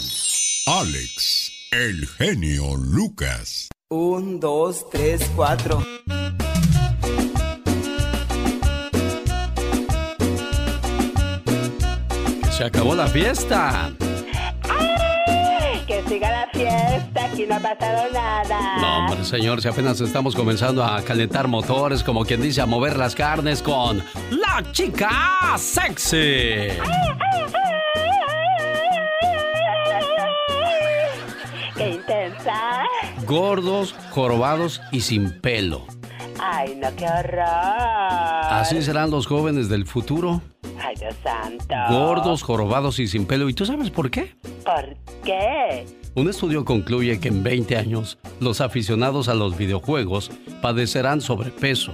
Alex, 0.65 1.51
el 1.71 2.07
genio 2.07 2.75
Lucas. 2.75 3.69
Un, 3.89 4.39
dos, 4.39 4.89
tres, 4.89 5.29
cuatro. 5.35 5.83
Se 12.57 12.63
acabó 12.63 12.95
la 12.95 13.05
fiesta. 13.05 13.93
Fiesta, 16.57 17.25
aquí 17.25 17.45
no 17.45 17.55
ha 17.55 17.59
pasado 17.59 18.11
nada. 18.11 18.77
No, 18.79 18.97
hombre, 18.97 19.23
señor, 19.23 19.61
si 19.61 19.67
apenas 19.67 20.01
estamos 20.01 20.35
comenzando 20.35 20.83
a 20.83 21.03
calentar 21.03 21.47
motores, 21.47 22.03
como 22.03 22.25
quien 22.25 22.41
dice, 22.41 22.61
a 22.61 22.65
mover 22.65 22.97
las 22.97 23.13
carnes 23.13 23.61
con 23.61 24.03
la 24.31 24.63
chica 24.71 25.55
sexy. 25.57 26.69
Qué 31.75 31.89
intensa. 31.91 32.85
Gordos, 33.27 33.93
jorobados 34.09 34.81
y 34.91 35.01
sin 35.01 35.39
pelo. 35.39 35.85
Ay, 36.39 36.75
no, 36.75 36.95
qué 36.95 37.05
horror. 37.05 37.41
Así 37.43 38.81
serán 38.81 39.11
los 39.11 39.27
jóvenes 39.27 39.69
del 39.69 39.85
futuro. 39.85 40.41
Ay, 40.81 40.95
Dios 40.99 41.15
santo. 41.23 41.75
Gordos, 41.89 42.43
jorobados 42.43 42.99
y 42.99 43.07
sin 43.07 43.25
pelo. 43.25 43.49
¿Y 43.49 43.53
tú 43.53 43.65
sabes 43.65 43.89
por 43.89 44.11
qué? 44.11 44.35
¿Por 44.63 44.95
qué? 45.23 45.85
Un 46.15 46.29
estudio 46.29 46.65
concluye 46.65 47.19
que 47.19 47.27
en 47.27 47.43
20 47.43 47.77
años 47.77 48.17
los 48.39 48.61
aficionados 48.61 49.29
a 49.29 49.35
los 49.35 49.57
videojuegos 49.57 50.31
padecerán 50.61 51.21
sobrepeso, 51.21 51.93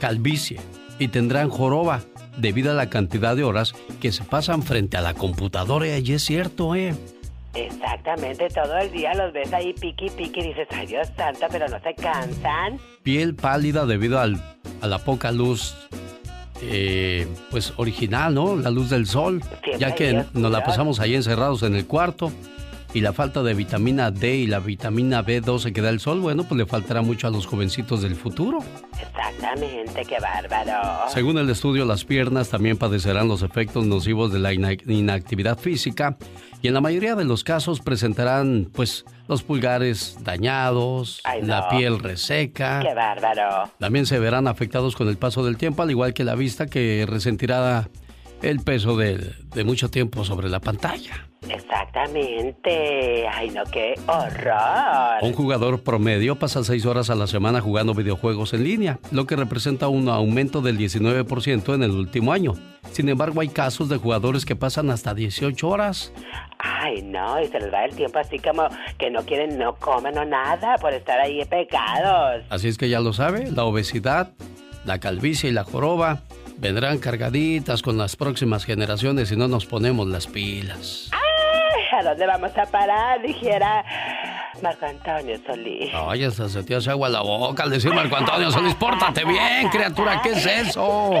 calvicie 0.00 0.60
y 0.98 1.08
tendrán 1.08 1.48
joroba 1.48 2.02
debido 2.36 2.70
a 2.70 2.74
la 2.74 2.88
cantidad 2.88 3.36
de 3.36 3.44
horas 3.44 3.74
que 4.00 4.12
se 4.12 4.24
pasan 4.24 4.62
frente 4.62 4.96
a 4.96 5.00
la 5.00 5.14
computadora. 5.14 5.98
Y 5.98 6.12
es 6.12 6.22
cierto, 6.22 6.74
¿eh? 6.74 6.94
Exactamente, 7.54 8.48
todo 8.48 8.78
el 8.78 8.90
día 8.90 9.14
los 9.14 9.32
ves 9.32 9.52
ahí 9.52 9.74
piqui 9.74 10.08
piqui 10.10 10.40
y 10.40 10.48
dices, 10.48 10.68
ay 10.70 10.86
Dios 10.86 11.08
santo, 11.16 11.46
pero 11.50 11.68
no 11.68 11.78
se 11.80 11.94
cansan. 11.94 12.78
Piel 13.02 13.34
pálida 13.34 13.84
debido 13.84 14.20
al, 14.20 14.42
a 14.80 14.86
la 14.86 14.98
poca 14.98 15.30
luz, 15.32 15.76
eh, 16.62 17.28
pues 17.50 17.74
original, 17.76 18.34
¿no? 18.34 18.56
La 18.56 18.70
luz 18.70 18.88
del 18.88 19.06
sol, 19.06 19.42
ya 19.78 19.94
que 19.94 20.24
nos 20.32 20.50
la 20.50 20.64
pasamos 20.64 20.98
ahí 21.00 21.14
encerrados 21.14 21.62
en 21.62 21.74
el 21.74 21.86
cuarto 21.86 22.32
y 22.94 23.00
la 23.00 23.12
falta 23.12 23.42
de 23.42 23.54
vitamina 23.54 24.10
D 24.10 24.36
y 24.36 24.46
la 24.46 24.60
vitamina 24.60 25.24
B12 25.24 25.72
que 25.72 25.80
da 25.80 25.90
el 25.90 26.00
sol, 26.00 26.20
bueno, 26.20 26.44
pues 26.44 26.58
le 26.58 26.66
faltará 26.66 27.02
mucho 27.02 27.26
a 27.26 27.30
los 27.30 27.46
jovencitos 27.46 28.02
del 28.02 28.14
futuro. 28.14 28.58
Exactamente, 29.00 30.04
qué 30.04 30.18
bárbaro. 30.20 31.08
Según 31.08 31.38
el 31.38 31.48
estudio, 31.48 31.84
las 31.84 32.04
piernas 32.04 32.50
también 32.50 32.76
padecerán 32.76 33.28
los 33.28 33.42
efectos 33.42 33.86
nocivos 33.86 34.32
de 34.32 34.38
la 34.40 34.52
inactividad 34.52 35.58
física 35.58 36.16
y 36.60 36.68
en 36.68 36.74
la 36.74 36.80
mayoría 36.80 37.14
de 37.14 37.24
los 37.24 37.44
casos 37.44 37.80
presentarán, 37.80 38.68
pues, 38.72 39.04
los 39.26 39.42
pulgares 39.42 40.18
dañados, 40.20 41.22
la 41.42 41.68
piel 41.68 41.98
reseca. 41.98 42.80
Qué 42.82 42.94
bárbaro. 42.94 43.70
También 43.78 44.06
se 44.06 44.18
verán 44.18 44.46
afectados 44.46 44.94
con 44.94 45.08
el 45.08 45.16
paso 45.16 45.44
del 45.44 45.56
tiempo, 45.56 45.82
al 45.82 45.90
igual 45.90 46.12
que 46.12 46.24
la 46.24 46.34
vista 46.34 46.66
que 46.66 47.06
resentirá 47.08 47.88
el 48.42 48.60
peso 48.60 48.96
de, 48.96 49.34
de 49.54 49.64
mucho 49.64 49.90
tiempo 49.90 50.24
sobre 50.24 50.48
la 50.48 50.60
pantalla. 50.60 51.31
Exactamente. 51.48 53.26
Ay, 53.28 53.50
no, 53.50 53.64
qué 53.64 53.94
horror. 54.06 55.22
Un 55.22 55.32
jugador 55.32 55.82
promedio 55.82 56.36
pasa 56.36 56.64
seis 56.64 56.86
horas 56.86 57.10
a 57.10 57.14
la 57.14 57.26
semana 57.26 57.60
jugando 57.60 57.94
videojuegos 57.94 58.54
en 58.54 58.64
línea, 58.64 58.98
lo 59.10 59.26
que 59.26 59.36
representa 59.36 59.88
un 59.88 60.08
aumento 60.08 60.60
del 60.60 60.78
19% 60.78 61.74
en 61.74 61.82
el 61.82 61.90
último 61.90 62.32
año. 62.32 62.54
Sin 62.92 63.08
embargo, 63.08 63.40
hay 63.40 63.48
casos 63.48 63.88
de 63.88 63.96
jugadores 63.96 64.44
que 64.44 64.56
pasan 64.56 64.90
hasta 64.90 65.14
18 65.14 65.68
horas. 65.68 66.12
Ay, 66.58 67.02
no, 67.02 67.40
y 67.40 67.46
se 67.48 67.58
les 67.58 67.72
va 67.72 67.84
el 67.84 67.94
tiempo 67.94 68.18
así 68.18 68.38
como 68.38 68.68
que 68.98 69.10
no 69.10 69.24
quieren, 69.24 69.58
no 69.58 69.74
comen 69.76 70.16
o 70.18 70.24
nada 70.24 70.76
por 70.78 70.92
estar 70.92 71.18
ahí 71.20 71.44
pecados. 71.44 72.44
Así 72.50 72.68
es 72.68 72.78
que 72.78 72.88
ya 72.88 73.00
lo 73.00 73.12
sabe, 73.12 73.50
la 73.50 73.64
obesidad, 73.64 74.30
la 74.84 74.98
calvicie 74.98 75.50
y 75.50 75.52
la 75.52 75.64
joroba 75.64 76.22
vendrán 76.58 76.98
cargaditas 76.98 77.82
con 77.82 77.98
las 77.98 78.14
próximas 78.14 78.64
generaciones 78.64 79.28
si 79.28 79.36
no 79.36 79.48
nos 79.48 79.66
ponemos 79.66 80.06
las 80.06 80.26
pilas. 80.28 81.10
Ay, 81.12 81.31
¿a 81.92 82.02
dónde 82.02 82.26
vamos 82.26 82.56
a 82.56 82.66
parar? 82.66 83.22
Dijera 83.22 83.84
Marco 84.62 84.86
Antonio 84.86 85.38
Solís. 85.46 85.90
Ay, 85.94 86.24
hasta 86.24 86.48
se 86.48 86.62
te 86.62 86.74
hace 86.74 86.90
agua 86.90 87.08
la 87.08 87.22
boca 87.22 87.64
al 87.64 87.70
decir 87.70 87.92
Marco 87.92 88.16
Antonio 88.16 88.50
Solís. 88.50 88.74
Pórtate 88.74 89.24
bien, 89.24 89.68
criatura, 89.70 90.20
¿qué 90.22 90.30
es 90.30 90.46
eso? 90.46 91.12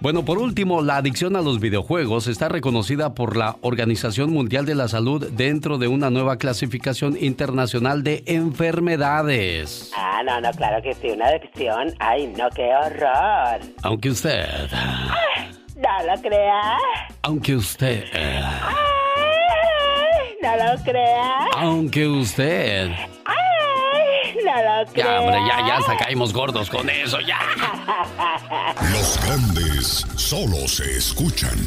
Bueno, 0.00 0.22
por 0.22 0.36
último, 0.36 0.82
la 0.82 0.98
adicción 0.98 1.34
a 1.34 1.40
los 1.40 1.60
videojuegos 1.60 2.26
está 2.26 2.50
reconocida 2.50 3.14
por 3.14 3.38
la 3.38 3.56
Organización 3.62 4.30
Mundial 4.34 4.66
de 4.66 4.74
la 4.74 4.86
Salud 4.86 5.30
dentro 5.30 5.78
de 5.78 5.88
una 5.88 6.10
nueva 6.10 6.36
clasificación 6.36 7.16
internacional 7.18 8.02
de 8.02 8.22
enfermedades. 8.26 9.90
Ah, 9.96 10.22
no, 10.22 10.42
no, 10.42 10.50
claro 10.50 10.82
que 10.82 10.92
sí, 10.92 11.08
una 11.08 11.28
adicción. 11.28 11.94
Ay, 12.00 12.26
no, 12.36 12.50
qué 12.50 12.68
horror. 12.74 13.60
Aunque 13.82 14.10
usted... 14.10 14.68
no 15.74 16.02
lo 16.06 16.20
crea. 16.22 16.78
Aunque 17.22 17.56
usted... 17.56 18.04
Ay, 18.12 18.74
no 20.42 20.56
lo 20.56 20.82
crea. 20.82 21.48
Aunque 21.56 22.06
usted... 22.06 22.90
Ya, 24.94 25.20
hombre, 25.20 25.38
ya, 25.48 25.66
ya 25.66 25.76
hasta 25.78 25.96
caímos 25.96 26.32
gordos 26.32 26.70
con 26.70 26.88
eso, 26.88 27.18
ya. 27.20 27.38
Los 28.92 29.18
grandes 29.24 30.06
solo 30.14 30.68
se 30.68 30.96
escuchan. 30.96 31.58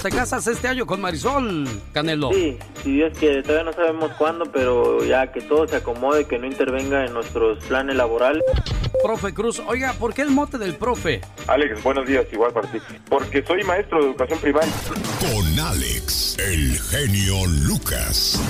¿Te 0.00 0.08
casas 0.10 0.46
este 0.46 0.68
año 0.68 0.86
con 0.86 1.00
Marisol, 1.00 1.68
Canelo? 1.92 2.32
Sí, 2.32 2.56
si 2.84 2.92
Dios 2.92 3.12
quiere, 3.18 3.42
todavía 3.42 3.64
no 3.64 3.72
sabemos 3.72 4.12
cuándo, 4.16 4.44
pero 4.52 5.04
ya 5.04 5.32
que 5.32 5.40
todo 5.40 5.66
se 5.66 5.76
acomode, 5.76 6.26
que 6.26 6.38
no 6.38 6.46
intervenga 6.46 7.04
en 7.04 7.12
nuestros 7.12 7.58
planes 7.64 7.96
laborales. 7.96 8.44
Profe 9.02 9.34
Cruz, 9.34 9.60
oiga, 9.66 9.92
¿por 9.94 10.14
qué 10.14 10.22
el 10.22 10.30
mote 10.30 10.58
del 10.58 10.76
profe? 10.76 11.20
Alex, 11.48 11.82
buenos 11.82 12.06
días, 12.06 12.24
igual 12.32 12.52
para 12.52 12.70
ti. 12.70 12.78
Porque 13.08 13.44
soy 13.44 13.64
maestro 13.64 13.98
de 14.00 14.10
educación 14.10 14.38
primaria. 14.38 14.72
Con 15.20 15.58
Alex, 15.58 16.36
el 16.38 16.78
genio 16.78 17.46
Lucas, 17.46 18.40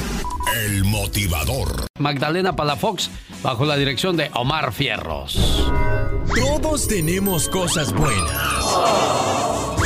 el 0.65 0.85
motivador. 0.85 1.87
Magdalena 1.99 2.55
Palafox, 2.55 3.11
bajo 3.43 3.65
la 3.65 3.77
dirección 3.79 4.17
de 4.17 4.31
Omar 4.35 4.73
Fierros. 4.73 5.71
Todos 6.35 6.87
tenemos 6.89 7.49
cosas 7.49 7.93
buenas. 7.93 8.65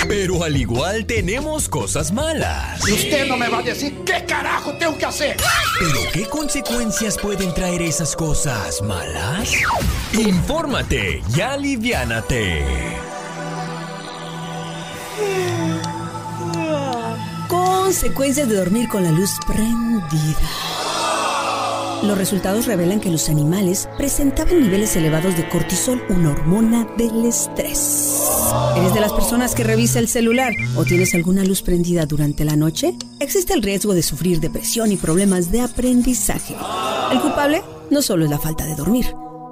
Pero 0.08 0.42
al 0.44 0.56
igual 0.56 1.06
tenemos 1.06 1.68
cosas 1.68 2.12
malas. 2.12 2.86
Y 2.88 2.92
usted 2.92 3.26
no 3.26 3.36
me 3.36 3.48
va 3.48 3.58
a 3.58 3.62
decir 3.62 3.94
qué 4.04 4.24
carajo 4.26 4.74
tengo 4.74 4.98
que 4.98 5.06
hacer. 5.06 5.36
Pero 5.78 6.00
¿qué 6.12 6.26
consecuencias 6.26 7.16
pueden 7.16 7.54
traer 7.54 7.82
esas 7.82 8.16
cosas 8.16 8.82
malas? 8.82 9.52
Infórmate 10.12 11.22
y 11.34 11.40
aliviánate. 11.40 12.64
Consecuencias 17.48 18.48
de 18.48 18.56
dormir 18.56 18.88
con 18.88 19.04
la 19.04 19.12
luz 19.12 19.30
prendida. 19.46 20.91
Los 22.02 22.18
resultados 22.18 22.66
revelan 22.66 23.00
que 23.00 23.10
los 23.10 23.28
animales 23.28 23.88
presentaban 23.96 24.60
niveles 24.60 24.96
elevados 24.96 25.36
de 25.36 25.48
cortisol, 25.48 26.02
una 26.08 26.30
hormona 26.30 26.88
del 26.98 27.26
estrés. 27.26 28.28
¿Eres 28.76 28.92
de 28.92 29.00
las 29.00 29.12
personas 29.12 29.54
que 29.54 29.62
revisa 29.62 30.00
el 30.00 30.08
celular 30.08 30.52
o 30.76 30.84
tienes 30.84 31.14
alguna 31.14 31.44
luz 31.44 31.62
prendida 31.62 32.04
durante 32.04 32.44
la 32.44 32.56
noche? 32.56 32.96
Existe 33.20 33.54
el 33.54 33.62
riesgo 33.62 33.94
de 33.94 34.02
sufrir 34.02 34.40
depresión 34.40 34.90
y 34.90 34.96
problemas 34.96 35.52
de 35.52 35.60
aprendizaje. 35.60 36.56
El 37.12 37.20
culpable 37.20 37.62
no 37.90 38.02
solo 38.02 38.24
es 38.24 38.30
la 38.30 38.38
falta 38.38 38.66
de 38.66 38.74
dormir, 38.74 39.06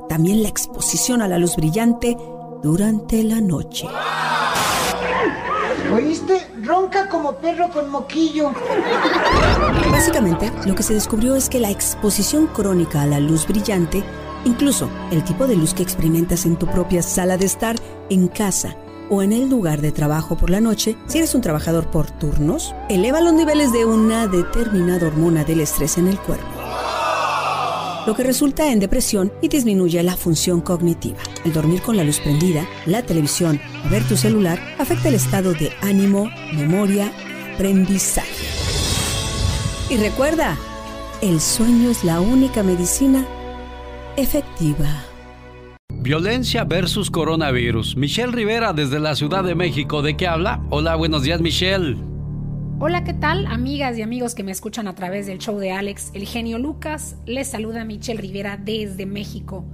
también 0.08 0.42
la 0.42 0.48
exposición 0.48 1.22
a 1.22 1.28
la 1.28 1.38
luz 1.38 1.54
brillante 1.54 2.16
durante 2.64 3.22
la 3.22 3.40
noche. 3.40 3.86
¿Oíste? 5.92 6.46
Ronca 6.62 7.08
como 7.08 7.36
perro 7.36 7.68
con 7.70 7.90
moquillo. 7.90 8.52
Básicamente, 9.90 10.52
lo 10.66 10.74
que 10.74 10.82
se 10.82 10.94
descubrió 10.94 11.34
es 11.34 11.48
que 11.48 11.60
la 11.60 11.70
exposición 11.70 12.46
crónica 12.46 13.02
a 13.02 13.06
la 13.06 13.20
luz 13.20 13.46
brillante, 13.46 14.04
incluso 14.44 14.88
el 15.10 15.24
tipo 15.24 15.46
de 15.46 15.56
luz 15.56 15.74
que 15.74 15.82
experimentas 15.82 16.46
en 16.46 16.56
tu 16.56 16.66
propia 16.66 17.02
sala 17.02 17.36
de 17.36 17.46
estar, 17.46 17.76
en 18.08 18.28
casa 18.28 18.76
o 19.10 19.22
en 19.22 19.32
el 19.32 19.48
lugar 19.48 19.80
de 19.80 19.90
trabajo 19.90 20.36
por 20.36 20.50
la 20.50 20.60
noche, 20.60 20.96
si 21.06 21.18
eres 21.18 21.34
un 21.34 21.40
trabajador 21.40 21.90
por 21.90 22.10
turnos, 22.10 22.74
eleva 22.88 23.20
los 23.20 23.32
niveles 23.32 23.72
de 23.72 23.84
una 23.84 24.28
determinada 24.28 25.08
hormona 25.08 25.44
del 25.44 25.60
estrés 25.60 25.98
en 25.98 26.06
el 26.06 26.18
cuerpo 26.18 26.59
lo 28.10 28.16
que 28.16 28.24
resulta 28.24 28.72
en 28.72 28.80
depresión 28.80 29.32
y 29.40 29.46
disminuye 29.46 30.02
la 30.02 30.16
función 30.16 30.60
cognitiva. 30.60 31.18
El 31.44 31.52
dormir 31.52 31.80
con 31.80 31.96
la 31.96 32.02
luz 32.02 32.18
prendida, 32.18 32.66
la 32.84 33.02
televisión 33.02 33.60
o 33.86 33.88
ver 33.88 34.02
tu 34.02 34.16
celular 34.16 34.58
afecta 34.80 35.10
el 35.10 35.14
estado 35.14 35.52
de 35.54 35.70
ánimo, 35.80 36.28
memoria 36.52 37.04
y 37.04 37.54
aprendizaje. 37.54 38.46
Y 39.90 39.96
recuerda, 39.98 40.58
el 41.22 41.40
sueño 41.40 41.88
es 41.88 42.02
la 42.02 42.20
única 42.20 42.64
medicina 42.64 43.24
efectiva. 44.16 45.04
Violencia 45.94 46.64
versus 46.64 47.12
coronavirus. 47.12 47.96
Michelle 47.96 48.32
Rivera 48.32 48.72
desde 48.72 48.98
la 48.98 49.14
Ciudad 49.14 49.44
de 49.44 49.54
México. 49.54 50.02
¿De 50.02 50.16
qué 50.16 50.26
habla? 50.26 50.60
Hola, 50.70 50.96
buenos 50.96 51.22
días, 51.22 51.40
Michelle. 51.40 52.09
Hola, 52.82 53.04
¿qué 53.04 53.12
tal? 53.12 53.44
Amigas 53.44 53.98
y 53.98 54.02
amigos 54.02 54.34
que 54.34 54.42
me 54.42 54.52
escuchan 54.52 54.88
a 54.88 54.94
través 54.94 55.26
del 55.26 55.36
show 55.36 55.58
de 55.58 55.70
Alex, 55.70 56.12
el 56.14 56.24
genio 56.24 56.58
Lucas, 56.58 57.18
les 57.26 57.48
saluda 57.48 57.84
Michelle 57.84 58.18
Rivera 58.18 58.56
desde 58.56 59.04
México. 59.04 59.66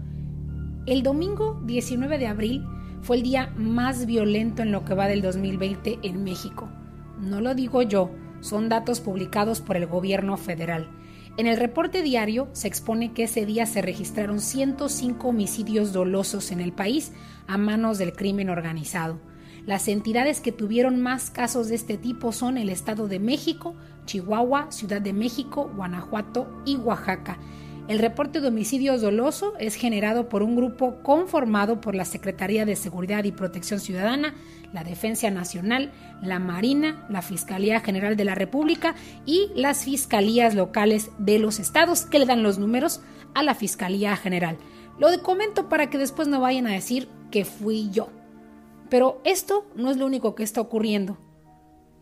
El 0.86 1.04
domingo 1.04 1.62
19 1.66 2.18
de 2.18 2.26
abril 2.26 2.66
fue 3.02 3.18
el 3.18 3.22
día 3.22 3.52
más 3.56 4.06
violento 4.06 4.62
en 4.62 4.72
lo 4.72 4.84
que 4.84 4.94
va 4.94 5.06
del 5.06 5.22
2020 5.22 6.00
en 6.02 6.24
México. 6.24 6.68
No 7.20 7.40
lo 7.40 7.54
digo 7.54 7.80
yo, 7.82 8.10
son 8.40 8.68
datos 8.68 9.00
publicados 9.00 9.60
por 9.60 9.76
el 9.76 9.86
gobierno 9.86 10.36
federal. 10.36 10.90
En 11.36 11.46
el 11.46 11.58
reporte 11.58 12.02
diario 12.02 12.48
se 12.54 12.66
expone 12.66 13.12
que 13.12 13.22
ese 13.22 13.46
día 13.46 13.66
se 13.66 13.82
registraron 13.82 14.40
105 14.40 15.28
homicidios 15.28 15.92
dolosos 15.92 16.50
en 16.50 16.60
el 16.60 16.72
país 16.72 17.12
a 17.46 17.56
manos 17.56 17.98
del 17.98 18.14
crimen 18.14 18.50
organizado. 18.50 19.20
Las 19.66 19.88
entidades 19.88 20.40
que 20.40 20.52
tuvieron 20.52 21.02
más 21.02 21.30
casos 21.30 21.68
de 21.68 21.74
este 21.74 21.98
tipo 21.98 22.30
son 22.30 22.56
el 22.56 22.70
Estado 22.70 23.08
de 23.08 23.18
México, 23.18 23.74
Chihuahua, 24.04 24.70
Ciudad 24.70 25.02
de 25.02 25.12
México, 25.12 25.72
Guanajuato 25.74 26.46
y 26.64 26.76
Oaxaca. 26.76 27.36
El 27.88 27.98
reporte 27.98 28.40
de 28.40 28.46
homicidios 28.46 29.00
doloso 29.00 29.54
es 29.58 29.74
generado 29.74 30.28
por 30.28 30.44
un 30.44 30.54
grupo 30.54 31.02
conformado 31.02 31.80
por 31.80 31.96
la 31.96 32.04
Secretaría 32.04 32.64
de 32.64 32.76
Seguridad 32.76 33.24
y 33.24 33.32
Protección 33.32 33.80
Ciudadana, 33.80 34.34
la 34.72 34.84
Defensa 34.84 35.30
Nacional, 35.32 35.92
la 36.22 36.38
Marina, 36.38 37.04
la 37.10 37.22
Fiscalía 37.22 37.80
General 37.80 38.16
de 38.16 38.24
la 38.24 38.36
República 38.36 38.94
y 39.24 39.50
las 39.56 39.84
fiscalías 39.84 40.54
locales 40.54 41.10
de 41.18 41.40
los 41.40 41.58
estados 41.58 42.06
que 42.06 42.20
le 42.20 42.26
dan 42.26 42.44
los 42.44 42.58
números 42.58 43.00
a 43.34 43.42
la 43.42 43.56
Fiscalía 43.56 44.16
General. 44.16 44.58
Lo 45.00 45.08
comento 45.22 45.68
para 45.68 45.90
que 45.90 45.98
después 45.98 46.28
no 46.28 46.40
vayan 46.40 46.68
a 46.68 46.72
decir 46.72 47.08
que 47.32 47.44
fui 47.44 47.90
yo. 47.90 48.10
Pero 48.88 49.20
esto 49.24 49.66
no 49.74 49.90
es 49.90 49.96
lo 49.96 50.06
único 50.06 50.34
que 50.34 50.42
está 50.42 50.60
ocurriendo. 50.60 51.18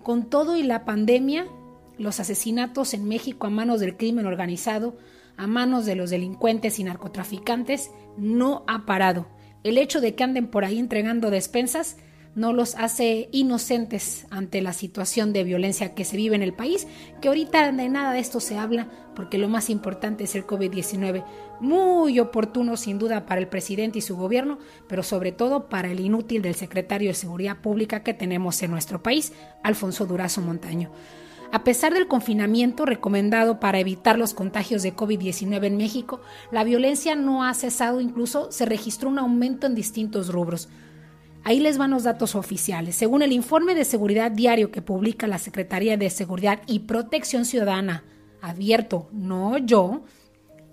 Con 0.02 0.28
todo 0.28 0.56
y 0.56 0.62
la 0.62 0.85
pandemia, 0.85 1.47
los 1.97 2.20
asesinatos 2.20 2.94
en 2.94 3.09
México 3.09 3.47
a 3.47 3.51
manos 3.51 3.81
del 3.81 3.97
crimen 3.97 4.27
organizado 4.27 4.97
a 5.36 5.47
manos 5.47 5.85
de 5.86 5.97
los 5.97 6.11
delincuentes 6.11 6.78
y 6.78 6.85
narcotraficantes 6.85 7.90
no 8.16 8.65
ha 8.66 8.86
parado. 8.86 9.27
El 9.62 9.78
hecho 9.78 10.01
de 10.01 10.15
que 10.15 10.24
anden 10.24 10.47
por 10.47 10.65
ahí 10.65 10.78
entregando 10.78 11.31
despensas 11.31 11.97
no 12.35 12.52
los 12.52 12.74
hace 12.74 13.28
inocentes 13.32 14.27
ante 14.31 14.61
la 14.61 14.73
situación 14.73 15.32
de 15.32 15.44
violencia 15.44 15.94
que 15.94 16.05
se 16.05 16.16
vive 16.16 16.35
en 16.35 16.43
el 16.43 16.52
país, 16.52 16.86
que 17.20 17.28
ahorita 17.28 17.70
de 17.70 17.89
nada 17.89 18.12
de 18.12 18.19
esto 18.19 18.40
se 18.40 18.59
habla, 18.59 18.89
porque 19.15 19.39
lo 19.39 19.48
más 19.48 19.70
importante 19.70 20.24
es 20.24 20.35
el 20.35 20.47
COVID-19, 20.47 21.24
muy 21.61 22.19
oportuno 22.19 22.77
sin 22.77 22.98
duda 22.98 23.27
para 23.27 23.40
el 23.40 23.48
presidente 23.48 23.98
y 23.98 24.02
su 24.02 24.16
gobierno, 24.16 24.59
pero 24.89 25.02
sobre 25.02 25.32
todo 25.32 25.69
para 25.69 25.90
el 25.90 26.01
inútil 26.01 26.43
del 26.43 26.55
secretario 26.55 27.09
de 27.09 27.15
Seguridad 27.15 27.59
Pública 27.61 28.02
que 28.02 28.15
tenemos 28.15 28.62
en 28.62 28.70
nuestro 28.70 29.02
país, 29.02 29.32
Alfonso 29.62 30.06
Durazo 30.06 30.40
Montaño. 30.40 30.90
A 31.52 31.62
pesar 31.62 31.94
del 31.94 32.09
confinamiento 32.09 32.85
recomendado 32.85 33.61
para 33.61 33.78
evitar 33.78 34.19
los 34.19 34.35
contagios 34.35 34.82
de 34.82 34.97
COVID-19 34.97 35.66
en 35.66 35.77
México, 35.77 36.20
la 36.51 36.65
violencia 36.65 37.15
no 37.15 37.44
ha 37.44 37.55
cesado, 37.55 38.01
incluso 38.01 38.51
se 38.51 38.65
registró 38.65 39.09
un 39.09 39.20
aumento 39.20 39.69
en 39.69 39.77
distintos 39.77 40.31
rubros. 40.32 40.69
Ahí 41.44 41.60
les 41.60 41.76
van 41.76 41.90
los 41.90 42.04
datos 42.04 42.34
oficiales. 42.34 42.96
Según 42.96 43.20
el 43.20 43.30
informe 43.30 43.74
de 43.74 43.84
seguridad 43.84 44.30
diario 44.30 44.70
que 44.70 44.80
publica 44.80 45.26
la 45.26 45.38
Secretaría 45.38 45.98
de 45.98 46.08
Seguridad 46.08 46.62
y 46.66 46.80
Protección 46.80 47.44
Ciudadana, 47.44 48.02
abierto, 48.40 49.08
no 49.12 49.58
yo, 49.58 50.04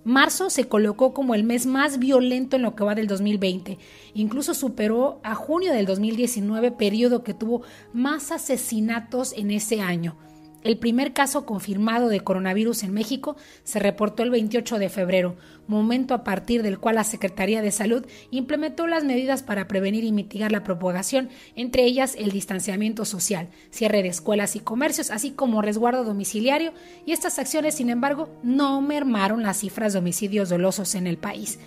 Marzo 0.06 0.50
se 0.50 0.70
colocó 0.70 1.14
como 1.14 1.36
el 1.36 1.44
mes 1.44 1.66
más 1.66 2.00
violento 2.00 2.56
en 2.56 2.64
lo 2.64 2.74
que 2.76 2.86
va 2.86 2.96
del 2.96 3.08
2020. 3.08 3.78
Incluso 4.14 4.54
superó 4.54 5.20
a 5.24 5.36
junio 5.36 5.74
del 5.74 5.86
2019, 5.86 6.72
periodo 6.72 7.24
que 7.24 7.34
tuvo 7.34 7.64
más 7.94 8.32
asesinatos 8.32 9.34
en 9.34 9.52
ese 9.52 9.82
año. 9.82 10.16
El 10.64 10.78
primer 10.78 11.14
caso 11.14 11.48
confirmado 11.48 12.08
de 12.08 12.20
coronavirus 12.20 12.84
en 12.84 12.94
México 12.94 13.36
se 13.64 13.80
reportó 13.80 14.22
el 14.22 14.30
28 14.30 14.78
de 14.78 14.90
febrero, 14.90 15.36
momento 15.66 16.14
a 16.14 16.24
partir 16.24 16.62
del 16.62 16.78
cual 16.78 16.94
la 16.96 17.04
Secretaría 17.04 17.64
de 17.64 17.72
Salud 17.72 18.06
implementó 18.30 18.86
las 18.86 19.04
medidas 19.04 19.42
para 19.42 19.68
prevenir 19.68 20.04
y 20.04 20.12
mitigar 20.12 20.52
la 20.52 20.64
propagación, 20.64 21.30
entre 21.56 21.86
ellas 21.86 22.16
el 22.16 22.30
distanciamiento 22.30 23.06
social, 23.06 23.50
cierre 23.72 24.04
de 24.04 24.10
escuelas 24.10 24.56
y 24.56 24.60
comercios, 24.60 25.10
así 25.10 25.32
como 25.32 25.64
resguardo 25.64 26.04
domiciliario, 26.04 26.74
y 27.08 27.14
estas 27.14 27.40
acciones, 27.40 27.74
sin 27.76 27.90
embargo, 27.90 28.30
no 28.44 28.82
mermaron 28.82 29.42
las 29.42 29.62
cifras 29.62 29.94
de 29.94 30.00
homicidios 30.00 30.50
dolosos 30.50 30.94
en 30.94 31.08
el 31.08 31.18
país. 31.18 31.58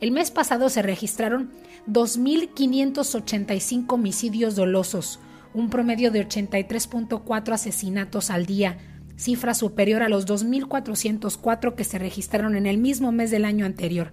El 0.00 0.10
mes 0.10 0.30
pasado 0.30 0.70
se 0.70 0.80
registraron 0.80 1.50
2.585 1.86 3.92
homicidios 3.92 4.56
dolosos, 4.56 5.20
un 5.54 5.70
promedio 5.70 6.10
de 6.10 6.26
83.4 6.26 7.52
asesinatos 7.52 8.30
al 8.30 8.46
día, 8.46 8.78
cifra 9.16 9.54
superior 9.54 10.02
a 10.02 10.08
los 10.08 10.26
2.404 10.26 11.74
que 11.74 11.84
se 11.84 11.98
registraron 11.98 12.56
en 12.56 12.66
el 12.66 12.78
mismo 12.78 13.12
mes 13.12 13.30
del 13.30 13.44
año 13.44 13.66
anterior. 13.66 14.12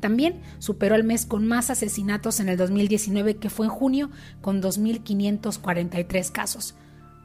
También 0.00 0.40
superó 0.58 0.94
el 0.94 1.04
mes 1.04 1.26
con 1.26 1.46
más 1.46 1.70
asesinatos 1.70 2.40
en 2.40 2.48
el 2.48 2.56
2019, 2.56 3.36
que 3.36 3.50
fue 3.50 3.66
en 3.66 3.72
junio, 3.72 4.10
con 4.40 4.62
2.543 4.62 6.30
casos. 6.30 6.74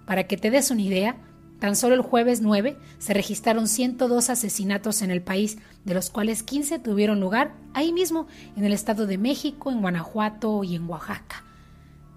Para 0.05 0.27
que 0.27 0.37
te 0.37 0.51
des 0.51 0.71
una 0.71 0.81
idea, 0.81 1.17
tan 1.59 1.75
solo 1.75 1.95
el 1.95 2.01
jueves 2.01 2.41
9 2.41 2.77
se 2.97 3.13
registraron 3.13 3.67
102 3.67 4.29
asesinatos 4.29 5.01
en 5.01 5.11
el 5.11 5.21
país, 5.21 5.57
de 5.85 5.93
los 5.93 6.09
cuales 6.09 6.43
15 6.43 6.79
tuvieron 6.79 7.19
lugar 7.19 7.53
ahí 7.73 7.93
mismo, 7.93 8.27
en 8.55 8.65
el 8.65 8.73
Estado 8.73 9.05
de 9.05 9.17
México, 9.17 9.71
en 9.71 9.81
Guanajuato 9.81 10.63
y 10.63 10.75
en 10.75 10.89
Oaxaca. 10.89 11.45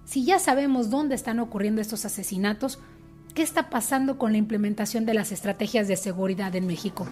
Si 0.05 0.23
ya 0.23 0.37
sabemos 0.37 0.91
dónde 0.91 1.15
están 1.15 1.39
ocurriendo 1.39 1.81
estos 1.81 2.05
asesinatos, 2.05 2.79
¿qué 3.33 3.41
está 3.41 3.69
pasando 3.71 4.19
con 4.19 4.31
la 4.31 4.37
implementación 4.37 5.05
de 5.05 5.15
las 5.15 5.31
estrategias 5.31 5.87
de 5.87 5.97
seguridad 5.97 6.55
en 6.55 6.67
México? 6.67 7.07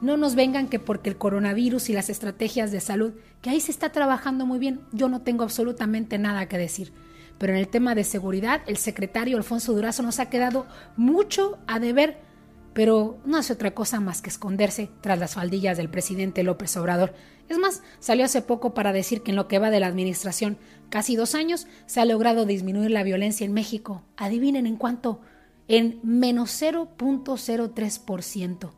No 0.00 0.16
nos 0.16 0.36
vengan 0.36 0.68
que 0.68 0.78
porque 0.78 1.10
el 1.10 1.18
coronavirus 1.18 1.90
y 1.90 1.92
las 1.92 2.08
estrategias 2.08 2.70
de 2.70 2.80
salud, 2.80 3.14
que 3.42 3.50
ahí 3.50 3.60
se 3.60 3.72
está 3.72 3.90
trabajando 3.90 4.46
muy 4.46 4.60
bien, 4.60 4.80
yo 4.92 5.08
no 5.08 5.22
tengo 5.22 5.42
absolutamente 5.42 6.16
nada 6.18 6.46
que 6.46 6.58
decir. 6.58 6.92
Pero 7.38 7.52
en 7.52 7.58
el 7.58 7.68
tema 7.68 7.96
de 7.96 8.04
seguridad, 8.04 8.62
el 8.66 8.76
secretario 8.76 9.36
Alfonso 9.36 9.72
Durazo 9.72 10.04
nos 10.04 10.20
ha 10.20 10.30
quedado 10.30 10.66
mucho 10.96 11.58
a 11.66 11.80
deber 11.80 12.28
pero 12.78 13.18
no 13.24 13.38
hace 13.38 13.54
otra 13.54 13.72
cosa 13.72 13.98
más 13.98 14.22
que 14.22 14.30
esconderse 14.30 14.88
tras 15.00 15.18
las 15.18 15.34
faldillas 15.34 15.76
del 15.76 15.88
presidente 15.88 16.44
López 16.44 16.76
Obrador. 16.76 17.12
Es 17.48 17.58
más, 17.58 17.82
salió 17.98 18.24
hace 18.24 18.40
poco 18.40 18.72
para 18.72 18.92
decir 18.92 19.22
que 19.22 19.32
en 19.32 19.36
lo 19.36 19.48
que 19.48 19.58
va 19.58 19.70
de 19.70 19.80
la 19.80 19.88
administración, 19.88 20.58
casi 20.88 21.16
dos 21.16 21.34
años, 21.34 21.66
se 21.86 22.00
ha 22.00 22.04
logrado 22.04 22.46
disminuir 22.46 22.90
la 22.90 23.02
violencia 23.02 23.44
en 23.44 23.52
México. 23.52 24.02
Adivinen 24.16 24.66
en 24.66 24.76
cuánto, 24.76 25.20
en 25.68 26.00
menos 26.02 26.50
0.03%. 26.60 28.70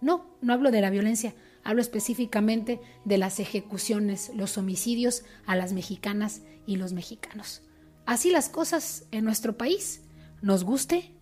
No, 0.00 0.26
no 0.40 0.52
hablo 0.52 0.70
de 0.70 0.80
la 0.80 0.90
violencia, 0.90 1.34
hablo 1.62 1.82
específicamente 1.82 2.80
de 3.04 3.18
las 3.18 3.40
ejecuciones, 3.40 4.32
los 4.34 4.56
homicidios 4.58 5.24
a 5.46 5.56
las 5.56 5.72
mexicanas 5.72 6.42
y 6.66 6.76
los 6.76 6.92
mexicanos. 6.92 7.62
Así 8.06 8.30
las 8.30 8.48
cosas 8.48 9.06
en 9.10 9.24
nuestro 9.24 9.56
país, 9.56 10.02
nos 10.42 10.64
guste 10.64 11.14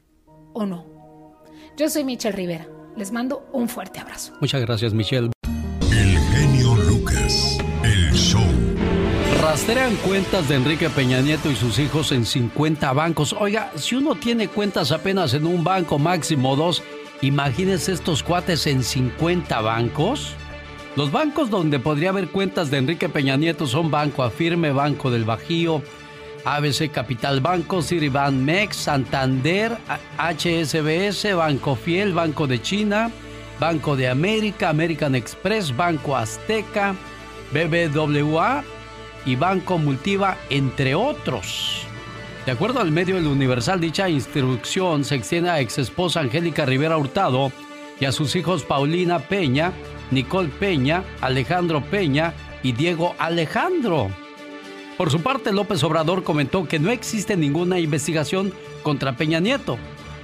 o 0.53 0.65
no. 0.65 0.87
Yo 1.77 1.89
soy 1.89 2.05
Michelle 2.05 2.37
Rivera. 2.37 2.69
Les 2.97 3.13
mando 3.13 3.49
un 3.53 3.69
fuerte 3.69 4.01
abrazo. 4.01 4.33
Muchas 4.41 4.61
gracias, 4.61 4.93
Michelle. 4.93 5.31
Rastrean 9.69 9.97
cuentas 9.97 10.49
de 10.49 10.55
Enrique 10.55 10.89
Peña 10.89 11.21
Nieto 11.21 11.51
y 11.51 11.55
sus 11.55 11.79
hijos 11.79 12.11
en 12.13 12.25
50 12.25 12.91
bancos. 12.95 13.37
Oiga, 13.39 13.71
si 13.77 13.97
uno 13.97 14.15
tiene 14.15 14.49
cuentas 14.49 14.93
apenas 14.93 15.35
en 15.35 15.47
un 15.47 15.63
banco, 15.63 15.99
máximo 15.99 16.57
dos, 16.57 16.83
imagínense 17.21 17.93
estos 17.93 18.23
cuates 18.23 18.67
en 18.67 18.83
50 18.83 19.61
bancos. 19.61 20.33
Los 20.97 21.13
bancos 21.13 21.51
donde 21.51 21.79
podría 21.79 22.09
haber 22.09 22.29
cuentas 22.29 22.71
de 22.71 22.79
Enrique 22.79 23.11
Peña 23.11 23.37
Nieto 23.37 23.67
son 23.67 23.91
Banco 23.91 24.23
Afirme, 24.23 24.73
Banco 24.73 25.11
del 25.11 25.25
Bajío, 25.25 25.83
ABC 26.47 26.91
Capital 26.91 27.43
Banco, 27.43 27.83
Citibank 27.83 28.33
Mex, 28.33 28.75
Santander, 28.75 29.77
HSBS, 30.17 31.35
Banco 31.35 31.77
Fiel, 31.77 32.15
Banco 32.15 32.47
de 32.47 32.63
China, 32.63 33.11
Banco 33.61 33.97
de 33.97 34.09
América, 34.09 34.71
American 34.71 35.15
Express, 35.15 35.77
Banco 35.77 36.17
Azteca, 36.17 36.95
BBWA 37.53 38.65
y 39.29 39.37
Banco 39.37 39.77
Multiva, 39.77 40.39
entre 40.49 40.95
otros. 40.95 41.83
De 42.47 42.53
acuerdo 42.53 42.81
al 42.81 42.91
medio 42.91 43.19
El 43.19 43.27
Universal, 43.27 43.79
dicha 43.79 44.09
instrucción 44.09 45.05
se 45.05 45.17
extiende 45.17 45.51
a 45.51 45.61
ex 45.61 45.77
esposa 45.77 46.21
Angélica 46.21 46.65
Rivera 46.65 46.97
Hurtado 46.97 47.53
y 48.01 48.07
a 48.07 48.13
sus 48.13 48.35
hijos 48.37 48.65
Paulina 48.65 49.19
Peña, 49.19 49.73
Nicole 50.11 50.49
Peña, 50.49 51.05
Alejandro 51.21 51.83
Peña 51.83 52.33
y 52.63 52.73
Diego 52.73 53.15
Alejandro. 53.19 54.09
Por 54.97 55.11
su 55.11 55.21
parte, 55.21 55.53
López 55.53 55.85
Obrador 55.85 56.25
comentó 56.25 56.67
que 56.67 56.79
no 56.79 56.91
existe 56.91 57.37
ninguna 57.37 57.79
investigación 57.79 58.55
contra 58.83 59.15
Peña 59.15 59.41
Nieto, 59.41 59.77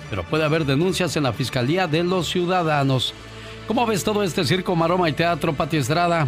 pero 0.09 0.23
puede 0.23 0.45
haber 0.45 0.65
denuncias 0.65 1.15
en 1.19 1.25
la 1.25 1.35
Fiscalía 1.35 1.87
de 1.87 2.05
los 2.05 2.27
Ciudadanos. 2.31 3.13
¿Cómo 3.69 3.85
ves 3.85 4.03
todo 4.03 4.23
este 4.23 4.45
circo, 4.45 4.75
maroma 4.75 5.11
y 5.11 5.13
teatro, 5.13 5.53
Pati 5.53 5.77
Estrada? 5.77 6.27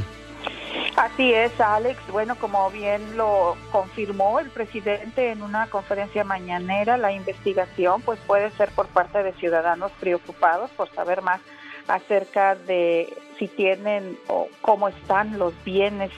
Así 1.17 1.33
es, 1.33 1.59
Alex. 1.59 1.99
Bueno, 2.13 2.37
como 2.39 2.71
bien 2.71 3.17
lo 3.17 3.57
confirmó 3.73 4.39
el 4.39 4.51
presidente 4.51 5.31
en 5.31 5.41
una 5.41 5.67
conferencia 5.69 6.25
mañanera, 6.25 6.99
la 6.99 7.11
investigación 7.11 8.03
pues 8.03 8.21
puede 8.27 8.51
ser 8.51 8.69
por 8.73 8.87
parte 8.89 9.23
de 9.23 9.33
ciudadanos 9.33 9.93
preocupados 9.99 10.71
por 10.73 10.91
saber 10.91 11.23
más 11.23 11.41
acerca 11.89 12.55
de 12.55 13.17
si 13.39 13.49
tienen 13.49 14.19
o 14.29 14.49
cómo 14.61 14.89
están 14.89 15.39
los 15.39 15.55
bienes 15.65 16.11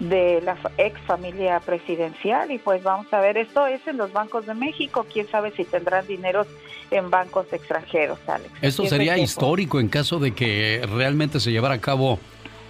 de 0.00 0.42
la 0.42 0.58
ex 0.76 1.00
familia 1.06 1.60
presidencial 1.60 2.50
y 2.50 2.58
pues 2.58 2.82
vamos 2.82 3.06
a 3.10 3.20
ver, 3.20 3.38
esto 3.38 3.66
es 3.66 3.80
en 3.86 3.96
los 3.96 4.12
bancos 4.12 4.44
de 4.44 4.52
México, 4.52 5.06
quién 5.10 5.28
sabe 5.28 5.52
si 5.52 5.64
tendrán 5.64 6.06
dinero 6.06 6.44
en 6.90 7.08
bancos 7.08 7.50
extranjeros, 7.54 8.18
Alex. 8.26 8.50
Esto 8.60 8.84
sería 8.84 9.16
histórico 9.16 9.80
en 9.80 9.88
caso 9.88 10.18
de 10.18 10.32
que 10.32 10.86
realmente 10.92 11.40
se 11.40 11.52
llevara 11.52 11.76
a 11.76 11.80
cabo 11.80 12.18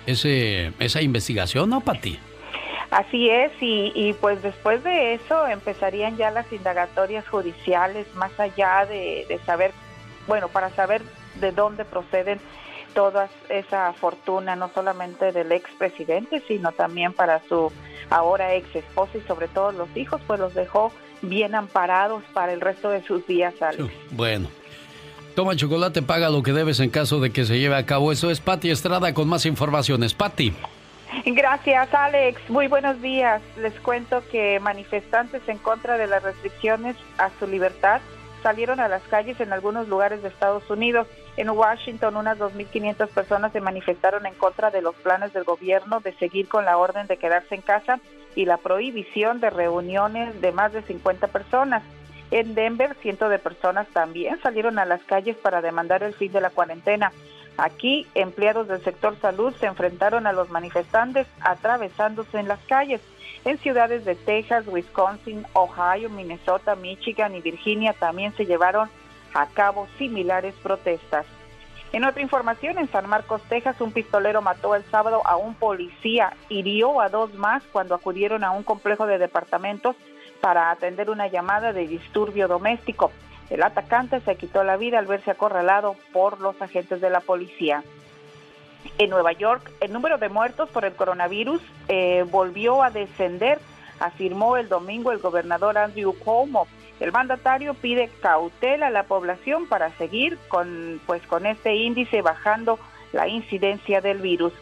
ese, 0.06 0.72
esa 0.78 1.02
investigación, 1.02 1.70
¿no, 1.70 1.80
Pati? 1.80 2.18
Así 2.90 3.30
es, 3.30 3.50
y, 3.60 3.90
y 3.94 4.12
pues 4.12 4.42
después 4.42 4.84
de 4.84 5.14
eso 5.14 5.46
empezarían 5.46 6.16
ya 6.18 6.30
las 6.30 6.52
indagatorias 6.52 7.26
judiciales, 7.26 8.06
más 8.14 8.38
allá 8.38 8.84
de, 8.84 9.24
de 9.28 9.38
saber, 9.46 9.72
bueno, 10.26 10.48
para 10.48 10.68
saber 10.70 11.00
de 11.40 11.52
dónde 11.52 11.86
proceden 11.86 12.38
toda 12.94 13.30
esa 13.48 13.92
fortuna, 13.94 14.56
no 14.56 14.70
solamente 14.74 15.32
del 15.32 15.52
expresidente, 15.52 16.42
sino 16.46 16.72
también 16.72 17.14
para 17.14 17.40
su 17.48 17.72
ahora 18.10 18.54
ex 18.54 18.76
esposa 18.76 19.16
y 19.16 19.22
sobre 19.22 19.48
todo 19.48 19.72
los 19.72 19.88
hijos, 19.96 20.20
pues 20.26 20.38
los 20.38 20.52
dejó 20.52 20.92
bien 21.22 21.54
amparados 21.54 22.22
para 22.34 22.52
el 22.52 22.60
resto 22.60 22.90
de 22.90 23.02
sus 23.04 23.26
días, 23.26 23.54
Alex. 23.62 23.90
Bueno. 24.10 24.48
Toma 25.34 25.56
chocolate, 25.56 26.02
paga 26.02 26.28
lo 26.28 26.42
que 26.42 26.52
debes 26.52 26.80
en 26.80 26.90
caso 26.90 27.18
de 27.18 27.32
que 27.32 27.46
se 27.46 27.58
lleve 27.58 27.76
a 27.76 27.86
cabo. 27.86 28.12
Eso 28.12 28.30
es 28.30 28.40
Patti 28.40 28.70
Estrada 28.70 29.14
con 29.14 29.28
más 29.28 29.46
informaciones. 29.46 30.12
Patti. 30.12 30.52
Gracias, 31.24 31.94
Alex. 31.94 32.50
Muy 32.50 32.68
buenos 32.68 33.00
días. 33.00 33.40
Les 33.56 33.72
cuento 33.80 34.22
que 34.30 34.60
manifestantes 34.60 35.40
en 35.48 35.58
contra 35.58 35.96
de 35.96 36.06
las 36.06 36.22
restricciones 36.22 36.96
a 37.16 37.30
su 37.38 37.46
libertad 37.46 38.00
salieron 38.42 38.80
a 38.80 38.88
las 38.88 39.02
calles 39.04 39.40
en 39.40 39.52
algunos 39.52 39.88
lugares 39.88 40.22
de 40.22 40.28
Estados 40.28 40.68
Unidos. 40.68 41.06
En 41.36 41.48
Washington, 41.48 42.16
unas 42.16 42.38
2.500 42.38 43.08
personas 43.08 43.52
se 43.52 43.60
manifestaron 43.60 44.26
en 44.26 44.34
contra 44.34 44.70
de 44.70 44.82
los 44.82 44.94
planes 44.96 45.32
del 45.32 45.44
gobierno 45.44 46.00
de 46.00 46.12
seguir 46.14 46.48
con 46.48 46.64
la 46.64 46.76
orden 46.76 47.06
de 47.06 47.16
quedarse 47.16 47.54
en 47.54 47.62
casa 47.62 48.00
y 48.34 48.44
la 48.44 48.58
prohibición 48.58 49.40
de 49.40 49.50
reuniones 49.50 50.40
de 50.40 50.52
más 50.52 50.72
de 50.72 50.82
50 50.82 51.28
personas. 51.28 51.82
En 52.32 52.54
Denver, 52.54 52.96
cientos 53.02 53.28
de 53.28 53.38
personas 53.38 53.86
también 53.88 54.40
salieron 54.40 54.78
a 54.78 54.86
las 54.86 55.02
calles 55.02 55.36
para 55.36 55.60
demandar 55.60 56.02
el 56.02 56.14
fin 56.14 56.32
de 56.32 56.40
la 56.40 56.48
cuarentena. 56.48 57.12
Aquí, 57.58 58.06
empleados 58.14 58.68
del 58.68 58.82
sector 58.82 59.14
salud 59.20 59.54
se 59.60 59.66
enfrentaron 59.66 60.26
a 60.26 60.32
los 60.32 60.48
manifestantes 60.48 61.26
atravesándose 61.42 62.38
en 62.38 62.48
las 62.48 62.60
calles. 62.60 63.02
En 63.44 63.58
ciudades 63.58 64.06
de 64.06 64.14
Texas, 64.14 64.64
Wisconsin, 64.66 65.44
Ohio, 65.52 66.08
Minnesota, 66.08 66.74
Michigan 66.74 67.34
y 67.34 67.42
Virginia 67.42 67.92
también 67.92 68.34
se 68.34 68.46
llevaron 68.46 68.88
a 69.34 69.46
cabo 69.48 69.86
similares 69.98 70.54
protestas. 70.62 71.26
En 71.92 72.06
otra 72.06 72.22
información, 72.22 72.78
en 72.78 72.88
San 72.88 73.10
Marcos, 73.10 73.42
Texas, 73.50 73.78
un 73.82 73.92
pistolero 73.92 74.40
mató 74.40 74.74
el 74.74 74.84
sábado 74.84 75.20
a 75.26 75.36
un 75.36 75.54
policía, 75.54 76.32
hirió 76.48 77.02
a 77.02 77.10
dos 77.10 77.34
más 77.34 77.62
cuando 77.72 77.94
acudieron 77.94 78.42
a 78.42 78.52
un 78.52 78.62
complejo 78.62 79.06
de 79.06 79.18
departamentos 79.18 79.96
para 80.42 80.72
atender 80.72 81.08
una 81.08 81.28
llamada 81.28 81.72
de 81.72 81.86
disturbio 81.86 82.48
doméstico. 82.48 83.12
El 83.48 83.62
atacante 83.62 84.20
se 84.20 84.34
quitó 84.34 84.64
la 84.64 84.76
vida 84.76 84.98
al 84.98 85.06
verse 85.06 85.30
acorralado 85.30 85.94
por 86.12 86.40
los 86.40 86.60
agentes 86.60 87.00
de 87.00 87.10
la 87.10 87.20
policía. 87.20 87.84
En 88.98 89.08
Nueva 89.08 89.30
York, 89.32 89.70
el 89.80 89.92
número 89.92 90.18
de 90.18 90.28
muertos 90.28 90.68
por 90.70 90.84
el 90.84 90.94
coronavirus 90.94 91.62
eh, 91.86 92.24
volvió 92.28 92.82
a 92.82 92.90
descender, 92.90 93.60
afirmó 94.00 94.56
el 94.56 94.68
domingo 94.68 95.12
el 95.12 95.18
gobernador 95.18 95.78
Andrew 95.78 96.12
Cuomo. 96.18 96.66
El 96.98 97.12
mandatario 97.12 97.74
pide 97.74 98.10
cautela 98.20 98.88
a 98.88 98.90
la 98.90 99.04
población 99.04 99.68
para 99.68 99.90
seguir 99.92 100.38
con, 100.48 101.00
pues, 101.06 101.24
con 101.28 101.46
este 101.46 101.76
índice 101.76 102.20
bajando 102.20 102.80
la 103.12 103.28
incidencia 103.28 104.00
del 104.00 104.18
virus. 104.18 104.52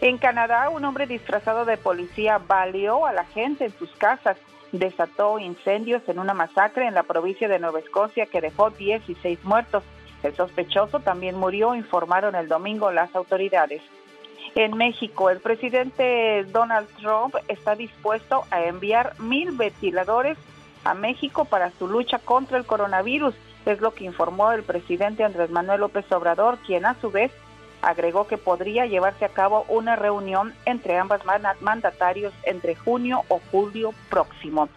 En 0.00 0.18
Canadá, 0.18 0.70
un 0.70 0.84
hombre 0.84 1.06
disfrazado 1.06 1.64
de 1.64 1.76
policía 1.76 2.38
baleó 2.38 3.06
a 3.06 3.12
la 3.12 3.26
gente 3.26 3.66
en 3.66 3.78
sus 3.78 3.90
casas, 3.92 4.36
desató 4.72 5.38
incendios 5.38 6.02
en 6.08 6.18
una 6.18 6.34
masacre 6.34 6.86
en 6.86 6.94
la 6.94 7.02
provincia 7.02 7.48
de 7.48 7.58
Nueva 7.58 7.80
Escocia 7.80 8.26
que 8.26 8.40
dejó 8.40 8.70
16 8.70 9.44
muertos. 9.44 9.82
El 10.22 10.34
sospechoso 10.34 11.00
también 11.00 11.36
murió, 11.36 11.74
informaron 11.74 12.34
el 12.34 12.48
domingo 12.48 12.90
las 12.92 13.14
autoridades. 13.14 13.82
En 14.54 14.76
México, 14.76 15.30
el 15.30 15.40
presidente 15.40 16.44
Donald 16.44 16.88
Trump 17.00 17.36
está 17.48 17.76
dispuesto 17.76 18.44
a 18.50 18.64
enviar 18.64 19.14
mil 19.20 19.52
ventiladores 19.52 20.36
a 20.84 20.94
México 20.94 21.44
para 21.44 21.70
su 21.72 21.86
lucha 21.86 22.18
contra 22.18 22.58
el 22.58 22.66
coronavirus. 22.66 23.34
Es 23.66 23.80
lo 23.80 23.92
que 23.92 24.04
informó 24.04 24.52
el 24.52 24.62
presidente 24.62 25.24
Andrés 25.24 25.50
Manuel 25.50 25.80
López 25.80 26.10
Obrador, 26.10 26.58
quien 26.66 26.84
a 26.86 26.94
su 27.00 27.10
vez 27.10 27.30
agregó 27.82 28.26
que 28.26 28.38
podría 28.38 28.86
llevarse 28.86 29.24
a 29.24 29.30
cabo 29.30 29.64
una 29.68 29.96
reunión 29.96 30.54
entre 30.64 30.98
ambas 30.98 31.22
mandatarios 31.60 32.32
entre 32.44 32.74
junio 32.74 33.22
o 33.28 33.40
julio 33.50 33.92
próximo. 34.08 34.68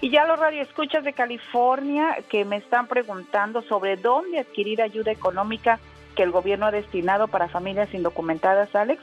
Y 0.00 0.10
ya 0.10 0.26
los 0.26 0.38
radioescuchas 0.38 1.04
de 1.04 1.12
California 1.12 2.18
que 2.28 2.44
me 2.44 2.56
están 2.56 2.86
preguntando 2.86 3.62
sobre 3.62 3.96
dónde 3.96 4.38
adquirir 4.38 4.82
ayuda 4.82 5.10
económica 5.10 5.80
que 6.14 6.22
el 6.22 6.30
gobierno 6.30 6.66
ha 6.66 6.70
destinado 6.70 7.28
para 7.28 7.48
familias 7.48 7.92
indocumentadas, 7.94 8.74
Alex, 8.74 9.02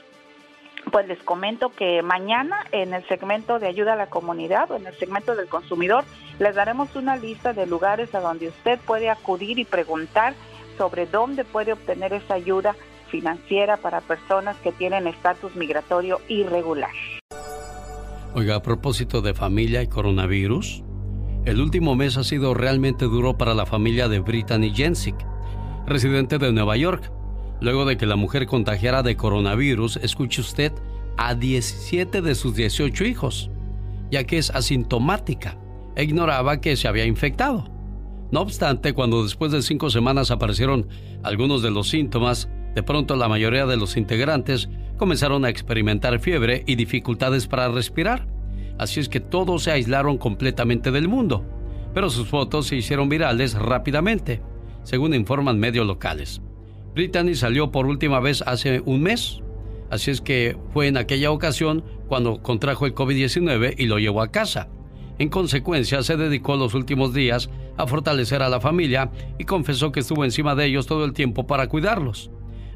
pues 0.92 1.08
les 1.08 1.22
comento 1.24 1.70
que 1.70 2.02
mañana 2.02 2.66
en 2.72 2.94
el 2.94 3.06
segmento 3.08 3.60
de 3.60 3.68
ayuda 3.68 3.94
a 3.94 3.98
la 3.98 4.08
comunidad 4.08 4.72
o 4.72 4.76
en 4.76 4.86
el 4.86 4.94
segmento 4.96 5.36
del 5.36 5.48
consumidor 5.48 6.04
les 6.40 6.56
daremos 6.56 6.96
una 6.96 7.16
lista 7.16 7.54
de 7.54 7.66
lugares 7.66 8.14
a 8.14 8.20
donde 8.20 8.50
usted 8.50 8.80
puede 8.86 9.10
acudir 9.10 9.58
y 9.60 9.66
preguntar 9.66 10.34
sobre 10.78 11.06
dónde 11.06 11.44
puede 11.44 11.74
obtener 11.74 12.14
esa 12.14 12.36
ayuda 12.36 12.76
financiera 13.16 13.78
para 13.78 14.02
personas 14.02 14.58
que 14.58 14.74
tienen 14.74 15.08
estatus 15.08 15.56
migratorio 15.56 16.20
irregular. 16.28 16.92
Oiga, 18.34 18.56
a 18.56 18.62
propósito 18.62 19.22
de 19.22 19.34
familia 19.34 19.82
y 19.82 19.88
coronavirus, 19.88 20.84
el 21.46 21.62
último 21.62 21.96
mes 21.96 22.18
ha 22.18 22.26
sido 22.26 22.54
realmente 22.54 23.06
duro 23.06 23.38
para 23.38 23.54
la 23.54 23.66
familia 23.66 24.10
de 24.10 24.20
Brittany 24.20 24.74
Jensic, 24.76 25.16
residente 25.86 26.40
de 26.40 26.52
Nueva 26.52 26.76
York 26.76 27.10
luego 27.62 27.86
de 27.86 27.96
que 27.96 28.06
la 28.06 28.18
mujer 28.18 28.48
contagiara 28.48 29.02
de 29.02 29.16
coronavirus, 29.16 29.98
escuche 29.98 30.42
usted, 30.42 30.74
a 31.18 31.36
17 31.36 32.22
de 32.22 32.36
sus 32.36 32.54
18 32.54 33.06
hijos, 33.06 33.50
ya 34.12 34.26
que 34.26 34.38
es 34.38 34.50
asintomática 34.50 35.58
e 35.96 36.04
ignoraba 36.04 36.60
que 36.60 36.76
se 36.76 36.90
había 36.90 37.06
infectado. 37.06 37.70
No 38.32 38.42
obstante, 38.42 38.94
cuando 38.94 39.24
después 39.24 39.54
de 39.54 39.62
cinco 39.62 39.90
semanas 39.90 40.32
aparecieron 40.32 40.90
algunos 41.24 41.62
de 41.62 41.72
los 41.72 41.88
síntomas, 41.88 42.50
de 42.76 42.84
pronto 42.84 43.16
la 43.16 43.30
mayoría 43.30 43.66
de 43.66 43.78
los 43.78 43.98
integrantes 43.98 44.70
comenzaron 44.98 45.46
a 45.46 45.50
experimentar 45.50 46.20
fiebre 46.20 46.64
y 46.68 46.76
dificultades 46.76 47.48
para 47.48 47.70
respirar. 47.70 48.28
Así 48.78 49.00
es 49.00 49.10
que 49.10 49.22
todos 49.22 49.64
se 49.64 49.72
aislaron 49.72 50.18
completamente 50.18 50.92
del 50.92 51.08
mundo, 51.08 51.46
pero 51.94 52.10
sus 52.10 52.28
fotos 52.28 52.68
se 52.68 52.76
hicieron 52.76 53.08
virales 53.08 53.54
rápidamente, 53.54 54.42
según 54.84 55.14
informan 55.14 55.58
medios 55.58 55.88
locales. 55.88 56.42
Brittany 56.94 57.36
salió 57.36 57.72
por 57.72 57.88
última 57.88 58.20
vez 58.20 58.42
hace 58.42 58.82
un 58.86 59.02
mes. 59.02 59.42
Así 59.90 60.12
es 60.12 60.20
que 60.20 60.58
fue 60.74 60.88
en 60.88 60.98
aquella 60.98 61.32
ocasión 61.32 61.84
cuando 62.08 62.42
contrajo 62.42 62.86
el 62.86 62.94
COVID-19 62.94 63.76
y 63.78 63.86
lo 63.86 64.00
llevó 64.00 64.22
a 64.22 64.32
casa. 64.32 64.70
En 65.18 65.30
consecuencia, 65.30 66.04
se 66.04 66.18
dedicó 66.18 66.58
los 66.58 66.74
últimos 66.74 67.14
días 67.14 67.50
a 67.78 67.88
fortalecer 67.88 68.42
a 68.42 68.50
la 68.50 68.60
familia 68.60 69.12
y 69.38 69.46
confesó 69.46 69.92
que 69.92 70.02
estuvo 70.02 70.26
encima 70.26 70.56
de 70.56 70.66
ellos 70.66 70.88
todo 70.88 71.06
el 71.06 71.14
tiempo 71.14 71.48
para 71.48 71.68
cuidarlos. 71.68 72.32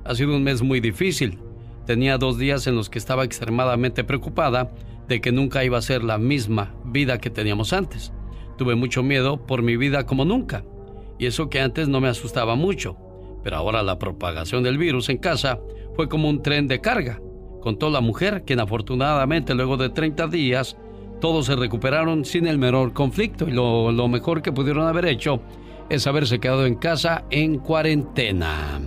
Ha 0.10 0.16
sido 0.16 0.36
un 0.36 0.44
mes 0.44 0.62
muy 0.62 0.82
difícil. 0.82 1.40
Tenía 1.86 2.18
dos 2.18 2.38
días 2.38 2.68
en 2.68 2.76
los 2.76 2.90
que 2.90 3.00
estaba 3.00 3.24
extremadamente 3.24 4.04
preocupada 4.04 4.74
de 5.08 5.22
que 5.22 5.32
nunca 5.32 5.64
iba 5.64 5.78
a 5.78 5.82
ser 5.82 6.04
la 6.04 6.18
misma 6.18 6.76
vida 6.84 7.20
que 7.20 7.30
teníamos 7.30 7.72
antes. 7.72 8.12
Tuve 8.58 8.76
mucho 8.76 9.04
miedo 9.04 9.46
por 9.46 9.62
mi 9.62 9.78
vida 9.78 10.06
como 10.06 10.26
nunca. 10.26 10.66
Y 11.18 11.28
eso 11.28 11.50
que 11.50 11.62
antes 11.62 11.88
no 11.88 12.02
me 12.02 12.10
asustaba 12.10 12.56
mucho 12.56 12.98
pero 13.44 13.58
ahora 13.58 13.84
la 13.84 14.00
propagación 14.00 14.64
del 14.64 14.78
virus 14.78 15.10
en 15.10 15.18
casa 15.18 15.60
fue 15.96 16.10
como 16.10 16.30
un 16.30 16.42
tren 16.42 16.68
de 16.68 16.82
carga. 16.82 17.20
Contó 17.62 17.90
la 17.90 18.02
mujer, 18.02 18.44
quien 18.46 18.60
afortunadamente 18.60 19.54
luego 19.54 19.78
de 19.78 19.90
30 19.90 20.28
días 20.28 20.78
todos 21.20 21.48
se 21.48 21.56
recuperaron 21.56 22.24
sin 22.24 22.48
el 22.48 22.58
menor 22.58 22.94
conflicto 22.94 23.48
y 23.48 23.52
lo, 23.52 23.92
lo 23.92 24.08
mejor 24.08 24.42
que 24.42 24.54
pudieron 24.54 24.88
haber 24.88 25.06
hecho 25.06 25.42
es 25.90 26.08
haberse 26.08 26.40
quedado 26.40 26.66
en 26.66 26.76
casa 26.76 27.26
en 27.30 27.58
cuarentena. 27.58 28.80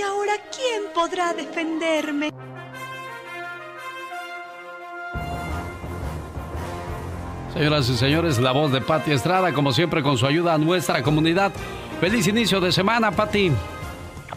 ¿Y 0.00 0.02
ahora 0.02 0.32
quién 0.50 0.84
podrá 0.94 1.34
defenderme? 1.34 2.30
Señoras 7.52 7.88
y 7.90 7.96
señores, 7.96 8.38
la 8.38 8.52
voz 8.52 8.72
de 8.72 8.80
Patti 8.80 9.12
Estrada, 9.12 9.52
como 9.52 9.72
siempre, 9.72 10.02
con 10.02 10.16
su 10.16 10.26
ayuda 10.26 10.54
a 10.54 10.58
nuestra 10.58 11.02
comunidad. 11.02 11.52
Feliz 12.00 12.26
inicio 12.26 12.60
de 12.60 12.72
semana, 12.72 13.10
Patti. 13.10 13.52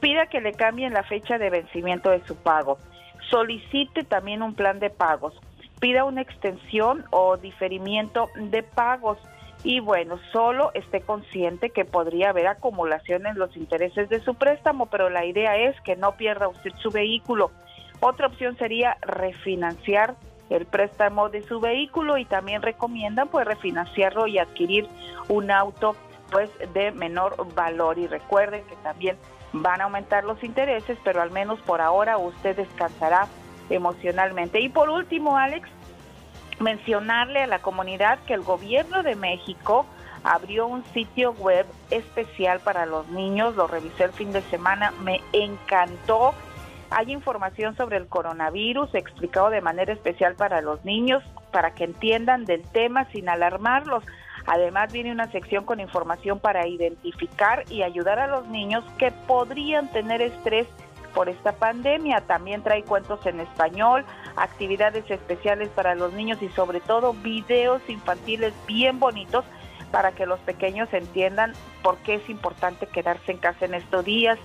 Pida 0.00 0.26
que 0.26 0.40
le 0.40 0.52
cambien 0.52 0.92
la 0.92 1.02
fecha 1.02 1.38
de 1.38 1.50
vencimiento 1.50 2.10
de 2.10 2.24
su 2.26 2.36
pago. 2.36 2.78
Solicite 3.30 4.04
también 4.04 4.42
un 4.42 4.54
plan 4.54 4.78
de 4.78 4.90
pagos. 4.90 5.34
Pida 5.80 6.04
una 6.04 6.22
extensión 6.22 7.04
o 7.10 7.36
diferimiento 7.36 8.28
de 8.36 8.62
pagos. 8.62 9.18
Y 9.64 9.80
bueno, 9.80 10.18
solo 10.32 10.70
esté 10.74 11.00
consciente 11.00 11.70
que 11.70 11.84
podría 11.84 12.30
haber 12.30 12.46
acumulación 12.46 13.26
en 13.26 13.38
los 13.38 13.56
intereses 13.56 14.08
de 14.08 14.20
su 14.20 14.34
préstamo, 14.34 14.86
pero 14.86 15.10
la 15.10 15.24
idea 15.24 15.56
es 15.56 15.80
que 15.80 15.96
no 15.96 16.12
pierda 16.16 16.48
usted 16.48 16.72
su 16.76 16.90
vehículo. 16.90 17.50
Otra 18.00 18.26
opción 18.26 18.56
sería 18.58 18.96
refinanciar 19.00 20.14
el 20.50 20.66
préstamo 20.66 21.28
de 21.28 21.42
su 21.42 21.60
vehículo 21.60 22.18
y 22.18 22.24
también 22.24 22.62
recomiendan 22.62 23.28
pues 23.28 23.46
refinanciarlo 23.46 24.26
y 24.26 24.38
adquirir 24.38 24.86
un 25.28 25.50
auto 25.50 25.96
pues 26.30 26.50
de 26.74 26.92
menor 26.92 27.36
valor 27.54 27.98
y 27.98 28.06
recuerden 28.06 28.64
que 28.64 28.76
también 28.76 29.16
van 29.52 29.80
a 29.80 29.84
aumentar 29.84 30.24
los 30.24 30.42
intereses, 30.44 30.98
pero 31.04 31.22
al 31.22 31.30
menos 31.30 31.60
por 31.60 31.80
ahora 31.80 32.18
usted 32.18 32.56
descansará 32.56 33.28
emocionalmente. 33.70 34.60
Y 34.60 34.68
por 34.68 34.90
último, 34.90 35.36
Alex, 35.36 35.68
mencionarle 36.60 37.42
a 37.42 37.46
la 37.46 37.60
comunidad 37.60 38.18
que 38.26 38.34
el 38.34 38.42
gobierno 38.42 39.02
de 39.02 39.14
México 39.14 39.86
abrió 40.24 40.66
un 40.66 40.84
sitio 40.92 41.32
web 41.32 41.66
especial 41.90 42.60
para 42.60 42.86
los 42.86 43.08
niños, 43.08 43.54
lo 43.54 43.66
revisé 43.66 44.04
el 44.04 44.12
fin 44.12 44.32
de 44.32 44.42
semana, 44.42 44.92
me 45.02 45.20
encantó 45.32 46.34
hay 46.90 47.12
información 47.12 47.76
sobre 47.76 47.96
el 47.96 48.06
coronavirus 48.06 48.94
explicado 48.94 49.50
de 49.50 49.60
manera 49.60 49.92
especial 49.92 50.34
para 50.34 50.60
los 50.60 50.84
niños, 50.84 51.22
para 51.50 51.74
que 51.74 51.84
entiendan 51.84 52.44
del 52.44 52.62
tema 52.62 53.06
sin 53.12 53.28
alarmarlos. 53.28 54.04
Además 54.46 54.92
viene 54.92 55.12
una 55.12 55.30
sección 55.30 55.64
con 55.64 55.80
información 55.80 56.38
para 56.38 56.66
identificar 56.66 57.64
y 57.70 57.82
ayudar 57.82 58.18
a 58.18 58.26
los 58.26 58.46
niños 58.48 58.84
que 58.98 59.10
podrían 59.10 59.90
tener 59.90 60.22
estrés 60.22 60.66
por 61.14 61.28
esta 61.28 61.52
pandemia. 61.52 62.20
También 62.20 62.62
trae 62.62 62.82
cuentos 62.82 63.24
en 63.26 63.40
español, 63.40 64.04
actividades 64.36 65.10
especiales 65.10 65.68
para 65.70 65.94
los 65.94 66.12
niños 66.12 66.40
y 66.42 66.48
sobre 66.50 66.80
todo 66.80 67.12
videos 67.12 67.82
infantiles 67.88 68.52
bien 68.66 69.00
bonitos 69.00 69.44
para 69.90 70.12
que 70.12 70.26
los 70.26 70.38
pequeños 70.40 70.92
entiendan 70.92 71.52
por 71.82 71.96
qué 71.98 72.14
es 72.16 72.28
importante 72.28 72.86
quedarse 72.86 73.32
en 73.32 73.38
casa 73.38 73.64
en 73.64 73.74
estos 73.74 74.04
días 74.04 74.38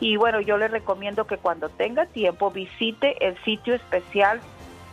y 0.00 0.16
bueno, 0.16 0.40
yo 0.40 0.56
le 0.56 0.68
recomiendo 0.68 1.26
que 1.26 1.38
cuando 1.38 1.68
tenga 1.68 2.06
tiempo 2.06 2.50
visite 2.50 3.26
el 3.26 3.42
sitio 3.44 3.74
especial 3.74 4.40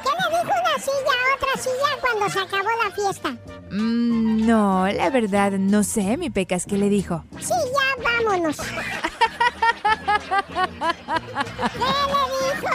¿Qué 0.03 0.11
le 0.19 0.25
dijo 0.37 0.53
una 0.61 0.75
silla 0.79 1.13
a 1.13 1.35
otra 1.35 1.53
silla 1.61 1.91
cuando 2.01 2.29
se 2.29 2.39
acabó 2.39 2.69
la 2.83 2.91
fiesta? 2.91 3.29
Mm, 3.71 4.36
no, 4.47 4.87
la 4.87 5.09
verdad, 5.09 5.51
no 5.59 5.83
sé, 5.83 6.15
mi 6.15 6.29
Pecas, 6.29 6.65
¿qué 6.65 6.77
le 6.77 6.87
dijo? 6.87 7.25
Sí, 7.37 7.49
ya 7.49 8.01
vámonos. 8.01 8.55
¿Qué 11.73 11.89
le 12.13 12.21
dijo 12.37 12.71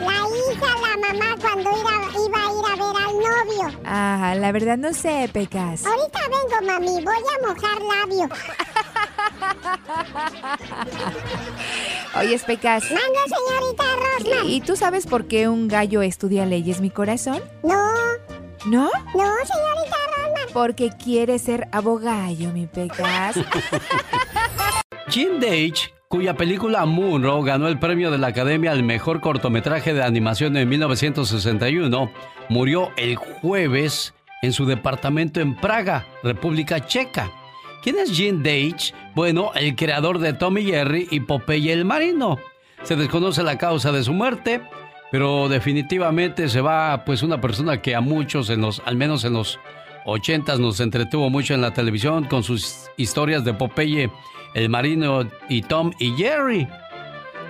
la 0.00 0.18
hija 0.38 0.68
a 0.70 0.78
la 0.80 0.92
mamá 1.02 1.30
cuando 1.40 1.68
iba, 1.80 1.90
a 1.90 2.14
ir 2.14 2.32
a 2.64 2.74
ver 2.76 2.94
al 3.02 3.14
novio? 3.18 3.66
Ah, 3.84 4.34
la 4.38 4.52
verdad 4.52 4.78
no 4.78 4.92
sé, 4.92 5.28
Pecas. 5.32 5.84
Ahorita 5.84 6.20
vengo, 6.28 6.58
mami, 6.64 7.04
voy 7.04 7.24
a 7.34 7.38
mojar 7.44 7.78
labio. 7.82 8.28
Oye, 12.20 12.38
Pecas. 12.38 12.84
Manda, 12.84 13.20
señorita 13.26 13.84
Rosman. 13.96 14.46
¿Y 14.48 14.60
tú 14.60 14.76
sabes 14.76 15.06
por 15.08 15.26
qué 15.26 15.48
un 15.48 15.66
gallo 15.66 16.02
estudia 16.02 16.46
leyes, 16.46 16.80
mi 16.80 16.90
corazón? 16.90 17.42
No. 17.64 17.90
¿No? 18.66 18.88
No, 19.14 19.32
señorita. 19.44 19.95
Porque 20.56 20.88
quiere 20.88 21.38
ser 21.38 21.68
abogado, 21.70 22.50
mi 22.54 22.66
Pecas. 22.66 23.38
Jim 25.08 25.38
Dage 25.38 25.92
cuya 26.08 26.34
película 26.34 26.86
Moonro 26.86 27.42
ganó 27.42 27.68
el 27.68 27.78
premio 27.78 28.10
de 28.10 28.16
la 28.16 28.28
Academia 28.28 28.72
al 28.72 28.82
mejor 28.82 29.20
cortometraje 29.20 29.92
de 29.92 30.02
animación 30.02 30.56
en 30.56 30.66
1961, 30.66 32.10
murió 32.48 32.90
el 32.96 33.16
jueves 33.16 34.14
en 34.40 34.54
su 34.54 34.64
departamento 34.64 35.42
en 35.42 35.56
Praga, 35.56 36.06
República 36.22 36.86
Checa. 36.86 37.30
¿Quién 37.82 37.98
es 37.98 38.10
Jim 38.10 38.42
Dage? 38.42 38.94
Bueno, 39.14 39.50
el 39.56 39.76
creador 39.76 40.20
de 40.20 40.32
Tommy 40.32 40.64
Jerry 40.64 41.06
y 41.10 41.20
Popeye 41.20 41.74
el 41.74 41.84
Marino. 41.84 42.38
Se 42.82 42.96
desconoce 42.96 43.42
la 43.42 43.58
causa 43.58 43.92
de 43.92 44.02
su 44.02 44.14
muerte, 44.14 44.62
pero 45.10 45.50
definitivamente 45.50 46.48
se 46.48 46.62
va 46.62 47.04
pues 47.04 47.22
una 47.22 47.42
persona 47.42 47.82
que 47.82 47.94
a 47.94 48.00
muchos 48.00 48.48
en 48.48 48.62
los 48.62 48.80
al 48.86 48.96
menos 48.96 49.22
en 49.24 49.34
los 49.34 49.60
80 50.06 50.56
nos 50.56 50.80
entretuvo 50.80 51.28
mucho 51.30 51.54
en 51.54 51.60
la 51.60 51.74
televisión 51.74 52.24
con 52.24 52.42
sus 52.42 52.86
historias 52.96 53.44
de 53.44 53.54
Popeye 53.54 54.10
el 54.54 54.70
Marino 54.70 55.28
y 55.48 55.60
Tom 55.62 55.92
y 55.98 56.12
Jerry. 56.12 56.66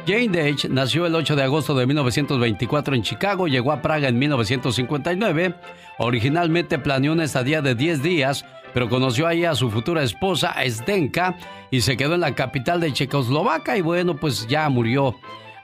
Jane 0.06 0.28
Dage 0.28 0.68
nació 0.68 1.06
el 1.06 1.14
8 1.14 1.36
de 1.36 1.42
agosto 1.42 1.74
de 1.74 1.86
1924 1.86 2.94
en 2.94 3.02
Chicago, 3.02 3.46
llegó 3.46 3.72
a 3.72 3.82
Praga 3.82 4.08
en 4.08 4.18
1959. 4.18 5.54
Originalmente 5.98 6.78
planeó 6.78 7.12
una 7.12 7.24
estadía 7.24 7.62
de 7.62 7.74
10 7.74 8.02
días, 8.02 8.44
pero 8.74 8.88
conoció 8.88 9.26
ahí 9.26 9.44
a 9.44 9.54
su 9.54 9.70
futura 9.70 10.02
esposa, 10.02 10.54
Zdenka, 10.68 11.36
y 11.70 11.80
se 11.80 11.96
quedó 11.96 12.14
en 12.14 12.20
la 12.20 12.34
capital 12.34 12.80
de 12.80 12.92
Checoslovaquia 12.92 13.76
y 13.76 13.82
bueno, 13.82 14.16
pues 14.16 14.46
ya 14.46 14.68
murió 14.68 15.16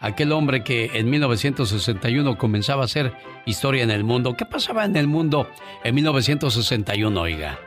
aquel 0.03 0.33
hombre 0.33 0.63
que 0.63 0.91
en 0.93 1.09
1961 1.09 2.37
comenzaba 2.37 2.83
a 2.83 2.85
hacer 2.85 3.13
historia 3.47 3.83
en 3.83 3.91
el 3.91 4.05
mundo. 4.05 4.35
¿Qué 4.37 4.45
pasaba 4.45 4.85
en 4.85 4.97
el 4.97 5.07
mundo 5.07 5.49
en 5.83 5.95
1961, 5.95 7.21
oiga? 7.21 7.59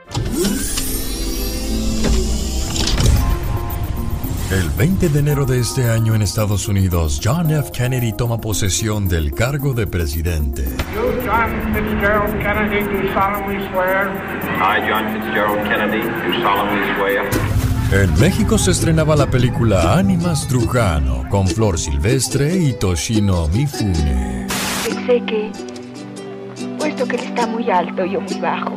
El 4.52 4.70
20 4.78 5.10
de 5.10 5.20
enero 5.20 5.46
de 5.46 5.60
este 5.60 5.90
año 5.90 6.14
en 6.14 6.22
Estados 6.22 6.68
Unidos, 6.68 7.20
John 7.24 7.50
F. 7.50 7.72
Kennedy 7.72 8.14
toma 8.14 8.40
posesión 8.40 9.08
del 9.08 9.34
cargo 9.34 9.74
de 9.74 9.88
presidente. 9.88 10.64
Yo, 10.94 11.12
John 11.26 11.74
Fitzgerald 11.74 12.40
Kennedy, 12.40 12.84
do 12.84 13.12
solemnly 13.12 13.68
swear. 13.72 14.12
I, 14.62 14.88
John 14.88 15.14
Fitzgerald 15.14 15.64
Kennedy, 15.68 16.04
do 16.04 16.42
solemnly 16.44 16.96
swear. 16.96 17.55
En 17.92 18.20
México 18.20 18.58
se 18.58 18.72
estrenaba 18.72 19.16
la 19.16 19.28
película 19.28 19.98
Ánimas 19.98 20.48
Trujano 20.48 21.24
con 21.30 21.48
Flor 21.48 21.78
Silvestre 21.78 22.56
y 22.58 22.74
Toshino 22.74 23.48
Mifune. 23.50 24.48
Pensé 24.84 25.24
que, 25.26 25.52
puesto 26.80 27.08
que 27.08 27.16
él 27.18 27.24
está 27.24 27.46
muy 27.46 27.70
alto 27.70 28.04
y 28.04 28.14
yo 28.14 28.22
muy 28.22 28.40
bajo, 28.40 28.72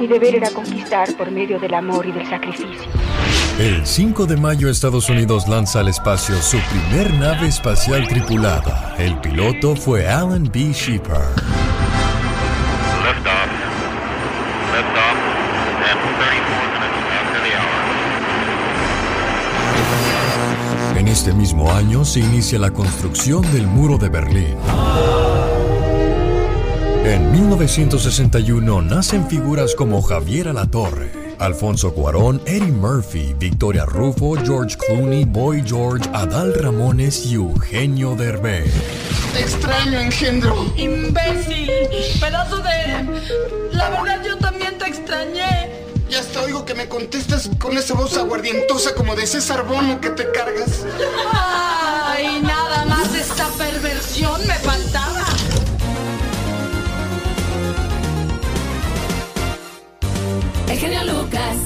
mi 0.00 0.06
deber 0.08 0.34
era 0.34 0.50
conquistar 0.50 1.16
por 1.16 1.30
medio 1.30 1.60
del 1.60 1.72
amor 1.74 2.06
y 2.06 2.12
del 2.12 2.28
sacrificio. 2.28 2.90
El 3.58 3.86
5 3.86 4.26
de 4.26 4.36
mayo 4.36 4.68
Estados 4.68 5.08
Unidos 5.08 5.48
lanza 5.48 5.80
al 5.80 5.88
espacio 5.88 6.36
su 6.42 6.58
primer 6.70 7.14
nave 7.14 7.46
espacial 7.46 8.06
tripulada. 8.08 8.94
El 8.98 9.18
piloto 9.20 9.74
fue 9.76 10.08
Alan 10.08 10.48
B. 10.52 10.72
Shepard. 10.72 11.42
Este 21.18 21.32
mismo 21.32 21.72
año 21.72 22.04
se 22.04 22.20
inicia 22.20 22.60
la 22.60 22.70
construcción 22.70 23.42
del 23.52 23.66
muro 23.66 23.98
de 23.98 24.08
Berlín. 24.08 24.54
En 27.04 27.32
1961 27.32 28.82
nacen 28.82 29.26
figuras 29.26 29.74
como 29.74 30.00
Javier 30.00 30.46
Alatorre, 30.46 31.10
Alfonso 31.40 31.92
Cuarón, 31.92 32.40
Eddie 32.46 32.70
Murphy, 32.70 33.34
Victoria 33.36 33.84
Rufo, 33.84 34.36
George 34.44 34.76
Clooney, 34.76 35.24
Boy 35.24 35.64
George, 35.66 36.08
Adal 36.12 36.54
Ramones 36.54 37.26
y 37.26 37.34
Eugenio 37.34 38.14
Derbez. 38.14 38.72
Te 39.32 39.40
extraño, 39.40 39.98
engendro. 39.98 40.72
¡Imbécil! 40.76 41.68
¡Pedazo 42.20 42.58
de... 42.58 43.72
La 43.72 43.90
verdad 43.90 44.22
yo 44.24 44.36
también 44.36 44.78
te 44.78 44.86
extrañé. 44.86 45.87
Ya 46.08 46.20
hasta 46.20 46.42
oigo 46.42 46.64
que 46.64 46.74
me 46.74 46.88
contestas 46.88 47.50
con 47.58 47.76
esa 47.76 47.92
voz 47.92 48.16
aguardientosa 48.16 48.94
como 48.94 49.14
de 49.14 49.26
César 49.26 49.66
Bono 49.66 50.00
que 50.00 50.08
te 50.10 50.30
cargas. 50.32 50.84
¡Ay, 51.32 52.40
nada 52.42 52.86
más 52.86 53.14
esta 53.14 53.46
perversión 53.48 54.40
me 54.46 54.54
faltaba! 54.54 55.26
El 60.68 60.78
genio 60.78 61.04
Lucas. 61.04 61.56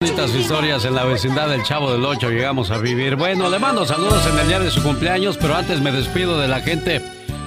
Bonitas 0.00 0.30
historias 0.34 0.84
en 0.84 0.94
la 0.94 1.04
vecindad 1.04 1.48
del 1.48 1.62
Chavo 1.62 1.92
del 1.92 2.04
Ocho 2.04 2.28
llegamos 2.28 2.70
a 2.70 2.78
vivir. 2.78 3.16
Bueno, 3.16 3.48
le 3.48 3.58
mando 3.58 3.86
saludos 3.86 4.26
en 4.26 4.38
el 4.38 4.48
día 4.48 4.60
de 4.60 4.70
su 4.70 4.82
cumpleaños, 4.82 5.38
pero 5.40 5.54
antes 5.54 5.80
me 5.80 5.92
despido 5.92 6.38
de 6.38 6.48
la 6.48 6.60
gente 6.60 7.00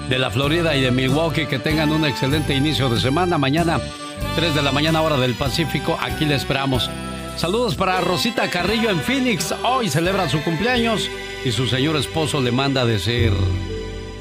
de 0.10 0.20
la 0.20 0.32
Florida 0.32 0.76
y 0.76 0.82
de 0.82 0.90
Milwaukee. 0.90 1.46
Que 1.46 1.60
tengan 1.60 1.92
un 1.92 2.06
excelente 2.06 2.56
inicio 2.56 2.90
de 2.90 3.00
semana. 3.00 3.38
Mañana, 3.38 3.80
3 4.36 4.54
de 4.54 4.62
la 4.62 4.74
mañana, 4.74 5.02
hora 5.02 5.16
del 5.16 5.34
Pacífico. 5.34 5.98
Aquí 6.02 6.26
le 6.26 6.36
esperamos. 6.36 6.90
Saludos 7.38 7.76
para 7.76 8.02
Rosita 8.02 8.50
Carrillo 8.50 8.90
en 8.90 9.00
Phoenix. 9.00 9.56
Hoy 9.64 9.88
celebra 9.88 10.28
su 10.28 10.44
cumpleaños 10.44 11.10
y 11.46 11.52
su 11.52 11.68
señor 11.68 11.96
esposo 11.96 12.42
le 12.42 12.52
manda 12.52 12.82
a 12.82 12.86
decir: 12.86 13.32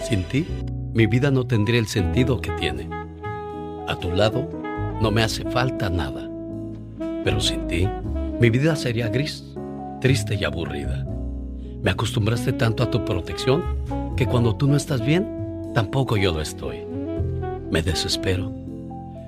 Sin 0.09 0.23
ti, 0.23 0.47
mi 0.93 1.07
vida 1.07 1.32
no 1.32 1.49
tendría 1.49 1.81
el 1.81 1.89
sentido 1.89 2.41
que 2.41 2.53
tiene. 2.53 2.89
A 3.89 3.97
tu 3.97 4.12
lado, 4.12 4.49
no 5.01 5.11
me 5.11 5.24
hace 5.24 5.51
falta 5.51 5.91
nada. 5.91 6.31
Pero 7.24 7.41
sin 7.41 7.66
ti, 7.66 7.89
mi 8.41 8.51
vida 8.51 8.77
sería 8.77 9.09
gris, 9.09 9.43
triste 10.01 10.36
y 10.36 10.45
aburrida. 10.45 11.05
Me 11.82 11.91
acostumbraste 11.91 12.53
tanto 12.53 12.85
a 12.85 12.91
tu 12.91 13.05
protección 13.05 13.65
que 14.16 14.27
cuando 14.27 14.55
tú 14.55 14.69
no 14.69 14.77
estás 14.77 15.05
bien, 15.05 15.73
tampoco 15.74 16.16
yo 16.16 16.32
lo 16.32 16.41
estoy. 16.41 16.86
Me 17.69 17.82
desespero. 17.82 18.64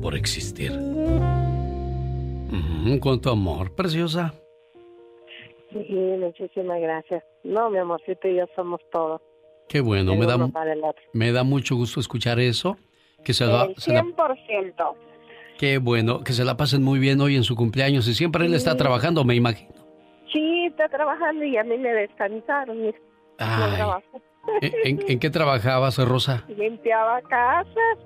por 0.00 0.14
existir. 0.14 0.72
Mm, 2.50 2.98
Cuánto 3.00 3.30
amor, 3.30 3.74
preciosa. 3.74 4.32
Sí, 5.70 5.94
muchísimas 6.18 6.80
gracias. 6.80 7.22
No, 7.44 7.68
mi 7.70 7.78
amorcito 7.78 8.26
y 8.28 8.36
yo 8.36 8.46
somos 8.56 8.80
todos. 8.90 9.20
Qué 9.68 9.80
bueno, 9.80 10.12
El 10.14 10.18
me 10.18 10.26
da, 10.26 10.38
me 11.12 11.32
da 11.32 11.42
mucho 11.44 11.76
gusto 11.76 12.00
escuchar 12.00 12.40
eso. 12.40 12.76
Que 13.22 13.34
se 13.34 13.44
la, 13.46 13.64
El 13.64 13.74
se 13.76 13.92
la- 13.92 14.02
100%. 14.02 14.94
qué 15.58 15.78
bueno, 15.78 16.20
que 16.24 16.32
se 16.32 16.44
la 16.44 16.56
pasen 16.56 16.82
muy 16.82 16.98
bien 16.98 17.20
hoy 17.20 17.36
en 17.36 17.42
su 17.44 17.54
cumpleaños 17.56 18.06
y 18.08 18.14
siempre 18.14 18.46
él 18.46 18.54
está 18.54 18.76
trabajando, 18.76 19.24
me 19.24 19.34
imagino. 19.34 19.74
Sí, 20.32 20.66
está 20.66 20.88
trabajando 20.88 21.44
y 21.44 21.56
a 21.56 21.64
mí 21.64 21.76
me 21.76 21.92
descansaron. 21.92 22.78
no 22.82 22.92
Ay. 23.38 23.82
¿En, 24.62 24.72
en- 25.00 25.10
en 25.10 25.18
qué 25.18 25.28
trabajabas, 25.30 25.98
Rosa? 25.98 26.44
Limpiaba 26.56 27.20
casas. 27.22 27.98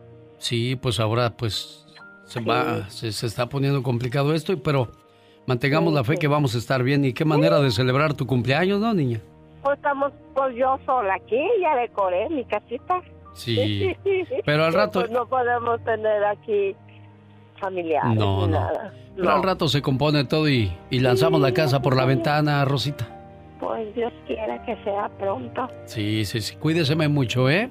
Sí, 0.43 0.75
pues 0.75 0.99
ahora 0.99 1.31
pues 1.31 1.87
se 2.25 2.41
va, 2.41 2.89
se, 2.91 3.13
se 3.13 3.27
está 3.27 3.47
poniendo 3.49 3.81
complicado 3.85 4.35
esto, 4.35 4.61
pero 4.61 4.89
mantengamos 5.47 5.93
la 5.93 6.03
fe 6.03 6.17
que 6.17 6.27
vamos 6.27 6.57
a 6.57 6.59
estar 6.59 6.83
bien. 6.83 7.05
¿Y 7.05 7.13
qué 7.13 7.25
manera 7.25 7.61
de 7.61 7.71
celebrar 7.71 8.15
tu 8.15 8.27
cumpleaños, 8.27 8.81
no, 8.81 8.93
niña? 8.93 9.21
Pues 9.63 9.77
estamos, 9.77 10.13
pues 10.35 10.57
yo 10.57 10.79
sola 10.85 11.15
aquí, 11.15 11.41
ya 11.61 11.77
decoré 11.77 12.29
mi 12.29 12.45
casita. 12.45 13.01
Sí, 13.35 13.95
pero 14.45 14.65
al 14.65 14.73
rato- 14.73 14.99
Pues 15.01 15.13
no 15.13 15.27
podemos 15.29 15.83
tener 15.85 16.25
aquí 16.25 16.75
familiares 17.61 18.17
No, 18.19 18.47
ni 18.47 18.53
no. 18.53 18.61
nada. 18.61 18.93
pero 19.15 19.31
al 19.31 19.43
rato 19.45 19.69
se 19.69 19.81
compone 19.81 20.25
todo 20.25 20.49
y, 20.49 20.73
y 20.91 20.99
lanzamos 20.99 21.41
la 21.41 21.55
casa 21.55 21.81
por 21.81 21.97
la 21.97 22.05
ventana, 22.05 22.65
Rosita. 22.65 23.09
Pues 23.61 23.95
Dios 23.95 24.13
quiera 24.27 24.61
que 24.67 24.75
sea 24.83 25.09
pronto. 25.21 25.69
Sí, 25.87 26.25
sí, 26.25 26.41
sí, 26.41 26.57
cuídeseme 26.57 27.07
mucho, 27.07 27.49
¿eh? 27.49 27.71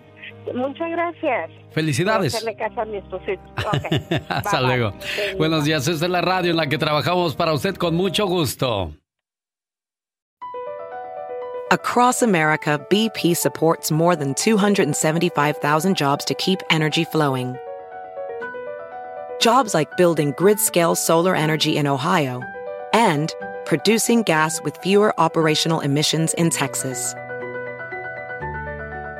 Muchas 0.53 0.89
gracias. 0.89 1.51
Felicidades. 1.71 2.35
Hacerle 2.35 2.55
caso 2.55 2.81
a 2.81 2.85
mi 2.85 2.97
esposito. 2.97 3.41
Ok. 3.57 4.21
Hasta 4.29 4.61
Bye, 4.61 4.79
bye. 4.79 4.93
Buenos 5.37 5.63
días, 5.63 5.87
esta 5.87 6.05
es 6.05 6.11
la 6.11 6.21
radio 6.21 6.51
en 6.51 6.57
la 6.57 6.67
que 6.67 6.77
trabajamos 6.77 7.35
para 7.35 7.53
usted 7.53 7.75
con 7.75 7.95
mucho 7.95 8.25
gusto. 8.25 8.91
Across 11.71 12.21
America, 12.21 12.85
BP 12.89 13.33
supports 13.33 13.91
more 13.91 14.13
than 14.13 14.33
275,000 14.33 15.95
jobs 15.95 16.25
to 16.25 16.33
keep 16.33 16.59
energy 16.69 17.05
flowing. 17.05 17.55
Jobs 19.39 19.73
like 19.73 19.95
building 19.95 20.33
grid 20.37 20.59
scale 20.59 20.95
solar 20.95 21.33
energy 21.33 21.77
in 21.77 21.87
Ohio 21.87 22.41
and 22.93 23.33
producing 23.65 24.21
gas 24.23 24.61
with 24.63 24.75
fewer 24.83 25.17
operational 25.17 25.79
emissions 25.79 26.33
in 26.33 26.49
Texas. 26.49 27.15